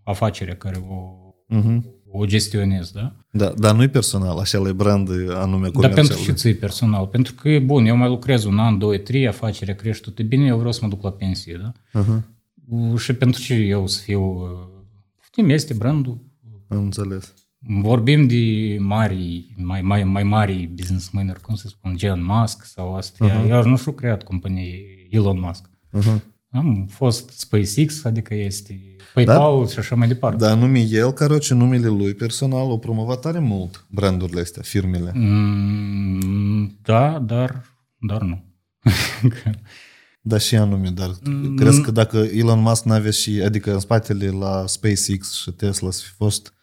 afacerea 0.03 0.55
care 0.55 0.85
o, 0.89 1.21
Uh-huh. 1.55 1.81
o 2.11 2.25
gestionezi, 2.25 2.93
da? 2.93 3.15
Da, 3.31 3.53
dar 3.57 3.75
nu-i 3.75 3.87
personal, 3.87 4.37
așa 4.37 4.57
e 4.67 4.71
brand 4.71 5.09
anume 5.29 5.61
Dar 5.63 5.71
comercial. 5.71 5.93
pentru 6.07 6.23
ce 6.25 6.31
ți 6.31 6.49
personal? 6.53 7.05
Pentru 7.07 7.33
că 7.33 7.49
e 7.49 7.59
bun, 7.59 7.85
eu 7.85 7.95
mai 7.95 8.07
lucrez 8.09 8.43
un 8.43 8.59
an, 8.59 8.77
doi, 8.77 9.01
trei, 9.01 9.27
afacerea 9.27 9.75
crește 9.75 10.03
tot 10.09 10.19
e 10.19 10.23
bine, 10.23 10.45
eu 10.45 10.57
vreau 10.57 10.71
să 10.71 10.79
mă 10.81 10.87
duc 10.87 11.03
la 11.03 11.11
pensie, 11.11 11.57
da? 11.61 12.01
Uh-huh. 12.01 12.21
Și 12.97 13.13
pentru 13.13 13.41
ce 13.41 13.53
eu 13.53 13.87
să 13.87 14.01
fiu... 14.01 14.21
uh, 14.23 14.47
Poftim, 15.15 15.49
este 15.49 15.73
brandul. 15.73 16.17
Am 16.67 16.77
înțeles 16.77 17.33
Vorbim 17.66 18.26
de 18.26 18.76
mari, 18.78 19.54
mai, 19.56 19.82
mai, 19.82 20.04
mai 20.04 20.22
mari 20.22 20.70
businessmen, 20.74 21.36
cum 21.42 21.54
să 21.54 21.68
spun, 21.68 21.96
Elon 21.98 22.24
Musk 22.24 22.64
sau 22.64 22.94
astea. 22.94 23.44
Uh-huh. 23.44 23.48
Eu 23.48 23.62
nu 23.64 23.76
știu 23.76 23.92
creat 23.92 24.22
companie 24.22 24.84
Elon 25.10 25.40
Musk. 25.40 25.70
Uh-huh. 25.98 26.30
Am 26.50 26.86
fost 26.90 27.30
SpaceX, 27.30 28.04
adică 28.04 28.34
este 28.34 28.80
PayPal 29.14 29.64
da? 29.64 29.70
și 29.70 29.78
așa 29.78 29.94
mai 29.94 30.08
departe. 30.08 30.44
Dar 30.44 30.56
nume 30.56 30.80
el, 30.90 31.12
короче, 31.12 31.54
numele 31.54 31.88
lui 31.88 32.14
personal, 32.14 32.70
o 32.70 32.78
promovat 32.78 33.20
tare 33.20 33.38
mult 33.38 33.86
brandurile 33.90 34.40
astea, 34.40 34.62
firmele. 34.62 35.12
Mm, 35.14 36.78
da, 36.82 37.18
dar, 37.18 37.64
dar 37.98 38.22
nu. 38.22 38.44
Da, 40.24 40.38
și 40.38 40.56
anume, 40.56 40.90
dar 40.90 41.10
crezi 41.56 41.80
că 41.80 41.90
dacă 41.90 42.16
Elon 42.16 42.60
Musk 42.60 42.84
n-avea 42.84 43.10
și, 43.10 43.42
adică 43.44 43.72
în 43.72 43.80
spatele 43.80 44.28
la 44.28 44.66
SpaceX 44.66 45.32
și 45.32 45.50
Tesla 45.50 45.90
să 45.90 46.02
fi 46.04 46.10
fost 46.10 46.54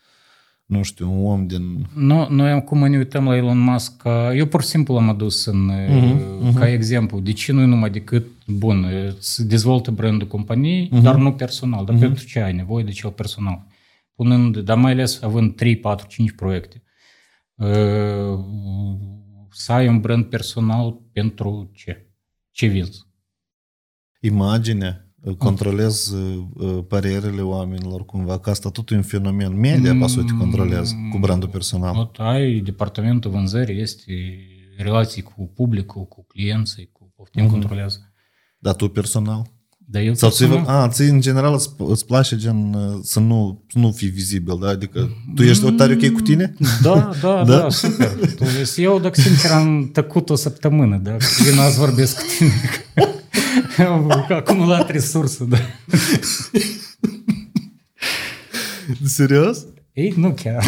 nu 0.64 0.82
știu, 0.82 1.12
un 1.12 1.26
om 1.26 1.46
din... 1.46 1.86
No, 1.94 2.26
noi 2.30 2.50
acum 2.50 2.88
ne 2.88 2.96
uităm 2.96 3.24
la 3.24 3.36
Elon 3.36 3.58
Musk 3.58 3.96
ca... 3.96 4.34
Eu 4.34 4.46
pur 4.46 4.62
și 4.62 4.68
simplu 4.68 4.94
l-am 4.94 5.08
adus 5.08 5.44
în, 5.44 5.70
uh-huh, 5.70 6.50
uh-huh. 6.50 6.58
ca 6.58 6.68
exemplu. 6.68 7.20
De 7.20 7.32
ce 7.32 7.52
nu 7.52 7.66
numai 7.66 7.90
decât, 7.90 8.26
bun, 8.46 8.86
să 9.18 9.42
dezvoltă 9.42 9.90
brandul 9.90 10.28
companiei, 10.28 10.86
uh-huh. 10.86 11.02
dar 11.02 11.16
nu 11.16 11.32
personal. 11.32 11.84
Dar 11.84 11.96
uh-huh. 11.96 12.00
pentru 12.00 12.24
ce 12.24 12.40
ai 12.40 12.52
nevoie 12.52 12.84
de 12.84 12.90
cel 12.90 13.10
personal? 13.10 13.66
Punând, 14.14 14.58
dar 14.58 14.76
mai 14.76 14.92
ales 14.92 15.22
având 15.22 15.56
3, 15.56 15.76
4, 15.76 16.06
5 16.06 16.32
proiecte. 16.32 16.82
Să 19.50 19.72
ai 19.72 19.88
un 19.88 20.00
brand 20.00 20.24
personal 20.24 21.00
pentru 21.12 21.70
ce? 21.74 22.06
Ce 22.50 22.66
vinzi? 22.66 23.06
Imaginea 24.20 25.03
controlez 25.38 26.06
uh, 26.08 26.44
uh 26.54 26.84
părerele 26.88 27.40
oamenilor 27.40 28.04
cumva, 28.04 28.38
că 28.38 28.50
asta 28.50 28.70
tot 28.70 28.90
e 28.90 28.94
un 28.94 29.02
fenomen. 29.02 29.58
Media, 29.58 29.94
mm. 29.94 30.00
pe 30.00 30.22
te 30.26 30.32
controlează 30.38 30.94
cu 31.12 31.18
brandul 31.18 31.48
personal. 31.48 31.94
Not, 31.94 32.16
ai 32.18 32.60
departamentul 32.60 33.30
vânzării, 33.30 33.80
este 33.80 34.12
relații 34.76 35.22
cu 35.22 35.52
publicul, 35.54 36.06
cu 36.06 36.24
clienții, 36.26 36.88
cu 36.92 37.12
poftim 37.16 37.46
mm-hmm. 37.46 37.50
controlează. 37.50 38.12
Dar 38.58 38.74
tu 38.74 38.88
personal? 38.88 39.52
Da, 39.86 40.00
eu 40.00 40.14
Sau 40.14 40.30
ții, 40.30 40.62
a, 40.66 40.88
ții, 40.88 41.08
în 41.08 41.20
general 41.20 41.54
îți, 41.54 41.70
îți 41.78 42.06
place 42.06 42.36
gen 42.36 42.74
uh, 42.74 42.98
să 43.02 43.20
nu, 43.20 43.64
să 43.68 43.78
nu 43.78 43.92
fii 43.92 44.08
vizibil, 44.08 44.58
da? 44.60 44.68
Adică 44.68 45.08
tu 45.34 45.42
ești 45.42 45.64
mm, 45.64 45.76
tare 45.76 45.92
ok 45.92 46.12
cu 46.12 46.20
tine? 46.20 46.54
Da, 46.82 46.94
da, 46.94 47.10
da, 47.22 47.44
da, 47.44 47.58
da 47.58 47.68
super. 47.68 48.18
Eu, 48.76 48.98
dacă 48.98 49.20
sincer, 49.20 49.50
am 49.50 49.90
tăcut 49.92 50.30
o 50.30 50.34
săptămână, 50.34 50.96
da? 50.96 51.16
Vin 51.44 51.58
azi 51.58 51.78
vorbesc 51.78 52.16
cu 52.16 52.24
tine. 52.36 52.52
Am 53.78 54.10
acumulat 54.28 54.90
resurse, 54.90 55.44
da. 55.44 55.56
Serios? 59.04 59.66
Ei, 59.92 60.14
nu 60.16 60.32
chiar. 60.32 60.64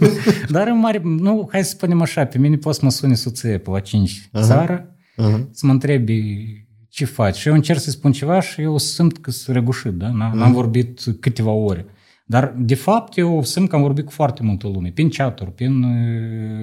Dar 0.50 0.66
în 0.66 0.78
mare, 0.78 1.00
nu, 1.04 1.48
hai 1.52 1.64
să 1.64 1.70
spunem 1.70 2.00
așa, 2.00 2.24
pe 2.24 2.38
mine 2.38 2.56
poți 2.56 2.78
să 2.78 2.84
mă 2.84 2.90
suni 2.90 3.16
soție 3.16 3.58
pe 3.58 3.70
la 3.70 3.80
5 3.80 4.20
uh-huh. 4.20 4.40
seara, 4.40 4.80
uh-huh. 4.82 5.50
să 5.50 5.66
mă 5.66 5.72
întrebi 5.72 6.44
ce 6.88 7.04
faci. 7.04 7.36
Și 7.36 7.48
eu 7.48 7.54
încerc 7.54 7.80
să 7.80 7.90
spun 7.90 8.12
ceva 8.12 8.40
și 8.40 8.60
eu 8.60 8.78
simt 8.78 9.18
că 9.18 9.30
sunt 9.30 9.56
răgușit, 9.56 9.92
da? 9.92 10.10
N-am, 10.10 10.50
uh-huh. 10.50 10.54
vorbit 10.54 11.00
câteva 11.20 11.50
ore. 11.50 11.86
Dar, 12.26 12.54
de 12.56 12.74
fapt, 12.74 13.16
eu 13.18 13.42
simt 13.42 13.68
că 13.68 13.76
am 13.76 13.82
vorbit 13.82 14.04
cu 14.04 14.10
foarte 14.10 14.42
multă 14.42 14.66
lume, 14.66 14.90
prin 14.94 15.08
chat 15.08 15.40
prin... 15.54 15.84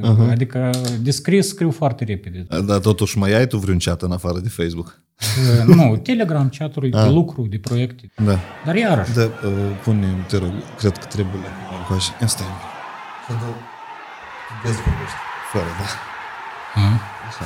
Uh-huh. 0.04 0.32
Adică, 0.32 0.70
de 1.02 1.12
scris, 1.12 1.48
scriu 1.48 1.72
foarte 1.72 2.04
repede. 2.04 2.48
Dar 2.66 2.80
totuși 2.80 3.18
mai 3.18 3.34
ai 3.34 3.48
tu 3.48 3.58
vreun 3.58 3.78
chat 3.78 4.02
în 4.02 4.12
afară 4.12 4.40
de 4.40 4.50
Facebook? 4.50 5.02
nu, 5.66 5.98
Telegram, 5.98 6.50
chat-uri, 6.58 6.90
de 6.90 7.10
lucru, 7.10 7.48
de 7.50 7.58
proiecte. 7.58 8.12
Da. 8.26 8.40
Dar 8.66 8.76
iarăși. 8.76 9.14
Da, 9.14 9.22
uh, 9.24 9.30
pune 9.84 10.08
te 10.28 10.38
rog, 10.38 10.52
cred 10.78 10.98
că 10.98 11.06
trebuie 11.06 11.34
la 11.90 11.96
așa. 11.96 12.14
Asta 12.22 12.44
e. 12.44 12.46
Să 13.28 13.34
dau... 13.42 13.56
Dezvorbește. 14.64 15.18
Fără, 15.52 15.66
da. 15.80 15.88
Așa. 17.28 17.46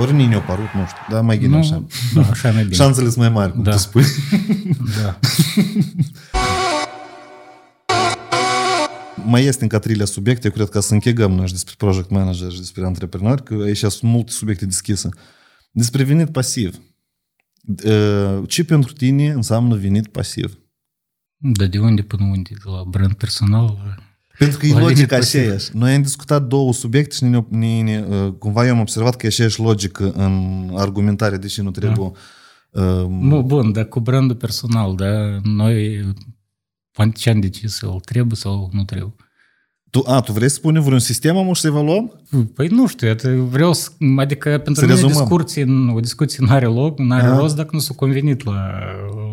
Ori 0.00 0.12
nini 0.12 0.36
o 0.36 0.40
parut, 0.40 0.72
nu 0.74 0.86
știu, 0.86 1.02
dar 1.10 1.22
mai 1.22 1.38
gine 1.38 1.56
așa. 1.58 1.82
Da, 2.14 2.20
așa 2.30 2.50
mai 2.50 2.62
bine. 2.62 2.74
Șansele 2.74 3.06
sunt 3.08 3.18
mai 3.18 3.28
mari, 3.28 3.52
cum 3.52 3.62
Da. 3.62 3.70
tu 3.70 3.76
spui. 3.76 4.04
Da. 5.02 5.18
mai 9.26 9.44
este 9.44 9.62
încă 9.62 9.78
treilea 9.78 10.06
subiecte, 10.06 10.46
eu 10.46 10.52
cred 10.52 10.68
că 10.68 10.80
să 10.80 10.92
închegăm 10.92 11.32
noi 11.32 11.46
și 11.46 11.52
despre 11.52 11.74
project 11.78 12.10
manager 12.10 12.50
și 12.50 12.58
despre 12.58 12.84
antreprenori, 12.84 13.42
că 13.42 13.54
aici 13.54 13.78
sunt 13.78 14.02
multe 14.02 14.30
subiecte 14.30 14.66
deschise. 14.66 15.08
Despre 15.70 16.02
venit 16.02 16.30
pasiv. 16.30 16.80
Uh, 17.84 18.42
Ce 18.46 18.64
pentru 18.64 18.92
tine 18.92 19.30
înseamnă 19.30 19.74
venit 19.74 20.06
pasiv? 20.06 20.58
Dar 21.36 21.66
de 21.68 21.78
unde 21.78 22.02
până 22.02 22.24
unde? 22.24 22.50
De 22.54 22.70
la 22.70 22.82
brand 22.88 23.12
personal? 23.12 23.64
La... 23.64 23.94
Pentru 24.38 24.58
că 24.58 24.66
e 24.66 24.68
La 24.68 24.74
venit 24.74 24.88
logica 24.90 25.16
pasiv. 25.16 25.40
aceeași. 25.40 25.68
Noi 25.72 25.94
am 25.94 26.02
discutat 26.02 26.46
două 26.46 26.72
subiecte 26.72 27.14
și 27.14 27.24
ne, 27.24 27.44
ne, 27.48 27.80
ne, 27.82 28.04
uh, 28.08 28.32
cumva 28.38 28.66
eu 28.66 28.72
am 28.74 28.80
observat 28.80 29.16
că 29.16 29.26
e 29.26 29.28
aceeași 29.28 29.60
logică 29.60 30.12
în 30.12 30.70
argumentare, 30.74 31.36
deși 31.36 31.60
nu 31.60 31.70
trebuie... 31.70 32.12
Uh, 32.70 33.06
Nu, 33.08 33.42
bun, 33.42 33.72
dar 33.72 33.84
cu 33.84 34.00
brandul 34.00 34.36
personal, 34.36 34.94
da? 34.94 35.38
Noi 35.42 36.00
ce 37.14 37.30
am 37.30 37.40
decis 37.40 37.74
sau 37.74 38.00
trebuie 38.04 38.36
sau 38.36 38.70
nu 38.72 38.84
trebuie. 38.84 39.14
Tu, 39.90 40.02
a, 40.06 40.20
tu 40.20 40.32
vrei 40.32 40.48
să 40.48 40.54
spunem 40.54 40.82
vreun 40.82 40.98
sistem, 40.98 41.36
am 41.36 41.52
să 41.52 41.66
evaluăm? 41.66 42.20
Păi 42.54 42.66
nu 42.66 42.86
știu, 42.86 43.06
iată, 43.06 43.30
vreau 43.30 43.72
să, 43.72 43.90
adică 44.16 44.48
pentru 44.48 44.74
să 44.74 44.80
mine 44.80 44.92
rezumăm. 44.92 45.16
discuții, 45.16 45.90
o 45.94 46.00
discuție 46.00 46.38
nu 46.46 46.52
are 46.52 46.66
loc, 46.66 46.98
nu 46.98 47.14
are 47.14 47.26
rost 47.26 47.56
dacă 47.56 47.68
nu 47.72 47.78
s-a 47.78 47.94
convenit 47.94 48.44
la, 48.44 48.70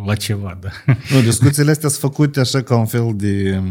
la 0.05 0.15
ceva. 0.15 0.59
Da. 0.61 0.69
Nu, 1.13 1.21
discuțiile 1.21 1.71
astea 1.71 1.89
sunt 1.89 2.01
făcute 2.01 2.39
așa 2.39 2.61
ca 2.61 2.75
un 2.75 2.85
fel 2.85 3.13
de 3.15 3.61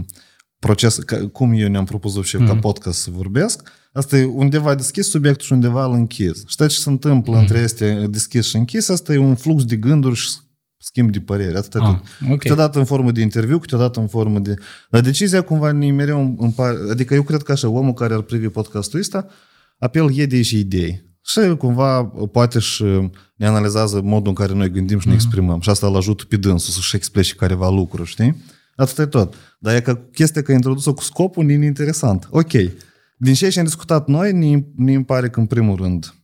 proces, 0.58 0.96
ca, 0.96 1.28
cum 1.28 1.52
eu 1.52 1.68
ne-am 1.68 1.84
propus 1.84 2.24
și 2.24 2.34
eu 2.34 2.40
mm. 2.40 2.46
ca 2.46 2.52
mhm. 2.52 2.62
podcast 2.62 3.00
să 3.00 3.10
vorbesc, 3.10 3.70
asta 3.92 4.16
e 4.16 4.24
undeva 4.24 4.74
deschis 4.74 5.08
subiectul 5.08 5.46
și 5.46 5.52
undeva 5.52 5.84
îl 5.84 5.92
închis. 5.92 6.44
Știți 6.46 6.74
ce 6.74 6.80
se 6.80 6.90
întâmplă 6.90 7.34
mm. 7.34 7.40
între 7.40 7.58
este 7.58 8.06
deschis 8.10 8.46
și 8.46 8.56
închis? 8.56 8.88
Asta 8.88 9.12
e 9.12 9.18
un 9.18 9.34
flux 9.34 9.64
de 9.64 9.76
gânduri 9.76 10.16
și 10.16 10.28
schimb 10.78 11.10
de 11.10 11.20
păreri. 11.20 11.56
Atât 11.56 11.74
Ah, 11.74 11.80
tot. 11.80 12.30
ok. 12.30 12.38
Câteodată 12.38 12.78
în 12.78 12.84
formă 12.84 13.10
de 13.10 13.20
interviu, 13.20 13.58
câteodată 13.58 14.00
în 14.00 14.06
formă 14.06 14.38
de... 14.38 14.54
Dar 14.90 15.00
decizia 15.00 15.40
cumva 15.42 15.72
ne 15.72 15.90
mereu 15.90 16.36
îmi 16.38 16.52
pare... 16.52 16.76
Adică 16.90 17.14
eu 17.14 17.22
cred 17.22 17.42
că 17.42 17.52
așa, 17.52 17.68
omul 17.68 17.92
care 17.92 18.14
ar 18.14 18.20
privi 18.20 18.48
podcastul 18.48 18.98
ăsta, 18.98 19.26
apel 19.78 20.10
idei 20.10 20.42
și 20.42 20.58
idei. 20.58 21.06
Și 21.24 21.40
cumva 21.58 22.04
poate 22.32 22.58
și 22.58 22.84
ne 23.36 23.46
analizează 23.46 24.00
modul 24.02 24.28
în 24.28 24.34
care 24.34 24.52
noi 24.52 24.70
gândim 24.70 24.98
și 24.98 25.08
ne 25.08 25.14
exprimăm. 25.14 25.60
Și 25.60 25.70
asta 25.70 25.86
îl 25.86 25.96
ajută 25.96 26.24
pe 26.28 26.36
dânsul 26.36 26.72
să-și 26.72 26.96
explice 26.96 27.34
careva 27.34 27.68
lucruri, 27.70 28.08
știi? 28.08 28.42
Atât 28.76 28.98
e 28.98 29.06
tot. 29.06 29.34
Dar 29.58 29.74
e 29.74 29.80
că 29.80 29.94
chestia 29.94 30.42
că 30.42 30.52
e 30.52 30.54
introdusă 30.54 30.92
cu 30.92 31.02
scopul, 31.02 31.44
nu 31.44 31.50
e 31.50 31.66
interesant. 31.66 32.28
Ok. 32.30 32.52
Din 33.16 33.34
ce 33.34 33.52
am 33.58 33.64
discutat 33.64 34.06
noi, 34.06 34.32
ne, 34.32 34.64
ne 34.76 34.94
îmi 34.94 35.04
pare 35.04 35.28
că 35.30 35.40
în 35.40 35.46
primul 35.46 35.76
rând 35.76 36.14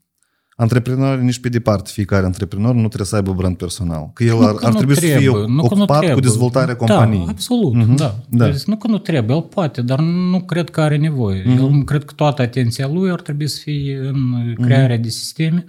Antreprenorii 0.57 1.25
nici 1.25 1.39
pe 1.41 1.49
departe, 1.49 1.91
fiecare 1.93 2.25
antreprenor 2.27 2.75
nu 2.75 2.87
trebuie 2.87 3.07
să 3.07 3.17
aibă 3.17 3.33
brand 3.33 3.57
personal. 3.57 4.11
Că 4.13 4.25
el 4.25 4.37
Nu 4.39 4.47
ar, 4.47 4.55
că 4.55 4.67
ar 4.67 4.71
nu 4.73 4.77
trebui 4.77 4.95
să 4.95 5.01
fie 5.01 5.11
trebuie, 5.17 5.41
nu 5.47 5.47
că 5.47 5.75
nu 5.75 5.81
ocupat 5.81 5.97
cu 5.99 6.03
trebuie. 6.05 6.23
dezvoltarea 6.23 6.77
companiei. 6.77 7.25
Da, 7.25 7.31
absolut, 7.31 7.75
Mhm, 7.75 7.95
da. 7.97 8.21
da. 8.29 8.51
Deci 8.51 8.63
nu 8.65 8.77
că 8.77 8.89
nu 8.89 8.99
trebuie, 8.99 9.37
el 9.37 9.43
poate, 9.43 9.83
dar 9.83 10.01
nu 10.01 10.41
cred 10.41 10.71
că 10.71 10.81
are 10.81 10.97
nevoie. 10.97 11.43
Mhm. 11.47 11.57
Eu 11.59 11.83
cred 11.85 12.05
că 12.05 12.13
toată 12.17 12.43
atenția 12.43 12.89
lui 12.89 13.11
ar 13.11 13.21
trebui 13.21 13.49
să 13.49 13.61
fie 13.63 13.99
în 13.99 14.55
crearea 14.61 14.97
de 14.99 15.09
sisteme 15.09 15.65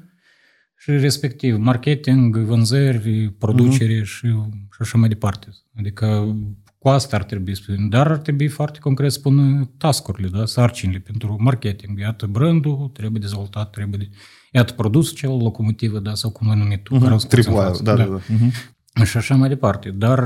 și 0.78 0.92
respectiv 0.92 1.58
marketing, 1.58 2.38
vânzări, 2.38 3.34
producere 3.40 3.96
Mhm. 3.96 4.04
și, 4.04 4.28
și 4.72 4.78
așa 4.80 4.98
mai 4.98 5.10
departe. 5.10 5.48
Adică 5.78 6.36
cu 6.78 6.88
asta 6.90 7.16
ar 7.16 7.24
trebui 7.24 7.56
să 7.56 7.62
fie. 7.66 7.76
Dar 7.90 8.08
ar 8.08 8.18
trebui 8.18 8.48
foarte 8.48 8.80
concret 8.80 9.12
să 9.12 9.18
spună 9.20 9.70
task-urile, 9.78 10.28
da? 10.28 10.46
sarcinile 10.46 11.00
pentru 11.00 11.36
marketing. 11.40 12.00
Iată 12.00 12.26
brandul, 12.26 12.90
trebuie 12.94 13.20
dezvoltat, 13.22 13.70
trebuie 13.70 13.98
de... 14.00 14.10
Iată 14.56 14.74
produsul 14.74 15.18
cel, 15.18 15.30
locomotivă, 15.30 16.00
da, 16.00 16.14
sau 16.14 16.30
cum 16.30 16.48
l-ai 16.48 16.58
numit 16.58 16.84
tu, 16.84 17.00
care 17.00 17.14
o 17.14 17.18
scoți 17.18 17.36
în 17.36 17.42
Tripwire, 17.42 17.68
față. 17.68 17.84
da, 17.84 17.96
da, 17.96 18.04
da. 18.04 18.20
Mhm. 18.28 19.04
Și 19.04 19.18
așa 19.18 19.36
mai 19.36 19.50
departe. 19.50 19.90
Dar 19.90 20.24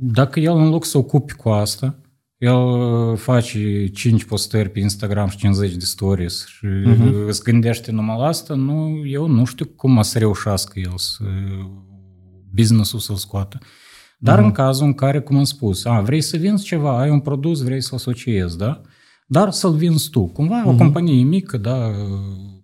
dacă 0.00 0.40
el 0.40 0.56
în 0.56 0.68
loc 0.68 0.84
să 0.84 0.98
ocupi 0.98 1.32
cu 1.32 1.48
asta, 1.48 1.98
el 2.38 3.16
face 3.16 3.86
5 3.86 4.24
postări 4.24 4.68
pe 4.68 4.80
Instagram 4.80 5.28
și 5.28 5.36
50 5.36 5.74
de 5.74 5.84
stories 5.84 6.46
și 6.46 6.66
uh-huh. 6.66 7.26
îți 7.26 7.42
gândește 7.42 7.90
numai 7.90 8.16
la 8.18 8.26
asta, 8.26 8.54
nu, 8.54 9.06
eu 9.06 9.26
nu 9.26 9.44
știu 9.44 9.66
cum 9.66 9.96
o 9.96 10.02
să 10.02 10.18
reușească 10.18 10.78
el 10.78 10.92
să 10.96 11.24
business-ul 12.52 12.98
să-l 12.98 13.16
scoată. 13.16 13.58
Dar 14.18 14.38
uh-huh. 14.38 14.42
în 14.42 14.50
cazul 14.50 14.86
în 14.86 14.94
care, 14.94 15.20
cum 15.20 15.36
am 15.36 15.44
spus, 15.44 15.84
a, 15.84 16.00
vrei 16.00 16.20
să 16.20 16.36
vinzi 16.36 16.64
ceva, 16.64 17.00
ai 17.00 17.10
un 17.10 17.20
produs, 17.20 17.62
vrei 17.62 17.82
să-l 17.82 17.96
asociezi, 17.96 18.58
da? 18.58 18.80
Dar 19.26 19.50
să-l 19.50 19.72
vinzi 19.72 20.10
tu. 20.10 20.24
Cumva 20.24 20.62
uh-huh. 20.62 20.68
o 20.68 20.74
companie 20.76 21.22
mică, 21.22 21.56
da, 21.56 21.90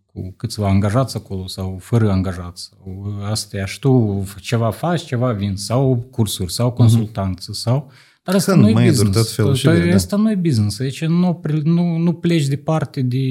cu 0.07 0.35
câțiva 0.37 0.69
angajați 0.69 1.17
acolo 1.17 1.47
sau 1.47 1.79
fără 1.81 2.11
angajați. 2.11 2.71
Sau 2.71 3.19
astea 3.31 3.65
și 3.65 3.79
tu 3.79 4.25
ceva 4.41 4.71
faci, 4.71 5.05
ceva 5.05 5.33
vinzi, 5.33 5.65
sau 5.65 6.07
cursuri, 6.11 6.53
sau 6.53 6.73
consultanță, 6.73 7.53
sau... 7.53 7.91
Dar 8.23 8.35
asta 8.35 8.55
nu 8.55 8.61
e 8.69 8.73
Handmade-uri, 8.73 8.97
business. 8.97 9.27
tot 9.27 9.35
felul 9.35 9.55
și 9.55 9.69
Asta- 9.69 9.81
de- 9.81 9.89
da. 9.89 9.95
Asta 9.95 10.17
nu 10.17 10.31
e 10.31 10.35
business. 10.35 10.79
Deci 10.79 11.05
nu, 11.05 11.35
pre- 11.35 11.61
nu, 11.65 11.97
nu 11.97 12.13
pleci 12.13 12.47
departe 12.47 13.03
de 13.03 13.25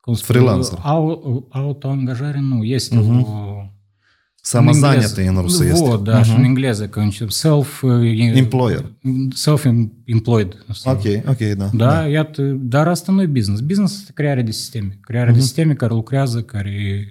cum 0.00 0.14
spun, 0.14 0.34
Freelancer. 0.36 0.78
Au, 0.82 1.46
autoangajare 1.50 2.40
nu, 2.40 2.64
este 2.64 2.96
uh-huh. 2.96 3.22
o... 3.22 3.77
Самозанятый 4.47 5.27
în 5.27 5.37
rusă 5.37 5.63
este. 5.65 5.79
Вот, 5.79 6.03
да, 6.03 6.23
și 6.23 6.31
în 6.31 6.43
engleză, 6.43 6.87
că 6.87 6.99
încep 6.99 7.29
self... 7.29 7.83
Employer. 8.33 8.91
Self-employed. 9.35 10.65
Ok, 10.83 11.01
ok, 11.27 11.37
da. 11.57 11.69
Da, 11.73 12.07
iată, 12.07 12.41
dar 12.59 12.87
asta 12.87 13.11
nu 13.11 13.21
e 13.21 13.25
business. 13.25 13.61
Business 13.61 13.93
este 13.99 14.11
crearea 14.13 14.43
de 14.43 14.51
sisteme. 14.51 14.97
Crearea 15.01 15.33
de 15.33 15.39
sisteme 15.39 15.73
care 15.73 15.93
lucrează, 15.93 16.41
care 16.41 17.07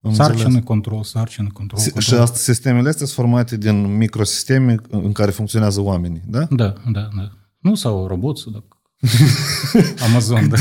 Am 0.00 0.12
sarcină, 0.14 0.44
înțeles. 0.44 0.64
control, 0.64 1.02
sarcină, 1.02 1.48
control, 1.52 1.80
Și 1.80 1.90
control. 1.90 2.20
asta, 2.20 2.36
sistemele 2.36 2.88
astea 2.88 3.06
sunt 3.06 3.18
formate 3.18 3.56
din 3.56 3.96
microsisteme 3.96 4.74
în 4.90 5.12
care 5.12 5.30
funcționează 5.30 5.80
oamenii, 5.80 6.22
da? 6.26 6.46
Da, 6.50 6.72
da, 6.92 7.08
da. 7.16 7.32
Nu 7.58 7.74
sau 7.74 8.06
robotul, 8.06 8.52
dacă 8.52 8.66
Amazon, 10.09 10.49
da. 10.49 10.55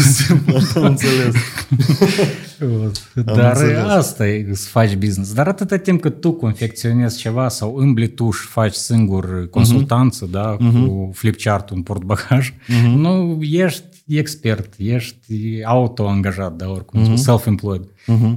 Am 0.74 0.84
înțeles. 0.84 1.34
Dar 3.24 3.57
înțeles. 3.57 3.78
asta 3.88 4.26
e 4.28 4.51
să 4.55 4.68
faci 4.68 4.97
business. 4.97 5.32
Dar 5.32 5.49
atâta 5.49 5.76
timp 5.76 6.01
cât 6.01 6.20
tu 6.20 6.32
confecționezi 6.32 7.18
ceva 7.18 7.49
sau 7.49 7.74
îmbli 7.76 8.09
tu 8.09 8.30
și 8.30 8.47
faci 8.47 8.74
singur 8.74 9.49
consultanță, 9.51 10.26
da, 10.30 10.57
cu 10.84 11.11
flipchart 11.12 11.70
un 11.70 11.82
portbagaj, 11.82 12.53
nu 12.97 13.38
ești 13.43 13.84
expert, 14.07 14.74
ești 14.78 15.34
auto-angajat, 15.64 16.57
da, 16.57 16.68
oricum, 16.68 17.01
self-employed. 17.16 17.84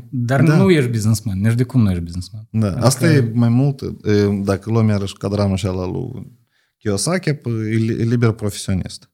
Dar 0.09 0.41
nu 0.57 0.69
ești 0.69 0.89
businessman, 0.89 1.39
nici 1.41 1.53
de 1.53 1.63
cum 1.63 1.81
nu 1.81 1.89
ești 1.89 2.03
businessman. 2.03 2.47
Da, 2.49 2.67
asta 2.79 3.11
e 3.11 3.31
mai 3.33 3.49
mult, 3.49 3.81
e, 3.81 3.87
dacă 4.43 4.69
luăm 4.69 4.87
iarăși 4.87 5.13
cadranul 5.17 5.57
și 5.57 5.65
ala 5.65 5.85
lui 5.87 6.31
Kiyosaki, 6.77 7.29
e 7.29 7.39
li- 7.77 7.97
e 7.99 8.03
liber 8.03 8.31
profesionist. 8.31 9.09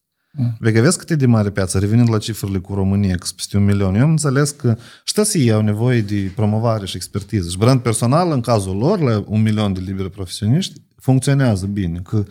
Vei 0.59 0.73
că 0.73 0.81
vezi 0.81 0.97
cât 0.97 1.09
e 1.09 1.15
de 1.15 1.25
mare 1.25 1.49
piața, 1.49 1.79
revenind 1.79 2.09
la 2.09 2.17
cifrele 2.17 2.57
cu 2.57 2.73
România, 2.73 3.15
că 3.15 3.25
sunt 3.25 3.35
peste 3.35 3.57
un 3.57 3.65
milion. 3.65 3.95
Eu 3.95 4.03
am 4.03 4.09
înțeles 4.09 4.49
că 4.49 4.77
și 5.03 5.37
ei 5.37 5.51
au 5.51 5.61
nevoie 5.61 6.01
de 6.01 6.31
promovare 6.35 6.85
și 6.85 6.95
expertiză. 6.95 7.49
Și 7.49 7.57
brand 7.57 7.81
personal, 7.81 8.31
în 8.31 8.41
cazul 8.41 8.77
lor, 8.77 8.99
la 8.99 9.23
un 9.27 9.41
milion 9.41 9.73
de 9.73 9.79
liberi 9.79 10.09
profesioniști, 10.09 10.81
funcționează 10.95 11.65
bine. 11.65 11.99
Că 11.99 12.25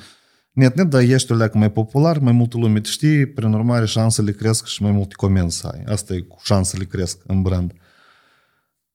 net, 0.52 0.76
net, 0.76 0.86
dar 0.86 1.00
ești 1.00 1.32
o 1.32 1.34
leacă 1.34 1.58
mai 1.58 1.72
popular, 1.72 2.18
mai 2.18 2.32
multă 2.32 2.56
lume 2.56 2.80
te 2.80 2.88
știe, 2.88 3.26
prin 3.26 3.52
urmare 3.52 3.86
șansele 3.86 4.32
cresc 4.32 4.66
și 4.66 4.82
mai 4.82 4.90
multe 4.90 5.14
comenzi 5.14 5.58
să 5.58 5.66
ai. 5.66 5.82
Asta 5.86 6.14
e 6.14 6.20
cu 6.20 6.36
șansele 6.42 6.84
cresc 6.84 7.18
în 7.26 7.42
brand. 7.42 7.72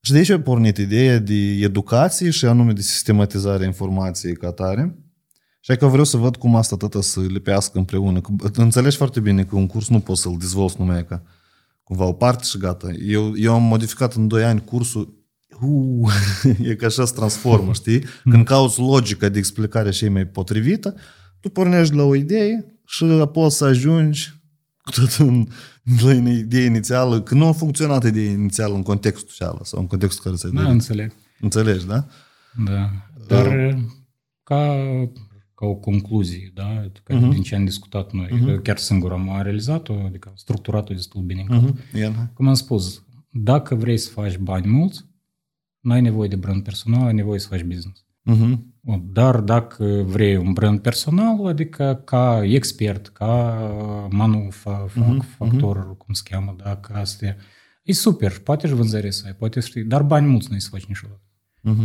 Și 0.01 0.11
de 0.11 0.17
aici 0.17 0.29
a 0.29 0.39
pornit 0.39 0.77
ideea 0.77 1.19
de 1.19 1.51
educație 1.61 2.29
și 2.29 2.45
anume 2.45 2.73
de 2.73 2.81
sistematizarea 2.81 3.65
informației 3.65 4.35
ca 4.35 4.51
tare. 4.51 4.95
Și 5.65 5.75
că 5.75 5.85
vreau 5.87 6.03
să 6.03 6.17
văd 6.17 6.35
cum 6.35 6.55
asta 6.55 6.75
tata 6.75 7.01
să 7.01 7.19
lipească 7.19 7.77
împreună. 7.77 8.21
Că, 8.21 8.31
înțelegi 8.61 8.97
foarte 8.97 9.19
bine 9.19 9.43
că 9.43 9.55
un 9.55 9.67
curs 9.67 9.89
nu 9.89 9.99
poți 9.99 10.21
să-l 10.21 10.35
dezvolți 10.39 10.75
numai 10.79 11.05
ca 11.05 11.23
cumva 11.83 12.05
o 12.05 12.13
parte 12.13 12.43
și 12.43 12.57
gata. 12.57 12.91
Eu, 12.91 13.37
eu 13.37 13.53
am 13.53 13.63
modificat 13.63 14.13
în 14.13 14.27
2 14.27 14.43
ani 14.43 14.63
cursul 14.63 15.21
Uu, 15.61 16.09
e 16.69 16.75
ca 16.75 16.85
așa 16.85 17.05
se 17.05 17.13
transformă, 17.15 17.73
știi? 17.73 18.03
Când 18.23 18.45
cauți 18.45 18.79
logica 18.79 19.29
de 19.29 19.37
explicare 19.37 19.91
și 19.91 20.05
e 20.05 20.09
mai 20.09 20.25
potrivită, 20.25 20.95
tu 21.39 21.49
pornești 21.49 21.95
la 21.95 22.03
o 22.03 22.15
idee 22.15 22.79
și 22.85 23.05
poți 23.31 23.57
să 23.57 23.65
ajungi 23.65 24.33
tot 24.95 25.11
în, 25.27 25.47
la 26.01 26.13
ideea 26.13 26.65
inițială, 26.65 27.21
că 27.21 27.35
nu 27.35 27.47
a 27.47 27.51
funcționat 27.51 28.03
ideea 28.03 28.31
inițială 28.31 28.75
în 28.75 28.83
contextul 28.83 29.33
cealaltă 29.35 29.63
sau 29.65 29.79
în 29.79 29.87
contextul 29.87 30.23
care 30.23 30.35
ți-ai 30.35 30.51
Da, 30.51 30.57
dorit. 30.57 30.73
înțeleg. 30.73 31.11
Înțelegi, 31.39 31.85
da? 31.85 32.05
Da. 32.65 32.89
Dar 33.27 33.77
ca, 34.43 34.75
ca 35.63 35.69
o 35.69 35.75
concluzie, 35.75 36.51
da, 36.53 36.85
ca 37.03 37.17
din 37.17 37.41
ce 37.41 37.55
am 37.55 37.65
discutat 37.65 38.11
noi, 38.11 38.59
chiar 38.63 38.77
singur 38.77 39.11
am 39.11 39.39
realizat-o, 39.41 39.93
adică 40.05 40.27
am 40.29 40.35
structurat-o 40.35 40.93
destul 40.93 41.21
bine 41.21 41.41
în 41.41 41.47
cap. 41.47 41.77
Ian, 41.99 42.31
Cum 42.33 42.47
am 42.47 42.53
spus, 42.53 43.03
dacă 43.29 43.75
vrei 43.75 43.97
să 43.97 44.09
faci 44.09 44.37
bani 44.37 44.67
mulți, 44.67 45.05
nu 45.79 45.91
ai 45.91 46.01
nevoie 46.01 46.27
de 46.27 46.35
brand 46.35 46.63
personal, 46.63 47.05
ai 47.05 47.13
nevoie 47.13 47.39
să 47.39 47.47
faci 47.47 47.63
business. 47.63 48.05
Mhm. 48.21 48.73
Dar 49.13 49.39
dacă 49.39 50.03
vrei 50.05 50.35
un 50.35 50.53
brand 50.53 50.79
personal, 50.79 51.45
adică 51.47 52.01
ca 52.05 52.41
expert, 52.43 53.07
ca 53.07 53.57
manufactor, 54.11 55.97
cum 55.97 56.13
se 56.13 56.21
cheamă, 56.29 56.55
da, 56.63 56.75
ca 56.75 56.99
astea, 56.99 57.35
e 57.83 57.93
super, 57.93 58.39
poate 58.39 58.67
și 58.67 58.73
vânzări 58.73 59.13
să 59.13 59.23
ai, 59.25 59.33
poate 59.33 59.59
știi, 59.59 59.83
dar 59.83 60.03
bani 60.03 60.27
mulți 60.27 60.47
nu-i 60.49 60.61
să 60.61 60.69
faci 60.71 60.85
niciodată. 60.85 61.21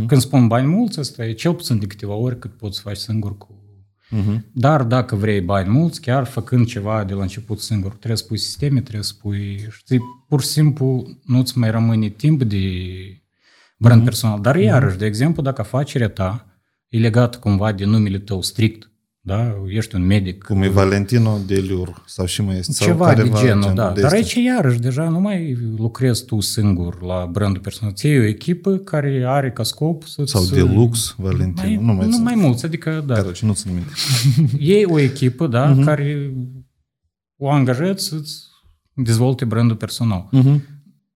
Când 0.07 0.21
spun 0.21 0.47
bani 0.47 0.67
mulți, 0.67 0.99
asta 0.99 1.25
e 1.25 1.33
cel 1.33 1.53
puțin 1.53 1.79
de 1.79 1.87
câteva 1.87 2.13
ori 2.13 2.39
cât 2.39 2.51
poți 2.57 2.75
să 2.75 2.81
faci 2.81 2.97
singur 2.97 3.37
cu... 3.37 3.58
Dar 4.51 4.83
dacă 4.83 5.15
vrei 5.15 5.41
bani 5.41 5.69
mulți, 5.69 6.01
chiar 6.01 6.25
făcând 6.25 6.67
ceva 6.67 7.03
de 7.03 7.13
la 7.13 7.21
început 7.21 7.59
singur, 7.59 7.89
trebuie 7.89 8.17
să 8.17 8.25
pui 8.27 8.37
sisteme, 8.37 8.81
trebuie 8.81 9.03
să 9.03 9.13
pui... 9.21 9.67
Știi, 9.71 9.99
pur 10.27 10.41
și 10.41 10.47
simplu 10.47 11.19
nu-ți 11.23 11.57
mai 11.57 11.71
rămâne 11.71 12.09
timp 12.09 12.43
de 12.43 12.61
brand 13.77 14.03
personal. 14.03 14.41
Dar 14.41 14.55
iarăși, 14.55 14.97
de 14.97 15.05
exemplu, 15.05 15.41
dacă 15.41 15.61
afacerea 15.61 16.09
ta 16.09 16.59
e 16.87 16.97
legată 16.97 17.37
cumva 17.37 17.71
de 17.71 17.85
numele 17.85 18.19
tău 18.19 18.41
strict, 18.41 18.88
da? 19.29 19.55
ești 19.67 19.95
un 19.95 20.05
medic, 20.05 20.43
Cum 20.43 20.61
e 20.61 20.67
Valentino 20.67 21.37
Deliur 21.47 22.03
sau 22.05 22.25
și 22.25 22.41
mai 22.41 22.57
este. 22.57 22.71
sau 22.71 22.87
ceva 22.87 23.07
de 23.07 23.15
careva 23.15 23.39
genul, 23.41 23.61
da. 23.75 23.91
de 23.91 24.01
Dar 24.01 24.03
astea. 24.03 24.09
aici, 24.19 24.33
iarăși, 24.33 24.79
deja 24.79 25.09
nu 25.09 25.19
mai 25.19 25.57
lucrezi 25.77 26.25
tu 26.25 26.39
singur 26.39 27.01
la 27.03 27.29
brandul 27.31 27.61
personal. 27.61 27.93
Ți 27.93 28.07
o 28.07 28.23
echipă 28.23 28.75
care 28.77 29.23
are 29.27 29.51
ca 29.51 29.63
scop 29.63 30.03
să 30.03 30.21
Sau 30.25 30.43
Deluxe, 30.45 31.13
Valentino, 31.17 31.81
mai, 31.81 31.85
nu 31.85 31.93
mai 31.93 32.05
nu 32.05 32.11
țin. 32.13 32.23
mai 32.23 32.35
mulți, 32.35 32.65
adică, 32.65 33.03
da. 33.07 33.13
Corect, 33.21 33.39
nu 33.39 33.53
țin 33.53 33.71
minte. 33.73 33.91
Ei 34.73 34.85
o 34.85 34.99
echipă, 34.99 35.47
da, 35.47 35.65
Mhm. 35.65 35.83
care 35.83 36.33
o 37.37 37.49
angajați 37.49 38.05
să-ți 38.05 38.37
dezvolte 38.93 39.45
brandul 39.45 39.75
personal. 39.75 40.27
Mhm. 40.31 40.61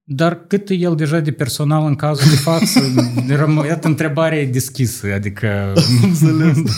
Dar 0.05 0.45
cât 0.47 0.69
e 0.69 0.73
el 0.73 0.95
deja 0.95 1.19
de 1.19 1.31
personal 1.31 1.85
în 1.87 1.95
cazul 1.95 2.29
de 2.29 2.35
față, 2.35 2.79
răm- 3.43 3.65
iată, 3.65 3.87
întrebarea 3.87 4.39
e 4.39 4.45
deschisă, 4.45 5.07
adică... 5.13 5.73
Înțeles. 6.03 6.57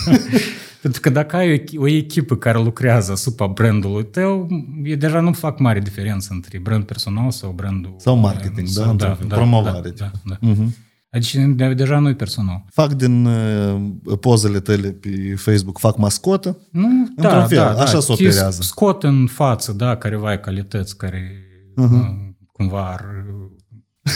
Pentru 0.86 1.04
că 1.04 1.10
dacă 1.10 1.36
ai 1.36 1.52
o 1.52 1.56
echi- 1.58 1.78
o 1.78 1.88
echipă 1.88 2.36
care 2.36 2.58
lucrează 2.58 3.12
asupra 3.12 3.48
brandului 3.48 4.06
tău, 4.06 4.48
e 4.84 4.96
deja 4.96 5.20
nu 5.20 5.32
fac 5.34 5.60
mare 5.60 5.80
diferență 5.80 6.28
între 6.32 6.60
brand 6.60 6.84
personal 6.84 7.32
sau 7.32 7.52
brandul... 7.52 7.96
Sau 7.98 8.16
marketing, 8.18 8.68
da, 8.70 8.90
într-un 8.90 9.16
fel, 9.16 9.28
promovare, 9.28 9.90
Da, 9.98 10.12
da, 10.26 10.38
Mhm. 10.42 10.64
da. 10.64 11.18
Adică 11.18 11.40
de- 11.56 11.74
deja 11.74 12.00
nu 12.00 12.10
e 12.10 12.14
personal. 12.14 12.64
Fac 12.72 12.94
din 12.94 13.26
uh, 13.26 13.82
pozele 14.20 14.60
tale 14.60 14.92
pe 14.92 15.34
Facebook, 15.38 15.78
fac 15.80 15.98
mascotă. 15.98 16.58
Nu, 16.72 16.88
Într-un 16.88 17.16
da, 17.40 17.46
fel, 17.46 17.58
da, 17.58 17.70
așa 17.82 17.94
da. 17.94 18.00
se 18.00 18.06
Ți 18.06 18.12
operează. 18.12 18.62
Scot 18.62 19.04
în 19.04 19.28
față, 19.28 19.72
da, 19.72 19.96
careva 19.96 20.38
calități 20.38 20.98
care 20.98 21.32
uh, 21.76 21.90
cumva 22.52 22.90
ar, 22.92 23.06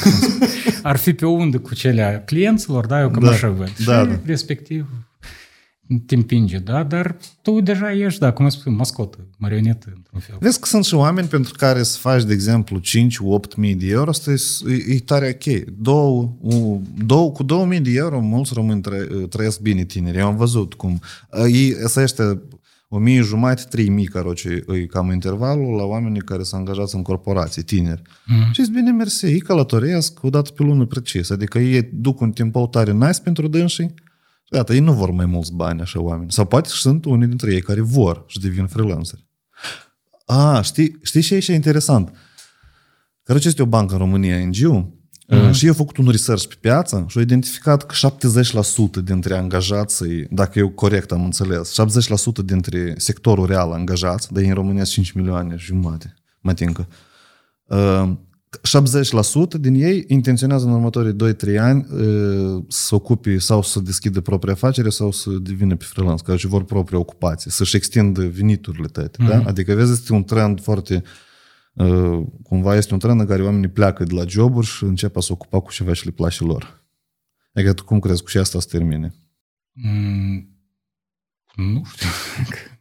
cum 0.01 0.11
să- 0.11 0.79
ar 0.83 0.97
fi 0.97 1.13
pe 1.13 1.25
undă 1.25 1.59
cu 1.59 1.75
cele 1.75 2.01
a 2.01 2.23
clienților, 2.23 2.85
da, 2.85 2.99
eu 3.01 3.09
cam 3.09 3.23
Da, 3.23 3.29
așa 3.29 3.49
văd. 3.49 3.69
da, 3.85 4.01
și 4.01 4.07
da. 4.07 4.19
respectiv 4.25 4.87
te 5.97 6.15
împinge, 6.15 6.57
da, 6.57 6.83
dar 6.83 7.17
tu 7.41 7.61
deja 7.61 7.93
ești, 7.93 8.19
da, 8.19 8.31
cum 8.31 8.45
ai 8.45 8.51
spus, 8.51 8.73
mascotă, 8.73 9.17
marionetă, 9.37 9.93
într-un 9.95 10.19
fel. 10.19 10.37
Vezi 10.39 10.59
că 10.59 10.65
sunt 10.65 10.85
și 10.85 10.93
oameni 10.93 11.27
pentru 11.27 11.53
care 11.57 11.83
să 11.83 11.97
faci, 11.97 12.23
de 12.23 12.33
exemplu, 12.33 12.79
5-8 12.79 13.55
mii 13.55 13.75
de 13.75 13.87
euro, 13.87 14.09
asta 14.09 14.31
e, 14.31 14.37
e, 14.67 14.93
e 14.93 14.99
tare 14.99 15.37
ok. 15.39 15.65
Două, 15.81 16.33
u- 16.41 16.81
două, 17.05 17.31
cu 17.31 17.43
2000 17.43 17.79
de 17.79 17.91
euro, 17.93 18.19
mulți 18.19 18.53
români 18.53 18.81
tră, 18.81 18.97
trăiesc 19.29 19.59
bine 19.59 19.83
tineri. 19.83 20.17
Eu 20.17 20.27
am 20.27 20.35
văzut 20.35 20.73
cum. 20.73 20.99
Ei, 21.47 21.75
asta 21.83 22.01
este 22.01 22.41
o 22.87 22.97
mie 22.97 23.21
jumate, 23.21 23.63
trei 23.69 23.89
mii, 23.89 24.05
caroce, 24.05 24.63
e 24.67 24.85
cam 24.85 25.11
intervalul 25.11 25.75
la 25.75 25.83
oamenii 25.83 26.21
care 26.21 26.43
sunt 26.43 26.59
angajați 26.59 26.95
în 26.95 27.01
corporații, 27.01 27.63
tineri. 27.63 28.01
Mm. 28.25 28.51
Și 28.51 28.63
zic, 28.63 28.73
bine, 28.73 28.91
mersi, 28.91 29.25
ei 29.25 29.39
călătoresc 29.39 30.23
o 30.23 30.29
dată 30.29 30.51
pe 30.51 30.63
lună 30.63 30.85
precis. 30.85 31.29
Adică 31.29 31.59
ei 31.59 31.89
duc 31.93 32.19
un 32.19 32.31
timp 32.31 32.71
tare 32.71 32.91
nice 32.91 33.21
pentru 33.23 33.47
dânsii, 33.47 33.85
și 33.85 34.08
gata, 34.49 34.73
ei 34.73 34.79
nu 34.79 34.93
vor 34.93 35.11
mai 35.11 35.25
mulți 35.25 35.53
bani, 35.53 35.81
așa 35.81 36.01
oameni. 36.01 36.31
Sau 36.31 36.45
poate 36.45 36.69
și 36.69 36.81
sunt 36.81 37.05
unii 37.05 37.27
dintre 37.27 37.53
ei 37.53 37.61
care 37.61 37.81
vor 37.81 38.23
și 38.27 38.39
devin 38.39 38.67
freelanceri. 38.67 39.27
A, 40.25 40.61
știi, 40.61 40.97
știi 41.01 41.21
ce 41.21 41.35
e 41.35 41.39
și 41.39 41.53
interesant? 41.53 42.15
Căruci 43.23 43.45
este 43.45 43.61
o 43.61 43.65
bancă 43.65 43.93
în 43.93 43.99
România, 43.99 44.45
NGU, 44.45 44.99
mm-hmm. 45.31 45.51
și 45.51 45.65
eu 45.65 45.73
făcut 45.73 45.97
un 45.97 46.09
research 46.09 46.45
pe 46.45 46.55
piață 46.59 47.05
și 47.07 47.17
au 47.17 47.23
identificat 47.23 47.85
că 47.85 47.95
70% 49.01 49.03
dintre 49.03 49.35
angajații, 49.35 50.27
dacă 50.29 50.59
eu 50.59 50.69
corect 50.69 51.11
am 51.11 51.23
înțeles, 51.23 51.73
70% 52.41 52.45
dintre 52.45 52.93
sectorul 52.97 53.45
real 53.45 53.71
angajați, 53.71 54.33
dar 54.33 54.43
în 54.43 54.53
România 54.53 54.83
sunt 54.83 55.05
5 55.05 55.11
milioane 55.11 55.57
și 55.57 55.65
jumate, 55.65 56.13
mă 56.39 56.53
tincă, 56.53 56.87
uh, 57.63 58.11
70% 58.57 59.59
din 59.59 59.73
ei 59.73 60.03
intenționează 60.07 60.65
în 60.65 60.71
următorii 60.71 61.35
2-3 61.53 61.57
ani 61.59 61.85
uh, 61.91 62.63
să 62.67 62.95
ocupe 62.95 63.37
sau 63.37 63.61
să 63.61 63.79
deschidă 63.79 64.21
propria 64.21 64.53
afacere 64.53 64.89
sau 64.89 65.11
să 65.11 65.29
devină 65.29 65.75
pe 65.75 65.83
freelance, 65.83 66.23
care 66.23 66.39
vor 66.43 66.63
propria 66.63 66.97
ocupație, 66.97 67.51
să-și 67.51 67.75
extindă 67.75 68.27
veniturile 68.27 68.87
tăte. 68.87 69.23
Mm-hmm. 69.23 69.27
Da? 69.27 69.43
Adică, 69.45 69.73
vezi, 69.73 69.91
este 69.91 70.13
un 70.13 70.23
trend 70.23 70.61
foarte 70.61 71.03
uh, 71.73 72.21
cumva 72.43 72.75
este 72.75 72.93
un 72.93 72.99
trend 72.99 73.19
în 73.19 73.25
care 73.25 73.43
oamenii 73.43 73.69
pleacă 73.69 74.03
de 74.03 74.13
la 74.13 74.25
joburi 74.25 74.67
și 74.67 74.83
încep 74.83 75.17
a 75.17 75.19
se 75.19 75.33
ocupa 75.33 75.59
cu 75.59 75.71
ceva 75.71 75.93
și 75.93 76.05
le 76.05 76.11
place 76.11 76.43
lor. 76.43 76.83
Adică 77.53 77.73
tu 77.73 77.83
cum 77.83 77.99
crezi 77.99 78.23
cu 78.23 78.29
și 78.29 78.37
asta 78.37 78.59
se 78.59 78.67
termine? 78.69 79.13
Mm, 79.71 80.49
nu 81.55 81.83
știu. 81.85 82.07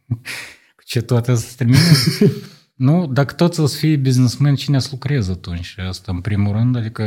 cu 0.77 0.83
ce 0.85 1.01
toate 1.01 1.35
să 1.35 1.47
se 1.49 1.53
termine? 1.55 1.79
nu, 2.79 3.07
dacă 3.07 3.33
tot 3.33 3.53
să 3.53 3.67
fii 3.67 3.97
businessman, 3.97 4.55
cine 4.55 4.79
să 4.79 4.87
lucrezi 4.91 5.31
atunci? 5.31 5.75
Asta 5.87 6.11
în 6.11 6.21
primul 6.21 6.51
rând, 6.51 6.75
adică 6.75 7.03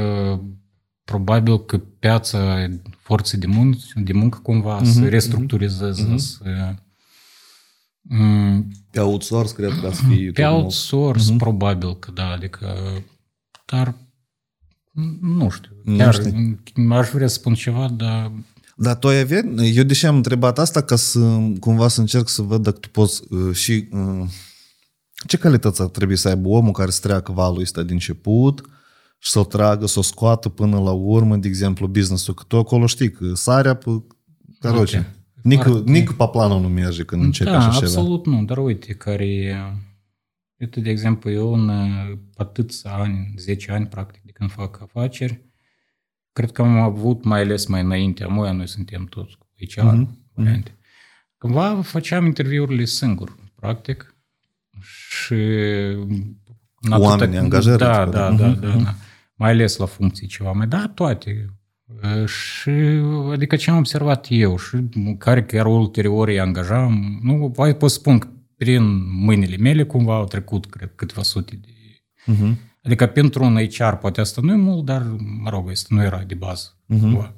probabil 1.05 1.65
că 1.65 1.79
piața 1.79 2.69
forței 2.99 3.39
de 3.39 3.47
muncă, 3.47 3.79
de 3.95 4.13
muncă 4.13 4.39
cumva 4.43 4.81
mm-hmm, 4.81 4.93
se 4.93 5.09
restructurizeze, 5.09 6.13
mm-hmm. 6.13 6.17
să... 6.17 6.75
Mm, 8.01 8.69
Pe 8.91 9.01
outsource, 9.01 9.55
cred 9.55 9.79
că 9.81 9.91
să 9.93 10.03
fie 10.09 10.31
pe 10.31 10.45
outsource, 10.47 11.33
mm-hmm. 11.33 11.37
probabil 11.37 11.97
că 11.99 12.11
da, 12.11 12.27
adică, 12.27 12.77
dar 13.67 13.95
nu 15.21 15.51
știu. 15.51 15.71
Nu 15.85 15.97
Chiar 15.97 16.15
știu. 16.15 16.93
aș 16.93 17.09
vrea 17.09 17.27
să 17.27 17.35
spun 17.35 17.55
ceva, 17.55 17.89
dar 17.89 18.33
Dar 18.77 18.97
tu 18.97 19.09
ai 19.09 19.21
avea, 19.21 19.43
eu 19.57 19.85
deși 19.85 20.07
am 20.07 20.17
întrebat 20.17 20.59
asta 20.59 20.83
ca 20.83 20.97
să 20.97 21.19
cumva 21.61 21.89
să 21.89 22.01
încerc 22.01 22.29
să 22.29 22.43
văd 22.43 22.63
dacă 22.63 22.79
tu 22.79 22.89
poți 22.89 23.23
uh, 23.29 23.55
și 23.55 23.89
uh, 23.91 24.29
Ce 25.27 25.37
calități 25.37 25.83
ar 25.83 25.89
trebui 25.89 26.17
să 26.17 26.29
aibă 26.29 26.49
omul 26.49 26.73
care 26.73 26.91
să 26.91 27.01
treacă 27.01 27.33
valul 27.33 27.61
ăsta 27.61 27.83
din 27.83 27.93
început 27.93 28.67
și 29.19 29.31
să-l 29.31 29.45
tragă, 29.45 29.87
să 29.87 29.99
o 29.99 30.03
scoată 30.03 30.49
până 30.49 30.79
la 30.81 30.91
urmă, 30.91 31.37
de 31.37 31.49
exemplu, 31.49 31.87
business-ul, 31.87 32.35
că 32.35 32.43
tu 32.47 32.59
acolo 32.59 32.87
știi 32.87 33.11
că 33.11 33.35
sarea 33.35 33.75
pe... 33.75 33.91
Caroce. 34.59 34.99
Ok. 34.99 35.21
Nici, 35.45 35.61
Foarte- 35.63 35.91
nici 35.91 36.11
pe 36.17 36.29
planul 36.33 36.61
nu 36.61 36.69
merge 36.69 37.03
când 37.05 37.23
începe 37.23 37.51
da, 37.51 37.57
așa 37.57 37.71
ceva. 37.71 37.81
absolut 37.87 38.27
nu, 38.27 38.45
dar 38.45 38.59
uite, 38.59 38.93
care... 38.95 39.57
Uite, 40.57 40.81
de 40.81 40.91
exemplu, 40.91 41.31
eu 41.31 41.53
în 41.55 41.69
uh, 41.69 42.19
atâția 42.37 42.91
ani, 42.95 43.35
10 43.37 43.73
ani, 43.73 43.87
practic, 43.87 44.23
de 44.23 44.31
când 44.33 44.51
fac 44.51 44.81
afaceri, 44.83 45.45
cred 46.33 46.53
că 46.53 46.63
am 46.63 46.77
avut, 46.79 47.25
mai 47.25 47.41
ales 47.41 47.67
mai 47.67 47.81
înainte, 47.83 48.25
amoia, 48.25 48.53
noi 48.53 48.69
suntem 48.69 49.05
toți 49.05 49.37
cu 49.39 49.47
HR, 49.71 49.81
Mhm, 49.83 50.19
variante. 50.35 50.77
Cândva 51.39 51.83
făceam 51.83 52.25
interviurile 52.27 52.85
singur, 52.85 53.37
practic, 53.55 54.12
și... 54.83 55.35
în 56.81 56.93
Oamenii, 56.93 57.39
angajați, 57.39 57.79
Da, 57.79 58.01
adică, 58.01 58.19
da, 58.19 58.31
da. 58.31 58.37
da, 58.37 58.47
Mhm, 58.47 58.61
da, 58.61 58.69
da. 58.69 58.95
Mai 59.35 59.51
ales 59.51 59.77
la 59.77 59.87
funcții 59.87 60.27
ceva 60.27 60.53
mai, 60.53 60.67
da, 60.67 60.91
toate. 60.95 61.55
Uh, 62.03 62.27
Și, 62.27 62.71
adică 63.33 63.57
ce 63.57 63.71
am 63.71 63.77
observat 63.77 64.27
eu 64.29 64.59
și 64.59 64.77
care 65.19 65.45
chiar 65.45 65.67
ulterior 65.67 66.29
îi 66.29 66.41
angajam, 66.41 67.19
nu, 67.23 67.53
voi 67.55 67.75
pot 67.75 67.91
spun 67.91 68.19
că 68.19 68.29
prin 68.57 68.83
mâinile 69.25 69.57
mele 69.57 69.83
cumva 69.85 70.15
au 70.17 70.25
trecut, 70.25 70.67
cred, 70.67 70.93
câteva 70.95 71.23
sute 71.23 71.61
de... 71.63 71.69
Mhm. 72.27 72.59
Adică 72.83 73.07
pentru 73.07 73.45
un 73.45 73.57
HR 73.57 73.93
poate 73.93 74.21
asta 74.21 74.41
nu 74.45 74.53
e 74.53 74.57
mult, 74.57 74.85
dar, 74.85 75.03
mă 75.43 75.51
rog, 75.51 75.71
asta 75.71 75.95
nu 75.95 76.03
era 76.03 76.23
de 76.27 76.35
bază. 76.35 76.79
Cumva. 77.01 77.35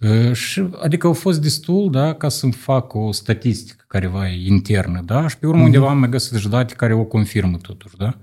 Uh, 0.00 0.32
Și, 0.32 0.68
adică 0.82 1.06
au 1.06 1.12
fost 1.12 1.42
destul, 1.42 1.90
da, 1.90 2.14
ca 2.14 2.28
să-mi 2.28 2.52
fac 2.52 2.94
o 2.94 3.12
statistică 3.12 3.84
careva 3.88 4.26
internă, 4.26 5.02
da, 5.04 5.28
și 5.28 5.38
pe 5.38 5.46
urmă 5.46 5.62
undeva 5.62 5.88
am 5.90 5.98
mai 5.98 6.08
găsit 6.08 6.38
și 6.38 6.48
date 6.48 6.74
care 6.74 6.94
o 6.94 7.04
confirmă 7.04 7.56
totuși, 7.56 7.96
da. 7.96 8.18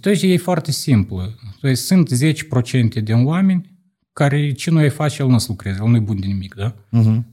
Deci 0.00 0.22
e 0.22 0.36
foarte 0.36 0.70
simplu. 0.70 1.22
Deci 1.60 1.76
sunt 1.78 2.10
10% 2.98 3.02
din 3.02 3.26
oameni 3.26 3.76
care 4.12 4.52
ce 4.52 4.70
nu 4.70 4.78
îi 4.80 4.88
face, 4.90 5.22
el 5.22 5.28
nu 5.28 5.34
o 5.34 5.38
să 5.38 5.46
lucreze, 5.48 5.78
el 5.82 5.88
nu 5.88 5.96
e 5.96 6.00
bun 6.00 6.20
de 6.20 6.26
nimic, 6.26 6.54
da? 6.54 6.74
Mhm. 6.90 7.26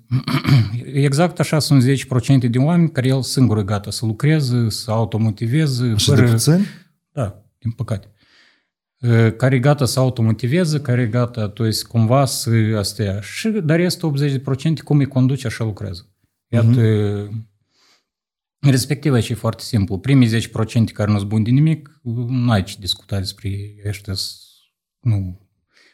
Exact 0.93 1.39
așa 1.39 1.59
sunt 1.59 1.83
10% 1.83 2.49
din 2.49 2.61
oameni 2.61 2.91
care 2.91 3.07
el 3.07 3.21
singur 3.21 3.57
e 3.57 3.63
gata 3.63 3.91
să 3.91 4.05
lucreze, 4.05 4.69
să 4.69 4.91
automotiveze, 4.91 5.93
Și 5.97 6.11
de 6.11 6.21
puțini? 6.21 6.65
da, 7.11 7.41
din 7.59 7.71
păcate. 7.71 8.07
Uh, 9.00 9.36
Care 9.36 9.54
e 9.54 9.58
gata 9.58 9.84
să 9.84 10.00
automotiveze, 10.00 10.80
care 10.80 11.00
e 11.02 11.06
gata, 11.06 11.48
to 11.48 11.66
есть, 11.66 11.86
cumva 11.86 12.24
să 12.24 12.50
astea. 12.78 13.20
Și, 13.20 13.48
dar 13.48 13.78
restul 13.78 14.40
80% 14.40 14.82
cum 14.84 14.98
îi 14.98 15.06
conduce, 15.06 15.46
așa 15.46 15.64
lucrează. 15.64 16.10
Iată, 16.48 16.80
respectiv 18.60 19.12
aici 19.12 19.28
e 19.28 19.34
foarte 19.34 19.62
simplu. 19.62 19.98
Primii 19.98 20.40
10% 20.40 20.92
care 20.92 21.10
nu 21.10 21.16
sunt 21.16 21.28
buni 21.28 21.44
de 21.44 21.50
nimic, 21.50 22.00
n-ai 22.28 22.62
ce 22.62 22.76
discuta 22.78 23.18
despre 23.18 23.48
ei. 23.48 23.76
Ăștia 23.86 24.14
sunt, 24.14 24.40
nu, 25.00 25.40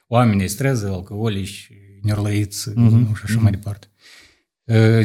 oamenii 0.07 0.49
streză, 0.49 0.89
alcoolici, 0.89 1.71
nerlăiți, 2.03 2.71
nu, 2.75 3.15
și 3.15 3.23
așa 3.25 3.41
mai 3.41 3.51
departe. 3.51 3.87
Uh, 4.65 5.01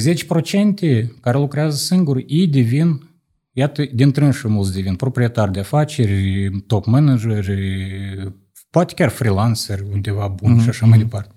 10% 1.06 1.08
care 1.22 1.38
lucrează 1.38 1.76
singuri, 1.76 2.26
ei 2.28 2.48
devin 2.48 3.10
Iată, 3.59 3.85
din 3.93 4.13
trânsul 4.13 4.51
mulți 4.51 4.73
devin 4.73 4.95
proprietari 4.95 5.53
de 5.53 5.61
afaceri, 5.61 6.51
top 6.67 6.87
manageri, 6.87 8.33
poate 8.71 8.95
chiar 8.95 9.09
freelancer 9.09 9.81
undeva 9.93 10.29
bun 10.29 10.53
mm-hmm. 10.53 10.57
și 10.57 10.61
mhm, 10.61 10.69
așa 10.69 10.87
mai 10.87 10.99
mhm. 10.99 11.09
departe. 11.09 11.35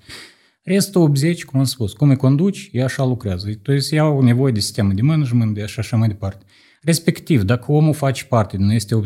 Restul 0.64 1.02
80, 1.02 1.46
cum 1.46 1.60
am 1.60 1.66
spus, 1.66 1.94
cum 1.94 2.10
îi 2.10 2.16
conduci, 2.16 2.70
e 2.72 2.84
așa 2.84 3.04
lucrează. 3.04 3.50
Deci 3.62 3.94
au 3.94 4.22
nevoie 4.22 4.52
de 4.52 4.60
sisteme 4.60 4.94
de 4.94 5.02
management 5.02 5.54
de 5.54 5.64
așa, 5.64 5.82
așa 5.82 5.98
mai 5.98 6.08
departe. 6.08 6.46
Respectiv, 6.82 7.42
dacă 7.42 7.72
omul 7.72 7.94
face 7.94 8.26
parte 8.26 8.58
din 8.58 8.70
este 8.70 9.02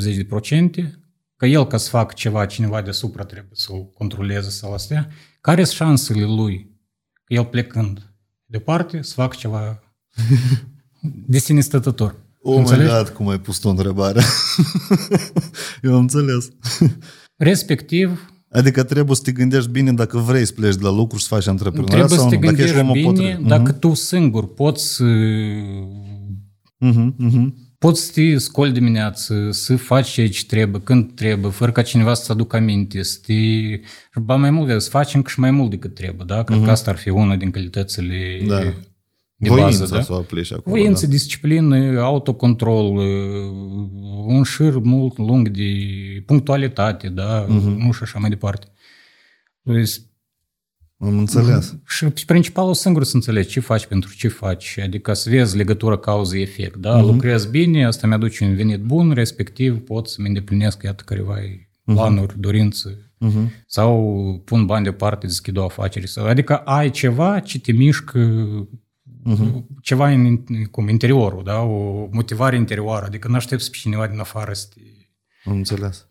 80%, 0.83 0.89
că 1.35 1.45
el 1.45 1.67
ca 1.67 1.77
să 1.77 1.89
facă 1.89 2.13
ceva, 2.15 2.45
cineva 2.45 2.81
deasupra 2.81 3.23
trebuie 3.23 3.51
să 3.55 3.73
o 3.73 3.83
controleze 3.83 4.49
sau 4.49 4.73
astea, 4.73 5.09
care 5.41 5.63
sunt 5.63 5.75
șansele 5.75 6.25
lui, 6.25 6.77
el 7.27 7.45
plecând 7.45 8.13
departe, 8.45 9.01
să 9.01 9.13
facă 9.13 9.35
ceva 9.39 9.83
de? 11.27 12.22
Oh 12.45 12.57
my 12.57 12.85
God, 12.87 13.09
cum 13.09 13.27
ai 13.27 13.39
pus 13.39 13.57
tu 13.57 13.69
întrebare. 13.69 14.21
Eu 15.83 15.93
am 15.93 15.99
înțeles. 15.99 16.49
Respectiv, 17.35 18.27
Adică 18.51 18.83
trebuie 18.83 19.15
să 19.15 19.21
te 19.21 19.31
gândești 19.31 19.69
bine 19.69 19.93
dacă 19.93 20.17
vrei 20.17 20.45
să 20.45 20.51
pleci 20.53 20.75
de 20.75 20.83
la 20.83 20.91
lucru 20.91 21.17
și 21.17 21.25
să 21.25 21.33
faci 21.35 21.47
antreprenoriat 21.47 22.07
trebuie 22.07 22.17
sau 22.19 22.29
să 22.29 22.35
te 22.35 22.41
nu. 22.45 22.51
Dacă 22.51 22.61
ești 22.61 22.75
gândești 22.75 22.99
omul 23.01 23.13
bine 23.13 23.29
potrivit. 23.29 23.47
dacă 23.47 23.71
tu 23.71 23.93
singur 23.93 24.53
poți 24.53 24.93
să, 24.95 25.03
Mhm, 26.79 27.15
mhm. 27.17 27.55
poți 27.77 28.01
să 28.01 28.11
te 28.11 28.37
scoli 28.37 28.71
dimineață, 28.71 29.47
să 29.51 29.75
faci 29.75 30.07
ce 30.09 30.45
trebuie, 30.47 30.81
când 30.83 31.11
trebuie, 31.15 31.51
fără 31.51 31.71
ca 31.71 31.81
cineva 31.81 32.13
să-ți 32.13 32.31
aducă 32.31 32.55
aminte, 32.55 33.03
să 33.03 33.17
te... 33.25 33.33
și 33.33 34.19
Ba 34.21 34.35
mai 34.35 34.49
mult, 34.49 34.81
să 34.81 34.89
faci 34.89 35.13
încă 35.13 35.29
și 35.29 35.39
mai 35.39 35.51
mult 35.51 35.69
decât 35.69 35.95
trebuie, 35.95 36.25
da? 36.27 36.43
Cred 36.43 36.63
că 36.63 36.71
asta 36.71 36.91
ar 36.91 36.97
fi 36.97 37.09
una 37.09 37.35
din 37.35 37.51
calitățile 37.51 38.41
Da. 38.47 38.73
De 39.43 39.49
Voința 39.49 39.79
bază, 39.79 39.95
da? 39.95 40.01
să 40.01 40.13
o 40.13 40.15
aplici 40.15 40.51
acolo. 40.51 40.75
Voință, 40.75 41.05
da. 41.05 41.11
disciplină, 41.11 42.01
autocontrol, 42.01 42.97
un 44.25 44.43
șir 44.43 44.77
mult 44.77 45.17
lung 45.17 45.49
de 45.49 45.63
punctualitate, 46.25 47.09
da? 47.09 47.45
Nu 47.77 47.91
și 47.91 48.03
așa 48.03 48.19
mai 48.19 48.29
departe. 48.29 48.67
Deci, 49.61 49.91
Am 51.05 51.17
înțeles. 51.17 51.75
Și 51.87 52.25
principalul 52.25 52.73
singur 52.73 53.03
să 53.03 53.15
înțelegi 53.15 53.49
ce 53.49 53.59
faci 53.59 53.85
pentru 53.85 54.13
ce 54.15 54.27
faci, 54.27 54.79
adică 54.83 55.13
să 55.13 55.29
vezi 55.29 55.57
legătura 55.57 55.97
cauză-efect, 55.97 56.75
da? 56.75 56.99
Uh-huh. 56.99 57.05
Lucrez 57.05 57.45
bine, 57.45 57.85
asta 57.85 58.07
mi-aduce 58.07 58.43
un 58.43 58.55
venit 58.55 58.79
bun, 58.79 59.11
respectiv 59.11 59.79
pot 59.79 60.07
să-mi 60.07 60.27
îndeplinesc, 60.27 60.83
iată, 60.83 61.03
careva 61.05 61.35
planuri, 61.85 62.39
dorințe, 62.39 63.11
uh-huh. 63.25 63.63
sau 63.67 64.41
pun 64.45 64.65
bani 64.65 64.83
deoparte, 64.83 65.25
deschid 65.25 65.57
o 65.57 65.63
afacere, 65.63 66.05
sau, 66.05 66.25
adică 66.25 66.57
ai 66.57 66.89
ceva 66.89 67.39
ce 67.39 67.59
te 67.59 67.71
mișcă, 67.71 68.41
uh-huh. 69.25 69.63
ceva 69.81 70.09
în 70.09 70.43
cum, 70.71 70.89
interiorul, 70.89 71.43
da? 71.43 71.59
O 71.59 72.07
motivare 72.11 72.55
interioară, 72.55 73.05
adică 73.05 73.27
nu 73.27 73.35
aștepți 73.35 73.71
pe 73.71 73.77
cineva 73.77 74.07
din 74.07 74.19
afară 74.19 74.53
să 74.53 74.67
te... 74.73 74.81
Am 75.45 75.55
înțeles. 75.55 76.07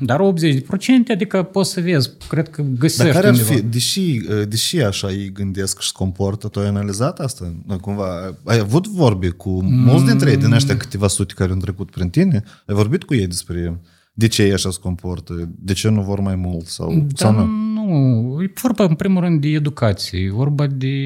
Dar 0.00 0.20
80%, 0.20 0.64
adică 1.08 1.42
poți 1.42 1.72
să 1.72 1.80
vezi, 1.80 2.10
cred 2.28 2.48
că 2.48 2.62
găsești 2.62 3.02
Dar 3.02 3.12
care 3.12 3.26
ar 3.26 3.32
undeva. 3.32 3.54
fi, 3.54 3.62
deși, 3.62 4.20
deși 4.48 4.80
așa 4.80 5.10
ei 5.10 5.32
gândesc 5.32 5.80
și 5.80 5.86
se 5.86 5.92
comportă, 5.96 6.48
tu 6.48 6.60
ai 6.60 6.66
analizat 6.66 7.20
asta? 7.20 7.54
Cumva, 7.80 8.38
ai 8.44 8.58
avut 8.58 8.86
vorbe 8.86 9.28
cu 9.28 9.62
mulți 9.62 10.04
dintre 10.04 10.30
ei 10.30 10.36
din 10.36 10.52
ăștia 10.52 10.76
câteva 10.76 11.08
sute 11.08 11.34
care 11.36 11.52
au 11.52 11.58
trecut 11.58 11.90
prin 11.90 12.10
tine? 12.10 12.42
Ai 12.66 12.74
vorbit 12.74 13.02
cu 13.02 13.14
ei 13.14 13.26
despre 13.26 13.80
de 14.12 14.28
ce 14.28 14.42
ei 14.42 14.52
așa 14.52 14.70
se 14.70 14.78
comportă? 14.80 15.50
De 15.58 15.72
ce 15.72 15.88
nu 15.88 16.02
vor 16.02 16.20
mai 16.20 16.34
mult? 16.34 16.66
Sau, 16.66 16.94
Dar 16.94 17.06
sau 17.14 17.32
nu? 17.32 17.46
nu, 17.46 18.42
e 18.42 18.52
vorba 18.62 18.84
în 18.84 18.94
primul 18.94 19.22
rând 19.22 19.40
de 19.40 19.48
educație, 19.48 20.20
e 20.20 20.30
vorba 20.30 20.66
de, 20.66 20.96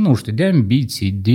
nu 0.00 0.14
știu, 0.14 0.32
de 0.32 0.44
ambiții, 0.44 1.10
de... 1.10 1.32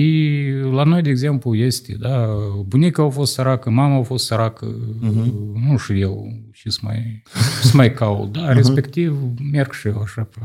La 0.72 0.84
noi, 0.84 1.02
de 1.02 1.10
exemplu, 1.10 1.56
este, 1.56 1.95
da, 1.99 2.27
bunica 2.65 3.03
a 3.03 3.10
fost 3.10 3.34
săracă, 3.34 3.69
mama 3.69 3.95
a 3.95 4.02
fost 4.02 4.26
săracă, 4.26 4.76
uh-huh. 5.03 5.31
nu 5.68 5.77
știu 5.77 5.98
eu 5.98 6.41
și 6.52 6.69
să 6.69 6.80
mai, 6.81 7.22
să 7.61 7.72
mai 7.76 7.94
caut, 7.94 8.31
da, 8.31 8.49
uh-huh. 8.49 8.53
respectiv 8.53 9.18
merg 9.52 9.72
și 9.72 9.88
eu 9.88 10.02
așa 10.02 10.23
pe... 10.23 10.40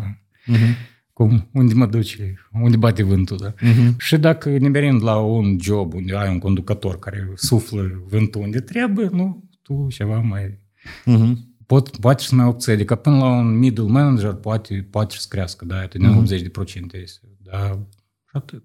Uh-huh. 0.52 0.92
Cum, 1.12 1.48
unde 1.52 1.74
mă 1.74 1.86
duci, 1.86 2.18
unde 2.62 2.76
bate 2.76 3.02
vântul, 3.02 3.36
da? 3.42 3.52
Uh-huh. 3.52 3.96
Și 3.98 4.16
dacă 4.16 4.48
ne 4.58 4.68
merim 4.68 5.00
la 5.02 5.16
un 5.16 5.58
job 5.60 5.94
unde 5.94 6.16
ai 6.16 6.28
un 6.28 6.38
conducător 6.38 6.98
care 6.98 7.30
suflă 7.34 8.04
vântul 8.08 8.40
unde 8.40 8.60
trebuie, 8.60 9.08
nu, 9.12 9.44
tu 9.62 9.86
ceva 9.90 10.18
mai... 10.18 10.58
Uh-huh 11.06 11.52
pot, 11.66 11.96
poate 11.96 12.22
să 12.22 12.34
mai 12.34 12.46
obții, 12.46 12.72
adică 12.72 12.94
până 12.94 13.16
la 13.16 13.28
un 13.28 13.58
middle 13.58 13.86
manager 13.86 14.32
poate, 14.32 14.86
poate 14.90 15.14
să 15.18 15.26
crească, 15.28 15.64
da, 15.64 15.82
e 15.82 15.88
90% 15.88 17.00
este, 17.02 17.28
da, 17.42 17.86
atât. 18.34 18.64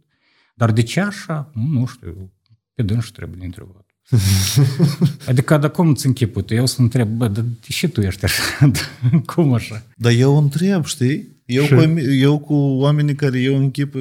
Dar 0.55 0.71
de 0.71 0.83
ce 0.83 0.99
așa? 0.99 1.51
Nu, 1.53 1.79
nu 1.79 1.85
știu, 1.85 2.31
pe 2.73 2.83
dânsul 2.83 3.11
trebuie 3.11 3.37
de 3.39 3.45
întrebat. 3.45 3.85
adică, 5.29 5.57
dar 5.57 5.71
cum 5.71 5.89
îți 5.89 6.05
închipui 6.05 6.43
tu? 6.43 6.53
Eu 6.53 6.65
să 6.65 6.81
întreb, 6.81 7.09
bă, 7.09 7.27
dar 7.27 7.43
de 7.43 7.67
ce 7.67 7.87
tu 7.87 8.01
ești 8.01 8.25
așa? 8.25 8.71
cum 9.33 9.53
așa? 9.53 9.85
Dar 9.95 10.11
eu 10.11 10.37
întreb, 10.37 10.85
știi? 10.85 11.37
Eu 11.45 11.67
cu, 11.67 11.99
eu 11.99 12.39
cu 12.39 12.53
oamenii 12.53 13.15
care 13.15 13.39
eu 13.39 13.57
închip 13.57 13.95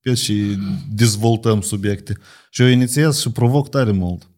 pe 0.00 0.14
și 0.14 0.58
dezvoltăm 0.88 1.60
subiecte. 1.60 2.18
Și 2.50 2.62
eu 2.62 2.68
inițiez 2.68 3.20
și 3.20 3.30
provoc 3.30 3.70
tare 3.70 3.92
mult. 3.92 4.30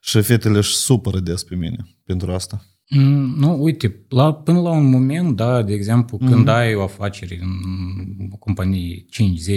Și 0.00 0.22
fetele 0.22 0.58
își 0.58 0.74
supără 0.74 1.20
des 1.20 1.42
pe 1.42 1.54
mine 1.54 1.86
pentru 2.04 2.32
asta. 2.32 2.64
Mm, 2.88 3.34
Nu, 3.38 3.62
uite, 3.62 4.04
la, 4.08 4.34
până 4.34 4.60
la 4.60 4.70
un 4.70 4.90
moment, 4.90 5.36
da, 5.36 5.62
de 5.62 5.72
exemplu, 5.72 6.18
mm-hmm. 6.18 6.28
când 6.28 6.48
ai 6.48 6.74
o 6.74 6.82
afacere 6.82 7.38
în 7.40 8.28
o 8.30 8.36
companie 8.36 9.04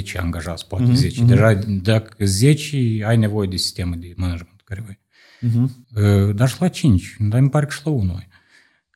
5-10 0.02 0.18
angajați, 0.18 0.68
poate 0.68 0.92
mm-hmm. 0.92 0.94
10, 0.94 1.24
deja 1.24 1.54
dacă 1.82 2.26
10 2.26 2.78
ai 3.06 3.18
nevoie 3.18 3.48
de 3.48 3.56
sistemă 3.56 3.96
de 3.96 4.14
management 4.16 4.62
care 4.64 4.84
voi. 4.86 5.00
Mm-hmm. 5.42 6.36
Dar 6.36 6.50
și 6.50 6.56
la 6.60 6.68
5, 6.68 7.16
dar 7.20 7.40
îmi 7.40 7.50
pare 7.50 7.66
că 7.66 7.72
și 7.72 7.82
la 7.84 7.92
1 7.92 8.14
ai. 8.14 8.28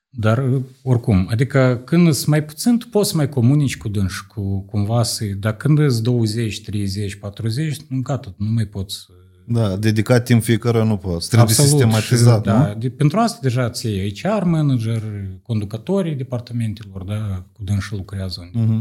Dar 0.09 0.61
oricum, 0.83 1.27
adică 1.29 1.81
când 1.85 2.13
sunt 2.13 2.27
mai 2.27 2.43
puțin, 2.43 2.77
tu 2.77 2.87
poți 2.87 3.09
să 3.09 3.15
mai 3.15 3.29
comunici 3.29 3.77
cu 3.77 3.87
dânsi, 3.87 4.25
cu 4.27 4.65
cumva 4.65 5.03
să... 5.03 5.25
Dar 5.25 5.55
când 5.55 5.89
sunt 5.91 6.03
20, 6.03 6.61
30, 6.61 7.15
40, 7.15 7.77
nu, 7.87 8.01
gata, 8.01 8.35
nu 8.37 8.51
mai 8.51 8.65
poți 8.65 8.95
să 8.95 9.11
Da, 9.47 9.75
dedicat 9.75 10.23
timp 10.23 10.43
fiecare 10.43 10.83
nu 10.83 10.97
poți. 10.97 11.27
Trebuie 11.29 11.49
Absolut, 11.49 11.69
sistematizat, 11.71 12.43
și, 12.43 12.49
nu? 12.49 12.53
da, 12.55 12.73
de, 12.79 12.89
pentru 12.89 13.19
asta 13.19 13.39
deja 13.41 13.69
ți 13.69 14.13
HR 14.21 14.43
manager, 14.43 15.01
conducătorii 15.41 16.15
departamentelor, 16.15 17.03
da, 17.03 17.43
cu 17.53 17.63
dânsul 17.63 17.97
lucrează. 17.97 18.49
Mhm. 18.53 18.79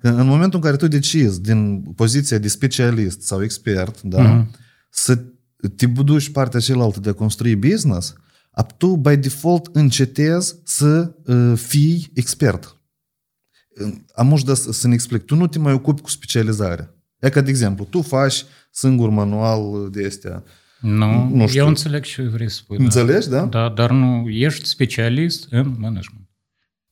Că 0.00 0.08
în 0.08 0.26
momentul 0.26 0.58
în 0.58 0.64
care 0.64 0.76
tu 0.76 0.88
decizi 0.88 1.40
din 1.40 1.82
poziția 1.82 2.38
de 2.38 2.48
specialist 2.48 3.20
sau 3.22 3.42
expert, 3.42 4.02
da, 4.02 4.22
Mhm. 4.22 4.50
să 4.90 5.16
te 5.76 5.86
duci 5.86 6.30
partea 6.30 6.60
cealaltă 6.60 7.00
de 7.00 7.08
a 7.08 7.12
construi 7.12 7.56
business, 7.56 8.14
ap 8.50 8.72
tu, 8.72 8.96
by 8.96 9.16
default, 9.16 9.68
încetezi 9.72 10.54
să 10.64 11.14
uh, 11.26 11.52
fii 11.58 12.10
expert. 12.14 12.80
Am 14.14 14.32
uși 14.32 14.44
să, 14.54 14.72
să 14.72 14.88
ne 14.88 14.94
explic. 14.94 15.22
Tu 15.22 15.34
nu 15.34 15.46
te 15.46 15.58
mai 15.58 15.72
ocupi 15.72 16.00
cu 16.00 16.10
specializarea. 16.10 16.94
E 17.19 17.29
ca, 17.29 17.41
de 17.41 17.49
exemplu, 17.49 17.85
tu 17.89 18.01
faci 18.01 18.45
singur 18.71 19.09
manual 19.09 19.89
de 19.91 20.05
astea. 20.05 20.43
Nu, 20.79 21.29
Nu 21.33 21.47
știu. 21.47 21.61
eu 21.61 21.67
înțeleg 21.67 22.03
ce 22.03 22.21
vrei 22.21 22.49
să 22.49 22.55
spui. 22.55 22.77
Înțelegi, 22.79 23.29
da? 23.29 23.45
Da, 23.45 23.69
dar 23.69 23.91
nu, 23.91 24.29
ești 24.29 24.65
specialist 24.67 25.47
în 25.49 25.75
management. 25.79 26.25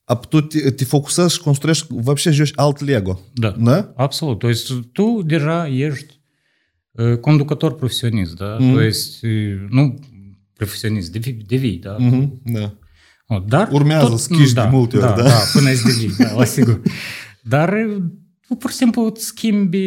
Ap 0.04 0.26
tu 0.26 0.40
te, 0.40 0.70
te 0.70 0.84
focusezi 0.84 1.32
și 1.34 1.40
construiești, 1.40 1.86
вообще 1.90 2.30
joci 2.30 2.52
alt 2.54 2.80
Lego. 2.80 3.20
Da. 3.34 3.50
Da? 3.58 3.92
Absolut. 3.96 4.38
То 4.38 4.48
есть 4.48 4.72
tu 4.92 5.22
deja 5.24 5.68
ești 5.68 6.20
uh, 6.90 7.16
conducător 7.18 7.74
profesionist, 7.74 8.34
da? 8.36 8.56
Mhm. 8.60 8.72
То 8.72 8.82
есть, 8.82 9.22
uh, 9.22 9.66
nu 9.68 9.98
profesionist, 10.52 11.12
devii, 11.12 11.32
devii 11.32 11.78
da? 11.78 11.96
Mhm, 11.98 12.40
da. 12.44 12.74
O, 13.26 13.38
Dar 13.38 13.68
Urmează 13.72 14.08
tot, 14.08 14.18
schiși 14.18 14.54
da, 14.54 14.62
de 14.64 14.76
multe 14.76 14.96
ori, 14.96 15.06
da? 15.06 15.12
da? 15.14 15.22
Da, 15.22 15.38
până 15.52 15.70
îți 15.70 15.84
devii, 15.84 16.14
da, 16.18 16.32
la 16.32 16.44
sigur. 16.44 16.80
Dar 17.42 17.74
tu 18.47 18.55
pur 18.55 18.69
și 18.69 18.75
simplu 18.75 19.05
îți 19.05 19.25
schimbi 19.25 19.77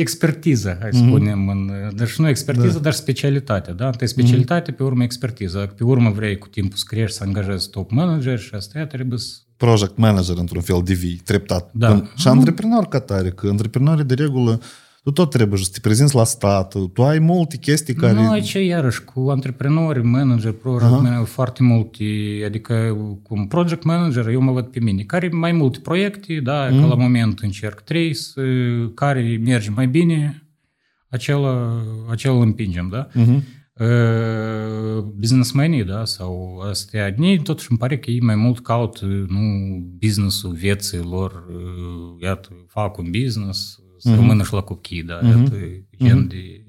expertiza, 0.00 0.76
hai 0.80 0.88
să 0.92 0.98
Mhm. 0.98 1.08
spunem. 1.08 1.48
În, 1.48 1.70
deci 1.96 2.16
nu 2.16 2.28
expertiză, 2.28 2.78
dar 2.78 2.92
specialitate. 2.92 3.72
Da? 3.72 3.86
Întâi 3.86 4.08
specialitate, 4.08 4.72
pe 4.72 4.82
urmă 4.82 5.02
expertiză. 5.02 5.58
Dacă 5.58 5.72
pe 5.76 5.84
urmă 5.84 6.10
vrei 6.10 6.38
cu 6.38 6.48
timpul 6.48 6.76
să 6.76 6.84
crești, 6.86 7.16
să 7.16 7.22
angajezi 7.26 7.70
top 7.70 7.90
manager 7.90 8.38
și 8.38 8.50
asta 8.54 8.84
trebuie 8.86 9.18
să... 9.18 9.34
project 9.56 9.96
manager 9.96 10.36
într-un 10.36 10.60
fel 10.60 10.80
devii, 10.84 11.20
treptat. 11.24 11.70
Da. 11.72 11.88
Când- 11.88 12.12
Și 12.16 12.28
antreprenor 12.28 12.86
ca 12.86 13.00
tare, 13.00 13.30
că 13.30 13.46
antreprenorii 13.48 14.04
de 14.04 14.14
regulă, 14.14 14.60
tu 15.06 15.12
tot 15.12 15.30
trebuie 15.30 15.58
să 15.58 15.70
te 15.72 15.80
prezinți 15.80 16.14
la 16.14 16.24
stat, 16.24 16.74
tu 16.92 17.02
ai 17.04 17.18
multe 17.18 17.56
chestii 17.56 17.94
care... 17.94 18.12
Nu, 18.12 18.30
aici 18.30 18.52
iarăși 18.52 19.04
cu 19.04 19.20
antreprenori, 19.20 20.02
manager, 20.02 20.52
project 20.52 20.92
Aha. 20.92 20.96
manager, 20.96 21.26
foarte 21.26 21.62
multe, 21.62 22.04
adică 22.46 22.96
cu 23.22 23.34
un 23.34 23.46
project 23.46 23.82
manager, 23.82 24.28
eu 24.28 24.40
mă 24.40 24.52
văd 24.52 24.66
pe 24.66 24.80
mine, 24.80 25.02
care 25.02 25.28
mai 25.32 25.52
multe 25.52 25.78
proiecte, 25.78 26.40
da, 26.42 26.68
Mm. 26.70 26.80
că 26.80 26.86
la 26.86 26.94
moment 26.94 27.38
încerc 27.40 27.80
trei, 27.80 28.14
să, 28.14 28.42
care 28.94 29.40
merge 29.44 29.70
mai 29.70 29.86
bine, 29.88 30.48
acela, 31.08 31.82
acela 32.10 32.34
îl 32.34 32.42
împingem, 32.42 32.88
da? 32.90 33.08
Mhm. 33.12 33.42
Uh, 33.80 35.02
businessmenii, 35.18 35.84
da, 35.84 36.04
sau 36.04 36.58
astea, 36.70 37.14
ei 37.18 37.38
totuși 37.42 37.66
îmi 37.70 37.78
pare 37.78 37.98
că 37.98 38.10
ei 38.10 38.20
mai 38.20 38.34
mult 38.36 38.58
caută, 38.62 39.04
nu, 39.04 39.40
businessul 39.98 40.52
vieții 40.52 40.98
lor, 41.10 41.32
uh, 41.48 42.22
iată, 42.22 42.48
fac 42.68 42.98
un 42.98 43.10
business, 43.10 43.78
să 44.05 44.09
Mhm. 44.09 44.19
rămână 44.19 44.43
și 44.43 44.53
la 44.53 44.61
copii, 44.61 45.03
da, 45.03 45.13
iată, 45.27 45.55
gen 46.03 46.27
de... 46.27 46.65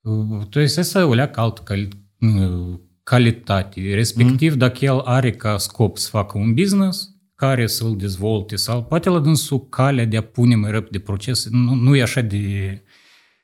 Uh, 0.00 0.46
То 0.46 0.60
есть 0.60 0.78
asta 0.78 1.06
o 1.06 1.14
leacă 1.14 1.40
altă 1.40 1.62
cali- 1.62 1.88
uh, 2.20 2.78
calitate, 3.02 3.94
respectiv 3.94 4.54
dacă 4.54 4.84
el 4.84 4.98
are 4.98 5.30
ca 5.32 5.58
scop 5.58 5.96
să 5.98 6.08
facă 6.08 6.38
un 6.38 6.54
business 6.54 7.08
care 7.34 7.66
să-l 7.66 7.96
dezvolte 7.96 8.56
sau 8.56 8.84
poate 8.84 9.08
la 9.08 9.18
dânsul 9.18 9.68
calea 9.68 10.04
de 10.04 10.16
a 10.16 10.22
pune 10.22 10.54
mai 10.54 10.70
repede 10.70 10.98
proces, 10.98 11.48
nu, 11.50 11.74
nu 11.74 11.96
e 11.96 12.02
așa 12.02 12.20
de 12.20 12.82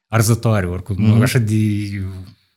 arzătoare 0.09 0.67
oricum, 0.67 0.97
nu 1.05 1.23
așa 1.23 1.39
de... 1.39 1.55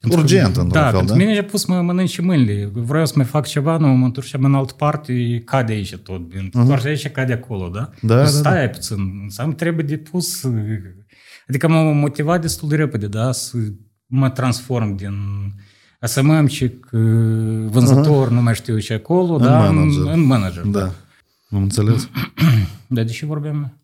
pentru 0.03 0.19
că- 0.19 0.25
Urgent, 0.25 0.47
într-un 0.47 0.69
da, 0.69 0.83
fel, 0.83 0.93
pentru 0.97 1.17
da? 1.17 1.25
mine 1.25 1.39
a 1.39 1.45
pus 1.45 1.61
să 1.61 1.67
mă 1.69 1.81
mănânce 1.81 2.23
mâinile. 2.23 2.71
Vreau 2.75 3.07
să 3.07 3.13
mai 3.17 3.25
fac 3.25 3.47
ceva, 3.47 3.77
nu 3.77 3.87
mă 3.89 4.05
întorceam 4.05 4.45
în 4.45 4.55
altă 4.55 4.73
parte, 4.73 5.43
cade 5.45 5.73
aici 5.73 5.97
tot. 5.97 6.21
Întoarce 6.53 6.89
aici, 6.89 7.09
cade 7.09 7.33
acolo, 7.33 7.69
da? 7.69 7.91
Da, 8.01 8.15
Nu 8.15 8.21
da, 8.23 8.27
Stai 8.27 8.71
puțin, 8.71 9.21
înseamnă 9.23 9.55
trebuie 9.55 9.85
de 9.85 9.97
pus... 9.97 10.45
Adică 11.49 11.69
m-a 11.69 11.83
motivat 11.83 12.41
destul 12.41 12.69
de 12.69 12.77
repede, 12.77 13.07
da, 13.07 13.33
să 13.33 13.57
mă 14.07 14.31
transform 14.31 14.97
din 14.97 15.15
asămămcic, 16.01 16.89
vânzător, 17.67 18.31
nu 18.31 18.43
mai 18.43 18.55
știu 18.55 18.79
ce 18.79 18.95
acolo, 18.95 19.35
În 19.35 19.43
da, 19.43 19.59
manager. 19.59 20.01
În, 20.03 20.09
în 20.09 20.21
manager. 20.27 20.63
Da. 20.65 20.93
Am 21.51 21.63
înțeles. 21.63 22.09
Dar 22.87 23.05
de 23.05 23.13
ce 23.13 23.27
vorbeam? 23.27 23.79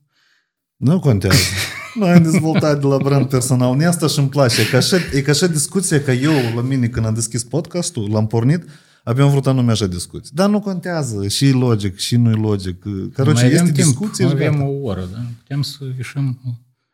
Nu 0.77 1.01
contează. 1.01 1.36
Noi 1.99 2.11
am 2.11 2.23
dezvoltat 2.23 2.81
de 2.81 2.87
la 2.87 2.97
brand 2.97 3.27
personal. 3.27 3.75
Mie 3.75 3.87
asta 3.87 4.07
și 4.07 4.19
îmi 4.19 4.29
place. 4.29 4.61
E 4.61 4.65
ca 4.65 4.77
așa, 4.77 4.97
e 5.12 5.20
ca 5.20 5.31
așa 5.31 5.47
discuție 5.47 6.03
că 6.03 6.11
eu, 6.11 6.33
la 6.55 6.61
mine, 6.61 6.87
când 6.87 7.07
am 7.07 7.15
deschis 7.15 7.45
podcastul, 7.45 8.11
l-am 8.11 8.27
pornit, 8.27 8.65
abia 9.05 9.25
am 9.25 9.31
vrut 9.31 9.47
anume 9.47 9.70
așa 9.70 9.87
discuții. 9.87 10.35
Dar 10.35 10.49
nu 10.49 10.61
contează. 10.61 11.29
Și 11.29 11.47
e 11.47 11.53
logic, 11.53 11.97
și 11.97 12.16
nu 12.16 12.31
e 12.31 12.35
logic. 12.35 12.83
Caroce, 13.12 13.43
mai 13.43 13.51
este 13.53 13.61
avem 13.61 13.73
timp, 13.73 13.87
discuție 13.87 14.25
mai 14.25 14.35
și 14.35 14.43
avem 14.43 14.59
gata. 14.59 14.70
o 14.70 14.83
oră, 14.83 15.09
da? 15.12 15.19
Putem 15.39 15.62
să 15.62 15.79
ieșim... 15.97 16.39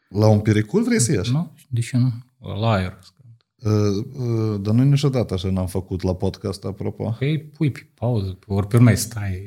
La 0.09 0.27
un 0.27 0.39
pericol 0.39 0.83
vrei 0.83 1.01
să 1.01 1.13
ieși? 1.13 1.33
Nu? 1.33 1.53
De 1.69 1.81
ce 1.81 1.97
nu? 1.97 2.13
La 2.61 2.71
aer. 2.71 2.99
Uh, 3.59 3.73
uh, 3.73 4.61
dar 4.61 4.75
noi 4.75 4.87
niciodată 4.87 5.35
așa 5.35 5.51
n-am 5.51 5.67
făcut 5.67 6.03
la 6.03 6.15
podcast, 6.15 6.65
apropo. 6.65 7.17
Păi 7.19 7.39
pui 7.39 7.71
pe 7.71 7.87
pauză, 7.95 8.39
ori 8.47 8.67
pe 8.67 8.77
urmă 8.77 8.95
stai. 8.95 9.47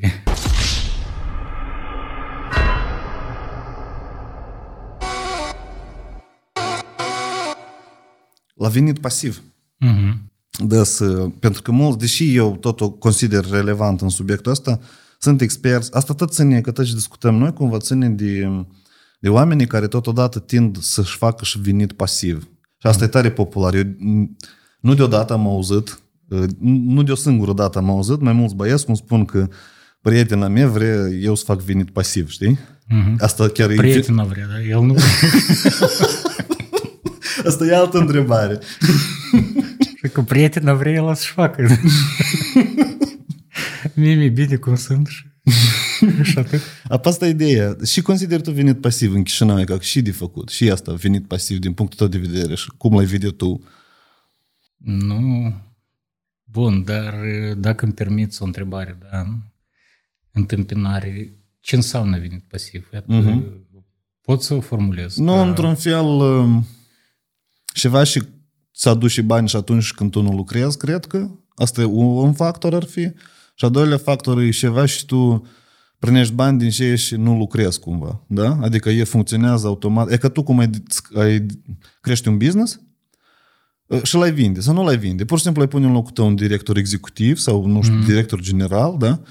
La 8.67 8.73
venit 8.73 8.99
pasiv. 8.99 9.41
Mhm. 9.77 10.31
Des, 10.65 10.99
uh, 10.99 11.31
pentru 11.39 11.61
că 11.61 11.71
mulți, 11.71 11.97
deși 11.97 12.35
eu 12.35 12.55
tot 12.55 12.81
o 12.81 12.89
consider 12.89 13.49
relevant 13.51 14.01
în 14.01 14.09
subiectul 14.09 14.51
ăsta, 14.51 14.79
sunt 15.19 15.41
experți. 15.41 15.93
Asta 15.93 16.13
tot 16.13 16.33
ține, 16.33 16.61
că 16.61 16.71
tot 16.71 16.85
ce 16.85 16.93
discutăm 16.93 17.35
noi, 17.35 17.53
cumva 17.53 17.77
ține 17.77 18.09
de, 18.09 18.49
de 19.19 19.29
oamenii 19.29 19.67
care 19.67 19.87
totodată 19.87 20.39
tind 20.39 20.77
să-și 20.81 21.17
facă 21.17 21.43
și 21.43 21.59
venit 21.59 21.91
pasiv. 21.91 22.43
Și 22.77 22.87
asta 22.87 23.03
e 23.03 23.07
tare 23.07 23.31
popular. 23.31 23.73
Eu 23.73 23.83
m, 23.97 24.35
nu 24.79 24.93
deodată 24.93 25.33
am 25.33 25.47
auzit, 25.47 25.99
uh, 26.29 26.43
nu 26.59 27.03
de 27.03 27.11
o 27.11 27.15
singură 27.15 27.53
dată 27.53 27.77
am 27.77 27.89
auzit, 27.89 28.21
mai 28.21 28.33
mulți 28.33 28.55
băieți 28.55 28.85
cum 28.85 28.93
spun 28.93 29.25
că 29.25 29.47
prietena 30.01 30.47
mea 30.47 30.67
vrea 30.67 31.07
eu 31.21 31.35
să 31.35 31.43
fac 31.45 31.61
venit 31.61 31.89
pasiv, 31.89 32.29
știi? 32.29 32.59
Asta 33.19 33.47
chiar 33.47 33.69
e... 33.69 33.75
Prietena 33.75 34.23
vrea, 34.23 34.47
da? 34.47 34.61
El 34.61 34.81
nu... 34.81 34.95
Asta 37.45 37.65
e 37.65 37.75
altă 37.75 37.97
întrebare. 37.97 38.59
Și 39.95 40.11
că 40.13 40.21
prietena 40.21 40.73
vrea, 40.73 40.91
el 40.91 41.15
să-și 41.15 41.31
facă. 41.31 41.67
Mie 43.93 44.15
mi-e 44.15 44.29
bine 44.29 44.55
cum 44.55 44.75
sunt 44.75 45.07
și, 45.07 45.25
și 46.23 46.37
atât. 46.37 46.61
Apa 46.89 47.09
asta 47.09 47.25
e 47.25 47.29
ideea. 47.29 47.75
Și 47.85 48.01
consider 48.01 48.41
tu 48.41 48.51
venit 48.51 48.81
pasiv 48.81 49.13
în 49.13 49.23
Chișinău, 49.23 49.63
ca 49.63 49.79
și 49.79 50.01
de 50.01 50.11
făcut. 50.11 50.49
Și 50.49 50.69
asta, 50.71 50.93
venit 50.93 51.27
pasiv 51.27 51.57
din 51.57 51.73
punctul 51.73 51.97
tău 51.97 52.07
de 52.07 52.27
vedere 52.27 52.55
și 52.55 52.71
cum 52.77 52.95
l-ai 52.95 53.05
vede 53.05 53.29
tu. 53.29 53.63
Nu... 54.77 55.53
Bun, 56.43 56.83
dar 56.83 57.15
dacă 57.57 57.85
îmi 57.85 57.93
permiți 57.93 58.41
o 58.41 58.45
întrebare, 58.45 58.97
da? 59.11 59.25
Întâmpinare, 60.31 61.31
ce 61.59 61.75
înseamnă 61.75 62.19
venit 62.19 62.43
pasiv? 62.47 62.89
Iată, 62.93 63.43
Pot 64.21 64.41
să 64.41 64.53
o 64.53 64.61
formulez? 64.61 65.17
Nu, 65.17 65.33
ca- 65.33 65.47
într-un 65.47 65.75
fel, 65.75 66.05
um, 66.05 66.67
ceva 67.77 68.03
și 68.03 68.23
să 68.71 68.89
aduci 68.89 69.11
și 69.11 69.21
bani 69.21 69.47
și 69.47 69.55
atunci 69.55 69.91
când 69.91 70.11
tu 70.11 70.21
nu 70.21 70.31
lucrezi, 70.35 70.77
cred 70.77 71.05
că. 71.05 71.29
Asta 71.55 71.81
e 71.81 71.83
un, 71.83 72.05
un 72.05 72.33
factor 72.33 72.73
ar 72.73 72.83
fi. 72.83 73.11
Și 73.55 73.65
a 73.65 73.69
doilea 73.69 73.97
factor 73.97 74.39
e 74.39 74.49
ceva 74.49 74.85
și 74.85 75.05
tu 75.05 75.47
primești 75.99 76.33
bani 76.33 76.59
din 76.59 76.69
ce 76.69 76.95
și 76.95 77.15
nu 77.15 77.37
lucrezi 77.37 77.79
cumva. 77.79 78.23
Da? 78.27 78.57
Adică 78.61 78.89
e 78.89 79.03
funcționează 79.03 79.67
automat. 79.67 80.11
E 80.11 80.17
că 80.17 80.29
tu 80.29 80.43
cum 80.43 80.59
ai, 80.59 80.69
ai 81.15 81.45
crești 82.01 82.27
un 82.27 82.37
business 82.37 82.79
și 84.03 84.15
l-ai 84.15 84.31
vinde 84.31 84.59
sau 84.59 84.73
nu 84.73 84.83
l-ai 84.83 84.97
vinde. 84.97 85.25
Pur 85.25 85.37
și 85.37 85.43
simplu 85.43 85.61
ai 85.61 85.67
pune 85.67 85.85
în 85.85 85.91
locul 85.91 86.11
tău 86.11 86.25
un 86.25 86.35
director 86.35 86.77
executiv 86.77 87.37
sau, 87.37 87.65
nu 87.65 87.81
știu, 87.81 87.95
mm. 87.95 88.05
director 88.05 88.41
general, 88.41 88.95
da? 88.99 89.21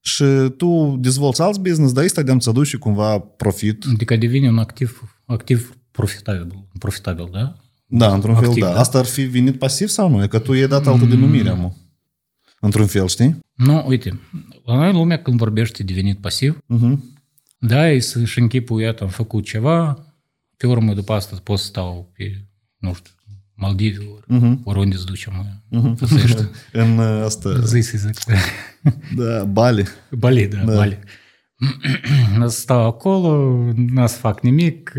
Și 0.00 0.24
tu 0.56 0.96
dezvolți 1.00 1.42
alți 1.42 1.60
business, 1.60 1.92
dar 1.92 2.04
ăsta 2.04 2.22
de-am 2.22 2.38
să 2.38 2.48
aduci 2.48 2.66
și 2.66 2.78
cumva 2.78 3.18
profit. 3.18 3.84
Adică 3.92 4.16
devine 4.16 4.48
un 4.48 4.58
activ, 4.58 5.18
activ 5.24 5.76
profitabil, 5.90 6.68
profitabil, 6.78 7.28
da? 7.32 7.56
Da, 7.86 8.14
într-un 8.14 8.34
fel, 8.34 8.48
Activ, 8.48 8.62
da. 8.62 8.72
da. 8.72 8.78
Asta 8.78 8.98
ar 8.98 9.04
fi 9.04 9.22
venit 9.22 9.58
pasiv 9.58 9.88
sau 9.88 10.08
nu? 10.08 10.22
E 10.22 10.26
că 10.26 10.38
tu 10.38 10.52
i-ai 10.52 10.68
dat 10.68 10.86
altă 10.86 11.04
denumire, 11.04 11.52
mă. 11.52 11.70
Într-un 12.60 12.86
fel, 12.86 13.06
știi? 13.06 13.38
Nu, 13.54 13.84
uite, 13.86 14.20
la 14.64 14.74
noi 14.76 14.92
lumea 14.92 15.22
când 15.22 15.38
vorbește 15.38 15.82
de 15.82 15.92
venit 15.92 16.18
pasiv, 16.18 16.58
Uh-huh. 16.58 16.96
da, 17.58 17.90
e 17.90 17.98
să-și 17.98 18.38
închipul, 18.38 18.80
iată, 18.80 19.02
am 19.02 19.08
făcut 19.08 19.44
ceva, 19.44 20.04
pe 20.56 20.66
urmă 20.66 20.94
după 20.94 21.12
asta 21.12 21.36
pot 21.42 21.58
să 21.58 21.64
stau 21.64 22.10
pe, 22.16 22.44
nu 22.78 22.94
știu, 22.94 23.10
Maldive, 23.54 24.04
ori, 24.14 24.24
uh-huh. 24.24 24.62
oriunde 24.64 24.94
îți 24.94 25.06
ducem, 25.06 25.60
uh-huh. 25.72 25.96
făsește. 25.96 26.50
În 26.72 26.98
uh, 26.98 27.22
asta, 27.24 27.60
Zi 27.64 27.80
să 27.80 27.96
zic. 27.98 28.14
da, 29.16 29.44
Bali. 29.44 29.84
Bali, 30.10 30.46
da, 30.46 30.56
da, 30.56 30.74
Bali. 30.74 30.98
stau 32.46 32.86
acolo, 32.86 33.62
nu 33.76 34.06
să 34.06 34.18
fac 34.18 34.40
nimic, 34.40 34.92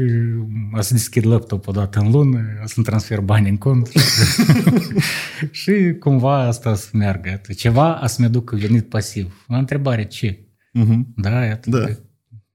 o 0.74 0.82
să 0.82 0.94
deschid 0.94 1.26
laptop 1.26 1.68
o 1.68 1.72
dată 1.72 2.00
în 2.00 2.12
lună, 2.12 2.40
o 2.64 2.68
să-mi 2.68 2.86
transfer 2.86 3.20
bani 3.22 3.50
în 3.50 3.58
cont 3.58 3.90
și 5.52 5.96
cumva 6.00 6.40
asta 6.40 6.76
să 6.76 6.90
meargă. 6.94 7.42
Ceva 7.58 7.96
a 7.96 8.08
să-mi 8.08 8.28
aducă 8.28 8.56
venit 8.56 8.90
pasiv. 8.90 9.46
La 9.48 9.58
întrebare 9.58 10.06
ce? 10.06 10.40
Uh-huh. 10.80 11.00
Da, 11.16 11.46
iată. 11.46 11.70
Da. 11.70 11.86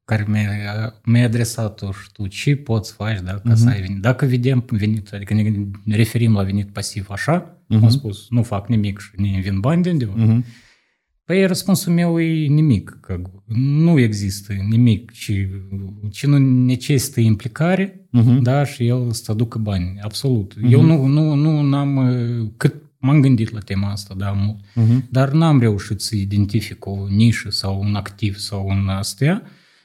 Care 0.05 0.25
mi-a, 0.29 0.51
mi-a 1.05 1.25
adresat-o 1.25 1.93
și 1.93 2.09
tu, 2.13 2.27
ce 2.27 2.57
poți 2.57 2.89
să 2.89 2.95
faci 2.97 3.21
da, 3.21 3.33
ca 3.33 3.55
să 3.55 3.69
ai 3.69 3.81
venit. 3.81 4.01
Dacă 4.01 4.27
vedem 4.27 4.65
venit, 4.67 5.13
adică 5.13 5.35
ne 5.35 5.97
referim 5.97 6.35
la 6.35 6.43
venit 6.43 6.71
pasiv 6.71 7.07
așa, 7.11 7.65
am 7.69 7.89
spus, 7.89 8.27
nu 8.29 8.43
fac 8.43 8.69
nimic 8.69 8.99
și 9.01 9.11
ne 9.17 9.41
vin 9.41 9.61
bani 9.61 9.83
de 9.83 9.91
undeva, 9.91 10.13
Mhm. 10.17 10.45
Păi 11.33 11.47
răspunsul 11.47 11.93
meu 11.93 12.21
e 12.21 12.47
nimic, 12.47 12.99
că 13.01 13.21
nu 13.55 13.99
există 13.99 14.53
nimic 14.69 15.11
ce, 15.13 15.49
ce 16.11 16.27
nu 16.27 16.39
necesită 16.39 17.21
implicare, 17.21 18.07
Mhm. 18.11 18.43
da, 18.43 18.65
și 18.65 18.87
el 18.87 19.11
să 19.13 19.33
aducă 19.33 19.59
bani, 19.59 19.99
absolut. 20.03 20.55
Eu 20.71 20.83
nu, 20.83 21.07
nu, 21.07 21.35
nu 21.35 21.63
n-am, 21.63 21.97
uh, 21.97 22.49
cât 22.57 22.75
m-am 22.99 23.21
gândit 23.21 23.51
la 23.53 23.59
tema 23.61 23.91
asta, 23.91 24.15
da, 24.19 24.31
mult, 24.31 24.59
Mhm. 24.75 25.07
dar 25.11 25.31
n-am 25.31 25.61
reușit 25.61 26.01
să 26.01 26.17
identific 26.17 26.87
o 26.87 27.07
nișă 27.09 27.51
sau 27.51 27.81
un 27.81 27.95
activ 27.95 28.37
sau 28.37 28.67
un 28.69 28.89
astea 28.89 29.43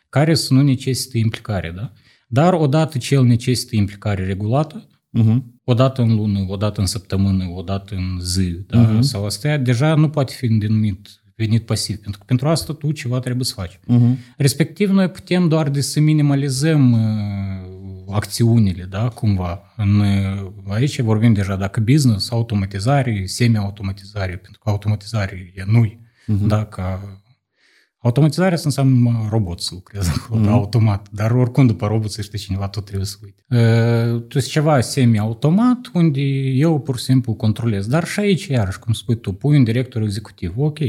care 0.10 0.36
să 0.36 0.54
nu 0.54 0.62
necesită 0.62 1.18
implicare, 1.18 1.74
da? 1.76 1.94
Dar 2.28 2.54
odată 2.54 2.98
ce 2.98 3.14
el 3.16 3.24
necesită 3.24 3.76
implicare 3.76 4.26
regulată, 4.26 4.88
Mhm. 5.10 5.62
o 5.64 5.74
dată 5.74 6.02
în 6.02 6.16
lună, 6.16 6.46
o 6.48 6.56
dată 6.56 6.80
în 6.80 6.86
săptămână, 6.88 7.46
o 7.56 7.62
dată 7.62 7.96
în 7.96 8.20
zi, 8.22 8.50
da? 8.68 9.02
sau 9.02 9.26
astea, 9.26 9.58
deja 9.58 9.96
nu 9.96 10.10
poate 10.10 10.34
fi 10.38 10.48
denumit 10.48 11.17
venit 11.38 11.66
pasiv, 11.66 11.96
pentru 11.98 12.20
că 12.20 12.26
pentru 12.28 12.48
asta 12.48 12.74
tu 12.74 12.92
ceva 12.92 13.20
trebuie 13.20 13.46
să 13.46 13.54
faci. 13.54 13.80
Mhm. 13.86 14.18
Respectiv, 14.38 14.90
noi 14.90 15.10
putem 15.10 15.48
doar 15.48 15.70
de 15.70 15.82
să 15.82 16.00
minimalizăm 16.00 16.92
uh, 16.92 18.14
acțiunile, 18.14 18.84
da, 18.84 19.08
cumva. 19.08 19.74
În, 19.78 20.00
uh, 20.00 20.52
aici 20.68 21.00
vorbim 21.02 21.34
deja 21.34 21.56
dacă 21.56 21.80
business, 21.80 22.32
automatizare, 22.32 23.24
semi-automatizare, 23.26 24.36
pentru 24.36 24.62
că 24.64 24.70
automatizare 24.70 25.52
e 25.56 25.64
noi, 25.66 26.00
da, 26.26 26.66
ca 26.66 27.02
Automatizarea 28.00 28.58
să 28.58 28.66
înseamnă 28.66 29.28
robot 29.30 29.60
să 29.60 29.70
lucreze 29.74 30.12
acolo, 30.18 30.42
da, 30.42 30.52
automat. 30.52 31.08
Dar 31.12 31.32
oricum 31.32 31.68
după 31.68 31.88
robot 31.88 32.12
să 32.12 32.22
știe 32.22 32.40
cineva, 32.40 32.68
tot 32.68 32.86
trebuie 32.86 33.06
să 33.06 33.18
uite. 33.24 33.44
Uh, 34.14 34.24
Deci 34.28 34.46
ceva 34.46 34.82
semi-automat 34.82 35.90
unde 35.94 36.22
eu 36.22 36.80
pur 36.80 36.98
și 36.98 37.04
simplu 37.04 37.34
controlez. 37.34 37.88
Dar 37.88 38.06
și 38.06 38.20
aici, 38.20 38.46
iarăși, 38.48 38.80
cum 38.80 38.94
spui 38.94 39.20
tu, 39.20 39.32
pui 39.32 39.58
un 39.58 39.64
director 39.64 40.02
executiv, 40.02 40.54
ok. 40.58 40.80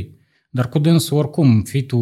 Dar 0.59 0.69
cu 0.69 0.79
dânsul, 0.79 1.17
oricum, 1.17 1.63
fii 1.63 1.83
tu 1.83 1.99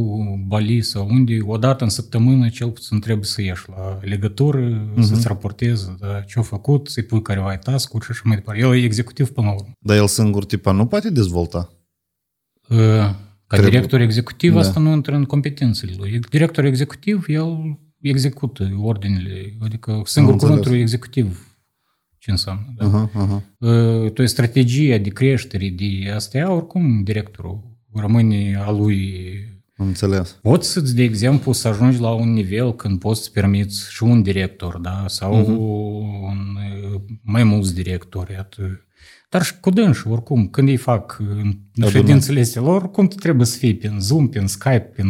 Bali 0.47 0.81
sau 0.83 1.09
unde, 1.09 1.39
o 1.43 1.57
dată 1.57 1.85
în 1.85 1.91
săptămână, 1.91 2.49
cel 2.49 2.70
puțin 2.70 3.01
trebuie 3.01 3.24
să 3.24 3.43
ieși 3.43 3.65
la 3.69 3.99
legătură, 4.03 4.89
să-ți 5.01 5.27
raportezi 5.28 5.91
da, 6.01 6.20
ce-a 6.20 6.43
făcut, 6.43 6.89
să-i 6.89 7.03
pui 7.03 7.23
careva 7.23 7.57
task-uri 7.57 8.05
și 8.05 8.11
așa 8.11 8.20
mai 8.24 8.37
departe. 8.37 8.61
El 8.61 8.74
e 8.74 8.85
executiv 8.85 9.28
până 9.31 9.47
la 9.47 9.53
urmă. 9.55 9.73
Dar 9.81 9.97
el 9.97 10.07
singur, 10.07 10.45
tipa, 10.45 10.73
nu 10.73 10.87
poate 10.87 11.11
dezvolta. 11.11 11.73
Uh, 12.69 12.77
Ca 12.78 13.16
Trebuie- 13.47 13.70
director 13.70 14.01
executiv, 14.01 14.53
Da. 14.53 14.59
asta 14.59 14.81
nu 14.81 14.93
intră 14.93 15.15
în 15.15 15.24
competențele 15.24 15.93
lui. 15.99 16.19
Director 16.31 16.65
executiv, 16.65 17.24
el 17.28 17.78
execută 18.01 18.70
ordinele, 18.81 19.57
adică 19.61 20.03
singur 20.05 20.33
înțeles. 20.33 20.55
cuvântul 20.57 20.81
executiv 20.81 21.57
ce 22.19 22.31
înseamnă. 22.31 22.74
Da? 22.77 22.87
Aha, 22.87 23.11
aha. 23.15 23.43
Uh, 23.59 24.11
To 24.12 24.23
e 24.23 24.27
strategia 24.27 24.99
de 24.99 25.09
creștere, 25.09 25.69
de 25.69 26.11
astea, 26.15 26.53
oricum 26.53 27.03
directorul 27.03 27.74
rămâne 28.01 28.62
a 28.66 28.70
lui 28.70 29.35
Am 29.78 29.86
înțeles. 29.86 30.39
Poți 30.43 30.68
să 30.68 30.81
de 30.81 31.02
exemplu, 31.02 31.52
să 31.52 31.68
ajungi 31.68 32.01
la 32.01 32.10
un 32.10 32.32
nivel 32.32 32.74
când 32.74 32.98
poți 32.98 33.23
să 33.23 33.31
permiți 33.32 33.93
și 33.93 34.02
un 34.02 34.23
director, 34.23 34.78
da? 34.78 35.05
sau 35.06 35.35
un, 35.35 36.59
mai 37.23 37.44
mulți 37.44 37.74
directori. 37.74 38.32
Iată. 38.32 38.86
Dar 39.37 39.45
și 39.45 39.61
cu 39.61 39.71
dânși, 39.71 40.07
oricum, 40.09 40.49
când 40.49 40.69
îi 40.69 40.77
fac 40.77 41.17
în 41.19 41.59
Da, 41.75 41.89
ședințele 41.89 42.41
astea 42.41 42.63
lor, 42.63 42.83
oricum 42.83 43.09
tu 43.09 43.17
trebuie 43.17 43.47
să 43.47 43.59
fii 43.59 43.75
prin 43.75 43.97
Zoom, 44.01 44.29
prin 44.29 44.47
Skype, 44.47 44.91
prin 44.95 45.07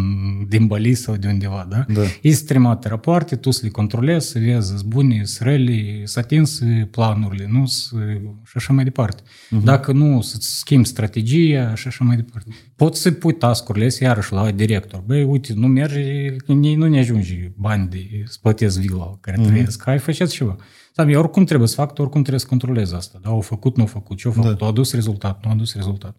din 0.48 0.66
Bali 0.66 0.94
sau 0.94 1.16
de 1.16 1.28
undeva, 1.28 1.66
da? 1.70 1.84
Da. 1.88 2.00
Ei 2.22 2.32
streamate 2.32 2.88
rapoarte, 2.88 3.36
tu 3.36 3.50
să 3.50 3.60
le 3.62 3.68
controlezi, 3.68 4.28
să 4.28 4.38
vezi, 4.38 4.66
sunt 4.66 4.82
bune, 4.82 5.24
sunt 5.24 5.48
rele, 5.48 6.00
să 6.04 6.18
atinzi 6.18 6.64
planurile, 6.64 7.48
nu? 7.50 7.66
Să, 7.66 7.96
și 8.44 8.52
așa 8.54 8.72
mai 8.72 8.84
departe. 8.84 9.22
Dacă 9.62 9.92
nu, 9.92 10.20
să-ți 10.20 10.58
schimbi 10.58 10.86
strategia 10.86 11.74
și 11.74 11.86
așa 11.86 12.04
mai 12.04 12.16
departe. 12.16 12.50
Poți 12.76 13.00
să 13.00 13.10
pui 13.10 13.34
task-urile 13.34 13.86
astea 13.86 14.08
iarăși 14.08 14.32
la 14.32 14.50
director. 14.50 15.02
Băi, 15.06 15.22
uite, 15.22 15.52
nu 15.56 15.66
merge, 15.66 16.36
nu 16.46 16.88
ne 16.88 16.98
ajunge 16.98 17.52
bani 17.56 17.88
de 17.88 18.24
să 18.24 18.38
plătesc 18.42 18.80
vila 18.80 18.96
la 18.96 19.18
care 19.20 19.42
trăiesc. 19.46 19.82
Hai, 19.84 19.98
faceți 19.98 20.34
ceva. 20.34 20.56
Dar 20.96 21.08
eu 21.08 21.18
oricum 21.18 21.44
trebuie 21.44 21.68
să 21.68 21.74
fac, 21.74 21.94
tu 21.94 22.00
oricum 22.00 22.20
trebuie 22.20 22.40
să 22.40 22.46
controlez 22.46 22.92
asta. 22.92 23.18
Da, 23.22 23.28
au 23.28 23.40
făcut, 23.40 23.76
nu 23.76 23.82
au 23.82 23.88
făcut, 23.88 24.16
ce 24.16 24.26
au 24.26 24.32
făcut, 24.32 24.58
da. 24.58 24.64
a 24.64 24.68
adus 24.68 24.92
rezultat, 24.92 25.44
nu 25.44 25.50
a 25.50 25.52
adus 25.52 25.74
rezultat. 25.74 26.16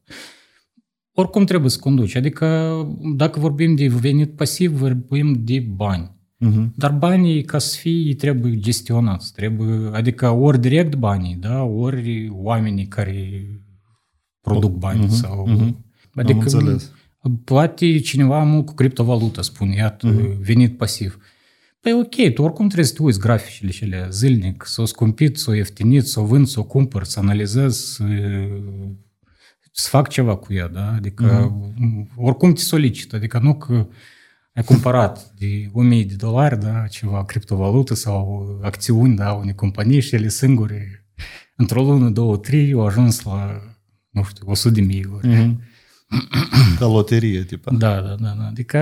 Oricum 1.11 1.45
trebuie 1.45 1.69
să 1.69 1.79
conduci. 1.79 2.15
Adică, 2.15 2.77
dacă 3.15 3.39
vorbim 3.39 3.75
de 3.75 3.87
venit 3.87 4.35
pasiv, 4.35 4.71
vorbim 4.71 5.41
de 5.43 5.59
bani. 5.59 6.15
Mhm. 6.37 6.73
Dar 6.75 6.91
banii, 6.91 7.43
ca 7.43 7.57
să 7.57 7.77
fie, 7.77 8.15
trebuie 8.15 8.59
gestionați. 8.59 9.33
Trebuie, 9.33 9.89
adică 9.93 10.29
ori 10.29 10.59
direct 10.59 10.95
banii, 10.95 11.35
da? 11.35 11.63
ori 11.63 12.29
oamenii 12.33 12.87
care 12.87 13.45
produc 14.41 14.71
bani. 14.71 15.09
Sau, 15.09 15.47
mhm. 15.47 15.85
Adică, 16.15 16.39
înțeles. 16.39 16.91
poate 17.43 17.99
cineva 17.99 18.43
mult 18.43 18.65
cu 18.65 18.73
criptovalută 18.73 19.41
spune, 19.41 19.75
iată, 19.75 20.37
venit 20.41 20.77
pasiv. 20.77 21.17
Păi 21.87 21.95
ok, 21.95 22.33
tu 22.33 22.43
oricum 22.43 22.65
trebuie 22.65 22.85
să 22.85 22.93
te 22.93 23.01
uiți 23.01 23.19
graficele 23.19 23.71
cele 23.71 24.07
zilnic, 24.11 24.63
să 24.65 24.81
o 24.81 24.85
scumpit, 24.85 25.37
să 25.37 25.49
o 25.49 25.53
ieftinit, 25.53 26.05
să 26.07 26.19
o 26.19 26.25
vând, 26.25 26.47
să 26.47 26.59
o 26.59 26.63
cumpăr, 26.63 27.03
să 27.03 27.19
analizezi, 27.19 27.93
să, 27.93 28.03
să 29.71 29.89
fac 29.89 30.07
ceva 30.09 30.35
cu 30.35 30.53
ea, 30.53 30.67
da? 30.67 30.93
Adică 30.93 31.55
oricum 32.15 32.53
te 32.53 32.61
solicită, 32.61 33.15
adică 33.15 33.39
nu 33.39 33.57
că 33.57 33.87
ai 34.53 34.63
cumpărat 34.63 35.33
de 35.37 35.69
1000 35.73 36.03
de 36.03 36.15
dolari, 36.15 36.59
da, 36.59 36.87
ceva 36.87 37.25
criptovalută 37.25 37.93
sau 37.93 38.59
acțiuni, 38.61 39.15
da, 39.15 39.31
unei 39.31 39.55
companii 39.55 39.99
și 39.99 40.15
ele 40.15 40.29
singure, 40.29 41.05
într-o 41.55 41.83
lună, 41.83 42.09
două, 42.09 42.37
trei, 42.37 42.71
au 42.71 42.85
ajuns 42.85 43.23
la, 43.23 43.61
nu 44.09 44.23
știu, 44.23 44.49
100 44.49 44.73
de 44.73 44.81
mii. 44.81 45.09
ori. 45.13 45.27
Mhm. 46.09 46.77
Ca 46.79 46.85
loterie, 46.85 47.43
tipa. 47.43 47.71
Da, 47.71 48.01
da, 48.01 48.15
da, 48.19 48.35
da. 48.37 48.45
Adică 48.47 48.79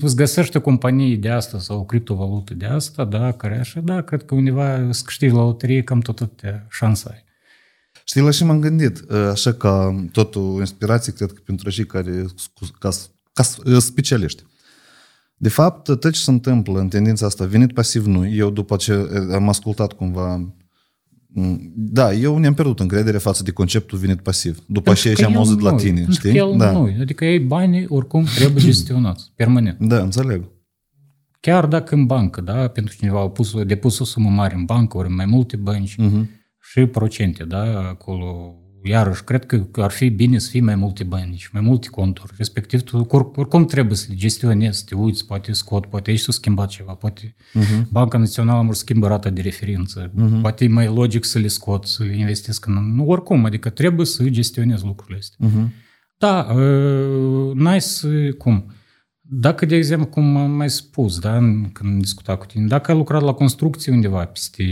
îți 0.00 0.16
găsești 0.16 0.56
o 0.56 0.60
companie 0.60 1.16
de 1.16 1.28
asta 1.28 1.58
sau 1.58 1.78
o 1.78 1.84
criptovalută 1.84 2.54
de 2.54 2.66
asta, 2.66 3.04
da, 3.04 3.32
care 3.32 3.58
așa, 3.58 3.80
da, 3.80 4.00
cred 4.02 4.24
că 4.24 4.34
undeva 4.34 4.88
să 4.90 5.02
câștigi 5.04 5.34
la 5.34 5.42
loterie 5.42 5.82
cam 5.82 6.00
tot 6.00 6.20
atâtea 6.20 6.66
șanse 6.70 7.08
ai. 7.10 7.24
Știi, 8.04 8.20
la 8.20 8.30
și 8.30 8.44
m-am 8.44 8.60
gândit, 8.60 9.10
așa 9.10 9.52
ca 9.52 10.04
totul 10.12 10.58
inspirație, 10.58 11.12
cred 11.12 11.32
că 11.32 11.40
pentru 11.44 11.70
cei 11.70 11.86
care, 11.86 12.24
scu- 12.36 12.76
ca, 12.78 12.90
ca 13.32 13.42
specialiști. 13.78 14.42
De 15.36 15.48
fapt, 15.48 15.84
tot 15.84 16.10
ce 16.12 16.20
se 16.20 16.30
întâmplă 16.30 16.80
în 16.80 16.88
tendința 16.88 17.26
asta, 17.26 17.44
venit 17.44 17.72
pasiv 17.72 18.06
nu, 18.06 18.28
eu 18.28 18.50
după 18.50 18.76
ce 18.76 18.92
am 19.32 19.48
ascultat 19.48 19.92
cumva, 19.92 20.54
da, 21.74 22.12
eu 22.12 22.38
ne-am 22.38 22.54
pierdut 22.54 22.80
încredere 22.80 23.18
față 23.18 23.42
de 23.42 23.50
conceptul 23.50 23.98
venit 23.98 24.20
pasiv. 24.20 24.58
După 24.66 24.90
aceea 24.90 25.14
ce 25.14 25.24
am 25.24 25.36
auzit 25.36 25.60
la 25.60 25.74
tine, 25.74 25.94
Pentru 25.94 26.12
știi? 26.12 26.30
că 26.30 26.36
el 26.36 26.54
Da. 26.56 26.70
nu. 26.70 26.94
Adică 27.00 27.24
ei 27.24 27.38
banii 27.38 27.86
oricum 27.88 28.24
trebuie 28.34 28.64
gestionați, 28.70 29.32
permanent. 29.36 29.78
da, 29.78 29.98
înțeleg. 30.02 30.44
Chiar 31.40 31.66
dacă 31.66 31.94
în 31.94 32.06
bancă, 32.06 32.40
da, 32.40 32.68
pentru 32.68 32.94
cineva 32.96 33.20
au 33.20 33.30
pus, 33.30 33.62
depus 33.64 33.98
o 33.98 34.04
sumă 34.04 34.28
mare 34.28 34.54
în 34.54 34.64
bancă, 34.64 34.96
ori 34.96 35.08
în 35.08 35.14
mai 35.14 35.26
multe 35.26 35.56
bănci 35.56 35.96
Mhm. 35.96 36.28
și 36.72 36.86
procente, 36.86 37.44
da, 37.44 37.78
acolo. 37.88 38.54
Iarăși, 38.82 39.24
cred 39.24 39.46
că 39.46 39.66
ar 39.74 39.90
fi 39.90 40.08
bine 40.08 40.38
să 40.38 40.50
fie 40.50 40.60
mai 40.60 40.74
multe 40.74 41.04
bănci, 41.04 41.48
mai 41.52 41.62
multe 41.62 41.88
conturi. 41.88 42.32
Respectiv, 42.36 42.82
tu 42.82 43.06
or- 43.08 43.30
oricum 43.34 43.64
trebuie 43.64 43.96
să 43.96 44.06
le 44.08 44.14
gestionezi, 44.14 44.78
să 44.78 44.84
te 44.88 44.94
uiți, 44.94 45.26
poate 45.26 45.52
scot, 45.52 45.86
poate 45.86 46.10
aici 46.10 46.20
s-a 46.20 46.32
schimbat 46.32 46.68
ceva, 46.68 46.92
poate 46.92 47.34
Mhm. 47.52 47.88
Banca 47.90 48.18
Națională 48.18 48.62
mă 48.62 48.74
schimbă 48.74 49.06
rata 49.06 49.30
de 49.30 49.40
referință, 49.40 50.12
poate 50.40 50.64
e 50.64 50.68
mai 50.68 50.86
logic 50.86 51.24
să 51.24 51.38
le 51.38 51.48
scot, 51.48 51.84
să 51.84 52.02
le 52.04 52.16
investesc 52.16 52.66
în... 52.66 52.94
Nu, 52.94 53.06
oricum, 53.08 53.44
adică 53.44 53.70
trebuie 53.70 54.06
să 54.06 54.28
gestionezi 54.28 54.84
lucrurile 54.84 55.18
astea. 55.18 55.46
Mhm. 55.48 55.72
Da, 56.18 56.46
uh, 56.54 57.54
n-ai 57.54 57.80
să... 57.80 58.08
Cum? 58.38 58.72
Dacă, 59.32 59.66
de 59.66 59.76
exemplu, 59.76 60.06
cum 60.06 60.36
am 60.36 60.50
mai 60.50 60.70
spus, 60.70 61.18
da, 61.18 61.36
în- 61.36 61.70
când 61.72 61.92
am 61.92 61.98
discutat 61.98 62.38
cu 62.38 62.46
tine, 62.46 62.66
dacă 62.66 62.90
ai 62.90 62.96
lucrat 62.96 63.22
la 63.22 63.32
construcție 63.32 63.92
undeva 63.92 64.24
peste 64.24 64.64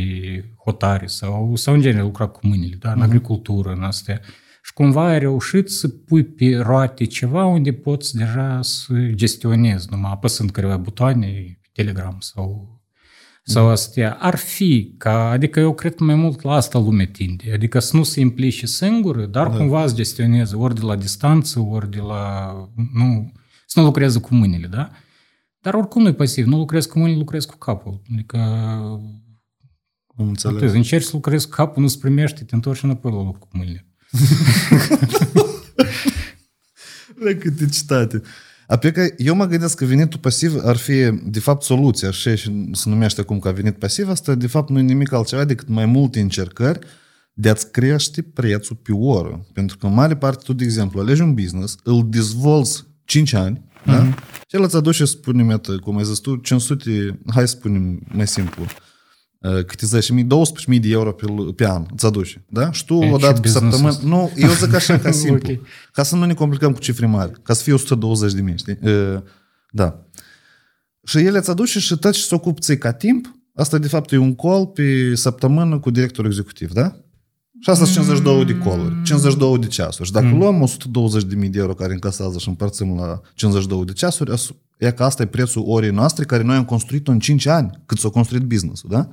hotare 0.64 1.06
sau, 1.06 1.56
sau 1.56 1.74
în 1.74 1.80
genere 1.80 2.02
lucrat 2.02 2.32
cu 2.32 2.47
mâinile, 2.47 2.76
da, 2.80 2.93
în 2.93 3.02
agricultură, 3.02 3.72
în 3.72 3.82
astea, 3.82 4.20
și 4.62 4.72
cumva 4.72 5.06
ai 5.09 5.18
reușit 5.18 5.68
să 5.70 5.89
pui 5.89 6.24
pe 6.24 6.56
roate 6.56 7.05
ceva 7.05 7.44
unde 7.44 7.72
poți 7.72 8.16
deja 8.16 8.59
să 8.62 8.93
gestionezi, 8.94 9.86
numai 9.90 10.10
apăsând 10.10 10.51
careva 10.51 10.76
butoane, 10.76 11.59
Telegram 11.72 12.16
sau 12.20 12.76
sau 13.43 13.68
astea, 13.68 14.16
ar 14.20 14.36
fi 14.36 14.94
ca, 14.98 15.30
adică 15.30 15.60
eu 15.60 15.74
cred 15.74 15.94
că 15.94 16.05
mai 16.05 16.14
mult 16.14 16.43
la 16.43 16.52
asta 16.52 16.78
lume 16.78 17.06
tinde, 17.06 17.52
adică 17.55 17.78
să 17.78 17.97
nu 17.97 18.02
se 18.02 18.20
implice 18.20 18.66
singură, 18.66 19.26
dar 19.26 19.48
da. 19.48 19.56
cumva 19.56 19.86
să 19.86 19.94
gestioneze 19.94 20.56
ori 20.56 20.74
de 20.74 20.80
la 20.80 20.97
distanță, 20.97 21.60
ori 21.60 21.90
de 21.90 21.98
la, 21.98 22.52
nu, 22.93 23.32
să 23.68 23.78
nu 23.80 23.84
lucreze 23.84 24.20
cu 24.20 24.34
mâinile, 24.34 24.66
da? 24.66 24.90
Dar 25.60 25.74
oricum 25.74 26.02
nu 26.02 26.08
e 26.08 26.14
pasiv. 26.14 26.46
Nu 26.46 26.56
lucrezi 26.56 26.88
cu 26.88 26.98
mâinile, 26.98 27.18
lucrezi 27.18 27.46
cu 27.46 27.56
capul. 27.56 28.02
Adică 28.12 28.38
Am 30.16 30.28
înțeles. 30.28 30.60
tu 30.60 30.70
încerci 30.74 31.04
să 31.04 31.10
lucrezi 31.12 31.48
cu 31.48 31.54
capul, 31.54 31.82
nu-ți 31.82 31.98
primești, 31.98 32.44
te 32.44 32.54
întorci 32.54 32.82
înapoi 32.82 33.12
la 33.12 33.22
loc 33.22 33.38
cu 33.38 33.48
mâinile. 33.52 33.86
Bă, 37.22 37.32
câte 37.32 37.68
citate. 37.68 38.22
Apoi 38.66 38.92
că 38.92 39.06
eu 39.16 39.34
mă 39.34 39.46
gândesc 39.46 39.76
că 39.76 39.84
venitul 39.84 40.18
pasiv 40.18 40.60
ar 40.64 40.76
fi, 40.76 41.10
de 41.24 41.40
fapt, 41.40 41.62
soluția, 41.62 42.08
așa 42.08 42.34
și 42.34 42.68
se 42.72 42.88
numește 42.88 43.20
acum 43.20 43.38
ca 43.38 43.50
venit 43.50 43.78
pasiv, 43.78 44.08
asta 44.08 44.34
de 44.34 44.46
fapt 44.46 44.70
nu 44.70 44.78
e 44.78 44.82
nimic 44.82 45.12
altceva 45.12 45.44
decât 45.44 45.68
mai 45.68 45.86
multe 45.86 46.20
încercări 46.20 46.86
de 47.32 47.48
a-ți 47.48 47.70
crește 47.70 48.22
prețul 48.22 48.76
pe 48.76 48.92
oră. 48.92 49.46
Pentru 49.52 49.78
că 49.78 49.86
în 49.86 49.94
mare 49.94 50.16
parte 50.16 50.42
tu, 50.44 50.52
de 50.52 50.64
exemplu, 50.64 51.00
alegi 51.00 51.20
un 51.20 51.34
business, 51.34 51.76
îl 51.82 52.08
dezvolți 52.08 52.86
5 53.09 53.32
ani, 53.32 53.64
da? 53.85 54.05
Și 54.48 54.56
el 54.56 54.62
îți 54.62 54.76
aduce, 54.76 55.05
spunem, 55.05 55.48
iată, 55.48 55.76
cum 55.76 55.97
ai 55.97 56.05
zis 56.05 56.18
tu, 56.18 56.36
500, 56.36 57.20
hai 57.35 57.48
să 57.48 57.55
spunem 57.56 58.01
mai 58.12 58.26
simplu, 58.26 58.62
uh, 59.39 59.64
câte 59.64 59.86
10.000, 59.86 60.26
12.000 60.26 60.80
de 60.80 60.89
euro 60.89 61.12
pe, 61.12 61.24
l- 61.26 61.52
pe 61.52 61.66
an 61.68 61.86
îți 61.93 62.06
aduce, 62.06 62.44
da? 62.48 62.72
Și 62.72 62.85
tu 62.85 62.94
E, 62.94 63.12
odată 63.12 63.35
și 63.35 63.40
pe 63.40 63.48
business-ul 63.48 63.90
săptămână, 63.90 64.16
nu, 64.16 64.30
eu 64.36 64.51
zic 64.51 64.74
așa 64.74 64.98
ca 65.05 65.10
simplu, 65.10 65.52
Ok. 65.52 65.59
ca 65.93 66.02
să 66.02 66.16
nu 66.16 66.24
ne 66.24 66.35
complicăm 66.35 66.72
cu 66.72 66.78
cifre 66.80 67.06
mari, 67.06 67.32
ca 67.43 67.52
să 67.55 67.62
fie 67.62 67.72
120 67.72 68.32
de 68.32 68.40
mii, 68.40 68.59
știi? 68.59 68.78
Uh, 68.82 69.18
Da. 69.70 70.02
Și 71.06 71.18
el 71.18 71.35
îți 71.35 71.51
aduce 71.51 71.78
și 71.78 71.97
tot 71.98 72.12
ce 72.12 72.20
se 72.20 72.35
ocupă 72.35 72.60
ție 72.60 72.76
ca 72.78 72.93
timp, 72.93 73.39
asta 73.55 73.78
de 73.78 73.89
fapt 73.89 74.12
e 74.12 74.16
un 74.16 74.35
call 74.35 74.66
pe 74.66 75.14
săptămână 75.14 75.78
cu 75.78 75.90
directorul 75.90 76.30
executiv, 76.30 76.72
da? 76.72 76.97
Și 77.60 77.70
asta 77.70 77.85
sunt 77.85 77.97
52 78.06 78.44
de 78.44 78.55
call 78.64 79.01
52 79.05 79.59
de 79.59 79.66
ceasuri. 79.66 80.06
Și 80.06 80.12
dacă 80.12 80.28
luăm 80.28 80.62
120 80.62 81.22
de 81.22 81.35
mii 81.35 81.48
de 81.48 81.59
euro 81.59 81.74
care 81.74 81.93
încasează 81.93 82.39
și 82.39 82.48
împărțim 82.48 82.97
la 82.97 83.20
52 83.35 83.85
de 83.85 83.93
ceasuri, 83.93 84.30
as- 84.32 84.55
e 84.78 84.90
că 84.90 85.05
asta 85.05 85.22
e 85.22 85.26
prețul 85.26 85.62
orei 85.66 85.90
noastre 85.90 86.24
care 86.24 86.43
noi 86.43 86.56
am 86.56 86.64
construit-o 86.64 87.10
în 87.12 87.18
5 87.18 87.47
ani, 87.47 87.70
cât 87.86 87.98
s-a 87.98 88.09
construit 88.09 88.43
business-ul, 88.43 88.90
da? 88.93 89.09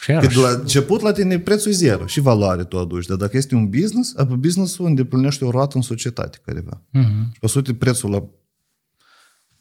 Și 0.00 0.06
Că 0.06 0.12
iarăși, 0.12 0.34
de 0.36 0.40
la 0.42 0.48
început 0.48 1.00
la 1.00 1.12
tine 1.12 1.38
prețul 1.38 1.70
e 1.70 1.74
zero 1.74 2.06
și 2.06 2.20
valoare 2.20 2.64
tu 2.64 2.78
aduci, 2.78 3.06
dar 3.06 3.16
dacă 3.16 3.36
este 3.36 3.54
un 3.54 3.68
business, 3.68 4.16
apoi 4.16 4.36
business-ul 4.36 4.86
îndeplinește 4.86 5.44
o 5.44 5.50
roată 5.50 5.76
în 5.76 5.82
societate 5.82 6.38
careva. 6.44 6.80
Mhm. 6.90 7.32
Și 7.32 7.38
pe 7.40 7.46
suite 7.46 7.74
prețul 7.74 8.10
la 8.10 8.24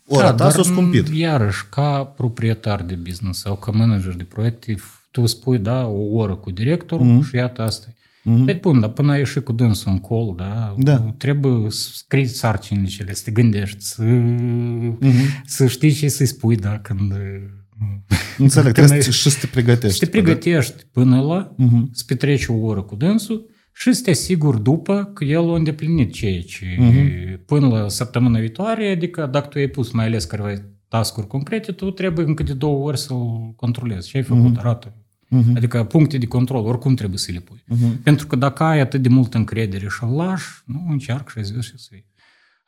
ora 0.08 0.34
ta 0.34 0.50
s-a 0.50 0.64
scumpit. 0.64 1.08
Iarăși, 1.08 1.66
ca 1.70 2.04
proprietar 2.04 2.84
de 2.84 2.96
business 2.96 3.40
sau 3.40 3.56
ca 3.56 3.72
manager 3.72 4.16
de 4.16 4.24
proiecte, 4.24 4.76
tu 5.12 5.26
spui, 5.26 5.58
da, 5.58 5.86
o 5.86 6.16
oră 6.16 6.36
cu 6.36 6.52
directorul 6.52 7.06
Mhm. 7.06 7.20
mm-hmm. 7.24 7.28
și 7.30 7.36
iată 7.36 7.62
asta 7.62 7.86
e. 7.90 7.96
Mm-hmm. 8.22 8.46
Păi 8.46 8.54
bun, 8.62 8.80
dar 8.80 8.90
până 8.90 9.12
ai 9.12 9.18
ieșit 9.18 9.44
cu 9.44 9.52
dânsul 9.52 9.92
în 9.92 10.00
call, 10.00 10.34
da, 10.38 10.76
Da. 10.78 10.98
trebuie 11.18 11.70
să 11.72 11.90
scrii 11.94 12.26
sarcinile 12.26 12.88
cele, 12.88 13.14
să 13.14 13.22
te 13.26 13.32
gândești, 13.32 13.84
să, 13.84 14.04
Mhm. 14.04 14.98
mm-hmm. 14.98 15.42
să 15.46 15.68
știi 15.68 15.92
ce 15.92 16.08
să-i 16.08 16.26
spui, 16.26 16.56
da, 16.56 16.80
când... 16.80 17.12
Înțeleg, 18.38 18.64
când 18.64 18.74
trebuie 18.74 18.94
ai- 18.98 19.04
să- 19.04 19.12
și 19.12 19.30
să 19.30 19.38
te 19.40 19.48
pregătești. 19.48 19.98
Să 19.98 20.06
te 20.06 20.12
pregătești 20.12 20.84
până 20.92 21.22
la, 21.22 21.54
Mhm. 21.58 21.90
să 21.92 22.04
petreci 22.08 22.46
o 22.48 22.54
oră 22.54 22.82
cu 22.82 22.96
dânsul 22.96 23.50
și 23.74 23.94
să 23.94 24.02
te 24.04 24.10
asiguri 24.10 24.64
după 24.64 25.12
că 25.14 25.24
el 25.24 25.50
a 25.52 25.56
îndeplinit 25.56 26.12
ceea 26.14 26.42
ce 26.42 26.66
Mhm. 26.80 27.46
până 27.46 27.68
la 27.68 27.88
săptămâna 27.90 28.40
viitoare, 28.40 28.88
adică 28.92 29.30
dacă 29.32 29.48
tu 29.48 29.58
ai 29.58 29.68
pus 29.68 29.92
mai 29.92 30.06
ales 30.06 30.26
careva 30.26 30.54
task-uri 30.88 31.28
concrete, 31.28 31.72
tu 31.72 31.92
trebuie 31.92 32.26
încă 32.26 32.44
de 32.44 32.54
două 32.54 32.86
ori 32.88 32.98
să-l 33.00 33.54
controlezi. 33.56 34.08
Ce 34.10 34.18
ai 34.18 34.24
făcut, 34.24 34.58
arată. 34.58 34.94
Uh-huh. 35.32 35.56
Adică 35.56 35.84
puncte 35.84 36.18
de 36.18 36.26
control, 36.26 36.66
oricum 36.66 36.96
trebuie 36.96 37.18
să 37.18 37.32
le 37.32 37.40
pui. 37.40 37.64
Uh-huh. 37.76 38.04
Pentru 38.04 38.28
că 38.28 38.36
dacă 38.36 38.64
ai 38.64 38.80
atât 38.80 39.02
de 39.02 39.10
mult 39.10 39.34
încredere 39.34 39.88
și 39.88 40.04
îl 40.04 40.16
lași, 40.16 40.48
nu, 40.66 40.86
încearcă 40.90 41.32
și 41.32 41.38
îți 41.38 41.54
vezi 41.54 41.68
și 41.68 41.78
să 41.78 41.90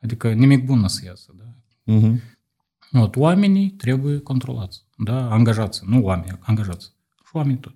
Adică 0.02 0.32
nimic 0.32 0.66
bun 0.66 0.80
nu 0.80 0.88
să 0.88 1.02
iasă. 1.06 1.32
Da? 1.38 1.44
Uh-huh. 1.94 2.22
Not, 2.92 3.16
oamenii 3.16 3.70
trebuie 3.70 4.18
controlați. 4.18 4.86
Da? 4.98 5.30
Angajați. 5.30 5.82
Nu 5.86 6.04
oameni, 6.04 6.38
angajați. 6.40 6.94
Și 7.26 7.32
oamenii 7.32 7.60
tot. 7.60 7.76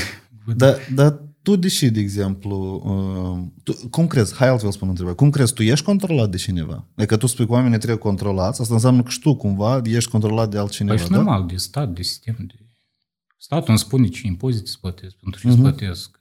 da, 0.56 0.74
da, 0.94 1.20
tu 1.42 1.56
deși, 1.56 1.90
de 1.90 2.00
exemplu, 2.00 2.82
uh, 2.84 3.62
tu, 3.62 3.88
cum 3.90 4.06
crezi, 4.06 4.34
hai 4.34 4.48
altfel 4.48 4.70
spun 4.70 4.88
întrebarea, 4.88 5.16
cum 5.16 5.30
crezi, 5.30 5.52
tu 5.52 5.62
ești 5.62 5.84
controlat 5.84 6.30
de 6.30 6.36
cineva? 6.36 6.88
Adică 6.96 7.16
tu 7.16 7.26
spui 7.26 7.46
că 7.46 7.52
oamenii 7.52 7.78
trebuie 7.78 7.98
controlați, 7.98 8.60
asta 8.60 8.74
înseamnă 8.74 9.02
că 9.02 9.10
și 9.10 9.20
tu 9.20 9.34
cumva 9.34 9.80
ești 9.84 10.10
controlat 10.10 10.50
de 10.50 10.58
altcineva, 10.58 10.96
păi 10.96 11.08
da? 11.08 11.16
normal, 11.16 11.46
de 11.46 11.56
stat, 11.56 11.88
de 11.88 12.02
sistem, 12.02 12.36
de 12.38 12.54
Statul 13.42 13.68
îmi 13.68 13.78
spune 13.78 14.08
ce 14.08 14.26
impozite 14.26 14.66
să 14.66 14.76
plătesc, 14.80 15.14
pentru 15.14 15.40
ce 15.40 15.50
să 15.50 15.56
plătesc. 15.56 16.18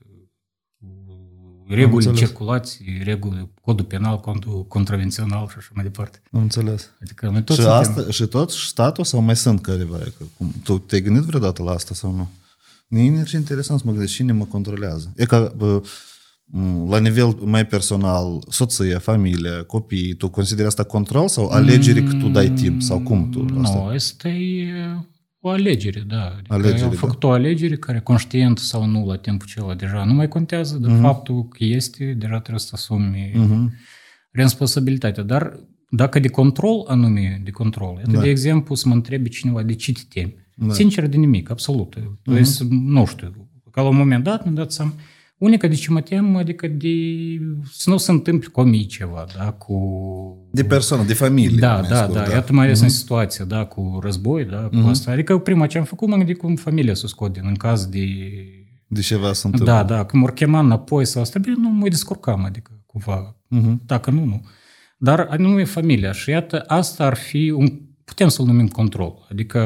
Reguli 1.67 2.03
de 2.03 2.09
înțeles. 2.09 2.29
circulație, 2.29 3.01
reguli, 3.03 3.49
codul 3.61 3.85
penal, 3.85 4.19
codul 4.19 4.65
contravențional 4.67 5.47
și 5.47 5.55
așa 5.57 5.69
mai 5.73 5.83
departe. 5.83 6.21
Am 6.31 6.41
înțeles. 6.41 6.89
Adică 7.01 7.29
noi 7.29 7.43
toți 7.43 7.59
și, 7.59 7.65
suntem... 7.65 7.97
asta, 7.97 8.11
și 8.11 8.25
tot 8.25 8.51
și 8.51 8.67
statul 8.67 9.03
sau 9.03 9.21
mai 9.21 9.35
sunt 9.35 9.61
careva? 9.61 9.97
Că, 9.97 10.23
cum, 10.37 10.53
tu 10.63 10.77
te-ai 10.77 11.01
gândit 11.01 11.21
vreodată 11.21 11.63
la 11.63 11.71
asta 11.71 11.93
sau 11.93 12.11
nu? 12.11 12.29
Mie 12.87 13.19
e 13.19 13.25
și 13.25 13.35
interesant 13.35 13.79
să 13.79 13.85
mă 13.85 13.91
gândesc 13.91 14.13
cine 14.13 14.31
mă 14.31 14.45
controlează. 14.45 15.13
E 15.15 15.25
ca 15.25 15.53
bă, 15.55 15.81
m, 16.45 16.89
la 16.89 16.99
nivel 16.99 17.27
mai 17.27 17.67
personal, 17.67 18.43
soția, 18.49 18.99
familia, 18.99 19.63
copii, 19.63 20.13
tu 20.13 20.29
consideri 20.29 20.67
asta 20.67 20.83
control 20.83 21.27
sau 21.27 21.47
alegere 21.47 22.03
că 22.03 22.13
tu 22.13 22.27
dai 22.27 22.49
timp? 22.49 22.81
Sau 22.81 22.99
cum 22.99 23.29
tu? 23.29 23.45
Asta? 23.61 23.77
Nu, 23.77 23.85
asta 23.85 24.29
e 24.29 24.95
o 25.43 25.49
alegere, 25.49 25.99
da. 25.99 26.25
Adică 26.37 26.53
alegere, 26.53 26.83
am 26.83 26.91
făcut 26.91 27.19
da. 27.19 27.27
o 27.27 27.31
alegere 27.31 27.75
care, 27.75 27.99
conștient 27.99 28.57
sau 28.57 28.85
nu, 28.85 29.05
la 29.05 29.17
timpul 29.17 29.47
acela 29.49 29.75
deja 29.75 30.03
nu 30.03 30.13
mai 30.13 30.27
contează, 30.27 30.77
dar 30.77 30.97
uh-huh. 30.97 31.01
faptul 31.01 31.47
că 31.47 31.63
este, 31.63 32.13
deja 32.13 32.39
trebuie 32.39 32.59
să 32.59 32.71
asumi 32.73 33.31
uh-huh. 33.35 33.69
responsabilitatea. 34.31 35.23
Dar 35.23 35.59
dacă 35.89 36.19
de 36.19 36.27
control 36.27 36.85
anume, 36.87 37.41
de 37.43 37.51
control, 37.51 37.95
iată, 37.97 38.11
da. 38.11 38.21
de 38.21 38.29
exemplu, 38.29 38.75
să 38.75 38.87
mă 38.87 38.93
întrebe 38.93 39.29
cineva 39.29 39.63
de 39.63 39.73
ce 39.73 39.91
te 39.91 40.01
temi. 40.09 40.35
Da. 40.55 40.73
Sincer, 40.73 41.07
de 41.07 41.17
nimic, 41.17 41.49
absolut. 41.49 41.95
Uh-huh. 41.97 42.33
Deci, 42.33 42.57
nu 42.69 43.05
știu, 43.05 43.49
ca 43.71 43.81
la 43.81 43.87
un 43.87 43.95
moment 43.95 44.23
dat 44.23 44.43
mi-am 44.43 44.55
dat 44.55 44.71
seama 44.71 44.93
unica 45.41 45.67
de 45.67 45.75
ce 45.75 45.91
mă 45.91 46.01
tem, 46.01 46.35
adică 46.35 46.67
de 46.67 46.89
să 47.71 47.89
nu 47.89 47.97
se 47.97 48.11
întâmple 48.11 48.47
cu 48.47 48.61
mie 48.61 48.83
ceva, 48.83 49.25
da, 49.37 49.51
cu... 49.51 49.75
De 50.51 50.63
persoană, 50.63 51.03
de 51.03 51.13
familie. 51.13 51.59
Da, 51.59 51.79
mai 51.79 51.89
da, 51.89 51.95
scurt, 51.95 52.13
da, 52.13 52.31
iată 52.31 52.53
mai 52.53 52.65
ales 52.65 52.79
în 52.79 52.89
situația, 52.89 53.45
da, 53.45 53.65
cu 53.65 53.99
război, 54.03 54.45
da, 54.45 54.69
cu 54.81 54.87
asta. 54.87 55.11
Adică 55.11 55.37
prima 55.37 55.67
ce 55.67 55.77
am 55.77 55.83
făcut, 55.83 56.07
m-am 56.07 56.17
gândit 56.17 56.37
cum 56.37 56.55
familia 56.55 56.93
să 56.93 57.01
o 57.05 57.07
scot 57.07 57.33
din 57.33 57.43
în 57.45 57.55
caz 57.55 57.85
de... 57.85 58.05
De 58.87 59.01
ceva 59.01 59.33
se 59.33 59.47
întâmplă. 59.47 59.73
Da, 59.73 59.83
da, 59.83 60.03
când 60.05 60.21
m-or 60.21 60.33
chema 60.33 60.59
înapoi 60.59 61.05
sau 61.05 61.21
asta, 61.21 61.39
bine, 61.39 61.55
nu 61.57 61.69
mă 61.69 61.87
descurcam, 61.87 62.45
adică 62.45 62.71
cumva. 62.85 63.35
Dacă 63.85 64.11
nu, 64.11 64.25
nu. 64.25 64.45
Dar 64.97 65.27
anume 65.29 65.63
familia. 65.63 66.11
Și 66.11 66.29
iată, 66.29 66.63
asta 66.67 67.05
ar 67.05 67.15
fi 67.15 67.49
un, 67.49 67.67
putem 68.03 68.27
să-l 68.27 68.45
numim 68.45 68.67
control. 68.67 69.27
Adică 69.31 69.59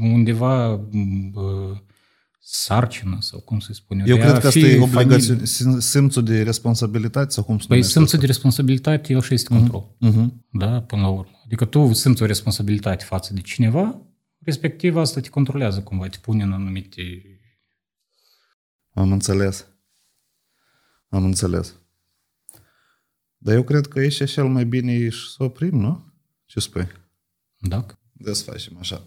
undeva 0.00 0.80
bă, 1.32 1.72
sarcină 2.44 3.16
sau 3.20 3.40
cum 3.40 3.58
să 3.60 3.72
spun 3.72 3.98
Eu 3.98 4.04
de 4.04 4.12
cred 4.20 4.34
a 4.34 4.38
că 4.38 4.46
asta 4.46 4.50
fi 4.50 4.58
e 4.58 4.78
familie. 4.78 4.84
obligație, 5.02 5.34
sim- 5.36 5.78
simțul 5.78 6.24
de 6.24 6.42
responsabilitate 6.42 7.30
sau 7.30 7.44
cum 7.44 7.58
se 7.58 7.66
Păi 7.66 7.76
numește 7.76 7.92
simțul 7.98 8.14
asta? 8.14 8.26
de 8.26 8.32
responsabilitate, 8.32 9.12
el 9.12 9.20
și 9.22 9.34
este 9.34 9.48
control. 9.54 9.96
Mhm. 9.98 10.46
Da, 10.52 10.82
până 10.82 11.02
la 11.02 11.08
urmă. 11.08 11.40
Adică 11.44 11.64
tu 11.64 11.92
simți 11.92 12.22
o 12.22 12.26
responsabilitate 12.26 13.04
față 13.04 13.34
de 13.34 13.40
cineva, 13.40 14.02
respectiv 14.38 14.96
asta 14.96 15.20
te 15.20 15.28
controlează 15.28 15.82
cumva, 15.82 16.06
te 16.08 16.18
pune 16.22 16.42
în 16.42 16.52
anumite... 16.52 17.02
Am 18.94 19.12
înțeles. 19.12 19.66
Am 21.08 21.24
înțeles. 21.24 21.74
Dar 23.36 23.54
eu 23.54 23.62
cred 23.62 23.86
că 23.86 24.00
e 24.00 24.08
și 24.08 24.24
cel 24.24 24.44
mai 24.48 24.64
bine 24.64 24.92
e 24.92 25.08
și 25.08 25.30
să 25.36 25.42
oprim, 25.42 25.78
nu? 25.80 26.12
Ce 26.46 26.60
spui? 26.60 26.86
Dacă? 27.58 27.98
Da, 28.12 28.32
să 28.32 28.42
facem 28.42 28.76
așa. 28.78 29.06